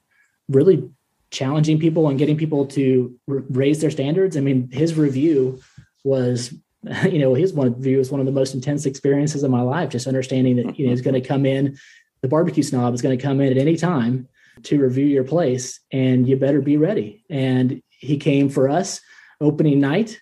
really 0.48 0.89
challenging 1.33 1.81
people 1.81 2.09
and 2.09 2.19
getting 2.19 2.37
people 2.37 2.67
to 2.67 3.19
r- 3.29 3.43
raise 3.51 3.81
their 3.81 3.91
standards. 3.91 4.37
I 4.37 4.41
mean, 4.41 4.71
his 4.71 4.95
review 4.95 5.61
was, 6.05 6.55
you 7.05 7.19
know, 7.19 7.35
his 7.35 7.53
one 7.53 7.75
review 7.75 7.99
was 7.99 8.13
one 8.13 8.21
of 8.21 8.27
the 8.27 8.33
most 8.33 8.55
intense 8.55 8.87
experiences 8.87 9.43
of 9.43 9.51
my 9.51 9.63
life. 9.63 9.91
Just 9.91 10.07
understanding 10.07 10.57
that 10.57 10.79
you 10.79 10.87
know 10.87 10.91
he's 10.91 11.01
going 11.01 11.15
to 11.15 11.21
mm-hmm. 11.21 11.33
come 11.33 11.47
in, 11.47 11.77
the 12.21 12.29
barbecue 12.29 12.63
snob 12.63 12.95
is 12.95 13.03
going 13.03 13.17
to 13.17 13.23
come 13.23 13.41
in 13.41 13.51
at 13.51 13.59
any 13.59 13.77
time 13.77 14.29
to 14.65 14.81
review 14.81 15.07
your 15.07 15.25
place, 15.25 15.81
and 15.91 16.29
you 16.29 16.37
better 16.37 16.61
be 16.61 16.77
ready. 16.77 17.25
And 17.31 17.83
he 17.89 18.19
came 18.19 18.49
for 18.49 18.69
us 18.69 19.01
opening 19.41 19.81
night. 19.81 20.21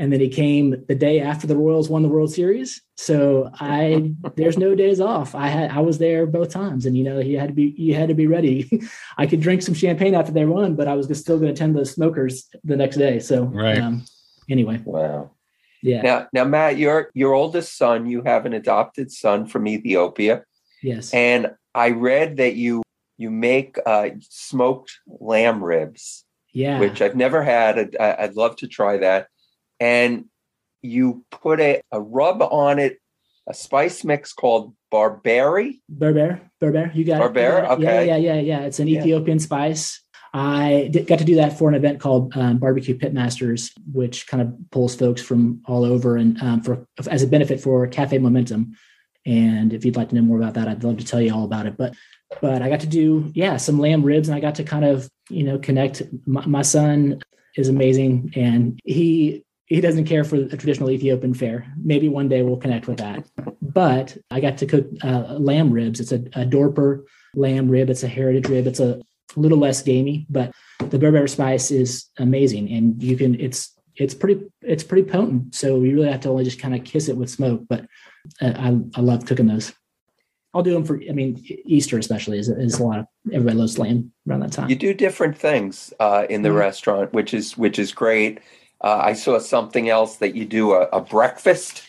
And 0.00 0.12
then 0.12 0.20
he 0.20 0.28
came 0.28 0.84
the 0.86 0.94
day 0.94 1.20
after 1.20 1.48
the 1.48 1.56
Royals 1.56 1.88
won 1.88 2.02
the 2.02 2.08
World 2.08 2.32
Series. 2.32 2.80
So 2.96 3.50
I 3.54 4.12
there's 4.36 4.56
no 4.56 4.74
days 4.74 5.00
off. 5.00 5.34
I 5.34 5.48
had 5.48 5.70
I 5.70 5.80
was 5.80 5.98
there 5.98 6.26
both 6.26 6.50
times, 6.50 6.86
and 6.86 6.96
you 6.96 7.04
know 7.04 7.18
he 7.18 7.34
had 7.34 7.48
to 7.48 7.54
be 7.54 7.74
you 7.76 7.94
had 7.94 8.08
to 8.08 8.14
be 8.14 8.26
ready. 8.26 8.82
I 9.18 9.26
could 9.26 9.40
drink 9.40 9.62
some 9.62 9.74
champagne 9.74 10.14
after 10.14 10.32
they 10.32 10.44
won, 10.44 10.76
but 10.76 10.88
I 10.88 10.94
was 10.94 11.06
still 11.18 11.38
going 11.38 11.48
to 11.48 11.52
attend 11.52 11.76
the 11.76 11.84
smokers 11.84 12.48
the 12.64 12.76
next 12.76 12.96
day. 12.96 13.18
So 13.18 13.44
Right. 13.44 13.78
Um, 13.78 14.04
anyway, 14.48 14.80
wow 14.84 15.30
yeah. 15.82 16.02
now 16.02 16.28
now 16.32 16.44
matt 16.44 16.78
your 16.78 17.10
your 17.14 17.34
oldest 17.34 17.76
son 17.76 18.06
you 18.06 18.22
have 18.22 18.46
an 18.46 18.52
adopted 18.52 19.10
son 19.10 19.46
from 19.46 19.66
ethiopia 19.66 20.44
yes. 20.82 21.12
and 21.12 21.50
i 21.74 21.90
read 21.90 22.36
that 22.38 22.54
you 22.54 22.82
you 23.16 23.30
make 23.30 23.76
uh 23.86 24.10
smoked 24.20 24.98
lamb 25.06 25.62
ribs 25.62 26.24
yeah. 26.52 26.78
which 26.80 27.00
i've 27.00 27.16
never 27.16 27.42
had 27.42 27.78
I'd, 27.78 27.96
I'd 27.96 28.36
love 28.36 28.56
to 28.56 28.68
try 28.68 28.98
that 28.98 29.28
and 29.80 30.24
you 30.82 31.24
put 31.30 31.60
a, 31.60 31.80
a 31.92 32.00
rub 32.00 32.42
on 32.42 32.78
it 32.78 32.98
a 33.48 33.54
spice 33.54 34.04
mix 34.04 34.32
called 34.32 34.74
barbari 34.92 35.80
Berber, 35.88 36.40
Berber, 36.60 36.90
you 36.94 37.04
got 37.04 37.20
it. 37.20 37.32
Berber? 37.34 37.66
Okay. 37.72 38.06
Yeah, 38.06 38.16
yeah, 38.16 38.34
yeah, 38.34 38.40
yeah. 38.40 38.60
It's 38.66 38.78
an 38.78 38.88
Yeah. 38.88 39.00
Ethiopian 39.00 39.38
spice. 39.38 40.02
I 40.34 40.88
did, 40.92 41.06
got 41.06 41.18
to 41.20 41.24
do 41.24 41.36
that 41.36 41.58
for 41.58 41.68
an 41.68 41.74
event 41.74 42.00
called 42.00 42.36
um, 42.36 42.58
Barbecue 42.58 42.98
Pitmasters, 42.98 43.72
which 43.92 44.26
kind 44.26 44.42
of 44.42 44.54
pulls 44.70 44.94
folks 44.94 45.22
from 45.22 45.62
all 45.64 45.84
over 45.84 46.16
and 46.16 46.40
um, 46.42 46.60
for 46.62 46.86
as 47.08 47.22
a 47.22 47.26
benefit 47.26 47.60
for 47.60 47.86
Cafe 47.86 48.18
Momentum. 48.18 48.76
And 49.24 49.72
if 49.72 49.84
you'd 49.84 49.96
like 49.96 50.10
to 50.10 50.14
know 50.14 50.22
more 50.22 50.38
about 50.38 50.54
that, 50.54 50.68
I'd 50.68 50.84
love 50.84 50.98
to 50.98 51.04
tell 51.04 51.20
you 51.20 51.34
all 51.34 51.44
about 51.44 51.66
it. 51.66 51.76
But 51.76 51.94
but 52.42 52.60
I 52.60 52.68
got 52.68 52.80
to 52.80 52.86
do 52.86 53.30
yeah 53.34 53.56
some 53.56 53.78
lamb 53.78 54.02
ribs, 54.02 54.28
and 54.28 54.36
I 54.36 54.40
got 54.40 54.56
to 54.56 54.64
kind 54.64 54.84
of 54.84 55.08
you 55.30 55.44
know 55.44 55.58
connect. 55.58 56.02
My, 56.26 56.46
my 56.46 56.62
son 56.62 57.20
is 57.56 57.68
amazing, 57.68 58.32
and 58.36 58.78
he 58.84 59.44
he 59.68 59.80
doesn't 59.80 60.06
care 60.06 60.24
for 60.24 60.36
a 60.36 60.56
traditional 60.56 60.90
Ethiopian 60.90 61.34
fare. 61.34 61.66
Maybe 61.76 62.08
one 62.08 62.28
day 62.28 62.42
we'll 62.42 62.56
connect 62.56 62.88
with 62.88 62.98
that. 62.98 63.26
But 63.60 64.16
I 64.30 64.40
got 64.40 64.58
to 64.58 64.66
cook 64.66 64.86
uh, 65.04 65.34
lamb 65.38 65.70
ribs. 65.70 66.00
It's 66.00 66.12
a, 66.12 66.16
a 66.16 66.46
Dorper 66.46 67.04
lamb 67.34 67.68
rib. 67.68 67.90
It's 67.90 68.02
a 68.02 68.08
heritage 68.08 68.48
rib. 68.48 68.66
It's 68.66 68.80
a 68.80 69.00
little 69.36 69.58
less 69.58 69.82
gamey, 69.82 70.26
but 70.30 70.52
the 70.78 70.98
Bear 70.98 71.26
spice 71.26 71.70
is 71.70 72.06
amazing, 72.18 72.70
and 72.72 73.02
you 73.02 73.16
can 73.16 73.38
it's 73.38 73.78
it's 73.96 74.14
pretty 74.14 74.46
it's 74.62 74.84
pretty 74.84 75.08
potent. 75.08 75.54
So 75.54 75.82
you 75.82 75.94
really 75.94 76.10
have 76.10 76.20
to 76.22 76.30
only 76.30 76.44
just 76.44 76.60
kind 76.60 76.74
of 76.74 76.84
kiss 76.84 77.08
it 77.08 77.16
with 77.16 77.30
smoke. 77.30 77.62
But 77.68 77.86
uh, 78.40 78.54
I 78.56 78.78
I 78.94 79.00
love 79.02 79.26
cooking 79.26 79.46
those. 79.46 79.72
I'll 80.54 80.62
do 80.62 80.72
them 80.72 80.84
for. 80.84 80.98
I 81.08 81.12
mean, 81.12 81.44
Easter 81.66 81.98
especially 81.98 82.38
is, 82.38 82.48
is 82.48 82.78
a 82.78 82.84
lot 82.84 83.00
of 83.00 83.06
everybody 83.30 83.58
loves 83.58 83.78
lamb 83.78 84.12
around 84.26 84.40
that 84.40 84.52
time. 84.52 84.70
You 84.70 84.76
do 84.76 84.94
different 84.94 85.36
things 85.36 85.92
uh, 86.00 86.26
in 86.30 86.40
the 86.40 86.52
restaurant, 86.52 87.12
which 87.12 87.34
is 87.34 87.58
which 87.58 87.78
is 87.78 87.92
great. 87.92 88.40
Uh, 88.80 89.00
I 89.02 89.12
saw 89.14 89.38
something 89.38 89.88
else 89.88 90.16
that 90.16 90.34
you 90.36 90.44
do 90.44 90.72
a, 90.72 90.82
a 90.92 91.00
breakfast, 91.00 91.82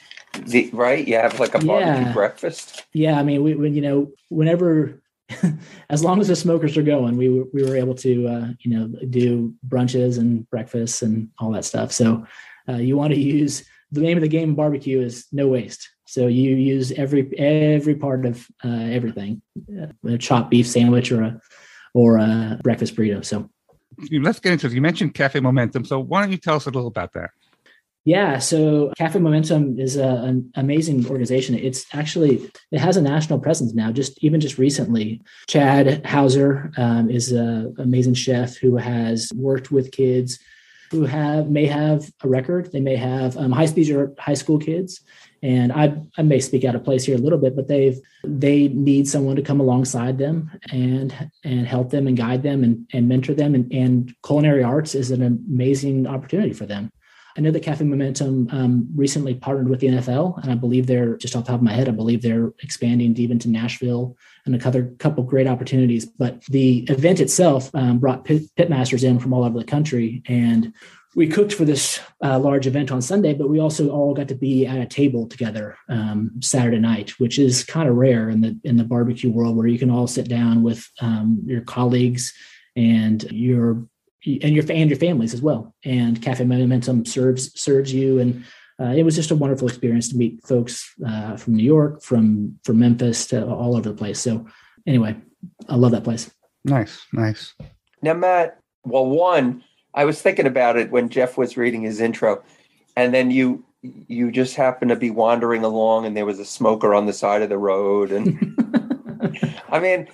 the, 0.45 0.69
right? 0.73 1.07
You 1.07 1.15
have 1.15 1.39
like 1.39 1.55
a 1.55 1.59
barbecue 1.59 2.05
Yeah. 2.05 2.13
breakfast. 2.13 2.85
Yeah, 2.93 3.19
I 3.19 3.23
mean, 3.23 3.43
we, 3.43 3.55
when 3.55 3.75
you 3.75 3.81
know, 3.81 4.11
whenever, 4.29 5.01
as 5.89 6.03
long 6.03 6.19
as 6.19 6.27
the 6.27 6.35
smokers 6.35 6.75
are 6.77 6.83
going, 6.83 7.17
we 7.17 7.29
were 7.29 7.45
we 7.53 7.63
were 7.63 7.75
able 7.75 7.95
to 7.95 8.27
uh, 8.27 8.47
you 8.61 8.71
know 8.71 8.87
do 9.09 9.53
brunches 9.67 10.17
and 10.17 10.49
breakfasts 10.49 11.03
and 11.03 11.29
all 11.39 11.51
that 11.51 11.65
stuff. 11.65 11.91
So 11.91 12.25
uh, 12.67 12.77
you 12.77 12.97
want 12.97 13.13
to 13.13 13.19
use 13.19 13.63
the 13.91 14.01
name 14.01 14.17
of 14.17 14.21
the 14.21 14.27
game 14.27 14.55
barbecue 14.55 15.01
is 15.01 15.27
no 15.31 15.47
waste. 15.47 15.87
So 16.07 16.25
you 16.25 16.55
use 16.55 16.91
every 16.93 17.37
every 17.37 17.95
part 17.95 18.25
of 18.25 18.47
uh, 18.65 18.69
everything, 18.69 19.43
uh, 19.79 19.87
a 20.07 20.17
chopped 20.17 20.49
beef 20.49 20.67
sandwich 20.67 21.11
or 21.11 21.21
a 21.21 21.41
or 21.93 22.17
a 22.17 22.59
breakfast 22.63 22.95
burrito. 22.95 23.23
So 23.23 23.49
Let's 24.11 24.39
get 24.39 24.53
into 24.53 24.67
it. 24.67 24.73
You 24.73 24.81
mentioned 24.81 25.13
Cafe 25.13 25.39
Momentum, 25.39 25.85
so 25.85 25.99
why 25.99 26.21
don't 26.21 26.31
you 26.31 26.37
tell 26.37 26.55
us 26.55 26.65
a 26.65 26.69
little 26.69 26.87
about 26.87 27.13
that? 27.13 27.31
Yeah, 28.05 28.39
so 28.39 28.91
Cafe 28.97 29.19
Momentum 29.19 29.77
is 29.77 29.97
a, 29.97 30.07
an 30.07 30.51
amazing 30.55 31.05
organization. 31.07 31.55
It's 31.55 31.85
actually 31.93 32.49
it 32.71 32.79
has 32.79 32.97
a 32.97 33.01
national 33.01 33.39
presence 33.39 33.73
now. 33.73 33.91
Just 33.91 34.23
even 34.23 34.39
just 34.39 34.57
recently, 34.57 35.21
Chad 35.47 36.05
Houser 36.05 36.71
um, 36.77 37.09
is 37.09 37.31
an 37.31 37.75
amazing 37.77 38.13
chef 38.13 38.55
who 38.55 38.77
has 38.77 39.31
worked 39.35 39.69
with 39.69 39.91
kids 39.91 40.39
who 40.91 41.03
have 41.03 41.49
may 41.49 41.67
have 41.67 42.11
a 42.23 42.27
record. 42.27 42.71
They 42.71 42.79
may 42.79 42.95
have 42.95 43.37
um, 43.37 43.51
high 43.51 43.67
these 43.67 43.91
or 43.91 44.13
high 44.17 44.33
school 44.33 44.57
kids, 44.57 45.01
and 45.41 45.71
I 45.71 46.01
I 46.17 46.21
may 46.21 46.39
speak 46.39 46.65
out 46.65 46.75
of 46.75 46.83
place 46.83 47.05
here 47.05 47.15
a 47.15 47.19
little 47.19 47.39
bit, 47.39 47.55
but 47.55 47.67
they've 47.67 47.99
they 48.23 48.67
need 48.69 49.07
someone 49.07 49.35
to 49.35 49.41
come 49.41 49.59
alongside 49.59 50.17
them 50.17 50.51
and 50.71 51.13
and 51.43 51.67
help 51.67 51.89
them 51.89 52.07
and 52.07 52.17
guide 52.17 52.43
them 52.43 52.63
and, 52.63 52.87
and 52.93 53.07
mentor 53.07 53.33
them. 53.33 53.55
And, 53.55 53.71
and 53.71 54.13
culinary 54.25 54.63
arts 54.63 54.95
is 54.95 55.11
an 55.11 55.21
amazing 55.21 56.07
opportunity 56.07 56.53
for 56.53 56.65
them. 56.65 56.91
I 57.37 57.41
know 57.41 57.51
that 57.51 57.63
Cafe 57.63 57.85
Momentum 57.85 58.49
um, 58.51 58.89
recently 58.93 59.33
partnered 59.33 59.69
with 59.69 59.79
the 59.79 59.87
NFL, 59.87 60.41
and 60.41 60.51
I 60.51 60.55
believe 60.55 60.87
they're 60.87 61.15
just 61.15 61.35
off 61.35 61.45
the 61.45 61.51
top 61.51 61.59
of 61.59 61.63
my 61.63 61.71
head. 61.71 61.87
I 61.87 61.91
believe 61.91 62.21
they're 62.21 62.51
expanding 62.61 63.15
even 63.17 63.39
to 63.39 63.49
Nashville 63.49 64.17
and 64.45 64.55
a 64.55 64.59
couple, 64.59 64.83
couple 64.97 65.23
great 65.23 65.47
opportunities. 65.47 66.05
But 66.05 66.43
the 66.45 66.79
event 66.89 67.21
itself 67.21 67.73
um, 67.73 67.99
brought 67.99 68.25
pit, 68.25 68.43
pitmasters 68.57 69.05
in 69.05 69.19
from 69.19 69.33
all 69.33 69.43
over 69.43 69.57
the 69.57 69.63
country, 69.63 70.21
and 70.27 70.73
we 71.15 71.27
cooked 71.27 71.53
for 71.53 71.65
this 71.65 71.99
uh, 72.23 72.37
large 72.39 72.67
event 72.67 72.91
on 72.91 73.01
Sunday. 73.01 73.33
But 73.33 73.49
we 73.49 73.59
also 73.59 73.89
all 73.89 74.13
got 74.13 74.27
to 74.27 74.35
be 74.35 74.65
at 74.65 74.77
a 74.77 74.85
table 74.85 75.27
together 75.27 75.77
um, 75.87 76.31
Saturday 76.41 76.79
night, 76.79 77.11
which 77.19 77.39
is 77.39 77.63
kind 77.63 77.89
of 77.89 77.95
rare 77.95 78.29
in 78.29 78.41
the 78.41 78.59
in 78.63 78.77
the 78.77 78.83
barbecue 78.83 79.31
world, 79.31 79.55
where 79.55 79.67
you 79.67 79.79
can 79.79 79.89
all 79.89 80.07
sit 80.07 80.29
down 80.29 80.63
with 80.63 80.87
um, 81.01 81.41
your 81.45 81.61
colleagues 81.61 82.33
and 82.75 83.23
your 83.31 83.87
and 84.25 84.53
your 84.55 84.65
and 84.69 84.89
your 84.89 84.99
families 84.99 85.33
as 85.33 85.41
well. 85.41 85.73
And 85.83 86.21
Cafe 86.21 86.43
Momentum 86.43 87.05
serves 87.05 87.59
serves 87.59 87.91
you, 87.93 88.19
and 88.19 88.43
uh, 88.79 88.93
it 88.95 89.03
was 89.03 89.15
just 89.15 89.31
a 89.31 89.35
wonderful 89.35 89.67
experience 89.67 90.09
to 90.09 90.17
meet 90.17 90.45
folks 90.45 90.93
uh, 91.05 91.37
from 91.37 91.55
New 91.55 91.63
York, 91.63 92.03
from 92.03 92.59
from 92.63 92.79
Memphis 92.79 93.27
to 93.27 93.47
all 93.47 93.75
over 93.75 93.89
the 93.89 93.95
place. 93.95 94.19
So 94.19 94.45
anyway, 94.85 95.15
I 95.67 95.75
love 95.75 95.91
that 95.91 96.03
place. 96.03 96.31
Nice, 96.65 97.05
nice. 97.13 97.53
Now, 98.01 98.13
Matt, 98.13 98.59
well, 98.83 99.05
one, 99.05 99.63
I 99.93 100.05
was 100.05 100.21
thinking 100.21 100.45
about 100.47 100.77
it 100.77 100.91
when 100.91 101.09
Jeff 101.09 101.37
was 101.37 101.57
reading 101.57 101.81
his 101.81 101.99
intro, 101.99 102.43
and 102.95 103.13
then 103.13 103.31
you 103.31 103.63
you 103.81 104.31
just 104.31 104.55
happened 104.55 104.89
to 104.89 104.95
be 104.95 105.09
wandering 105.11 105.63
along, 105.63 106.05
and 106.05 106.15
there 106.15 106.25
was 106.25 106.39
a 106.39 106.45
smoker 106.45 106.93
on 106.93 107.05
the 107.05 107.13
side 107.13 107.41
of 107.41 107.49
the 107.49 107.57
road, 107.57 108.11
and 108.11 108.39
I 109.69 109.79
mean, 109.79 110.07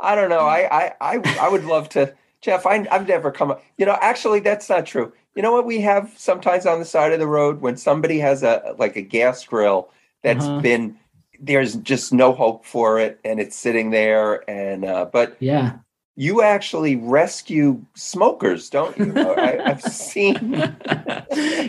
I 0.00 0.14
don't 0.14 0.30
know. 0.30 0.40
I 0.46 0.68
I 0.84 0.92
I, 1.00 1.16
I 1.40 1.48
would 1.48 1.64
love 1.64 1.88
to, 1.90 2.14
Jeff. 2.40 2.66
I, 2.66 2.86
I've 2.90 3.08
never 3.08 3.30
come. 3.30 3.50
up 3.52 3.62
You 3.78 3.86
know, 3.86 3.98
actually, 4.00 4.40
that's 4.40 4.68
not 4.68 4.86
true. 4.86 5.12
You 5.34 5.42
know 5.42 5.52
what 5.52 5.66
we 5.66 5.80
have 5.80 6.12
sometimes 6.16 6.66
on 6.66 6.78
the 6.78 6.84
side 6.84 7.12
of 7.12 7.18
the 7.20 7.26
road 7.26 7.60
when 7.60 7.76
somebody 7.76 8.18
has 8.18 8.42
a 8.42 8.74
like 8.78 8.96
a 8.96 9.02
gas 9.02 9.44
grill 9.44 9.90
that's 10.22 10.46
Uh-huh. 10.46 10.60
been 10.60 10.96
there's 11.40 11.74
just 11.76 12.12
no 12.12 12.32
hope 12.32 12.64
for 12.64 12.98
it, 13.00 13.18
and 13.24 13.40
it's 13.40 13.56
sitting 13.56 13.90
there, 13.90 14.48
and 14.48 14.84
uh, 14.84 15.06
but 15.12 15.36
Yeah, 15.40 15.78
you 16.14 16.42
actually 16.42 16.96
rescue 16.96 17.84
smokers, 17.94 18.68
don't 18.68 18.96
you? 18.98 19.12
I, 19.16 19.70
I've 19.70 19.82
seen. 19.92 20.52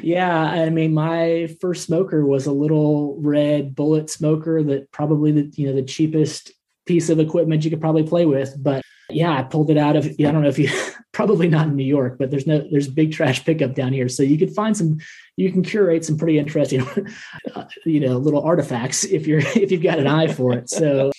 yeah. 0.01 0.37
I 0.37 0.69
mean, 0.69 0.93
my 0.93 1.55
first 1.61 1.85
smoker 1.85 2.25
was 2.25 2.45
a 2.45 2.51
little 2.51 3.15
red 3.19 3.75
bullet 3.75 4.09
smoker 4.09 4.63
that 4.63 4.91
probably 4.91 5.31
the 5.31 5.51
you 5.55 5.67
know 5.67 5.73
the 5.73 5.83
cheapest 5.83 6.51
piece 6.85 7.09
of 7.09 7.19
equipment 7.19 7.63
you 7.63 7.69
could 7.69 7.81
probably 7.81 8.03
play 8.03 8.25
with, 8.25 8.55
but 8.61 8.83
yeah, 9.09 9.37
I 9.37 9.43
pulled 9.43 9.69
it 9.69 9.77
out 9.77 9.95
of. 9.95 10.05
I 10.05 10.31
don't 10.31 10.41
know 10.41 10.49
if 10.49 10.59
you 10.59 10.69
probably 11.11 11.47
not 11.47 11.67
in 11.67 11.75
New 11.75 11.83
York, 11.83 12.17
but 12.17 12.31
there's 12.31 12.47
no 12.47 12.65
there's 12.69 12.87
big 12.87 13.13
trash 13.13 13.43
pickup 13.45 13.75
down 13.75 13.93
here, 13.93 14.09
so 14.09 14.23
you 14.23 14.37
could 14.37 14.53
find 14.53 14.75
some. 14.75 14.97
You 15.35 15.51
can 15.51 15.63
curate 15.63 16.05
some 16.05 16.17
pretty 16.17 16.37
interesting, 16.37 16.85
uh, 17.55 17.65
you 17.85 17.99
know, 17.99 18.17
little 18.17 18.41
artifacts 18.41 19.03
if 19.03 19.25
you're 19.25 19.39
if 19.39 19.71
you've 19.71 19.83
got 19.83 19.99
an 19.99 20.07
eye 20.07 20.27
for 20.27 20.53
it. 20.53 20.69
So. 20.69 21.11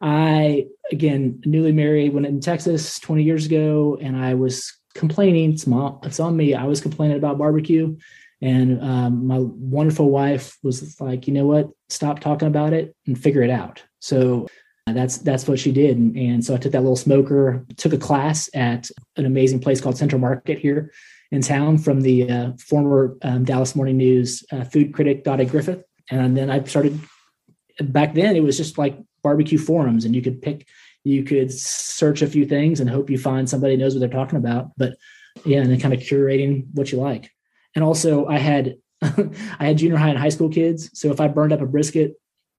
I 0.00 0.66
again 0.92 1.42
newly 1.44 1.72
married 1.72 2.12
went 2.12 2.26
in 2.26 2.40
Texas 2.40 2.98
20 3.00 3.22
years 3.22 3.46
ago, 3.46 3.98
and 4.00 4.16
I 4.16 4.34
was 4.34 4.72
complaining. 4.94 5.52
It's, 5.52 5.66
it's 6.04 6.20
on 6.20 6.36
me. 6.36 6.54
I 6.54 6.64
was 6.64 6.80
complaining 6.80 7.16
about 7.16 7.38
barbecue, 7.38 7.96
and 8.40 8.82
um, 8.82 9.26
my 9.26 9.38
wonderful 9.38 10.10
wife 10.10 10.56
was 10.62 11.00
like, 11.00 11.26
"You 11.26 11.34
know 11.34 11.46
what? 11.46 11.70
Stop 11.88 12.20
talking 12.20 12.48
about 12.48 12.72
it 12.72 12.94
and 13.06 13.18
figure 13.18 13.42
it 13.42 13.50
out." 13.50 13.82
So 14.00 14.46
uh, 14.86 14.92
that's 14.92 15.18
that's 15.18 15.48
what 15.48 15.58
she 15.58 15.72
did, 15.72 15.96
and, 15.96 16.16
and 16.16 16.44
so 16.44 16.54
I 16.54 16.58
took 16.58 16.72
that 16.72 16.82
little 16.82 16.96
smoker, 16.96 17.66
took 17.76 17.92
a 17.92 17.98
class 17.98 18.48
at 18.54 18.90
an 19.16 19.26
amazing 19.26 19.60
place 19.60 19.80
called 19.80 19.98
Central 19.98 20.20
Market 20.20 20.58
here 20.58 20.92
in 21.30 21.42
town 21.42 21.76
from 21.76 22.00
the 22.00 22.30
uh, 22.30 22.52
former 22.58 23.16
um, 23.22 23.44
Dallas 23.44 23.74
Morning 23.74 23.96
News 23.96 24.44
uh, 24.52 24.64
food 24.64 24.94
critic 24.94 25.24
Dotty 25.24 25.44
Griffith, 25.44 25.82
and 26.10 26.36
then 26.36 26.50
I 26.50 26.62
started. 26.64 26.98
Back 27.80 28.14
then, 28.14 28.34
it 28.34 28.42
was 28.42 28.56
just 28.56 28.76
like 28.76 28.98
barbecue 29.22 29.58
forums, 29.58 30.04
and 30.04 30.14
you 30.14 30.22
could 30.22 30.40
pick, 30.42 30.66
you 31.04 31.24
could 31.24 31.52
search 31.52 32.22
a 32.22 32.26
few 32.26 32.46
things 32.46 32.80
and 32.80 32.88
hope 32.90 33.10
you 33.10 33.18
find 33.18 33.48
somebody 33.48 33.76
knows 33.76 33.94
what 33.94 34.00
they're 34.00 34.08
talking 34.08 34.38
about. 34.38 34.70
But 34.76 34.94
yeah, 35.44 35.60
and 35.60 35.70
then 35.70 35.80
kind 35.80 35.94
of 35.94 36.00
curating 36.00 36.66
what 36.72 36.92
you 36.92 36.98
like. 36.98 37.30
And 37.74 37.84
also, 37.84 38.26
I 38.26 38.38
had 38.38 38.76
I 39.02 39.66
had 39.66 39.78
junior 39.78 39.96
high 39.96 40.08
and 40.08 40.18
high 40.18 40.28
school 40.30 40.48
kids, 40.48 40.90
so 40.98 41.10
if 41.10 41.20
I 41.20 41.28
burned 41.28 41.52
up 41.52 41.60
a 41.60 41.66
brisket, 41.66 42.14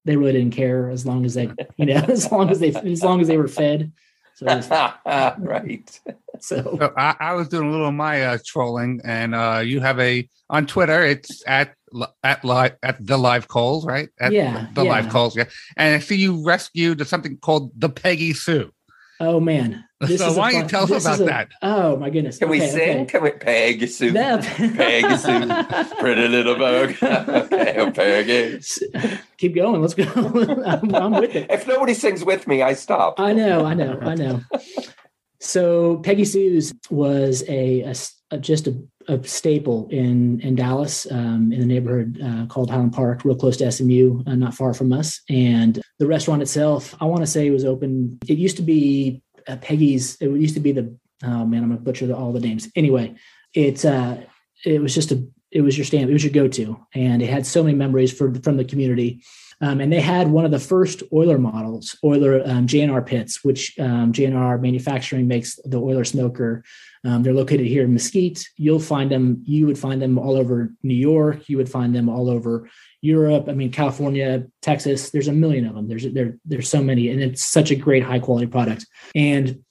they 0.06 0.16
really 0.16 0.34
didn't 0.34 0.54
care 0.56 0.90
as 0.90 1.06
long 1.06 1.26
as 1.26 1.34
they, 1.34 1.52
you 1.78 1.86
know, 1.86 1.96
as 2.08 2.32
long 2.32 2.50
as 2.50 2.60
they 2.60 2.74
as 2.74 3.04
long 3.04 3.22
as 3.22 3.28
they 3.28 3.38
were 3.38 3.48
fed. 3.48 3.92
So, 4.36 4.46
was- 4.46 4.70
right. 5.40 6.00
so 6.40 6.62
So 6.80 6.94
I, 6.96 7.16
I 7.20 7.34
was 7.34 7.50
doing 7.50 7.68
a 7.68 7.72
little 7.72 7.88
of 7.88 7.94
my 7.94 8.24
uh, 8.24 8.38
trolling, 8.46 9.02
and 9.04 9.36
uh, 9.36 9.62
you 9.64 9.82
have 9.82 10.00
a 10.00 10.30
on 10.50 10.66
Twitter. 10.66 11.04
It's 11.04 11.44
at 11.46 11.68
li- 11.70 11.76
at 12.24 12.44
live 12.46 12.76
at 12.84 13.06
the 13.06 13.18
live 13.18 13.48
coals, 13.48 13.86
right? 13.86 14.10
At 14.20 14.32
Yeah, 14.32 14.68
the 14.74 14.84
live 14.84 15.06
yeah. 15.06 15.12
calls. 15.12 15.36
Yeah, 15.36 15.46
and 15.78 15.96
I 15.96 16.00
see 16.00 16.16
you 16.16 16.44
rescued 16.46 17.06
something 17.08 17.38
called 17.38 17.72
the 17.78 17.90
Peggy 17.90 18.34
Sue. 18.34 18.72
oh 19.20 19.40
man, 19.40 19.84
So 20.06 20.14
is 20.30 20.38
why 20.38 20.52
don't 20.54 20.62
you 20.64 20.68
tell 20.70 20.94
us 20.94 21.04
about 21.06 21.20
a- 21.20 21.26
that? 21.26 21.48
Oh 21.62 21.98
my 21.98 22.10
goodness! 22.10 22.38
Can 22.38 22.48
we 22.50 22.60
sing? 22.62 23.02
okay. 23.02 23.06
Can 23.06 23.24
we 23.24 23.32
Pegasus? 23.32 24.14
Peggy 24.14 25.18
Sue, 25.18 25.96
Pretty 26.00 26.28
little 26.28 26.56
bug. 26.56 26.96
okay, 27.04 27.76
oh, 27.78 27.92
Pegasus. 27.92 28.80
Keep 29.38 29.56
going. 29.56 29.82
Let's 29.82 29.94
go. 29.94 30.04
I'm, 30.66 30.96
I'm 30.96 31.12
with 31.14 31.36
it. 31.36 31.48
If 31.50 31.68
nobody 31.68 31.94
sings 31.94 32.24
with 32.24 32.48
me, 32.48 32.62
I 32.62 32.74
stop. 32.74 33.20
I 33.20 33.34
know, 33.34 33.66
I 33.66 33.74
know, 33.74 34.00
I 34.02 34.16
know. 34.16 34.42
So 35.42 35.98
Peggy 35.98 36.26
Sue's 36.26 36.74
was 36.90 37.44
a 37.48 37.94
just 38.40 38.68
a, 38.68 38.76
a 39.10 39.22
staple 39.28 39.88
in 39.90 40.40
in 40.42 40.56
Dallas, 40.56 41.12
um, 41.12 41.52
in 41.52 41.60
the 41.60 41.66
neighborhood 41.66 42.20
uh, 42.24 42.46
called 42.46 42.70
Highland 42.70 42.94
Park, 42.94 43.26
real 43.26 43.36
close 43.36 43.58
to 43.58 43.72
SMU, 43.72 44.24
uh, 44.26 44.36
not 44.36 44.54
far 44.54 44.74
from 44.74 44.94
us. 44.94 45.22
And 45.30 45.82
the 45.98 46.08
restaurant 46.08 46.42
itself, 46.42 46.96
I 47.02 47.06
want 47.06 47.22
to 47.22 47.28
say, 47.28 47.50
was 47.50 47.66
open. 47.66 48.20
It 48.28 48.38
used 48.38 48.58
to 48.58 48.62
be 48.62 49.22
uh, 49.48 49.58
Peggy's. 49.58 50.16
It 50.22 50.30
used 50.30 50.54
to 50.56 50.62
be 50.62 50.72
the. 50.72 50.96
Oh 51.24 51.46
man, 51.46 51.64
I'm 51.64 51.70
gonna 51.70 51.82
butcher 51.82 52.08
the, 52.08 52.16
all 52.16 52.32
the 52.32 52.40
names. 52.40 52.70
Anyway, 52.76 53.16
it's 53.54 53.84
uh, 53.84 54.24
it 54.64 54.82
was 54.82 54.94
just 54.94 55.12
a. 55.12 55.28
It 55.52 55.62
was 55.62 55.78
your 55.78 55.86
stamp. 55.86 56.10
It 56.10 56.14
was 56.14 56.24
your 56.24 56.34
go-to, 56.34 56.80
and 56.94 57.22
it 57.22 57.30
had 57.30 57.46
so 57.46 57.64
many 57.64 57.76
memories 57.76 58.12
for 58.12 58.34
from 58.36 58.58
the 58.58 58.66
community. 58.66 59.24
Um, 59.62 59.82
and 59.82 59.92
they 59.92 60.00
had 60.00 60.30
one 60.30 60.46
of 60.46 60.52
the 60.52 60.60
first 60.60 61.04
Oyler 61.12 61.40
models, 61.40 61.98
Oyler 62.04 62.48
um, 62.48 62.66
J&R 62.66 63.02
pits, 63.02 63.44
which 63.44 63.78
um, 63.78 64.14
J&R 64.14 64.58
Manufacturing 64.58 65.28
makes 65.28 65.60
the 65.66 65.82
Oyler 65.82 66.08
smoker. 66.08 66.64
Um, 67.04 67.24
they're 67.24 67.34
located 67.34 67.66
here 67.66 67.84
in 67.84 67.94
Mesquite. 67.94 68.48
You'll 68.56 68.80
find 68.80 69.12
them. 69.12 69.44
You 69.46 69.68
would 69.68 69.78
find 69.78 70.02
them 70.02 70.18
all 70.18 70.38
over 70.38 70.74
New 70.84 70.96
York. 70.96 71.50
You 71.50 71.58
would 71.58 71.70
find 71.70 71.94
them 71.94 72.08
all 72.08 72.30
over 72.30 72.70
Europe. 73.02 73.50
I 73.50 73.54
mean, 73.54 73.72
California, 73.72 74.46
Texas. 74.62 75.10
There's 75.10 75.28
a 75.28 75.34
million 75.34 75.66
of 75.66 75.76
them. 75.76 75.88
There's 75.88 76.06
there, 76.14 76.38
there's 76.46 76.70
so 76.70 76.82
many, 76.82 77.10
and 77.10 77.22
it's 77.22 77.44
such 77.44 77.72
a 77.72 77.76
great 77.76 78.04
high 78.04 78.20
quality 78.20 78.48
product. 78.48 78.86
And 79.14 79.64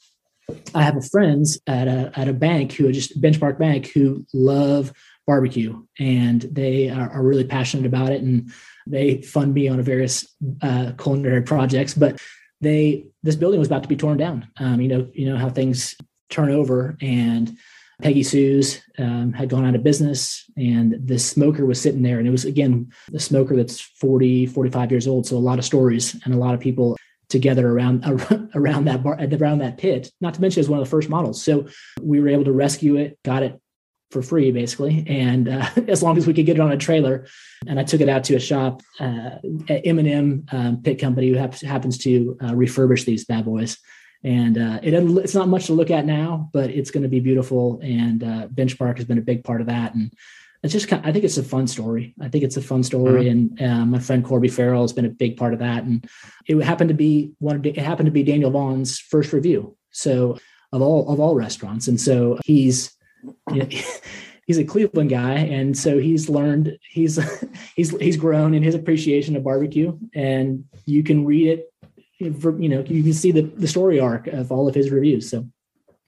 I 0.74 0.82
have 0.82 0.96
a 0.96 1.02
friends 1.02 1.60
at 1.66 1.88
a 1.88 2.12
at 2.14 2.28
a 2.28 2.32
bank 2.32 2.72
who 2.72 2.88
are 2.88 2.92
just 2.92 3.20
benchmark 3.20 3.58
bank 3.58 3.88
who 3.88 4.24
love 4.32 4.92
barbecue 5.28 5.80
and 5.98 6.42
they 6.42 6.88
are, 6.88 7.10
are 7.10 7.22
really 7.22 7.44
passionate 7.44 7.86
about 7.86 8.10
it 8.10 8.22
and 8.22 8.50
they 8.86 9.20
fund 9.20 9.52
me 9.52 9.68
on 9.68 9.80
various 9.82 10.26
uh, 10.62 10.92
culinary 10.98 11.42
projects. 11.42 11.92
But 11.92 12.18
they 12.62 13.04
this 13.22 13.36
building 13.36 13.60
was 13.60 13.68
about 13.68 13.82
to 13.82 13.88
be 13.88 13.94
torn 13.94 14.16
down. 14.16 14.48
Um, 14.56 14.80
you 14.80 14.88
know, 14.88 15.08
you 15.12 15.28
know 15.28 15.36
how 15.36 15.50
things 15.50 15.94
turn 16.30 16.50
over 16.50 16.96
and 17.02 17.56
Peggy 18.02 18.22
Sue's 18.22 18.80
um, 18.98 19.32
had 19.32 19.50
gone 19.50 19.66
out 19.66 19.74
of 19.74 19.82
business 19.82 20.48
and 20.56 20.96
the 21.04 21.18
smoker 21.18 21.66
was 21.66 21.80
sitting 21.80 22.02
there. 22.02 22.18
And 22.18 22.28
it 22.28 22.30
was, 22.30 22.44
again, 22.44 22.92
the 23.08 23.18
smoker 23.18 23.56
that's 23.56 23.80
40, 23.80 24.46
45 24.46 24.90
years 24.90 25.08
old. 25.08 25.26
So 25.26 25.36
a 25.36 25.38
lot 25.38 25.58
of 25.58 25.64
stories 25.64 26.14
and 26.24 26.32
a 26.32 26.38
lot 26.38 26.54
of 26.54 26.60
people 26.60 26.96
together 27.28 27.68
around 27.68 28.04
around 28.54 28.86
that 28.86 29.02
bar 29.02 29.18
around 29.20 29.58
that 29.58 29.76
pit 29.76 30.10
not 30.20 30.32
to 30.32 30.40
mention 30.40 30.60
it 30.60 30.62
was 30.62 30.70
one 30.70 30.80
of 30.80 30.86
the 30.86 30.90
first 30.90 31.10
models 31.10 31.42
so 31.42 31.66
we 32.00 32.20
were 32.20 32.28
able 32.28 32.44
to 32.44 32.52
rescue 32.52 32.96
it 32.96 33.18
got 33.22 33.42
it 33.42 33.60
for 34.10 34.22
free 34.22 34.50
basically 34.50 35.04
and 35.06 35.48
uh, 35.48 35.68
as 35.88 36.02
long 36.02 36.16
as 36.16 36.26
we 36.26 36.34
could 36.34 36.46
get 36.46 36.56
it 36.56 36.60
on 36.60 36.72
a 36.72 36.76
trailer 36.76 37.26
and 37.66 37.78
i 37.78 37.84
took 37.84 38.00
it 38.00 38.08
out 38.08 38.24
to 38.24 38.34
a 38.34 38.40
shop 38.40 38.82
uh, 39.00 39.30
at 39.68 39.86
m&m 39.86 40.44
um, 40.52 40.82
pit 40.82 40.98
company 40.98 41.28
who 41.28 41.34
happens, 41.34 41.60
happens 41.62 41.98
to 41.98 42.36
uh, 42.40 42.52
refurbish 42.52 43.04
these 43.04 43.24
bad 43.24 43.44
boys 43.44 43.78
and 44.24 44.58
uh, 44.58 44.80
it 44.82 44.94
it's 44.94 45.34
not 45.34 45.48
much 45.48 45.66
to 45.66 45.74
look 45.74 45.90
at 45.90 46.04
now, 46.04 46.50
but 46.52 46.70
it's 46.70 46.90
going 46.90 47.04
to 47.04 47.08
be 47.08 47.20
beautiful. 47.20 47.80
And 47.82 48.22
uh, 48.22 48.48
Benchmark 48.48 48.96
has 48.96 49.06
been 49.06 49.18
a 49.18 49.22
big 49.22 49.44
part 49.44 49.60
of 49.60 49.68
that, 49.68 49.94
and 49.94 50.12
it's 50.62 50.72
just 50.72 50.88
kind 50.88 51.02
of, 51.02 51.08
I 51.08 51.12
think 51.12 51.24
it's 51.24 51.38
a 51.38 51.42
fun 51.42 51.68
story. 51.68 52.14
I 52.20 52.28
think 52.28 52.42
it's 52.42 52.56
a 52.56 52.62
fun 52.62 52.82
story, 52.82 53.26
mm-hmm. 53.26 53.62
and 53.62 53.72
uh, 53.72 53.86
my 53.86 53.98
friend 54.00 54.24
Corby 54.24 54.48
Farrell 54.48 54.82
has 54.82 54.92
been 54.92 55.04
a 55.04 55.10
big 55.10 55.36
part 55.36 55.52
of 55.52 55.60
that. 55.60 55.84
And 55.84 56.08
it 56.46 56.60
happened 56.62 56.88
to 56.88 56.94
be 56.94 57.32
one 57.38 57.64
it 57.64 57.78
happened 57.78 58.06
to 58.06 58.12
be 58.12 58.24
Daniel 58.24 58.50
Vaughn's 58.50 58.98
first 58.98 59.32
review, 59.32 59.76
so 59.90 60.38
of 60.72 60.82
all 60.82 61.08
of 61.12 61.20
all 61.20 61.34
restaurants, 61.34 61.88
and 61.88 62.00
so 62.00 62.38
he's. 62.44 62.94
He's 64.46 64.56
a 64.56 64.64
Cleveland 64.64 65.10
guy, 65.10 65.34
and 65.34 65.76
so 65.76 65.98
he's 65.98 66.30
learned 66.30 66.78
he's 66.88 67.18
he's 67.76 67.90
he's 67.98 68.16
grown 68.16 68.54
in 68.54 68.62
his 68.62 68.74
appreciation 68.74 69.36
of 69.36 69.44
barbecue, 69.44 69.98
and 70.14 70.64
you 70.86 71.02
can 71.02 71.26
read 71.26 71.48
it 71.48 71.72
you 72.20 72.68
know 72.68 72.80
you 72.80 73.02
can 73.02 73.12
see 73.12 73.30
the, 73.30 73.42
the 73.42 73.68
story 73.68 74.00
arc 74.00 74.26
of 74.26 74.50
all 74.50 74.68
of 74.68 74.74
his 74.74 74.90
reviews 74.90 75.30
so. 75.30 75.46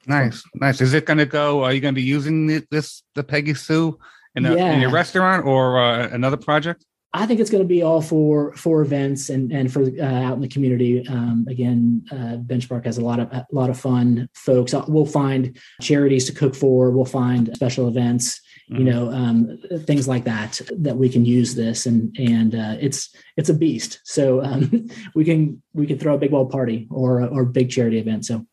Nice 0.07 0.43
nice. 0.55 0.81
Is 0.81 0.95
it 0.95 1.05
going 1.05 1.19
to 1.19 1.27
go 1.27 1.63
are 1.63 1.73
you 1.73 1.81
going 1.81 1.95
to 1.95 2.01
be 2.01 2.07
using 2.07 2.47
this 2.71 3.03
the 3.15 3.23
peggy 3.23 3.55
sue 3.55 3.99
in, 4.35 4.47
a, 4.47 4.57
yeah. 4.57 4.73
in 4.73 4.81
your 4.81 4.91
restaurant 4.91 5.45
or 5.45 5.79
uh, 5.79 6.09
another 6.09 6.39
project 6.39 6.85
I 7.13 7.27
think 7.27 7.41
it's 7.41 7.51
going 7.51 7.63
to 7.63 7.69
be 7.69 7.83
all 7.83 8.01
for 8.01 8.55
for 8.55 8.83
events 8.83 9.31
and 9.31 9.51
and 9.53 9.73
for 9.73 9.83
uh, 9.83 10.05
out 10.05 10.35
in 10.35 10.41
the 10.41 10.49
community. 10.49 11.07
Um, 11.09 11.47
again, 11.49 12.05
uh, 12.11 12.37
Benchmark 12.39 12.85
has 12.85 12.99
a 12.99 13.05
lot 13.05 13.19
of 13.19 13.33
a 13.33 13.47
lot 13.53 13.71
of 13.71 13.79
fun 13.79 14.29
folks. 14.35 14.75
We'll 14.87 15.07
find 15.07 15.59
charities 15.81 16.27
to 16.27 16.33
cook 16.33 16.55
for. 16.55 16.91
We'll 16.91 17.05
find 17.05 17.51
special 17.57 17.89
events 17.89 18.41
you 18.71 18.85
know 18.85 19.11
um, 19.11 19.59
things 19.85 20.07
like 20.07 20.25
that 20.25 20.61
that 20.71 20.97
we 20.97 21.09
can 21.09 21.25
use 21.25 21.55
this 21.55 21.87
and 21.87 22.17
and 22.19 22.55
uh, 22.55 22.77
it's 22.81 23.15
it's 23.37 23.49
a 23.49 23.55
beast 23.55 24.01
so 24.05 24.43
um, 24.43 24.89
we 25.15 25.25
can 25.25 25.61
we 25.73 25.87
can 25.87 25.99
throw 25.99 26.15
a 26.15 26.19
big 26.19 26.33
old 26.33 26.51
party 26.51 26.87
or 26.91 27.23
or 27.29 27.45
big 27.45 27.71
charity 27.71 27.99
event 27.99 28.25
so 28.25 28.47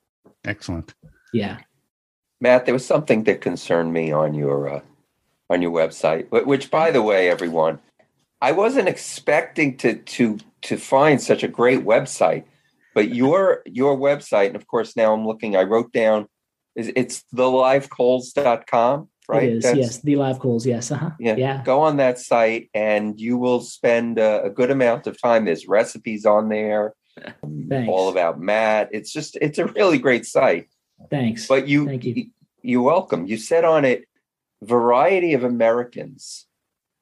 excellent 0.43 0.95
yeah 1.33 1.57
matt 2.41 2.65
there 2.65 2.73
was 2.73 2.85
something 2.85 3.23
that 3.23 3.41
concerned 3.41 3.93
me 3.93 4.11
on 4.11 4.33
your 4.33 4.67
uh, 4.67 4.81
on 5.51 5.61
your 5.61 5.71
website 5.71 6.29
which 6.45 6.71
by 6.71 6.89
the 6.89 7.01
way 7.01 7.29
everyone 7.29 7.79
i 8.41 8.51
wasn't 8.51 8.87
expecting 8.87 9.77
to 9.77 9.95
to 10.03 10.37
to 10.61 10.77
find 10.77 11.21
such 11.21 11.43
a 11.43 11.47
great 11.47 11.83
website 11.83 12.43
but 12.95 13.13
your 13.13 13.61
your 13.65 13.97
website 13.97 14.47
and 14.47 14.55
of 14.55 14.67
course 14.67 14.95
now 14.95 15.13
i'm 15.13 15.25
looking 15.25 15.55
i 15.55 15.63
wrote 15.63 15.91
down 15.91 16.27
it's 16.75 17.23
thelivecoals.com 17.35 19.09
right? 19.27 19.43
It 19.43 19.53
is, 19.57 19.63
That's, 19.63 19.77
yes. 19.77 20.01
The 20.01 20.15
live 20.15 20.39
coals, 20.39 20.65
yes. 20.65 20.91
Uh-huh. 20.91 21.11
Yeah. 21.19 21.35
yeah. 21.35 21.63
Go 21.63 21.81
on 21.81 21.97
that 21.97 22.19
site 22.19 22.69
and 22.73 23.19
you 23.19 23.37
will 23.37 23.61
spend 23.61 24.19
a, 24.19 24.43
a 24.43 24.49
good 24.49 24.71
amount 24.71 25.07
of 25.07 25.21
time. 25.21 25.45
There's 25.45 25.67
recipes 25.67 26.25
on 26.25 26.49
there, 26.49 26.93
Thanks. 27.69 27.89
all 27.89 28.09
about 28.09 28.39
Matt. 28.39 28.89
It's 28.91 29.11
just, 29.11 29.37
it's 29.41 29.57
a 29.57 29.65
really 29.67 29.99
great 29.99 30.25
site. 30.25 30.67
Thanks. 31.09 31.47
But 31.47 31.67
you, 31.67 31.85
Thank 31.85 32.05
you. 32.05 32.27
You're 32.61 32.81
welcome. 32.81 33.27
You 33.27 33.37
said 33.37 33.63
on 33.63 33.85
it, 33.85 34.05
variety 34.61 35.33
of 35.33 35.43
Americans. 35.43 36.46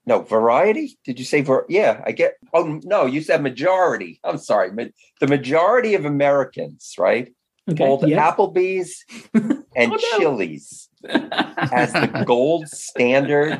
No, 0.05 0.21
variety? 0.21 0.97
Did 1.03 1.17
you 1.17 1.25
say, 1.25 1.41
var- 1.41 1.65
yeah, 1.67 2.01
I 2.05 2.11
get, 2.11 2.35
oh, 2.53 2.79
no, 2.83 3.05
you 3.05 3.21
said 3.21 3.41
majority. 3.41 4.19
I'm 4.23 4.37
sorry. 4.37 4.71
Ma- 4.71 4.83
the 5.19 5.27
majority 5.27 5.95
of 5.95 6.05
Americans, 6.05 6.93
right? 6.97 7.33
Okay. 7.69 7.83
Called 7.83 8.07
yep. 8.07 8.35
Applebee's 8.35 9.03
and 9.33 9.91
oh, 9.91 9.97
no. 9.97 9.97
Chili's 10.17 10.89
as 11.09 11.93
the 11.93 12.23
gold 12.25 12.67
standard 12.67 13.59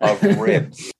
of 0.00 0.22
ribs. 0.38 0.90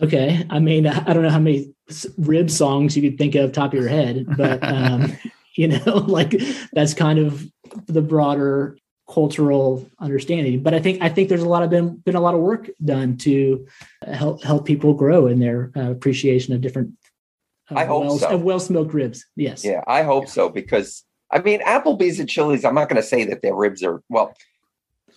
Okay, 0.00 0.44
I 0.50 0.58
mean, 0.58 0.86
I 0.86 1.12
don't 1.12 1.22
know 1.22 1.30
how 1.30 1.38
many 1.38 1.72
rib 2.18 2.50
songs 2.50 2.96
you 2.96 3.08
could 3.08 3.18
think 3.18 3.34
of 3.34 3.52
top 3.52 3.72
of 3.72 3.80
your 3.80 3.88
head, 3.88 4.26
but 4.36 4.62
um, 4.62 5.16
you 5.56 5.68
know, 5.68 6.04
like 6.06 6.34
that's 6.72 6.94
kind 6.94 7.18
of 7.18 7.50
the 7.86 8.02
broader 8.02 8.76
cultural 9.08 9.88
understanding. 9.98 10.62
But 10.62 10.74
I 10.74 10.80
think 10.80 11.02
I 11.02 11.08
think 11.08 11.28
there's 11.28 11.42
a 11.42 11.48
lot 11.48 11.62
of 11.62 11.70
been 11.70 11.96
been 11.96 12.16
a 12.16 12.20
lot 12.20 12.34
of 12.34 12.40
work 12.40 12.70
done 12.84 13.16
to 13.18 13.66
help 14.06 14.42
help 14.42 14.66
people 14.66 14.94
grow 14.94 15.26
in 15.26 15.38
their 15.38 15.72
uh, 15.76 15.90
appreciation 15.90 16.54
of 16.54 16.60
different. 16.60 16.92
Uh, 17.70 17.78
I 17.78 17.84
hope 17.84 18.04
well, 18.04 18.18
so. 18.18 18.28
Of 18.28 18.42
well 18.42 18.60
smoked 18.60 18.94
ribs. 18.94 19.24
Yes. 19.36 19.64
Yeah, 19.64 19.82
I 19.86 20.02
hope 20.02 20.28
so 20.28 20.48
because 20.48 21.04
I 21.30 21.40
mean, 21.40 21.60
Applebee's 21.60 22.20
and 22.20 22.28
Chili's. 22.28 22.64
I'm 22.64 22.74
not 22.74 22.88
going 22.88 23.02
to 23.02 23.06
say 23.06 23.24
that 23.24 23.42
their 23.42 23.54
ribs 23.54 23.82
are 23.82 24.02
well 24.08 24.34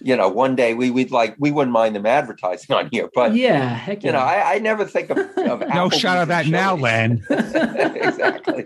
you 0.02 0.16
know, 0.16 0.30
one 0.30 0.56
day 0.56 0.74
we 0.74 0.92
would 0.92 1.12
like 1.12 1.36
we 1.40 1.52
wouldn't 1.52 1.74
mind 1.74 1.96
them 1.96 2.06
advertising 2.06 2.76
on 2.76 2.90
here, 2.92 3.10
but 3.14 3.36
yeah, 3.36 3.70
heck 3.70 4.04
you 4.04 4.12
know, 4.12 4.20
I, 4.20 4.56
I 4.56 4.60
never 4.60 4.86
think 4.86 5.10
of, 5.10 5.18
of 5.18 5.68
no 5.74 5.90
shot 5.90 6.18
of 6.18 6.30
that 6.30 6.48
now, 6.48 6.76
Len. 6.76 7.24
exactly. 7.30 8.66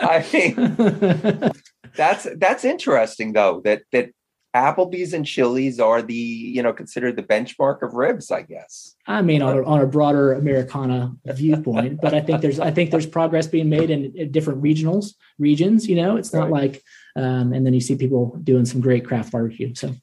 I 0.00 0.24
mean, 0.32 1.52
that's 1.96 2.26
that's 2.36 2.64
interesting 2.64 3.32
though 3.32 3.60
that 3.64 3.82
that 3.92 4.10
Applebee's 4.54 5.12
and 5.12 5.26
Chili's 5.26 5.80
are 5.80 6.00
the 6.00 6.14
you 6.14 6.62
know 6.62 6.72
considered 6.72 7.16
the 7.16 7.22
benchmark 7.22 7.82
of 7.82 7.94
ribs, 7.94 8.30
I 8.30 8.42
guess. 8.42 8.94
I 9.06 9.20
mean, 9.20 9.42
on 9.42 9.58
a, 9.58 9.64
on 9.64 9.80
a 9.80 9.86
broader 9.86 10.32
Americana 10.32 11.12
viewpoint, 11.26 12.00
but 12.00 12.14
I 12.14 12.20
think 12.20 12.40
there's 12.40 12.60
I 12.60 12.70
think 12.70 12.90
there's 12.92 13.06
progress 13.06 13.48
being 13.48 13.68
made 13.68 13.90
in, 13.90 14.12
in 14.16 14.30
different 14.30 14.62
regionals 14.62 15.14
regions. 15.38 15.88
You 15.88 15.96
know, 15.96 16.16
it's 16.16 16.32
not 16.32 16.50
right. 16.50 16.72
like, 16.72 16.82
um, 17.16 17.52
and 17.52 17.66
then 17.66 17.74
you 17.74 17.80
see 17.80 17.96
people 17.96 18.38
doing 18.44 18.64
some 18.64 18.80
great 18.80 19.04
craft 19.04 19.32
barbecue. 19.32 19.74
So 19.74 19.94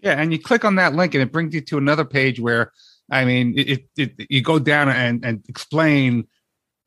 yeah, 0.00 0.20
and 0.20 0.32
you 0.32 0.40
click 0.40 0.64
on 0.64 0.74
that 0.76 0.94
link, 0.94 1.14
and 1.14 1.22
it 1.22 1.32
brings 1.32 1.54
you 1.54 1.60
to 1.62 1.78
another 1.78 2.04
page 2.04 2.40
where, 2.40 2.72
I 3.10 3.24
mean, 3.24 3.54
it, 3.56 3.68
it, 3.96 4.12
it 4.18 4.26
you 4.28 4.42
go 4.42 4.58
down 4.58 4.88
and 4.88 5.24
and 5.24 5.44
explain, 5.48 6.26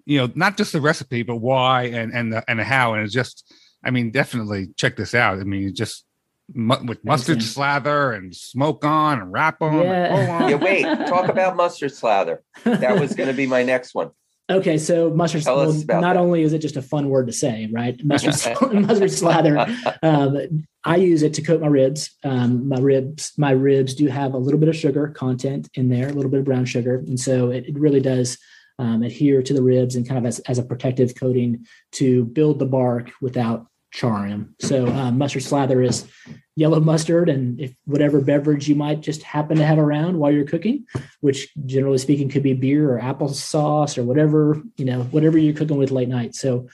you 0.05 0.17
know, 0.17 0.29
not 0.35 0.57
just 0.57 0.73
the 0.73 0.81
recipe, 0.81 1.23
but 1.23 1.37
why 1.37 1.83
and 1.83 2.13
and 2.13 2.33
the, 2.33 2.43
and 2.49 2.59
the 2.59 2.65
how, 2.65 2.95
and 2.95 3.03
it's 3.05 3.13
just, 3.13 3.49
I 3.81 3.91
mean, 3.91 4.11
definitely 4.11 4.71
check 4.75 4.97
this 4.97 5.15
out. 5.15 5.39
I 5.39 5.43
mean, 5.43 5.73
just 5.73 6.05
mu- 6.53 6.83
with 6.85 7.03
mustard 7.03 7.41
slather 7.43 8.11
and 8.11 8.35
smoke 8.35 8.85
on 8.85 9.19
and 9.19 9.31
wrap 9.31 9.61
on. 9.61 9.83
Yeah. 9.83 10.49
yeah, 10.49 10.55
wait, 10.55 10.83
talk 11.07 11.29
about 11.29 11.55
mustard 11.55 11.93
slather. 11.93 12.43
That 12.63 12.99
was 12.99 13.13
going 13.15 13.27
to 13.27 13.33
be 13.33 13.47
my 13.47 13.63
next 13.63 13.93
one. 13.93 14.11
Okay, 14.49 14.77
so 14.77 15.09
mustard. 15.11 15.45
Well, 15.45 15.71
not 15.71 16.01
that. 16.01 16.17
only 16.17 16.41
is 16.41 16.51
it 16.51 16.59
just 16.59 16.75
a 16.75 16.81
fun 16.81 17.07
word 17.09 17.27
to 17.27 17.33
say, 17.33 17.69
right? 17.71 17.97
Mustard, 18.03 18.55
mustard 18.73 19.11
slather. 19.11 19.65
Um, 20.03 20.65
I 20.83 20.97
use 20.97 21.23
it 21.23 21.33
to 21.35 21.41
coat 21.41 21.61
my 21.61 21.67
ribs. 21.67 22.11
Um, 22.23 22.67
my 22.67 22.79
ribs, 22.79 23.31
my 23.37 23.51
ribs 23.51 23.93
do 23.93 24.07
have 24.07 24.33
a 24.33 24.37
little 24.37 24.59
bit 24.59 24.67
of 24.67 24.75
sugar 24.75 25.07
content 25.07 25.69
in 25.75 25.89
there, 25.89 26.09
a 26.09 26.13
little 26.13 26.31
bit 26.31 26.39
of 26.39 26.45
brown 26.45 26.65
sugar, 26.65 26.97
and 26.97 27.19
so 27.19 27.49
it, 27.49 27.65
it 27.67 27.79
really 27.79 28.01
does 28.01 28.37
um, 28.77 29.03
adhere 29.03 29.41
to 29.43 29.53
the 29.53 29.61
ribs 29.61 29.95
and 29.95 30.07
kind 30.07 30.17
of 30.17 30.25
as, 30.25 30.39
as 30.39 30.57
a 30.57 30.63
protective 30.63 31.13
coating 31.15 31.65
to 31.93 32.25
build 32.25 32.59
the 32.59 32.65
bark 32.65 33.11
without 33.21 33.67
them. 33.99 34.55
So 34.59 34.87
um, 34.87 35.17
mustard 35.17 35.43
slather 35.43 35.81
is 35.81 36.07
yellow 36.55 36.79
mustard 36.79 37.29
and 37.29 37.59
if 37.59 37.73
whatever 37.85 38.21
beverage 38.21 38.67
you 38.67 38.75
might 38.75 39.01
just 39.01 39.23
happen 39.23 39.57
to 39.57 39.65
have 39.65 39.79
around 39.79 40.17
while 40.17 40.31
you're 40.31 40.45
cooking 40.45 40.85
which 41.21 41.49
generally 41.65 41.97
speaking 41.97 42.27
could 42.29 42.43
be 42.43 42.53
beer 42.53 42.93
or 42.93 43.01
applesauce 43.01 43.97
or 43.97 44.03
whatever 44.03 44.61
you 44.75 44.83
know 44.83 45.03
whatever 45.03 45.37
you're 45.37 45.55
cooking 45.55 45.77
with 45.77 45.91
late 45.91 46.09
night. 46.09 46.35
So 46.35 46.67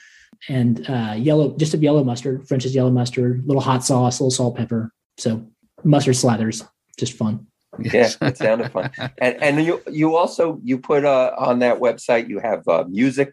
and 0.48 0.88
uh, 0.88 1.14
yellow 1.16 1.56
just 1.56 1.74
a 1.74 1.78
yellow 1.78 2.04
mustard 2.04 2.46
french's 2.48 2.74
yellow 2.74 2.90
mustard 2.90 3.44
little 3.46 3.62
hot 3.62 3.84
sauce 3.84 4.20
little 4.20 4.30
salt 4.30 4.56
pepper. 4.56 4.92
So 5.16 5.46
mustard 5.84 6.14
slathers 6.14 6.66
just 6.98 7.12
fun. 7.12 7.46
Yeah 7.78 8.10
it 8.20 8.36
sounded 8.36 8.72
fun. 8.72 8.90
And 9.18 9.42
and 9.42 9.64
you 9.64 9.82
you 9.90 10.16
also 10.16 10.60
you 10.64 10.78
put 10.78 11.04
uh, 11.04 11.34
on 11.38 11.60
that 11.60 11.78
website 11.78 12.28
you 12.28 12.40
have 12.40 12.66
uh, 12.66 12.84
music 12.88 13.32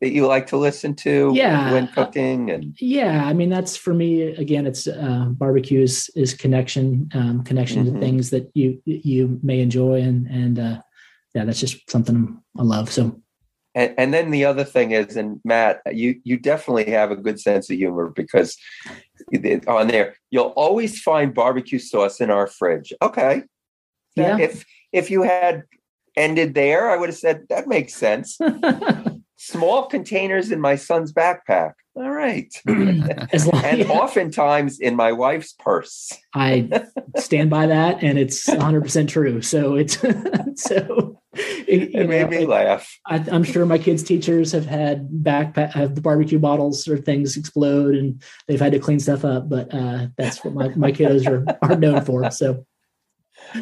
that 0.00 0.10
you 0.12 0.26
like 0.26 0.46
to 0.46 0.56
listen 0.56 0.94
to 0.94 1.32
yeah. 1.34 1.72
when 1.72 1.86
cooking 1.88 2.50
and 2.50 2.76
yeah 2.80 3.24
i 3.26 3.32
mean 3.32 3.50
that's 3.50 3.76
for 3.76 3.94
me 3.94 4.22
again 4.22 4.66
it's 4.66 4.86
uh, 4.86 5.26
barbecue 5.30 5.80
is, 5.80 6.10
is 6.14 6.34
connection 6.34 7.08
um, 7.14 7.42
connection 7.44 7.84
mm-hmm. 7.84 7.94
to 7.94 8.00
things 8.00 8.30
that 8.30 8.50
you 8.54 8.80
you 8.84 9.38
may 9.42 9.60
enjoy 9.60 10.00
and 10.00 10.26
and 10.26 10.58
uh, 10.58 10.80
yeah 11.34 11.44
that's 11.44 11.60
just 11.60 11.88
something 11.90 12.40
i 12.58 12.62
love 12.62 12.90
so 12.92 13.20
And, 13.74 13.94
and 13.98 14.14
then 14.14 14.30
the 14.30 14.44
other 14.44 14.62
thing 14.64 14.92
is, 14.92 15.16
and 15.16 15.40
Matt, 15.44 15.82
you 15.92 16.20
you 16.22 16.38
definitely 16.38 16.90
have 16.92 17.10
a 17.10 17.16
good 17.16 17.40
sense 17.40 17.68
of 17.70 17.76
humor 17.76 18.08
because 18.14 18.56
on 19.66 19.88
there 19.88 20.14
you'll 20.30 20.54
always 20.56 21.00
find 21.00 21.34
barbecue 21.34 21.80
sauce 21.80 22.20
in 22.20 22.30
our 22.30 22.46
fridge. 22.46 22.92
Okay, 23.02 23.42
Yeah. 24.14 24.38
if 24.38 24.64
if 24.92 25.10
you 25.10 25.22
had 25.22 25.64
ended 26.16 26.54
there, 26.54 26.88
I 26.90 26.96
would 26.96 27.08
have 27.08 27.18
said 27.18 27.46
that 27.48 27.66
makes 27.66 27.94
sense. 27.94 28.38
Small 29.46 29.86
containers 29.86 30.50
in 30.50 30.60
my 30.60 30.76
son's 30.76 31.12
backpack. 31.12 31.72
All 31.96 32.10
right, 32.10 32.52
and 32.66 33.10
oftentimes 33.90 34.80
in 34.80 34.96
my 34.96 35.12
wife's 35.12 35.52
purse. 35.52 36.12
I 36.34 36.68
stand 37.16 37.50
by 37.50 37.66
that, 37.66 38.02
and 38.02 38.18
it's 38.18 38.48
100 38.48 38.82
percent 38.82 39.10
true. 39.10 39.42
So 39.42 39.76
it's 39.76 39.98
so. 40.56 41.20
It, 41.36 41.94
It 41.94 42.08
made 42.08 42.30
know, 42.30 42.38
me 42.38 42.46
laugh. 42.46 42.96
I, 43.06 43.24
I'm 43.32 43.42
sure 43.42 43.66
my 43.66 43.78
kids' 43.78 44.04
teachers 44.04 44.52
have 44.52 44.66
had 44.66 45.08
backpack, 45.08 45.72
have 45.72 45.96
the 45.96 46.00
barbecue 46.00 46.38
bottles 46.38 46.86
or 46.86 46.96
things 46.96 47.36
explode, 47.36 47.96
and 47.96 48.22
they've 48.46 48.60
had 48.60 48.70
to 48.72 48.78
clean 48.78 49.00
stuff 49.00 49.24
up. 49.24 49.48
But 49.48 49.74
uh, 49.74 50.06
that's 50.16 50.44
what 50.44 50.54
my, 50.54 50.68
my 50.76 50.92
kiddos 50.92 51.26
are, 51.26 51.58
are 51.62 51.76
known 51.76 52.04
for. 52.04 52.30
So 52.30 52.64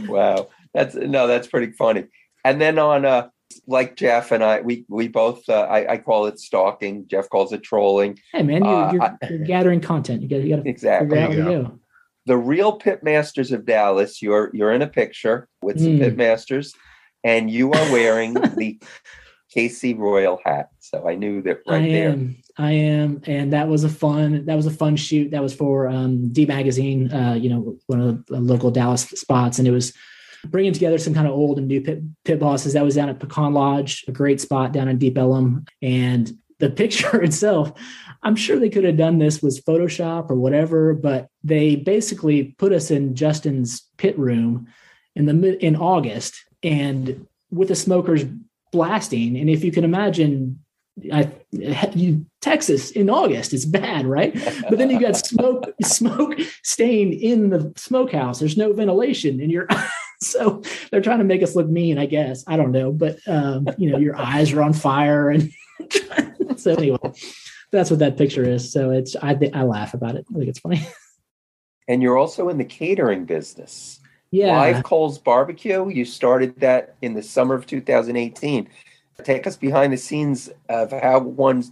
Wow, 0.07 0.49
that's 0.75 0.95
no, 0.95 1.27
that's 1.27 1.47
pretty 1.47 1.73
funny. 1.73 2.07
And 2.45 2.61
then 2.61 2.79
on 2.79 3.05
uh, 3.05 3.29
like 3.67 3.97
Jeff 3.97 4.33
and 4.33 4.43
I, 4.45 4.61
we 4.61 4.85
we 4.89 5.09
both 5.09 5.49
uh, 5.49 5.63
I, 5.63 5.93
I 5.95 5.99
call 5.99 6.27
it 6.27 6.39
stalking. 6.39 7.07
Jeff 7.09 7.29
calls 7.29 7.53
it 7.53 7.63
trolling. 7.63 8.19
hey, 8.33 8.43
man, 8.43 8.65
you're, 8.65 8.75
Uh, 8.75 8.93
you're, 8.93 9.37
you're 9.39 9.47
gathering 9.47 9.81
content. 9.81 10.23
You 10.23 10.29
got 10.29 10.43
you 10.43 10.57
got 10.57 10.63
to 10.65 10.69
Exactly. 10.71 11.09
figure 11.09 11.23
out 11.25 11.29
where 11.31 11.37
There 11.39 11.47
to 11.47 11.53
you 11.53 11.65
go. 11.69 11.79
the 12.27 12.37
real 12.37 12.79
pitmasters 12.79 13.53
of 13.53 13.65
Dallas. 13.67 14.23
You're 14.23 14.51
you're 14.53 14.73
in 14.73 14.83
a 14.83 14.87
picture 14.87 15.49
with 15.63 15.79
some 15.81 15.99
Mm. 15.99 16.15
pitmasters, 16.17 16.75
and 17.25 17.51
you 17.51 17.73
are 17.73 17.93
wearing 17.93 18.35
the 18.57 18.81
KC 19.55 19.99
Royal 19.99 20.41
hat. 20.45 20.71
So 20.81 21.09
I 21.09 21.15
knew 21.15 21.43
that 21.43 21.59
right 21.67 21.83
I 21.83 21.89
there. 21.89 22.09
am. 22.11 22.37
I 22.59 22.73
am, 22.73 23.23
and 23.27 23.53
that 23.53 23.69
was 23.69 23.85
a 23.85 23.89
fun. 23.89 24.45
That 24.47 24.57
was 24.57 24.67
a 24.67 24.71
fun 24.71 24.97
shoot. 24.97 25.31
That 25.31 25.43
was 25.43 25.55
for 25.55 25.89
um, 25.89 26.29
D 26.33 26.47
Magazine. 26.47 27.11
Uh, 27.13 27.35
you 27.35 27.49
know, 27.49 27.77
one 27.87 28.01
of 28.01 28.27
the 28.27 28.41
local 28.41 28.71
Dallas 28.71 29.03
spots, 29.03 29.59
and 29.59 29.67
it 29.67 29.71
was 29.71 29.93
bringing 30.47 30.73
together 30.73 30.99
some 30.99 31.15
kind 31.15 31.27
of 31.27 31.33
old 31.33 31.59
and 31.59 31.69
new 31.69 31.81
pit 31.81 32.03
pit 32.25 32.39
bosses. 32.39 32.73
That 32.73 32.85
was 32.85 32.95
down 32.95 33.09
at 33.09 33.21
Pecan 33.21 33.53
Lodge, 33.53 34.05
a 34.09 34.13
great 34.13 34.41
spot 34.41 34.73
down 34.73 34.89
in 34.89 34.99
Deep 34.99 35.17
Ellum, 35.19 35.65
and 35.81 36.33
the 36.59 36.71
picture 36.83 37.23
itself. 37.23 37.73
I'm 38.23 38.37
sure 38.37 38.59
they 38.59 38.71
could 38.71 38.85
have 38.85 38.97
done 38.97 39.19
this 39.19 39.43
with 39.43 39.65
Photoshop 39.65 40.31
or 40.31 40.37
whatever, 40.37 40.95
but 40.95 41.29
they 41.43 41.77
basically 41.77 42.55
put 42.59 42.73
us 42.73 42.91
in 42.91 43.15
Justin's 43.15 43.83
pit 43.97 44.17
room 44.19 44.69
in 45.15 45.27
the 45.27 45.65
in 45.65 45.77
August, 45.77 46.45
and 46.63 47.27
with 47.51 47.69
the 47.69 47.75
smokers 47.75 48.25
blasting. 48.71 49.37
And 49.37 49.51
if 49.51 49.63
you 49.63 49.73
can 49.73 49.85
imagine 49.85 50.63
I, 51.13 51.31
you, 51.95 52.27
Texas 52.41 52.91
in 52.91 53.09
August 53.09 53.55
is 53.55 53.65
bad, 53.65 54.07
right? 54.07 54.35
But 54.69 54.79
then 54.79 54.91
you 54.91 55.01
got 55.01 55.17
smoke, 55.17 55.73
smoke 55.83 56.39
staying 56.63 57.15
in 57.15 57.51
the 57.51 57.73
smokehouse. 57.77 58.39
There's 58.41 58.57
no 58.57 58.73
ventilation, 58.73 59.41
and 59.41 59.51
you're 59.51 59.69
so 60.31 60.63
they're 60.91 61.01
trying 61.01 61.19
to 61.19 61.25
make 61.25 61.43
us 61.43 61.55
look 61.55 61.69
mean, 61.69 61.99
I 61.99 62.07
guess. 62.07 62.45
I 62.47 62.57
don't 62.57 62.73
know, 62.73 62.93
but 62.93 63.19
um, 63.27 63.69
you 63.79 63.91
know, 63.91 63.99
your 63.99 64.17
eyes 64.17 64.53
are 64.53 64.63
on 64.63 64.73
fire, 64.73 65.31
and 65.31 65.51
so 66.57 66.73
anyway, 66.73 66.99
that's 67.71 67.91
what 67.91 68.01
that 68.01 68.17
picture 68.17 68.45
is. 68.45 68.73
So 68.73 68.91
it's 68.91 69.17
I 69.17 69.39
I 69.53 69.63
laugh 69.63 69.95
about 69.95 70.17
it. 70.17 70.27
I 70.31 70.39
think 70.39 70.49
it's 70.49 70.61
funny. 70.61 70.87
And 71.89 72.01
you're 72.01 72.17
also 72.17 72.49
in 72.49 72.59
the 72.59 72.65
catering 72.65 73.25
business. 73.25 73.99
Yeah, 74.31 74.57
Live 74.57 74.85
Coals 74.85 75.19
Barbecue. 75.19 75.89
You 75.89 76.05
started 76.05 76.61
that 76.61 76.95
in 77.03 77.15
the 77.15 77.25
summer 77.25 77.57
of 77.57 77.67
2018. 77.67 78.69
Take 79.25 79.47
us 79.49 79.57
behind 79.57 79.93
the 79.93 79.97
scenes 79.97 80.49
of 80.69 80.93
how 80.93 81.19
one 81.19 81.65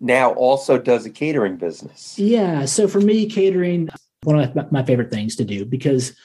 now 0.00 0.32
also 0.32 0.78
does 0.78 1.06
a 1.06 1.10
catering 1.10 1.56
business. 1.56 2.18
Yeah. 2.18 2.64
So 2.64 2.88
for 2.88 3.00
me, 3.00 3.28
catering, 3.28 3.90
one 4.22 4.40
of 4.40 4.72
my 4.72 4.82
favorite 4.82 5.10
things 5.10 5.36
to 5.36 5.44
do 5.44 5.64
because 5.64 6.16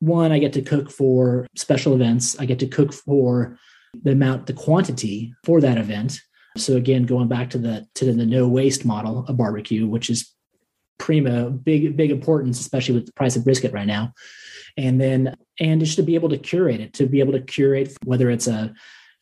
one, 0.00 0.32
I 0.32 0.38
get 0.38 0.52
to 0.54 0.62
cook 0.62 0.90
for 0.90 1.46
special 1.56 1.94
events. 1.94 2.38
I 2.38 2.44
get 2.44 2.58
to 2.60 2.66
cook 2.66 2.92
for 2.92 3.58
the 4.02 4.12
amount, 4.12 4.46
the 4.46 4.52
quantity 4.52 5.34
for 5.44 5.60
that 5.60 5.78
event. 5.78 6.20
So 6.56 6.76
again, 6.76 7.04
going 7.04 7.28
back 7.28 7.50
to 7.50 7.58
the 7.58 7.86
to 7.94 8.12
the 8.12 8.26
no 8.26 8.48
waste 8.48 8.84
model 8.84 9.24
of 9.26 9.36
barbecue, 9.36 9.86
which 9.86 10.10
is 10.10 10.32
primo, 10.98 11.50
big 11.50 11.96
big 11.96 12.10
importance, 12.10 12.60
especially 12.60 12.94
with 12.94 13.06
the 13.06 13.12
price 13.12 13.36
of 13.36 13.44
brisket 13.44 13.72
right 13.72 13.86
now. 13.86 14.12
And 14.76 15.00
then 15.00 15.36
and 15.60 15.80
just 15.80 15.96
to 15.96 16.02
be 16.02 16.14
able 16.14 16.28
to 16.30 16.38
curate 16.38 16.80
it, 16.80 16.94
to 16.94 17.06
be 17.06 17.20
able 17.20 17.32
to 17.32 17.40
curate 17.40 17.96
whether 18.04 18.30
it's 18.30 18.46
a 18.46 18.74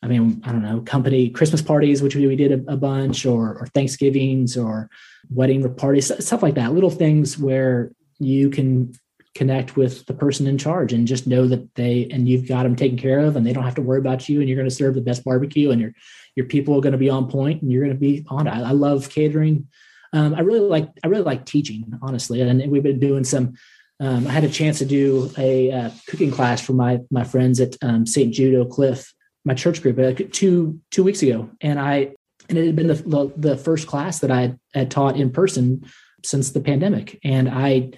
I 0.03 0.07
mean, 0.07 0.43
I 0.45 0.53
don't 0.53 0.63
know, 0.63 0.83
company 0.83 1.31
Christmas 1.31 1.63
parties, 1.63 2.03
which 2.03 2.15
we, 2.15 2.27
we 2.27 2.37
did 2.37 2.53
a, 2.53 2.75
a 2.75 2.77
bunch, 2.77 3.25
or, 3.25 3.59
or 3.59 3.67
Thanksgivings, 3.69 4.55
or 4.55 4.91
wedding 5.31 5.75
parties, 5.77 6.13
stuff 6.23 6.43
like 6.43 6.57
that. 6.57 6.75
Little 6.75 6.91
things 6.91 7.39
where 7.39 7.91
you 8.19 8.51
can 8.51 8.93
connect 9.35 9.77
with 9.77 10.07
the 10.07 10.15
person 10.15 10.47
in 10.47 10.57
charge 10.57 10.93
and 10.93 11.07
just 11.07 11.27
know 11.27 11.47
that 11.49 11.75
they 11.75 12.09
and 12.11 12.29
you've 12.29 12.47
got 12.47 12.63
them 12.63 12.77
taken 12.77 12.97
care 12.97 13.19
of, 13.21 13.37
and 13.37 13.47
they 13.47 13.53
don't 13.53 13.65
have 13.65 13.75
to 13.75 13.83
worry 13.83 13.99
about 13.99 14.29
you, 14.29 14.41
and 14.41 14.49
you're 14.49 14.57
going 14.57 14.69
to 14.69 14.75
serve 14.75 14.95
the 14.95 15.01
best 15.01 15.25
barbecue, 15.25 15.71
and 15.71 15.81
your 15.81 15.93
your 16.37 16.47
people 16.47 16.77
are 16.77 16.81
going 16.81 16.93
to 16.93 16.99
be 16.99 17.11
on 17.11 17.29
point, 17.29 17.63
and 17.63 17.73
you're 17.73 17.85
going 17.85 17.95
to 17.95 18.01
be 18.01 18.25
on. 18.29 18.49
I, 18.49 18.69
I 18.69 18.73
love 18.73 19.11
catering. 19.11 19.69
Um, 20.13 20.35
I 20.35 20.41
really 20.41 20.61
like 20.61 20.89
I 21.03 21.09
really 21.09 21.25
like 21.25 21.45
teaching, 21.45 21.99
honestly, 22.01 22.41
and 22.41 22.71
we've 22.71 22.83
been 22.83 23.01
doing 23.01 23.25
some. 23.25 23.55
Um, 24.01 24.27
I 24.27 24.31
had 24.31 24.45
a 24.45 24.51
chance 24.51 24.79
to 24.79 24.85
do 24.85 25.31
a 25.39 25.71
uh, 25.71 25.91
cooking 26.09 26.31
class 26.31 26.61
for 26.61 26.73
my 26.73 27.01
my 27.11 27.25
friends 27.25 27.61
at 27.61 27.77
um, 27.83 28.07
St. 28.07 28.33
Jude 28.33 28.55
Oak 28.55 28.71
Cliff, 28.71 29.13
my 29.45 29.55
church 29.55 29.83
group, 29.83 29.99
uh, 29.99 30.13
two 30.33 30.81
two 30.91 31.03
weeks 31.03 31.23
ago, 31.23 31.51
and 31.61 31.81
I 31.81 32.15
and 32.49 32.59
it 32.59 32.67
had 32.67 32.77
been 32.77 32.87
the 32.87 32.95
the, 32.95 33.33
the 33.37 33.57
first 33.57 33.89
class 33.89 34.21
that 34.21 34.31
I 34.31 34.55
had 34.73 34.91
taught 34.91 35.17
in 35.17 35.31
person 35.31 35.85
since 36.25 36.51
the 36.51 36.61
pandemic, 36.61 37.19
and 37.25 37.49
I 37.49 37.93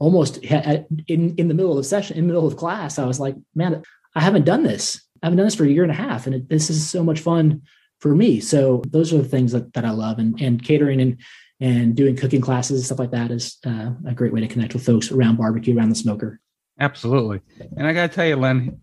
almost 0.00 0.38
in 0.38 1.36
in 1.36 1.46
the 1.46 1.54
middle 1.54 1.70
of 1.70 1.76
the 1.76 1.84
session, 1.84 2.16
in 2.16 2.24
the 2.24 2.32
middle 2.32 2.48
of 2.48 2.56
class, 2.56 2.98
I 2.98 3.06
was 3.06 3.20
like, 3.20 3.36
man, 3.54 3.82
I 4.16 4.20
haven't 4.20 4.44
done 4.44 4.64
this. 4.64 5.00
I 5.22 5.26
haven't 5.26 5.36
done 5.36 5.46
this 5.46 5.54
for 5.54 5.64
a 5.64 5.70
year 5.70 5.84
and 5.84 5.92
a 5.92 5.94
half, 5.94 6.26
and 6.26 6.34
it, 6.34 6.48
this 6.48 6.70
is 6.70 6.90
so 6.90 7.04
much 7.04 7.20
fun 7.20 7.62
for 8.00 8.16
me. 8.16 8.40
So 8.40 8.82
those 8.88 9.12
are 9.12 9.18
the 9.18 9.28
things 9.28 9.52
that, 9.52 9.72
that 9.74 9.84
I 9.84 9.90
love, 9.90 10.18
and 10.18 10.40
and 10.40 10.60
catering 10.60 11.00
and 11.00 11.18
and 11.60 11.94
doing 11.94 12.16
cooking 12.16 12.40
classes 12.40 12.78
and 12.78 12.86
stuff 12.86 12.98
like 12.98 13.10
that 13.10 13.30
is 13.30 13.58
uh, 13.66 13.90
a 14.06 14.14
great 14.14 14.32
way 14.32 14.40
to 14.40 14.48
connect 14.48 14.72
with 14.72 14.84
folks 14.84 15.12
around 15.12 15.36
barbecue, 15.36 15.76
around 15.76 15.90
the 15.90 15.94
smoker. 15.94 16.40
Absolutely. 16.80 17.42
And 17.76 17.86
I 17.86 17.92
got 17.92 18.08
to 18.08 18.14
tell 18.16 18.26
you, 18.26 18.36
Len, 18.36 18.80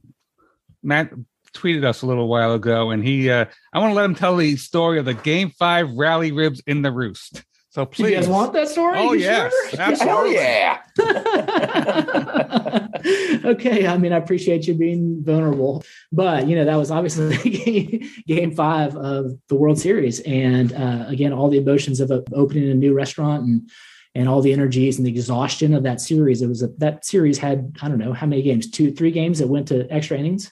Matt 0.84 1.12
tweeted 1.54 1.84
us 1.84 2.04
a 2.04 2.06
little 2.06 2.28
while 2.28 2.54
ago, 2.54 2.92
and 2.92 3.04
he, 3.04 3.32
uh, 3.32 3.46
I 3.74 3.80
want 3.80 3.90
to 3.90 3.96
let 3.96 4.06
him 4.06 4.14
tell 4.14 4.36
the 4.36 4.56
story 4.58 5.00
of 5.00 5.06
the 5.06 5.16
Game 5.16 5.50
Five 5.50 5.90
rally 5.92 6.32
ribs 6.32 6.62
in 6.68 6.84
the 6.84 6.92
roost. 6.92 7.44
So 7.78 7.86
Do 7.86 7.92
please, 7.92 8.10
you 8.10 8.16
guys 8.16 8.28
want 8.28 8.54
that 8.54 8.70
story? 8.70 8.98
Oh 8.98 9.14
You 9.14 9.20
yes, 9.20 9.54
sure? 9.70 9.80
Hell 9.80 9.92
absolutely. 9.92 10.34
yeah. 10.34 10.80
okay, 13.52 13.86
I 13.86 14.00
mean, 14.00 14.14
I 14.14 14.18
appreciate 14.18 14.66
you 14.66 14.74
being 14.74 15.24
vulnerable, 15.24 15.84
but 16.12 16.48
you 16.48 16.56
know 16.56 16.66
that 16.66 16.76
was 16.76 16.90
obviously 16.90 17.38
game, 17.52 18.10
game 18.26 18.56
five 18.56 18.98
of 18.98 19.32
the 19.48 19.54
World 19.54 19.78
Series, 19.78 20.22
and 20.22 20.74
uh, 20.74 21.06
again, 21.08 21.32
all 21.32 21.52
the 21.52 21.60
emotions 21.60 22.00
of 22.00 22.10
uh, 22.10 22.22
opening 22.34 22.68
a 22.72 22.74
new 22.74 22.96
restaurant 22.96 23.44
and 23.44 23.70
and 24.16 24.28
all 24.28 24.42
the 24.42 24.54
energies 24.54 24.98
and 24.98 25.06
the 25.06 25.12
exhaustion 25.12 25.76
of 25.76 25.84
that 25.84 26.02
series. 26.02 26.42
It 26.42 26.48
was 26.48 26.64
a, 26.64 26.70
that 26.80 27.06
series 27.06 27.38
had 27.38 27.78
I 27.84 27.90
don't 27.90 28.00
know 28.00 28.14
how 28.14 28.26
many 28.26 28.42
games, 28.42 28.72
two, 28.72 28.92
three 28.92 29.12
games 29.12 29.38
that 29.38 29.50
went 29.50 29.68
to 29.68 29.88
extra 29.92 30.18
innings, 30.18 30.52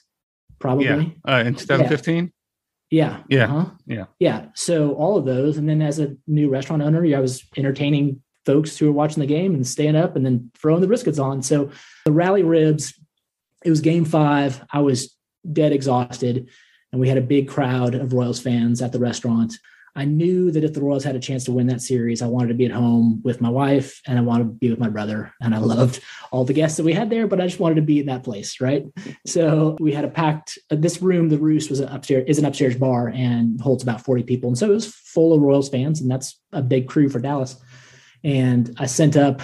probably. 0.60 0.84
Yeah. 0.84 1.06
Uh, 1.28 1.42
in 1.44 1.56
2015. 1.56 2.32
Yeah. 2.90 3.22
Yeah. 3.28 3.44
Uh-huh. 3.44 3.70
Yeah. 3.86 4.04
Yeah. 4.18 4.46
So 4.54 4.92
all 4.94 5.16
of 5.16 5.24
those. 5.24 5.56
And 5.56 5.68
then 5.68 5.82
as 5.82 5.98
a 5.98 6.16
new 6.26 6.48
restaurant 6.48 6.82
owner, 6.82 7.04
I 7.16 7.20
was 7.20 7.44
entertaining 7.56 8.22
folks 8.44 8.76
who 8.76 8.86
were 8.86 8.92
watching 8.92 9.20
the 9.20 9.26
game 9.26 9.54
and 9.54 9.66
staying 9.66 9.96
up 9.96 10.14
and 10.14 10.24
then 10.24 10.50
throwing 10.56 10.80
the 10.80 10.86
briskets 10.86 11.22
on. 11.22 11.42
So 11.42 11.70
the 12.04 12.12
rally 12.12 12.44
ribs, 12.44 12.94
it 13.64 13.70
was 13.70 13.80
game 13.80 14.04
five. 14.04 14.64
I 14.72 14.80
was 14.80 15.16
dead 15.52 15.72
exhausted. 15.72 16.48
And 16.92 17.00
we 17.00 17.08
had 17.08 17.18
a 17.18 17.22
big 17.22 17.48
crowd 17.48 17.94
of 17.94 18.12
Royals 18.12 18.40
fans 18.40 18.80
at 18.80 18.92
the 18.92 19.00
restaurant. 19.00 19.54
I 19.96 20.04
knew 20.04 20.50
that 20.50 20.62
if 20.62 20.74
the 20.74 20.82
Royals 20.82 21.04
had 21.04 21.16
a 21.16 21.20
chance 21.20 21.44
to 21.44 21.52
win 21.52 21.68
that 21.68 21.80
series, 21.80 22.20
I 22.20 22.26
wanted 22.26 22.48
to 22.48 22.54
be 22.54 22.66
at 22.66 22.70
home 22.70 23.22
with 23.24 23.40
my 23.40 23.48
wife 23.48 24.02
and 24.06 24.18
I 24.18 24.22
wanted 24.22 24.44
to 24.44 24.50
be 24.50 24.68
with 24.68 24.78
my 24.78 24.90
brother. 24.90 25.32
And 25.40 25.54
I 25.54 25.58
loved 25.58 26.00
all 26.30 26.44
the 26.44 26.52
guests 26.52 26.76
that 26.76 26.84
we 26.84 26.92
had 26.92 27.08
there, 27.08 27.26
but 27.26 27.40
I 27.40 27.46
just 27.46 27.58
wanted 27.58 27.76
to 27.76 27.82
be 27.82 28.00
in 28.00 28.06
that 28.06 28.22
place, 28.22 28.60
right? 28.60 28.84
So 29.24 29.76
we 29.80 29.92
had 29.92 30.04
a 30.04 30.08
packed. 30.08 30.58
uh, 30.70 30.76
This 30.78 31.00
room, 31.00 31.30
the 31.30 31.38
Roost, 31.38 31.70
was 31.70 31.80
an 31.80 31.88
upstairs 31.88 32.24
is 32.28 32.38
an 32.38 32.44
upstairs 32.44 32.76
bar 32.76 33.08
and 33.08 33.58
holds 33.58 33.82
about 33.82 34.02
forty 34.02 34.22
people, 34.22 34.48
and 34.48 34.58
so 34.58 34.66
it 34.70 34.74
was 34.74 34.86
full 34.86 35.32
of 35.32 35.40
Royals 35.40 35.70
fans, 35.70 36.02
and 36.02 36.10
that's 36.10 36.38
a 36.52 36.60
big 36.60 36.88
crew 36.88 37.08
for 37.08 37.18
Dallas. 37.18 37.56
And 38.22 38.74
I 38.78 38.86
sent 38.86 39.16
up, 39.16 39.40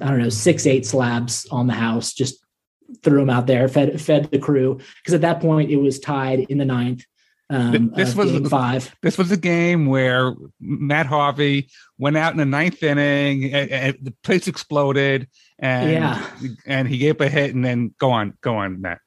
I 0.00 0.08
don't 0.08 0.20
know, 0.20 0.28
six 0.28 0.66
eight 0.66 0.86
slabs 0.86 1.46
on 1.50 1.66
the 1.66 1.74
house, 1.74 2.12
just 2.12 2.44
threw 3.02 3.18
them 3.18 3.30
out 3.30 3.48
there, 3.48 3.66
fed 3.66 4.00
fed 4.00 4.30
the 4.30 4.38
crew 4.38 4.78
because 5.02 5.14
at 5.14 5.22
that 5.22 5.40
point 5.40 5.70
it 5.70 5.76
was 5.76 5.98
tied 5.98 6.40
in 6.48 6.58
the 6.58 6.64
ninth. 6.64 7.04
Um, 7.48 7.92
This 7.94 8.14
was- 8.16 8.48
five. 8.50 8.92
This 9.02 9.16
was 9.18 9.30
a 9.30 9.36
game 9.36 9.86
where 9.86 10.34
Matt 10.60 11.06
Harvey 11.06 11.68
went 11.98 12.16
out 12.16 12.32
in 12.32 12.38
the 12.38 12.44
ninth 12.46 12.82
inning, 12.82 13.52
and, 13.54 13.70
and 13.70 13.96
the 14.02 14.12
place 14.24 14.48
exploded, 14.48 15.28
and 15.58 15.92
Yeah. 15.92 16.26
and 16.66 16.88
he 16.88 16.98
gave 16.98 17.14
up 17.16 17.20
a 17.22 17.28
hit, 17.28 17.54
and 17.54 17.64
then 17.64 17.94
go 17.98 18.10
on, 18.10 18.34
go 18.40 18.56
on, 18.56 18.80
Matt. 18.80 18.98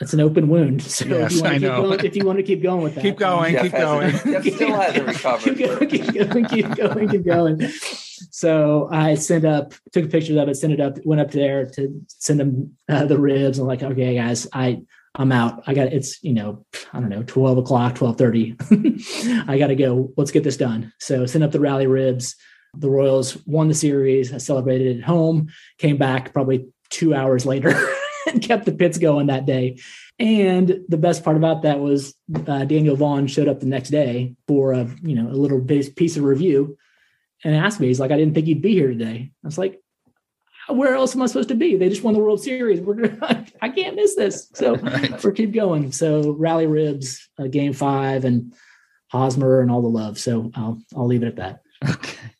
it's 0.00 0.12
an 0.12 0.20
open 0.20 0.48
wound. 0.48 0.82
So 0.82 1.04
Yes, 1.06 1.32
if, 1.32 1.36
you 1.36 1.42
want 1.42 1.54
I 1.54 1.54
to 1.54 1.60
keep 1.60 1.68
know. 1.70 1.82
going, 1.82 2.04
if 2.04 2.16
you 2.16 2.24
want 2.26 2.38
to 2.38 2.42
keep 2.42 2.62
going 2.64 2.82
with 2.82 2.94
that, 2.96 3.00
Keep 3.02 3.16
going, 3.16 3.52
Jeff 3.52 3.62
keep 3.62 3.72
going. 3.72 4.10
Jeff 4.24 4.44
still 4.54 4.74
hasn't 4.80 5.06
recovered. 5.06 5.44
keep 5.44 5.58
going, 5.58 5.88
keep 5.88 6.14
going, 6.14 6.44
keep 6.46 6.76
going, 6.76 7.08
keep 7.08 7.24
going. 7.24 7.60
So 8.30 8.88
I 8.90 9.14
sent 9.14 9.44
up, 9.44 9.72
took 9.92 10.10
pictures 10.10 10.36
of 10.36 10.48
it, 10.48 10.56
sent 10.56 10.72
it 10.72 10.80
up, 10.80 10.98
went 11.04 11.20
up 11.20 11.30
there 11.30 11.66
to 11.66 12.00
send 12.08 12.40
them 12.40 12.76
uh, 12.88 13.04
the 13.04 13.18
ribs. 13.18 13.58
I'm 13.60 13.66
like, 13.68 13.82
okay, 13.84 14.16
guys, 14.16 14.48
I 14.52 14.82
I'm 15.14 15.32
out. 15.32 15.62
I 15.66 15.74
got 15.74 15.88
it's 15.88 16.22
you 16.22 16.32
know 16.32 16.64
I 16.92 17.00
don't 17.00 17.08
know 17.08 17.22
12 17.22 17.58
o'clock, 17.58 17.94
12:30. 17.94 19.48
I 19.48 19.58
got 19.58 19.68
to 19.68 19.76
go. 19.76 20.12
Let's 20.16 20.30
get 20.30 20.44
this 20.44 20.56
done. 20.56 20.92
So 20.98 21.26
sent 21.26 21.44
up 21.44 21.52
the 21.52 21.60
rally 21.60 21.86
ribs. 21.86 22.36
The 22.76 22.90
Royals 22.90 23.36
won 23.46 23.68
the 23.68 23.74
series. 23.74 24.32
I 24.32 24.38
celebrated 24.38 24.98
at 24.98 25.04
home. 25.04 25.48
Came 25.78 25.96
back 25.96 26.32
probably 26.32 26.66
two 26.90 27.14
hours 27.14 27.46
later 27.46 27.72
and 28.26 28.42
kept 28.42 28.64
the 28.64 28.72
pits 28.72 28.98
going 28.98 29.28
that 29.28 29.46
day. 29.46 29.78
And 30.18 30.80
the 30.88 30.96
best 30.96 31.22
part 31.22 31.36
about 31.36 31.62
that 31.62 31.78
was 31.78 32.14
uh, 32.46 32.64
Daniel 32.64 32.96
Vaughn 32.96 33.28
showed 33.28 33.48
up 33.48 33.60
the 33.60 33.66
next 33.66 33.90
day 33.90 34.34
for 34.48 34.72
a 34.72 34.88
you 35.02 35.14
know 35.14 35.30
a 35.30 35.38
little 35.38 35.60
piece 35.60 36.16
of 36.16 36.24
review 36.24 36.76
and 37.44 37.54
asked 37.54 37.78
me, 37.78 37.88
he's 37.88 38.00
like, 38.00 38.10
I 38.10 38.16
didn't 38.16 38.34
think 38.34 38.46
you'd 38.46 38.62
be 38.62 38.72
here 38.72 38.88
today. 38.88 39.30
I 39.44 39.46
was 39.46 39.58
like, 39.58 39.80
where 40.68 40.94
else 40.94 41.14
am 41.14 41.22
I 41.22 41.26
supposed 41.26 41.48
to 41.48 41.54
be? 41.54 41.76
They 41.76 41.88
just 41.88 42.02
won 42.02 42.14
the 42.14 42.20
World 42.20 42.42
Series. 42.42 42.80
We're 42.80 43.18
I 43.62 43.68
can't 43.68 43.96
miss 43.96 44.14
this. 44.14 44.50
So 44.54 44.74
we're 45.24 45.32
keep 45.32 45.52
going. 45.52 45.92
So 45.92 46.32
rally 46.32 46.66
ribs, 46.66 47.28
uh, 47.38 47.48
game 47.48 47.72
five, 47.72 48.24
and 48.24 48.54
Hosmer 49.08 49.60
and 49.60 49.70
all 49.70 49.82
the 49.82 49.88
love. 49.88 50.18
So 50.18 50.50
I'll 50.54 50.80
I'll 50.96 51.06
leave 51.06 51.22
it 51.22 51.28
at 51.28 51.36
that. 51.36 51.63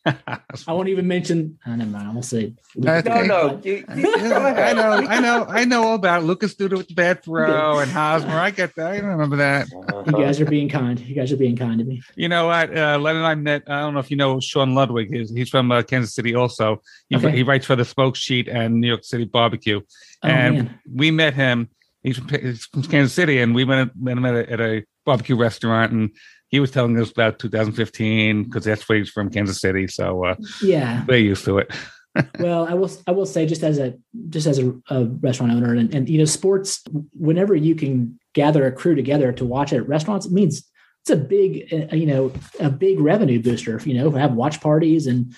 I 0.05 0.71
won't 0.73 0.87
even 0.89 1.07
mention. 1.07 1.57
Uh, 1.65 1.75
never 1.75 1.89
mind. 1.89 2.07
I 2.07 2.11
won't 2.11 2.25
say. 2.25 2.53
That's 2.75 3.07
No, 3.07 3.13
okay. 3.15 3.27
no. 3.27 3.61
You, 3.63 3.83
you, 3.95 4.15
I 4.33 4.73
know, 4.73 4.83
I 4.91 5.19
know, 5.19 5.45
I 5.49 5.65
know 5.65 5.83
all 5.83 5.95
about 5.95 6.21
it. 6.21 6.25
Lucas 6.25 6.53
Duda 6.55 6.77
with 6.77 6.87
the 6.87 6.93
bad 6.93 7.23
throw 7.23 7.79
and 7.79 7.89
Hosmer. 7.89 8.29
I 8.37 8.51
get 8.51 8.75
that. 8.75 8.91
I 8.93 8.97
remember 8.97 9.37
that. 9.37 9.67
You 10.05 10.11
guys 10.13 10.39
are 10.39 10.45
being 10.45 10.69
kind. 10.69 10.99
You 10.99 11.15
guys 11.15 11.31
are 11.31 11.37
being 11.37 11.55
kind 11.55 11.79
to 11.79 11.85
me. 11.85 12.01
You 12.15 12.29
know 12.29 12.47
what? 12.47 12.75
Uh, 12.75 12.97
Len 12.99 13.15
and 13.15 13.25
I 13.25 13.35
met. 13.35 13.63
I 13.67 13.79
don't 13.79 13.93
know 13.93 13.99
if 13.99 14.11
you 14.11 14.17
know 14.17 14.39
Sean 14.39 14.75
Ludwig. 14.75 15.11
He's, 15.11 15.31
he's 15.31 15.49
from 15.49 15.71
uh, 15.71 15.81
Kansas 15.81 16.13
City. 16.13 16.35
Also, 16.35 16.81
he, 17.09 17.15
Okay. 17.15 17.31
he 17.31 17.43
writes 17.43 17.65
for 17.65 17.75
the 17.75 17.85
Smoke 17.85 18.15
Sheet 18.15 18.47
and 18.47 18.79
New 18.81 18.87
York 18.87 19.03
City 19.03 19.25
Barbecue. 19.25 19.81
Oh 20.23 20.27
and 20.27 20.55
man. 20.55 20.79
we 20.93 21.11
met 21.11 21.33
him. 21.33 21.69
He's 22.03 22.19
from, 22.19 22.29
he's 22.29 22.65
from 22.65 22.83
Kansas 22.83 23.13
City, 23.13 23.39
and 23.39 23.55
we 23.55 23.63
went 23.63 23.91
met 23.99 24.17
him 24.17 24.25
at 24.25 24.35
a, 24.35 24.51
at 24.51 24.61
a 24.61 24.83
barbecue 25.07 25.35
restaurant, 25.35 25.91
and 25.91 26.11
he 26.49 26.59
was 26.59 26.71
telling 26.71 26.99
us 26.99 27.11
about 27.11 27.39
2015 27.39 28.43
because 28.43 28.63
that's 28.63 28.87
where 28.87 28.97
he's 28.97 29.09
from, 29.09 29.29
Kansas 29.29 29.59
City. 29.59 29.87
So 29.87 30.25
uh, 30.25 30.35
Yeah. 30.61 31.03
we're 31.07 31.17
used 31.17 31.45
to 31.45 31.57
it. 31.59 31.71
well, 32.39 32.65
I 32.65 32.73
will. 32.75 32.89
I 33.07 33.11
will 33.11 33.25
say, 33.25 33.45
just 33.45 33.61
as 33.61 33.77
a 33.77 33.93
just 34.29 34.47
as 34.47 34.57
a, 34.57 34.73
a 34.89 35.03
restaurant 35.05 35.51
owner, 35.51 35.73
and, 35.75 35.93
and 35.93 36.07
you 36.07 36.17
know, 36.17 36.23
sports. 36.25 36.81
Whenever 37.11 37.53
you 37.55 37.75
can 37.75 38.17
gather 38.33 38.65
a 38.65 38.71
crew 38.71 38.95
together 38.95 39.33
to 39.33 39.43
watch 39.43 39.73
at 39.73 39.85
restaurants, 39.85 40.25
it 40.25 40.31
means 40.31 40.63
it's 41.01 41.09
a 41.09 41.17
big, 41.17 41.67
uh, 41.73 41.93
you 41.93 42.05
know, 42.05 42.31
a 42.61 42.69
big 42.69 43.01
revenue 43.01 43.41
booster. 43.41 43.81
You 43.83 43.95
know, 43.95 44.11
have 44.11 44.31
watch 44.33 44.61
parties, 44.61 45.07
and 45.07 45.35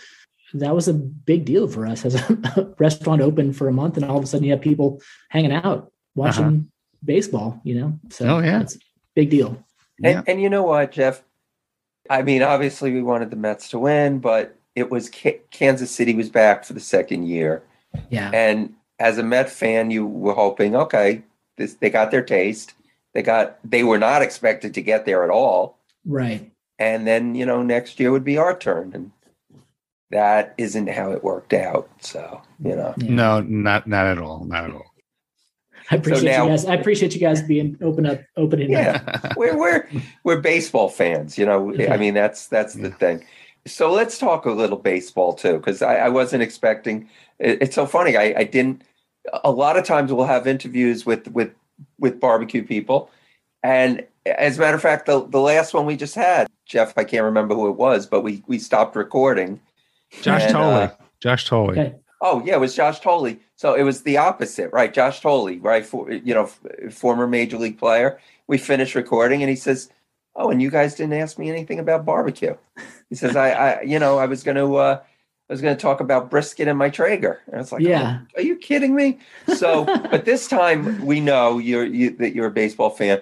that 0.54 0.76
was 0.76 0.88
a 0.88 0.94
big 0.94 1.46
deal 1.46 1.68
for 1.68 1.88
us 1.88 2.06
as 2.06 2.14
a 2.14 2.76
restaurant 2.78 3.22
open 3.24 3.54
for 3.54 3.68
a 3.68 3.74
month, 3.74 3.98
and 3.98 4.06
all 4.06 4.20
of 4.20 4.24
a 4.24 4.28
sudden 4.28 4.46
you 4.46 4.52
have 4.52 4.62
people 4.62 5.02
hanging 5.30 5.54
out 5.54 5.92
watching 6.14 6.46
Uh-huh. 6.46 6.58
baseball. 7.04 7.60
You 7.64 7.80
know, 7.80 8.00
so 8.12 8.36
Oh, 8.38 8.40
yeah. 8.40 8.62
it's 8.62 8.76
a 8.76 8.80
big 9.16 9.32
deal. 9.32 9.66
Yeah. 10.00 10.20
And, 10.20 10.30
and 10.30 10.42
you 10.42 10.50
know 10.50 10.64
what, 10.64 10.92
Jeff? 10.92 11.24
I 12.10 12.22
mean, 12.22 12.42
obviously 12.44 12.92
we 12.94 13.02
wanted 13.02 13.32
the 13.32 13.36
Mets 13.36 13.70
to 13.70 13.80
win, 13.80 14.20
but 14.20 14.56
it 14.76 14.90
was 14.92 15.10
K- 15.10 15.42
Kansas 15.52 15.92
City 15.92 16.14
was 16.14 16.30
back 16.30 16.64
for 16.64 16.74
the 16.74 16.80
second 16.80 17.28
year, 17.28 17.64
Yeah, 18.10 18.30
and 18.34 18.74
as 19.00 19.18
a 19.18 19.24
Met 19.24 19.50
fan, 19.50 19.92
you 19.92 20.06
were 20.06 20.34
hoping, 20.34 20.76
okay, 20.76 21.24
this 21.58 21.74
they 21.76 21.90
got 21.90 22.12
their 22.12 22.22
taste. 22.24 22.74
They 23.14 23.24
got 23.24 23.58
they 23.70 23.84
were 23.84 23.98
not 23.98 24.22
expected 24.22 24.74
to 24.76 24.82
get 24.82 25.06
there 25.06 25.24
at 25.24 25.30
all, 25.32 25.80
right. 26.06 26.50
and 26.80 27.06
then 27.08 27.34
you 27.36 27.46
know 27.46 27.64
next 27.64 28.00
year 28.00 28.12
would 28.12 28.24
be 28.24 28.38
our 28.38 28.56
turn, 28.58 28.92
and 28.94 29.12
that 30.12 30.54
isn't 30.58 30.88
how 30.88 31.12
it 31.12 31.24
worked 31.24 31.54
out. 31.54 31.90
So 32.00 32.42
you 32.64 32.76
know, 32.76 32.94
Yeah. 32.98 33.10
No, 33.10 33.42
not 33.42 33.88
not 33.88 34.06
at 34.06 34.20
all. 34.20 34.46
Not 34.46 34.66
at 34.66 34.72
all. 34.72 34.94
I 35.92 35.96
appreciate 35.96 36.32
now- 36.32 36.44
you 36.44 36.50
guys. 36.50 36.66
I 36.66 36.76
appreciate 36.76 37.14
you 37.14 37.20
guys 37.22 37.42
being 37.42 37.78
open 37.82 38.06
up, 38.06 38.20
opening 38.36 38.76
up. 38.76 38.82
yeah, 38.82 39.34
we're 39.38 39.58
we're 39.58 39.88
we're 40.24 40.42
baseball 40.42 40.90
fans. 40.90 41.38
You 41.38 41.46
know, 41.46 41.72
Okay. 41.72 41.90
I 41.90 41.98
mean 41.98 42.14
that's 42.14 42.48
that's 42.48 42.74
the 42.74 42.92
thing. 42.92 43.26
So 43.66 43.92
let's 43.92 44.18
talk 44.18 44.46
a 44.46 44.52
little 44.52 44.78
baseball 44.78 45.34
too, 45.34 45.58
because 45.58 45.82
I, 45.82 45.96
I 45.98 46.10
wasn't 46.10 46.44
expecting. 46.44 47.10
it- 47.40 47.62
it's 47.62 47.76
so 47.76 47.86
funny. 47.86 48.16
I, 48.18 48.34
I 48.38 48.44
didn't. 48.44 48.82
A 49.44 49.52
lot 49.52 49.76
of 49.78 49.84
times 49.84 50.12
we'll 50.14 50.26
have 50.26 50.48
interviews 50.48 51.06
with 51.06 51.28
with 51.32 51.52
with 52.00 52.20
barbecue 52.20 52.64
people, 52.64 53.10
and 53.64 54.06
as 54.26 54.58
a 54.58 54.62
matter 54.62 54.76
of 54.76 54.82
fact, 54.82 55.06
the 55.06 55.26
the 55.28 55.40
last 55.42 55.74
one 55.74 55.86
we 55.86 55.96
just 55.98 56.16
had, 56.16 56.48
Jeff, 56.66 56.98
I 56.98 57.04
can't 57.04 57.24
remember 57.24 57.54
who 57.56 57.68
it 57.70 57.76
was, 57.76 58.06
but 58.06 58.22
we 58.22 58.44
we 58.48 58.58
stopped 58.60 58.96
recording. 58.96 59.60
Josh 60.22 60.44
And, 60.44 60.52
Tolley. 60.54 60.84
uh, 60.84 60.90
Josh 61.20 61.46
Tolley. 61.46 61.78
Okay. 61.80 61.96
Oh 62.22 62.42
yeah, 62.46 62.54
it 62.56 62.60
was 62.62 62.74
Josh 62.76 63.00
Tolley. 63.02 63.40
So 63.58 63.74
it 63.74 63.82
was 63.82 64.04
the 64.04 64.18
opposite, 64.18 64.72
right? 64.72 64.94
Josh 64.94 65.20
Tolley, 65.20 65.58
right? 65.58 65.86
For 65.86 66.12
you 66.12 66.34
know, 66.34 66.44
f- 66.44 66.94
former 66.94 67.28
major 67.28 67.58
league 67.58 67.80
player. 67.80 68.20
We 68.46 68.60
finished 68.60 68.94
recording, 68.94 69.42
and 69.42 69.50
he 69.50 69.56
says, 69.56 69.90
"Oh, 70.36 70.52
and 70.52 70.62
you 70.62 70.70
guys 70.70 70.94
didn't 70.96 71.20
ask 71.20 71.38
me 71.40 71.50
anything 71.50 71.80
about 71.80 72.06
barbecue." 72.06 72.56
He 73.10 73.16
says, 73.16 73.36
"I, 73.36 73.50
I 73.52 73.82
you 73.82 74.00
know, 74.00 74.20
I 74.20 74.28
was 74.28 74.44
going 74.44 74.58
to, 74.58 74.76
uh, 74.76 75.02
I 75.50 75.54
was 75.54 75.62
going 75.62 75.76
to 75.76 75.82
talk 75.82 76.02
about 76.02 76.30
brisket 76.30 76.68
and 76.68 76.78
my 76.78 76.90
Traeger." 76.90 77.42
And 77.48 77.56
I 77.56 77.58
was 77.58 77.72
like, 77.72 77.82
Yeah. 77.82 78.20
"Oh, 78.22 78.40
are 78.40 78.44
you 78.44 78.58
kidding 78.58 78.94
me?" 78.94 79.18
So, 79.56 79.86
but 80.12 80.26
this 80.26 80.48
time 80.48 81.04
we 81.04 81.20
know 81.20 81.58
you're 81.58 81.86
you, 81.86 82.12
that 82.18 82.36
you're 82.36 82.48
a 82.48 82.52
baseball 82.52 82.92
fan. 82.92 83.22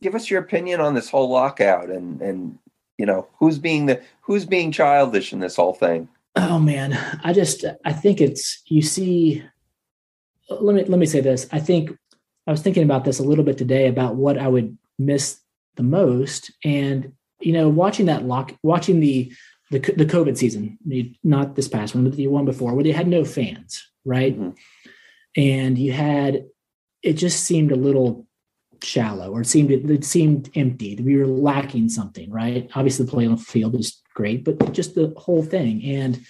Give 0.00 0.14
us 0.14 0.30
your 0.30 0.40
opinion 0.40 0.80
on 0.80 0.94
this 0.94 1.10
whole 1.10 1.28
lockout, 1.28 1.90
and 1.90 2.22
and 2.22 2.58
you 2.96 3.04
know 3.04 3.28
who's 3.38 3.58
being 3.58 3.86
the 3.86 4.00
who's 4.22 4.46
being 4.46 4.72
childish 4.72 5.34
in 5.34 5.40
this 5.40 5.56
whole 5.56 5.74
thing. 5.74 6.08
Oh 6.34 6.58
man, 6.58 6.94
I 7.22 7.34
just 7.34 7.64
I 7.84 7.92
think 7.92 8.22
it's 8.22 8.62
you 8.66 8.80
see. 8.80 9.44
Let 10.48 10.74
me 10.74 10.84
let 10.84 10.98
me 10.98 11.06
say 11.06 11.20
this. 11.20 11.46
I 11.52 11.58
think 11.58 11.96
I 12.46 12.50
was 12.50 12.62
thinking 12.62 12.84
about 12.84 13.04
this 13.04 13.18
a 13.18 13.24
little 13.24 13.44
bit 13.44 13.58
today 13.58 13.88
about 13.88 14.16
what 14.16 14.38
I 14.38 14.48
would 14.48 14.76
miss 14.98 15.40
the 15.76 15.82
most, 15.82 16.52
and 16.64 17.12
you 17.40 17.52
know, 17.52 17.68
watching 17.68 18.06
that 18.06 18.24
lock, 18.24 18.54
watching 18.62 19.00
the 19.00 19.32
the 19.70 19.80
the 19.80 20.06
COVID 20.06 20.36
season, 20.36 20.78
not 21.24 21.56
this 21.56 21.68
past 21.68 21.94
one, 21.94 22.04
but 22.04 22.16
the 22.16 22.28
one 22.28 22.44
before, 22.44 22.74
where 22.74 22.84
they 22.84 22.92
had 22.92 23.08
no 23.08 23.24
fans, 23.24 23.84
right? 24.04 24.38
Mhm. 24.38 24.56
And 25.36 25.78
you 25.78 25.92
had 25.92 26.46
it 27.02 27.14
just 27.14 27.44
seemed 27.44 27.72
a 27.72 27.76
little 27.76 28.26
shallow, 28.82 29.32
or 29.32 29.40
it 29.40 29.46
seemed 29.46 29.70
it 29.70 30.04
seemed 30.04 30.50
empty. 30.54 30.96
We 30.96 31.16
were 31.16 31.26
lacking 31.26 31.88
something, 31.88 32.30
right? 32.30 32.70
Obviously, 32.74 33.04
the 33.04 33.10
play 33.10 33.26
on 33.26 33.36
the 33.36 33.42
field 33.42 33.74
is 33.74 34.00
great, 34.14 34.44
but 34.44 34.72
just 34.72 34.94
the 34.94 35.12
whole 35.16 35.42
thing. 35.42 35.84
And 35.84 36.20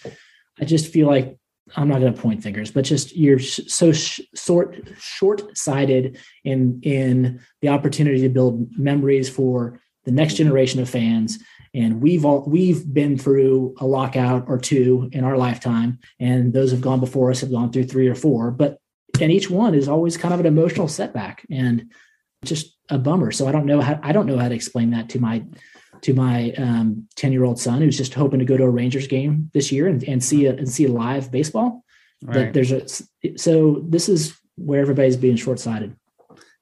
I 0.61 0.65
just 0.65 0.93
feel 0.93 1.07
like 1.07 1.39
I'm 1.75 1.89
not 1.89 2.01
going 2.01 2.15
to 2.15 2.21
point 2.21 2.43
fingers, 2.43 2.71
but 2.71 2.85
just 2.85 3.17
you're 3.17 3.41
so 3.41 3.93
sh- 3.93 4.21
short 4.35 4.89
short 4.99 5.57
sighted 5.59 6.19
in 6.45 6.81
in 6.83 7.41
the 7.61 7.69
opportunity 7.69 8.21
to 8.21 8.29
build 8.29 8.71
memories 8.79 9.29
for 9.29 9.81
the 10.05 10.13
next 10.13 10.35
generation 10.35 10.81
of 10.81 10.89
fans. 10.89 11.39
And 11.75 12.01
we've 12.01 12.25
all 12.25 12.45
we've 12.47 12.93
been 12.93 13.19
through 13.19 13.75
a 13.79 13.87
lockout 13.87 14.45
or 14.47 14.59
two 14.59 15.11
in 15.13 15.25
our 15.25 15.37
lifetime, 15.37 15.99
and 16.21 16.53
those 16.53 16.71
have 16.71 16.81
gone 16.81 17.01
before 17.01 17.31
us 17.31 17.41
have 17.41 17.51
gone 17.51 17.73
through 17.73 17.85
three 17.85 18.07
or 18.07 18.15
four. 18.15 18.51
But 18.53 18.79
and 19.21 19.33
each 19.33 19.51
one 19.51 19.75
is 19.75 19.89
always 19.89 20.17
kind 20.17 20.35
of 20.35 20.41
an 20.41 20.47
emotional 20.47 20.89
setback 20.89 21.45
and 21.51 21.93
just 22.45 22.77
a 22.91 22.99
bummer. 22.99 23.33
So 23.33 23.49
I 23.49 23.53
don't 23.53 23.67
know 23.67 23.81
how 23.81 23.99
I 24.03 24.13
don't 24.13 24.27
know 24.27 24.39
how 24.39 24.49
to 24.49 24.55
explain 24.55 24.91
that 24.91 25.09
to 25.11 25.21
my 25.21 25.45
to 26.03 26.15
my 26.15 26.53
um, 26.53 27.07
10 27.17 27.33
year 27.33 27.45
old 27.45 27.59
son 27.59 27.81
who's 27.81 27.97
just 27.97 28.15
hoping 28.15 28.39
to 28.39 28.45
go 28.45 28.57
to 28.57 28.65
a 28.65 28.71
Rangers 28.71 29.07
game 29.07 29.51
this 29.55 29.71
year 29.73 29.87
and, 29.87 30.03
and 30.05 30.23
see 30.23 30.47
a 30.47 30.55
and 30.55 30.69
see 30.69 30.87
live 30.87 31.31
baseball. 31.31 31.85
That 32.23 32.37
Right. 32.37 32.53
there's 32.53 32.73
a 32.73 32.89
so 33.39 33.83
this 33.87 34.09
is 34.09 34.37
where 34.57 34.81
everybody's 34.81 35.17
being 35.17 35.37
short 35.37 35.61
sighted. 35.61 35.95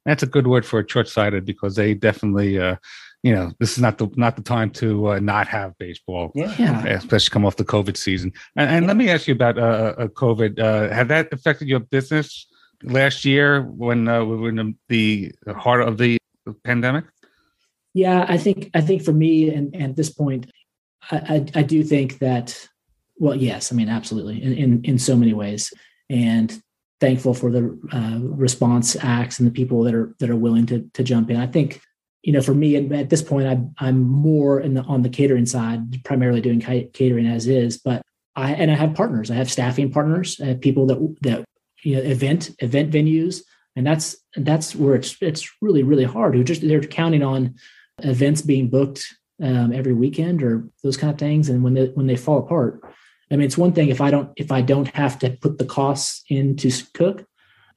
That's 0.04 0.22
a 0.22 0.26
good 0.26 0.46
word 0.46 0.66
for 0.66 0.84
short 0.86 1.08
sighted 1.08 1.44
because 1.46 1.76
they 1.76 1.94
definitely, 1.94 2.58
uh, 2.58 2.76
you 3.22 3.34
know, 3.34 3.52
this 3.58 3.72
is 3.72 3.78
not 3.78 3.98
the 3.98 4.10
not 4.16 4.36
the 4.36 4.42
time 4.42 4.70
to 4.72 5.12
uh, 5.12 5.18
not 5.20 5.46
have 5.48 5.78
baseball. 5.78 6.32
Yeah. 6.34 6.54
Yeah. 6.58 6.84
especially 6.86 7.32
come 7.32 7.46
off 7.46 7.56
the 7.56 7.64
COVID 7.64 7.96
season. 7.96 8.32
And, 8.56 8.68
and 8.70 8.86
let 8.86 8.96
me 8.96 9.08
ask 9.08 9.26
you 9.28 9.34
about 9.34 9.58
uh, 9.58 9.94
uh, 9.96 10.08
COVID. 10.08 10.58
Uh, 10.58 10.92
had 10.92 11.08
that 11.08 11.32
affected 11.32 11.68
your 11.68 11.80
business 11.80 12.46
last 12.82 13.24
year 13.24 13.62
when 13.62 14.08
uh, 14.08 14.24
we 14.24 14.36
were 14.36 14.50
in 14.50 14.76
the 14.88 15.32
heart 15.56 15.82
of 15.82 15.96
the 15.98 16.18
pandemic? 16.64 17.04
Yeah, 17.94 18.26
I 18.28 18.36
think 18.36 18.70
I 18.74 18.80
think 18.80 19.02
for 19.02 19.12
me 19.12 19.50
and, 19.50 19.74
and 19.74 19.84
at 19.84 19.96
this 19.96 20.10
point, 20.10 20.50
I, 21.10 21.16
I 21.16 21.60
I 21.60 21.62
do 21.62 21.82
think 21.84 22.18
that 22.18 22.68
well, 23.16 23.36
yes, 23.36 23.72
I 23.72 23.76
mean 23.76 23.88
absolutely 23.88 24.42
in 24.42 24.52
in, 24.52 24.84
in 24.84 24.98
so 24.98 25.16
many 25.16 25.32
ways, 25.32 25.72
and 26.10 26.60
thankful 27.00 27.34
for 27.34 27.50
the 27.50 27.78
uh, 27.92 28.18
response 28.20 28.96
acts 29.00 29.38
and 29.38 29.46
the 29.46 29.52
people 29.52 29.84
that 29.84 29.94
are 29.94 30.14
that 30.18 30.28
are 30.28 30.36
willing 30.36 30.66
to 30.66 30.90
to 30.94 31.04
jump 31.04 31.30
in. 31.30 31.36
I 31.36 31.46
think 31.46 31.80
you 32.22 32.32
know 32.32 32.42
for 32.42 32.54
me 32.54 32.76
at 32.76 33.10
this 33.10 33.22
point 33.22 33.46
I'm 33.46 33.72
I'm 33.78 34.02
more 34.02 34.60
in 34.60 34.74
the 34.74 34.82
on 34.82 35.02
the 35.02 35.08
catering 35.08 35.46
side, 35.46 36.02
primarily 36.04 36.40
doing 36.40 36.60
ca- 36.60 36.88
catering 36.92 37.26
as 37.26 37.46
is, 37.46 37.78
but 37.78 38.02
I 38.34 38.54
and 38.54 38.72
I 38.72 38.74
have 38.74 38.94
partners. 38.94 39.30
I 39.30 39.34
have 39.34 39.50
staffing 39.50 39.92
partners. 39.92 40.40
I 40.40 40.46
have 40.46 40.60
people 40.60 40.86
that 40.86 41.16
that 41.22 41.44
you 41.84 41.94
know 41.94 42.02
event 42.02 42.50
event 42.58 42.90
venues 42.90 43.42
and 43.76 43.86
that's 43.86 44.16
that's 44.36 44.74
where 44.74 44.94
it's 44.94 45.16
it's 45.20 45.50
really 45.60 45.82
really 45.82 46.04
hard. 46.04 46.34
Who 46.34 46.44
just 46.44 46.66
they're 46.66 46.80
counting 46.80 47.22
on 47.22 47.54
events 48.02 48.42
being 48.42 48.68
booked 48.68 49.06
um, 49.42 49.72
every 49.72 49.92
weekend 49.92 50.42
or 50.42 50.68
those 50.82 50.96
kind 50.96 51.12
of 51.12 51.18
things, 51.18 51.48
and 51.48 51.62
when 51.62 51.74
they 51.74 51.86
when 51.86 52.06
they 52.06 52.16
fall 52.16 52.38
apart, 52.38 52.80
I 53.30 53.36
mean, 53.36 53.46
it's 53.46 53.58
one 53.58 53.72
thing 53.72 53.88
if 53.88 54.00
I 54.00 54.10
don't 54.10 54.30
if 54.36 54.52
I 54.52 54.62
don't 54.62 54.88
have 54.88 55.18
to 55.20 55.30
put 55.30 55.58
the 55.58 55.64
costs 55.64 56.22
in 56.28 56.56
to 56.56 56.70
cook, 56.94 57.24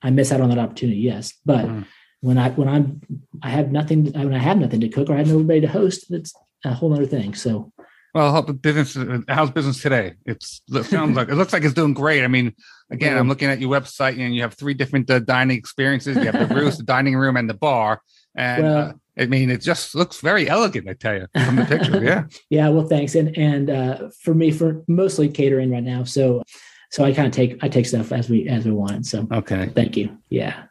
I 0.01 0.09
miss 0.11 0.31
out 0.31 0.41
on 0.41 0.49
that 0.49 0.59
opportunity. 0.59 0.99
Yes, 0.99 1.33
but 1.45 1.65
Mm. 1.65 1.85
when 2.21 2.37
I 2.37 2.49
when 2.51 2.67
I'm 2.67 3.01
I 3.41 3.49
have 3.49 3.71
nothing 3.71 4.11
when 4.13 4.33
I 4.33 4.39
have 4.39 4.57
nothing 4.57 4.81
to 4.81 4.89
cook 4.89 5.09
or 5.09 5.13
I 5.13 5.17
have 5.17 5.27
nobody 5.27 5.61
to 5.61 5.67
host, 5.67 6.05
that's 6.09 6.33
a 6.65 6.73
whole 6.73 6.93
other 6.93 7.05
thing. 7.05 7.33
So 7.33 7.71
Well, 8.13 8.31
how 8.31 8.41
business? 8.41 8.97
How's 9.27 9.51
business 9.51 9.81
today? 9.81 10.13
It's 10.25 10.61
it 10.71 10.85
sounds 10.85 11.15
like 11.17 11.29
it 11.29 11.35
looks 11.35 11.53
like 11.53 11.63
it's 11.63 11.73
doing 11.73 11.93
great. 11.93 12.23
I 12.23 12.27
mean, 12.27 12.53
again, 12.91 13.17
I'm 13.17 13.27
looking 13.27 13.49
at 13.49 13.59
your 13.59 13.69
website, 13.71 14.19
and 14.19 14.35
you 14.35 14.41
have 14.43 14.53
three 14.53 14.73
different 14.73 15.09
uh, 15.09 15.19
dining 15.19 15.57
experiences. 15.57 16.17
You 16.17 16.23
have 16.31 16.49
the 16.49 16.55
roost, 16.55 16.77
the 16.79 16.83
dining 16.83 17.15
room, 17.15 17.35
and 17.37 17.49
the 17.49 17.53
bar. 17.55 18.01
And 18.35 18.63
Well- 18.63 18.77
uh, 18.77 18.93
I 19.19 19.25
mean, 19.25 19.49
it 19.49 19.61
just 19.61 19.95
looks 19.95 20.21
very 20.21 20.47
elegant. 20.49 20.87
I 20.87 20.93
tell 20.93 21.15
you 21.15 21.27
from 21.45 21.55
the 21.57 21.65
picture. 21.65 22.03
Yeah. 22.03 22.25
yeah, 22.49 22.69
well, 22.69 22.87
thanks. 22.87 23.15
And 23.15 23.35
and 23.37 23.69
uh, 23.69 24.09
for 24.21 24.33
me, 24.33 24.51
for 24.51 24.83
mostly 24.87 25.27
catering 25.29 25.71
right 25.71 25.83
now. 25.83 26.03
So 26.03 26.43
so 26.91 27.03
I 27.03 27.13
kind 27.13 27.27
of 27.27 27.33
take 27.33 27.57
I 27.63 27.69
take 27.69 27.85
stuff 27.85 28.11
as 28.11 28.29
we 28.29 28.47
as 28.47 28.65
we 28.65 28.71
want. 28.71 29.05
So 29.05 29.27
Okay. 29.31 29.69
thank 29.75 29.97
you. 29.97 30.15
Yeah. 30.29 30.63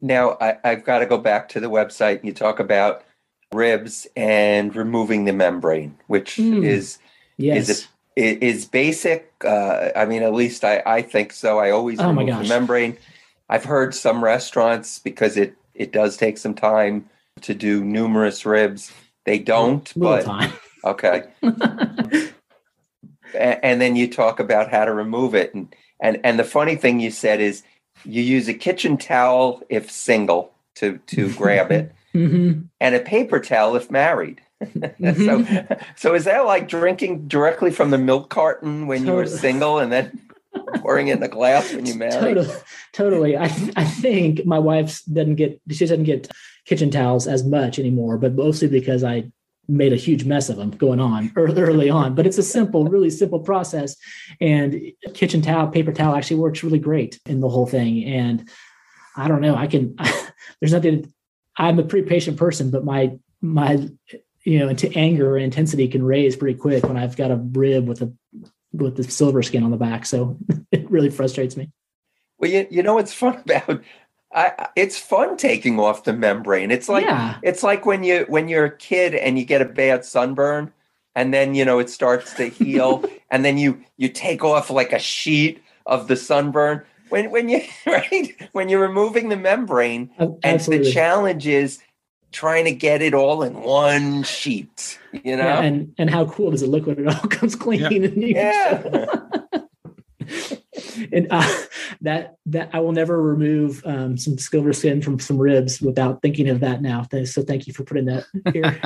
Now 0.00 0.36
I, 0.40 0.56
I've 0.64 0.84
got 0.84 0.98
to 1.00 1.06
go 1.06 1.18
back 1.18 1.48
to 1.50 1.60
the 1.60 1.70
website. 1.70 2.24
You 2.24 2.32
talk 2.32 2.58
about 2.60 3.04
ribs 3.52 4.06
and 4.16 4.74
removing 4.76 5.24
the 5.24 5.32
membrane, 5.32 5.96
which 6.06 6.36
Mm. 6.36 6.64
is 6.64 6.98
Yes. 7.36 7.68
is 7.68 7.88
it 8.16 8.42
is 8.42 8.66
basic. 8.66 9.32
Uh, 9.44 9.90
I 9.94 10.04
mean, 10.04 10.24
at 10.24 10.34
least 10.34 10.64
I, 10.64 10.82
I 10.84 11.02
think 11.02 11.32
so. 11.32 11.58
I 11.60 11.70
always 11.70 12.00
Oh 12.00 12.12
my 12.12 12.22
remove 12.22 12.38
gosh. 12.40 12.48
the 12.48 12.54
membrane. 12.54 12.96
I've 13.48 13.64
heard 13.64 13.94
some 13.94 14.22
restaurants 14.24 14.98
because 14.98 15.36
it 15.36 15.54
it 15.74 15.92
does 15.92 16.16
take 16.16 16.36
some 16.38 16.54
time 16.54 17.08
to 17.42 17.54
do 17.54 17.84
numerous 17.84 18.44
ribs. 18.44 18.92
They 19.24 19.38
don't, 19.38 19.92
but 19.96 20.24
time. 20.24 20.52
okay. 20.84 21.24
And 23.34 23.78
then 23.78 23.94
you 23.94 24.08
talk 24.08 24.40
about 24.40 24.70
how 24.70 24.86
to 24.86 24.92
remove 24.92 25.34
it 25.34 25.52
and 25.52 25.74
and 26.00 26.18
and 26.24 26.38
the 26.38 26.44
funny 26.44 26.76
thing 26.76 27.00
you 27.00 27.10
said 27.10 27.40
is 27.40 27.62
you 28.04 28.22
use 28.22 28.48
a 28.48 28.54
kitchen 28.54 28.96
towel 28.96 29.62
if 29.68 29.90
single 29.90 30.52
to 30.76 30.98
to 31.08 31.32
grab 31.34 31.70
it 31.70 31.92
hmm 32.12 32.60
and 32.80 32.94
a 32.94 33.00
paper 33.00 33.40
towel 33.40 33.76
if 33.76 33.90
married 33.90 34.40
so 35.02 35.44
so 35.96 36.14
is 36.14 36.24
that 36.24 36.40
like 36.40 36.68
drinking 36.68 37.28
directly 37.28 37.70
from 37.70 37.90
the 37.90 37.98
milk 37.98 38.30
carton 38.30 38.86
when 38.86 39.04
you 39.06 39.12
were 39.12 39.26
single 39.26 39.78
and 39.78 39.92
then 39.92 40.18
pouring 40.76 41.08
it 41.08 41.16
in 41.16 41.22
a 41.22 41.28
glass 41.28 41.72
when 41.72 41.86
you 41.86 41.94
married 41.94 42.20
Totally, 42.20 42.54
totally. 42.92 43.36
I 43.36 43.44
I 43.76 43.84
think 43.84 44.44
my 44.44 44.58
wife 44.58 45.02
doesn't 45.04 45.36
get 45.36 45.60
she 45.70 45.86
doesn't 45.86 46.04
get 46.04 46.30
kitchen 46.66 46.90
towels 46.90 47.26
as 47.26 47.44
much 47.44 47.78
anymore, 47.78 48.18
but 48.18 48.34
mostly 48.34 48.68
because 48.68 49.02
I 49.02 49.30
made 49.68 49.92
a 49.92 49.96
huge 49.96 50.24
mess 50.24 50.48
of 50.48 50.56
them 50.56 50.70
going 50.70 51.00
on 51.00 51.30
early, 51.36 51.62
early 51.62 51.90
on. 51.90 52.14
But 52.14 52.26
it's 52.26 52.38
a 52.38 52.42
simple, 52.42 52.84
really 52.84 53.10
simple 53.10 53.40
process, 53.40 53.96
and 54.40 54.80
kitchen 55.14 55.42
towel, 55.42 55.68
paper 55.68 55.92
towel 55.92 56.14
actually 56.14 56.40
works 56.40 56.62
really 56.62 56.78
great 56.78 57.20
in 57.26 57.40
the 57.40 57.48
whole 57.48 57.66
thing. 57.66 58.04
And 58.04 58.48
I 59.16 59.28
don't 59.28 59.40
know, 59.40 59.54
I 59.54 59.66
can. 59.66 59.96
there's 60.60 60.72
nothing. 60.72 61.12
I'm 61.56 61.78
a 61.78 61.84
pretty 61.84 62.08
patient 62.08 62.36
person, 62.36 62.70
but 62.70 62.84
my 62.84 63.18
my 63.40 63.88
you 64.44 64.58
know 64.58 64.68
into 64.68 64.90
anger 64.96 65.36
and 65.36 65.44
intensity 65.44 65.88
can 65.88 66.02
raise 66.02 66.36
pretty 66.36 66.58
quick 66.58 66.84
when 66.84 66.96
I've 66.96 67.16
got 67.16 67.30
a 67.30 67.36
rib 67.36 67.86
with 67.86 68.02
a 68.02 68.12
with 68.72 68.96
the 68.96 69.04
silver 69.04 69.42
skin 69.42 69.62
on 69.62 69.70
the 69.70 69.76
back. 69.76 70.06
So 70.06 70.36
it 70.72 70.90
really 70.90 71.10
frustrates 71.10 71.56
me. 71.56 71.70
well 72.38 72.50
you, 72.50 72.66
you 72.70 72.82
know 72.82 72.94
what's 72.94 73.12
fun 73.22 73.36
about 73.38 73.82
I, 74.32 74.68
it's 74.76 74.98
fun 74.98 75.38
taking 75.38 75.80
off 75.80 76.04
the 76.04 76.12
membrane 76.12 76.70
it's 76.70 76.86
like 76.88 77.06
yeah. 77.06 77.38
it's 77.42 77.62
like 77.62 77.86
when 77.86 78.04
you 78.04 78.26
when 78.28 78.48
you're 78.48 78.66
a 78.66 78.76
kid 78.76 79.14
and 79.14 79.38
you 79.38 79.46
get 79.46 79.62
a 79.62 79.64
bad 79.64 80.04
sunburn 80.04 80.70
and 81.14 81.32
then 81.32 81.54
you 81.54 81.64
know 81.64 81.78
it 81.78 81.88
starts 81.88 82.34
to 82.34 82.44
heal 82.44 83.04
and 83.30 83.44
then 83.44 83.56
you 83.56 83.82
you 83.96 84.08
take 84.08 84.44
off 84.44 84.68
like 84.68 84.92
a 84.92 84.98
sheet 84.98 85.62
of 85.86 86.08
the 86.08 86.16
sunburn 86.16 86.82
when 87.08 87.30
when 87.30 87.48
you 87.48 87.62
right 87.86 88.36
when 88.52 88.68
you're 88.68 88.86
removing 88.86 89.30
the 89.30 89.36
membrane 89.36 90.10
Ab- 90.18 90.38
and 90.42 90.60
the 90.60 90.90
challenge 90.92 91.46
is 91.46 91.82
trying 92.30 92.66
to 92.66 92.72
get 92.72 93.00
it 93.00 93.14
all 93.14 93.42
in 93.42 93.54
one 93.62 94.22
sheet 94.24 94.97
you 95.24 95.36
know 95.36 95.44
Yeah, 95.44 95.62
and 95.62 95.94
and 95.98 96.10
how 96.10 96.26
cool 96.26 96.50
does 96.50 96.62
it 96.62 96.68
look 96.68 96.86
when 96.86 96.98
it 96.98 97.06
all 97.06 97.28
comes 97.30 97.54
clean? 97.56 97.80
Yeah. 97.80 97.88
And, 97.88 98.22
you 98.22 98.28
Yeah. 98.34 99.06
and 101.12 101.26
uh, 101.30 101.58
that 102.02 102.36
that 102.46 102.70
I 102.72 102.80
will 102.80 102.92
never 102.92 103.20
remove 103.22 103.82
um, 103.84 104.16
some 104.16 104.38
silver 104.38 104.72
skin 104.72 105.02
from 105.02 105.18
some 105.18 105.38
ribs 105.38 105.80
without 105.80 106.22
thinking 106.22 106.48
of 106.48 106.60
that 106.60 106.82
now. 106.82 107.06
So 107.24 107.42
thank 107.42 107.66
you 107.66 107.72
for 107.72 107.84
putting 107.84 108.06
that 108.06 108.24
here. 108.52 108.78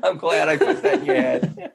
i'm 0.04 0.16
glad 0.18 0.48
i 0.48 0.56
put 0.56 0.82
that 0.82 1.00
in 1.00 1.04
your 1.04 1.14
head 1.16 1.70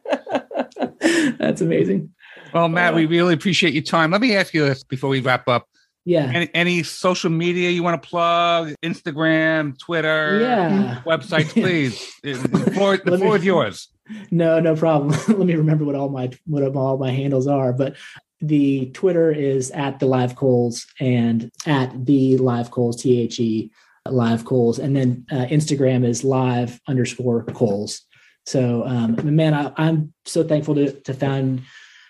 That's 1.37 1.61
amazing. 1.61 2.13
Well, 2.53 2.67
Matt, 2.69 2.93
Uh, 2.93 2.97
we 2.97 3.05
really 3.05 3.33
appreciate 3.33 3.73
your 3.73 3.83
time. 3.83 4.11
Let 4.11 4.21
me 4.21 4.35
ask 4.35 4.53
you 4.53 4.65
this 4.65 4.83
before 4.83 5.09
we 5.09 5.19
wrap 5.19 5.47
up. 5.47 5.67
Yeah, 6.07 6.31
Any, 6.33 6.49
any 6.53 6.83
social 6.83 7.31
media 7.31 7.71
you 7.71 7.81
want 7.81 8.01
to 8.01 8.07
plug? 8.07 8.73
Instagram, 8.83 9.77
Twitter, 9.79 10.39
yeah. 10.39 11.01
websites, 11.03 11.49
please. 11.53 11.99
the 12.21 12.35
floor, 12.75 12.97
the 12.97 13.11
Let 13.11 13.19
me- 13.21 13.29
is 13.35 13.43
yours. 13.45 13.87
No, 14.29 14.59
no 14.59 14.75
problem. 14.75 15.09
Let 15.27 15.47
me 15.47 15.55
remember 15.55 15.83
what 15.83 15.95
all 15.95 16.09
my 16.09 16.29
what 16.45 16.61
all 16.75 16.97
my 16.99 17.09
handles 17.11 17.47
are. 17.47 17.73
But 17.73 17.95
the 18.39 18.91
Twitter 18.91 19.31
is 19.31 19.71
at 19.71 19.99
the 19.99 20.05
live 20.05 20.35
coals 20.35 20.85
and 20.99 21.49
at 21.65 22.05
the 22.05 22.37
live 22.37 22.69
coals 22.69 23.01
T 23.01 23.19
H 23.21 23.39
E 23.39 23.71
live 24.07 24.45
coals, 24.45 24.77
and 24.77 24.95
then 24.95 25.25
uh, 25.31 25.45
Instagram 25.47 26.05
is 26.05 26.23
live 26.23 26.79
underscore 26.87 27.45
coals. 27.45 28.01
So, 28.45 28.85
um, 28.85 29.35
man, 29.35 29.55
I, 29.55 29.71
I'm 29.75 30.13
so 30.25 30.43
thankful 30.43 30.75
to 30.75 30.91
to 30.91 31.13
found 31.15 31.63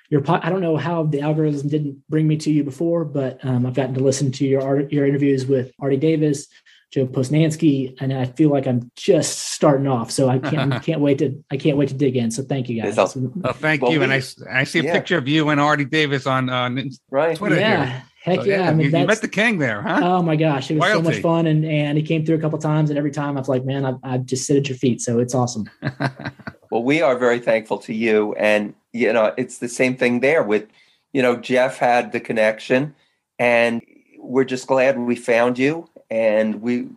your. 0.09 0.21
Po- 0.21 0.39
I 0.41 0.49
don't 0.49 0.61
know 0.61 0.77
how 0.77 1.03
the 1.03 1.21
algorithm 1.21 1.69
didn't 1.69 2.03
bring 2.09 2.27
me 2.27 2.37
to 2.37 2.51
you 2.51 2.63
before, 2.63 3.05
but 3.05 3.43
um, 3.45 3.65
I've 3.65 3.73
gotten 3.73 3.93
to 3.95 4.01
listen 4.01 4.31
to 4.33 4.45
your 4.45 4.81
your 4.89 5.05
interviews 5.05 5.45
with 5.45 5.71
Ardie 5.81 5.99
Davis, 5.99 6.47
Joe 6.91 7.07
Posnanski, 7.07 7.95
and 7.99 8.13
I 8.13 8.25
feel 8.25 8.49
like 8.49 8.67
I'm 8.67 8.91
just 8.95 9.39
starting 9.53 9.87
off. 9.87 10.11
So 10.11 10.29
I 10.29 10.39
can't 10.39 10.81
can't 10.83 11.01
wait 11.01 11.17
to 11.19 11.43
I 11.51 11.57
can't 11.57 11.77
wait 11.77 11.89
to 11.89 11.95
dig 11.95 12.15
in. 12.15 12.31
So 12.31 12.43
thank 12.43 12.69
you 12.69 12.81
guys. 12.81 12.97
It's 12.97 13.15
Well, 13.15 13.53
thank 13.53 13.81
Well, 13.81 13.91
you. 13.91 14.03
and 14.03 14.11
I 14.11 14.15
I, 14.15 14.19
s- 14.19 14.41
I 14.49 14.63
see 14.63 14.79
a 14.79 14.83
yeah. 14.83 14.93
picture 14.93 15.17
of 15.17 15.27
you 15.27 15.49
and 15.49 15.59
Ardie 15.59 15.89
Davis 15.89 16.25
on 16.27 16.49
uh, 16.49 16.69
right 17.11 17.35
Twitter 17.37 17.55
yeah, 17.59 17.85
here. 17.85 18.03
heck 18.23 18.39
So, 18.41 18.45
yeah. 18.45 18.69
I 18.69 18.73
mean, 18.73 18.91
you, 18.91 18.97
you 18.99 19.05
met 19.07 19.21
the 19.21 19.27
king 19.27 19.57
there, 19.57 19.81
huh? 19.81 19.99
oh 20.03 20.21
my 20.21 20.35
gosh, 20.35 20.69
it 20.71 20.77
was 20.79 20.91
so 20.91 21.01
much 21.01 21.17
fun, 21.21 21.47
and 21.47 21.65
and 21.65 21.97
he 21.97 22.03
came 22.03 22.25
through 22.25 22.35
a 22.37 22.41
couple 22.41 22.59
times, 22.59 22.89
and 22.89 22.97
every 22.97 23.11
time 23.11 23.35
I 23.37 23.39
was 23.41 23.49
like, 23.49 23.65
man, 23.65 23.85
I've, 23.85 23.97
I've 24.03 24.25
just 24.25 24.45
sit 24.45 24.55
at 24.57 24.69
your 24.69 24.77
feet, 24.77 25.01
so 25.01 25.19
it's 25.19 25.33
awesome. 25.35 25.69
Well, 26.71 26.83
we 26.83 27.01
are 27.01 27.17
very 27.17 27.39
thankful 27.39 27.77
to 27.79 27.93
you. 27.93 28.33
And, 28.33 28.73
you 28.95 29.11
know, 29.11 29.33
it's 29.37 29.57
the 29.57 29.67
same 29.67 29.97
thing 29.97 30.21
there 30.21 30.41
with, 30.41 30.67
you 31.11 31.21
know, 31.21 31.35
Jeff 31.35 31.77
had 31.77 32.13
the 32.13 32.19
connection 32.21 32.95
and 33.37 33.81
we're 34.17 34.45
just 34.45 34.67
glad 34.67 34.97
we 34.97 35.17
found 35.17 35.59
you. 35.59 35.89
And 36.09 36.61
we, 36.61 36.87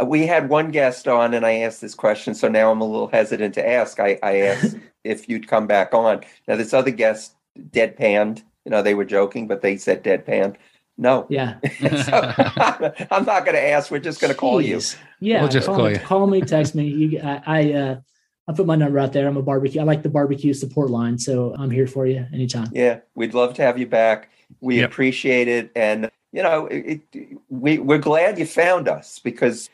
uh, 0.00 0.04
we 0.04 0.26
had 0.26 0.48
one 0.48 0.70
guest 0.70 1.08
on 1.08 1.34
and 1.34 1.44
I 1.44 1.58
asked 1.58 1.80
this 1.80 1.96
question. 1.96 2.34
So 2.36 2.48
now 2.48 2.70
I'm 2.70 2.80
a 2.80 2.84
little 2.84 3.08
hesitant 3.08 3.54
to 3.54 3.68
ask. 3.68 3.98
I, 3.98 4.18
I 4.22 4.40
asked 4.42 4.76
if 5.04 5.28
you'd 5.28 5.48
come 5.48 5.66
back 5.66 5.92
on. 5.92 6.20
Now, 6.46 6.54
this 6.54 6.72
other 6.72 6.92
guest 6.92 7.34
deadpanned, 7.58 8.42
you 8.64 8.70
know, 8.70 8.82
they 8.82 8.94
were 8.94 9.04
joking, 9.04 9.48
but 9.48 9.60
they 9.60 9.76
said 9.76 10.04
deadpan. 10.04 10.54
No. 10.96 11.26
Yeah, 11.30 11.58
so, 11.80 12.32
I'm 13.10 13.24
not 13.24 13.44
going 13.44 13.56
to 13.56 13.68
ask. 13.70 13.90
We're 13.90 13.98
just 13.98 14.20
going 14.20 14.32
to 14.32 14.38
call 14.38 14.60
you. 14.60 14.80
Yeah, 15.18 15.40
We'll 15.40 15.50
just 15.50 15.66
call, 15.66 15.76
call 15.76 15.86
me, 15.86 15.92
you. 15.92 15.98
call 15.98 16.26
me, 16.28 16.40
text 16.42 16.74
me. 16.76 16.86
You, 16.86 17.20
I, 17.20 17.42
I, 17.46 17.72
uh, 17.72 18.00
I 18.48 18.52
put 18.52 18.66
my 18.66 18.74
number 18.76 18.98
out 18.98 19.12
there. 19.12 19.28
I'm 19.28 19.36
a 19.36 19.42
barbecue. 19.42 19.80
I 19.80 19.84
like 19.84 20.02
the 20.02 20.08
barbecue 20.08 20.52
support 20.54 20.90
line, 20.90 21.18
so 21.18 21.54
I'm 21.58 21.70
here 21.70 21.86
for 21.86 22.06
you 22.06 22.26
anytime. 22.32 22.68
Yeah, 22.72 23.00
we'd 23.14 23.34
love 23.34 23.54
to 23.54 23.62
have 23.62 23.78
you 23.78 23.86
back. 23.86 24.30
We 24.60 24.78
Yep. 24.80 24.90
appreciate 24.90 25.46
it, 25.48 25.70
and 25.76 26.10
you 26.32 26.42
know, 26.42 26.66
it, 26.66 27.00
it, 27.12 27.38
we 27.48 27.78
we're 27.78 27.98
glad 27.98 28.38
you 28.38 28.46
found 28.46 28.88
us 28.88 29.18
because 29.20 29.70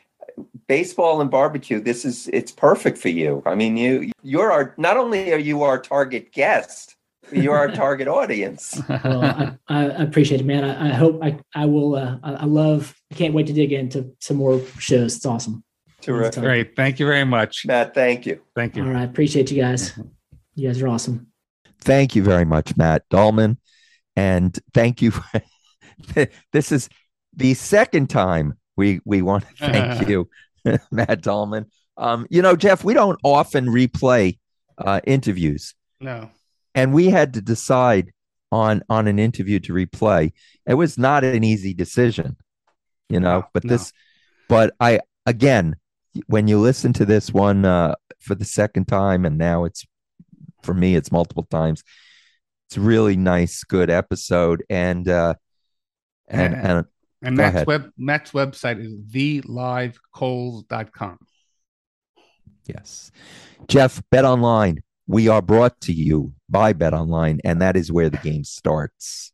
baseball 0.67 1.21
and 1.21 1.31
barbecue. 1.31 1.79
This 1.79 2.05
is 2.05 2.29
it's 2.33 2.51
perfect 2.51 2.97
for 2.97 3.09
you. 3.09 3.41
I 3.45 3.55
mean, 3.55 3.77
you 3.77 4.11
you're 4.21 4.51
our 4.51 4.73
not 4.77 4.97
only 4.97 5.33
are 5.33 5.39
you 5.39 5.63
our 5.63 5.79
target 5.79 6.31
guest, 6.31 6.95
you're 7.31 7.57
our 7.57 7.69
target 7.83 8.07
audience. 8.07 8.79
Well, 8.87 9.23
I, 9.23 9.57
I 9.67 9.85
I 9.85 10.03
appreciate 10.03 10.41
it, 10.41 10.45
man. 10.45 10.63
I, 10.63 10.89
I 10.89 10.93
hope 10.93 11.19
I, 11.23 11.39
I 11.55 11.65
will. 11.65 11.95
Uh, 11.95 12.17
I, 12.23 12.33
I 12.33 12.45
love. 12.45 12.95
I 13.11 13.15
can't 13.15 13.33
wait 13.33 13.47
to 13.47 13.53
dig 13.53 13.71
into 13.71 14.11
some 14.19 14.37
more 14.37 14.61
shows. 14.77 15.15
It's 15.15 15.25
awesome. 15.25 15.63
Terrific, 16.07 16.41
Great. 16.41 16.75
Thank 16.75 16.99
you 16.99 17.05
very 17.05 17.25
much. 17.25 17.65
Matt. 17.65 17.93
Thank 17.93 18.25
you. 18.25 18.39
Thank 18.55 18.75
you. 18.75 18.83
All 18.83 18.89
right. 18.91 19.03
appreciate 19.03 19.51
you 19.51 19.61
guys. 19.61 19.97
You 20.55 20.67
guys 20.69 20.81
are 20.81 20.87
awesome. 20.87 21.27
Thank 21.81 22.15
you 22.15 22.23
very 22.23 22.45
much, 22.45 22.75
Matt 22.77 23.03
Dallman. 23.09 23.57
And 24.15 24.57
thank 24.73 25.01
you. 25.01 25.11
this 26.53 26.71
is 26.71 26.89
the 27.35 27.53
second 27.53 28.09
time 28.09 28.53
we 28.75 28.99
we 29.05 29.21
want 29.21 29.45
to 29.47 29.55
thank 29.71 30.07
you, 30.09 30.29
Matt 30.91 31.21
Dallman. 31.21 31.65
Um, 31.97 32.27
you 32.29 32.41
know, 32.41 32.55
Jeff, 32.55 32.83
we 32.83 32.93
don't 32.93 33.19
often 33.23 33.67
replay 33.67 34.37
uh, 34.77 35.01
interviews, 35.05 35.73
No. 35.99 36.29
and 36.75 36.93
we 36.93 37.07
had 37.09 37.33
to 37.33 37.41
decide 37.41 38.11
on 38.51 38.81
on 38.89 39.07
an 39.07 39.19
interview 39.19 39.59
to 39.61 39.73
replay. 39.73 40.31
It 40.67 40.75
was 40.75 40.97
not 40.97 41.23
an 41.23 41.43
easy 41.43 41.73
decision. 41.73 42.37
you 43.09 43.19
know. 43.19 43.43
But 43.53 43.63
no. 43.65 43.69
this, 43.73 43.91
but 44.47 44.73
I 44.79 44.99
again, 45.25 45.75
when 46.27 46.47
you 46.47 46.59
listen 46.59 46.93
to 46.93 47.05
this 47.05 47.33
one 47.33 47.65
uh, 47.65 47.95
for 48.19 48.35
the 48.35 48.45
second 48.45 48.87
time, 48.87 49.25
and 49.25 49.37
now 49.37 49.65
it's 49.65 49.85
for 50.63 50.73
me, 50.73 50.95
it's 50.95 51.11
multiple 51.11 51.47
times. 51.49 51.83
It's 52.67 52.77
a 52.77 52.81
really 52.81 53.15
nice, 53.15 53.63
good 53.63 53.89
episode, 53.89 54.63
and 54.69 55.07
uh, 55.07 55.35
and 56.27 56.53
And- 56.55 56.65
and 56.67 56.85
And 57.23 57.37
Matt's 57.37 57.55
ahead. 57.55 57.67
web 57.67 57.91
Matt's 57.97 58.31
website 58.31 58.79
is 58.85 58.93
thelivecoals.com. 59.11 61.17
Yes. 62.67 63.11
Jeff, 63.67 64.01
Bet 64.11 64.25
Online. 64.25 64.83
We 65.07 65.27
are 65.29 65.41
brought 65.41 65.79
to 65.81 65.93
you 65.93 66.33
by 66.49 66.73
Bet 66.73 66.93
Online, 66.93 67.39
and 67.45 67.61
that 67.61 67.77
is 67.77 67.91
where 67.91 68.09
the 68.09 68.17
game 68.17 68.43
starts. 68.43 69.31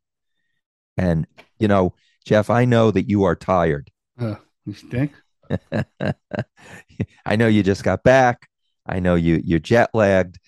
And, 0.97 1.25
you 1.57 1.67
know, 1.67 1.95
Jeff, 2.25 2.49
I 2.51 2.65
know 2.65 2.91
that 2.91 3.09
you 3.09 3.23
are 3.23 3.35
tired. 3.35 3.89
Uh, 4.19 4.35
you 4.65 4.73
think? 4.73 5.13
I 7.25 7.35
know 7.35 7.47
you 7.47 7.63
just 7.63 7.83
got 7.83 8.03
back. 8.03 8.47
I 8.85 8.99
know 8.99 9.15
you 9.15 9.41
you're 9.43 9.59
jet 9.59 9.89
lagged. 9.93 10.39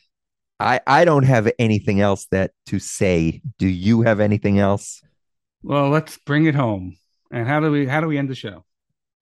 I 0.59 0.79
I 0.87 1.05
don't 1.05 1.23
have 1.23 1.51
anything 1.59 2.01
else 2.01 2.27
that 2.31 2.51
to 2.67 2.79
say. 2.79 3.41
Do 3.59 3.67
you 3.67 4.01
have 4.03 4.19
anything 4.19 4.59
else 4.59 5.01
Well, 5.63 5.89
let's 5.89 6.17
bring 6.19 6.45
it 6.45 6.55
home. 6.55 6.97
And 7.31 7.47
how 7.47 7.59
do 7.59 7.71
we 7.71 7.87
how 7.87 8.01
do 8.01 8.07
we 8.07 8.17
end 8.17 8.29
the 8.29 8.35
show? 8.35 8.63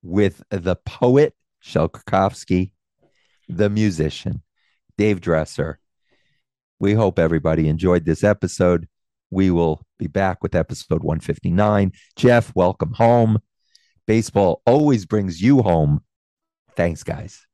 with 0.04 0.44
the 0.50 0.76
poet 0.86 1.34
Shel 1.60 1.88
Krakowski, 1.90 2.72
the 3.48 3.70
musician 3.70 4.42
Dave 4.98 5.22
Dresser? 5.22 5.80
We 6.80 6.94
hope 6.94 7.18
everybody 7.20 7.70
enjoyed 7.70 8.06
this 8.06 8.24
episode. 8.24 8.88
We 9.32 9.50
will 9.50 9.86
be 9.98 10.08
back 10.08 10.44
with 10.44 10.54
episode 10.56 11.04
159. 11.04 11.92
Jeff, 12.18 12.54
welcome 12.56 12.94
home. 12.94 13.40
Baseball 14.06 14.62
always 14.66 15.06
brings 15.06 15.42
you 15.42 15.62
home. 15.62 16.04
Thanks, 16.76 17.04
guys. 17.04 17.48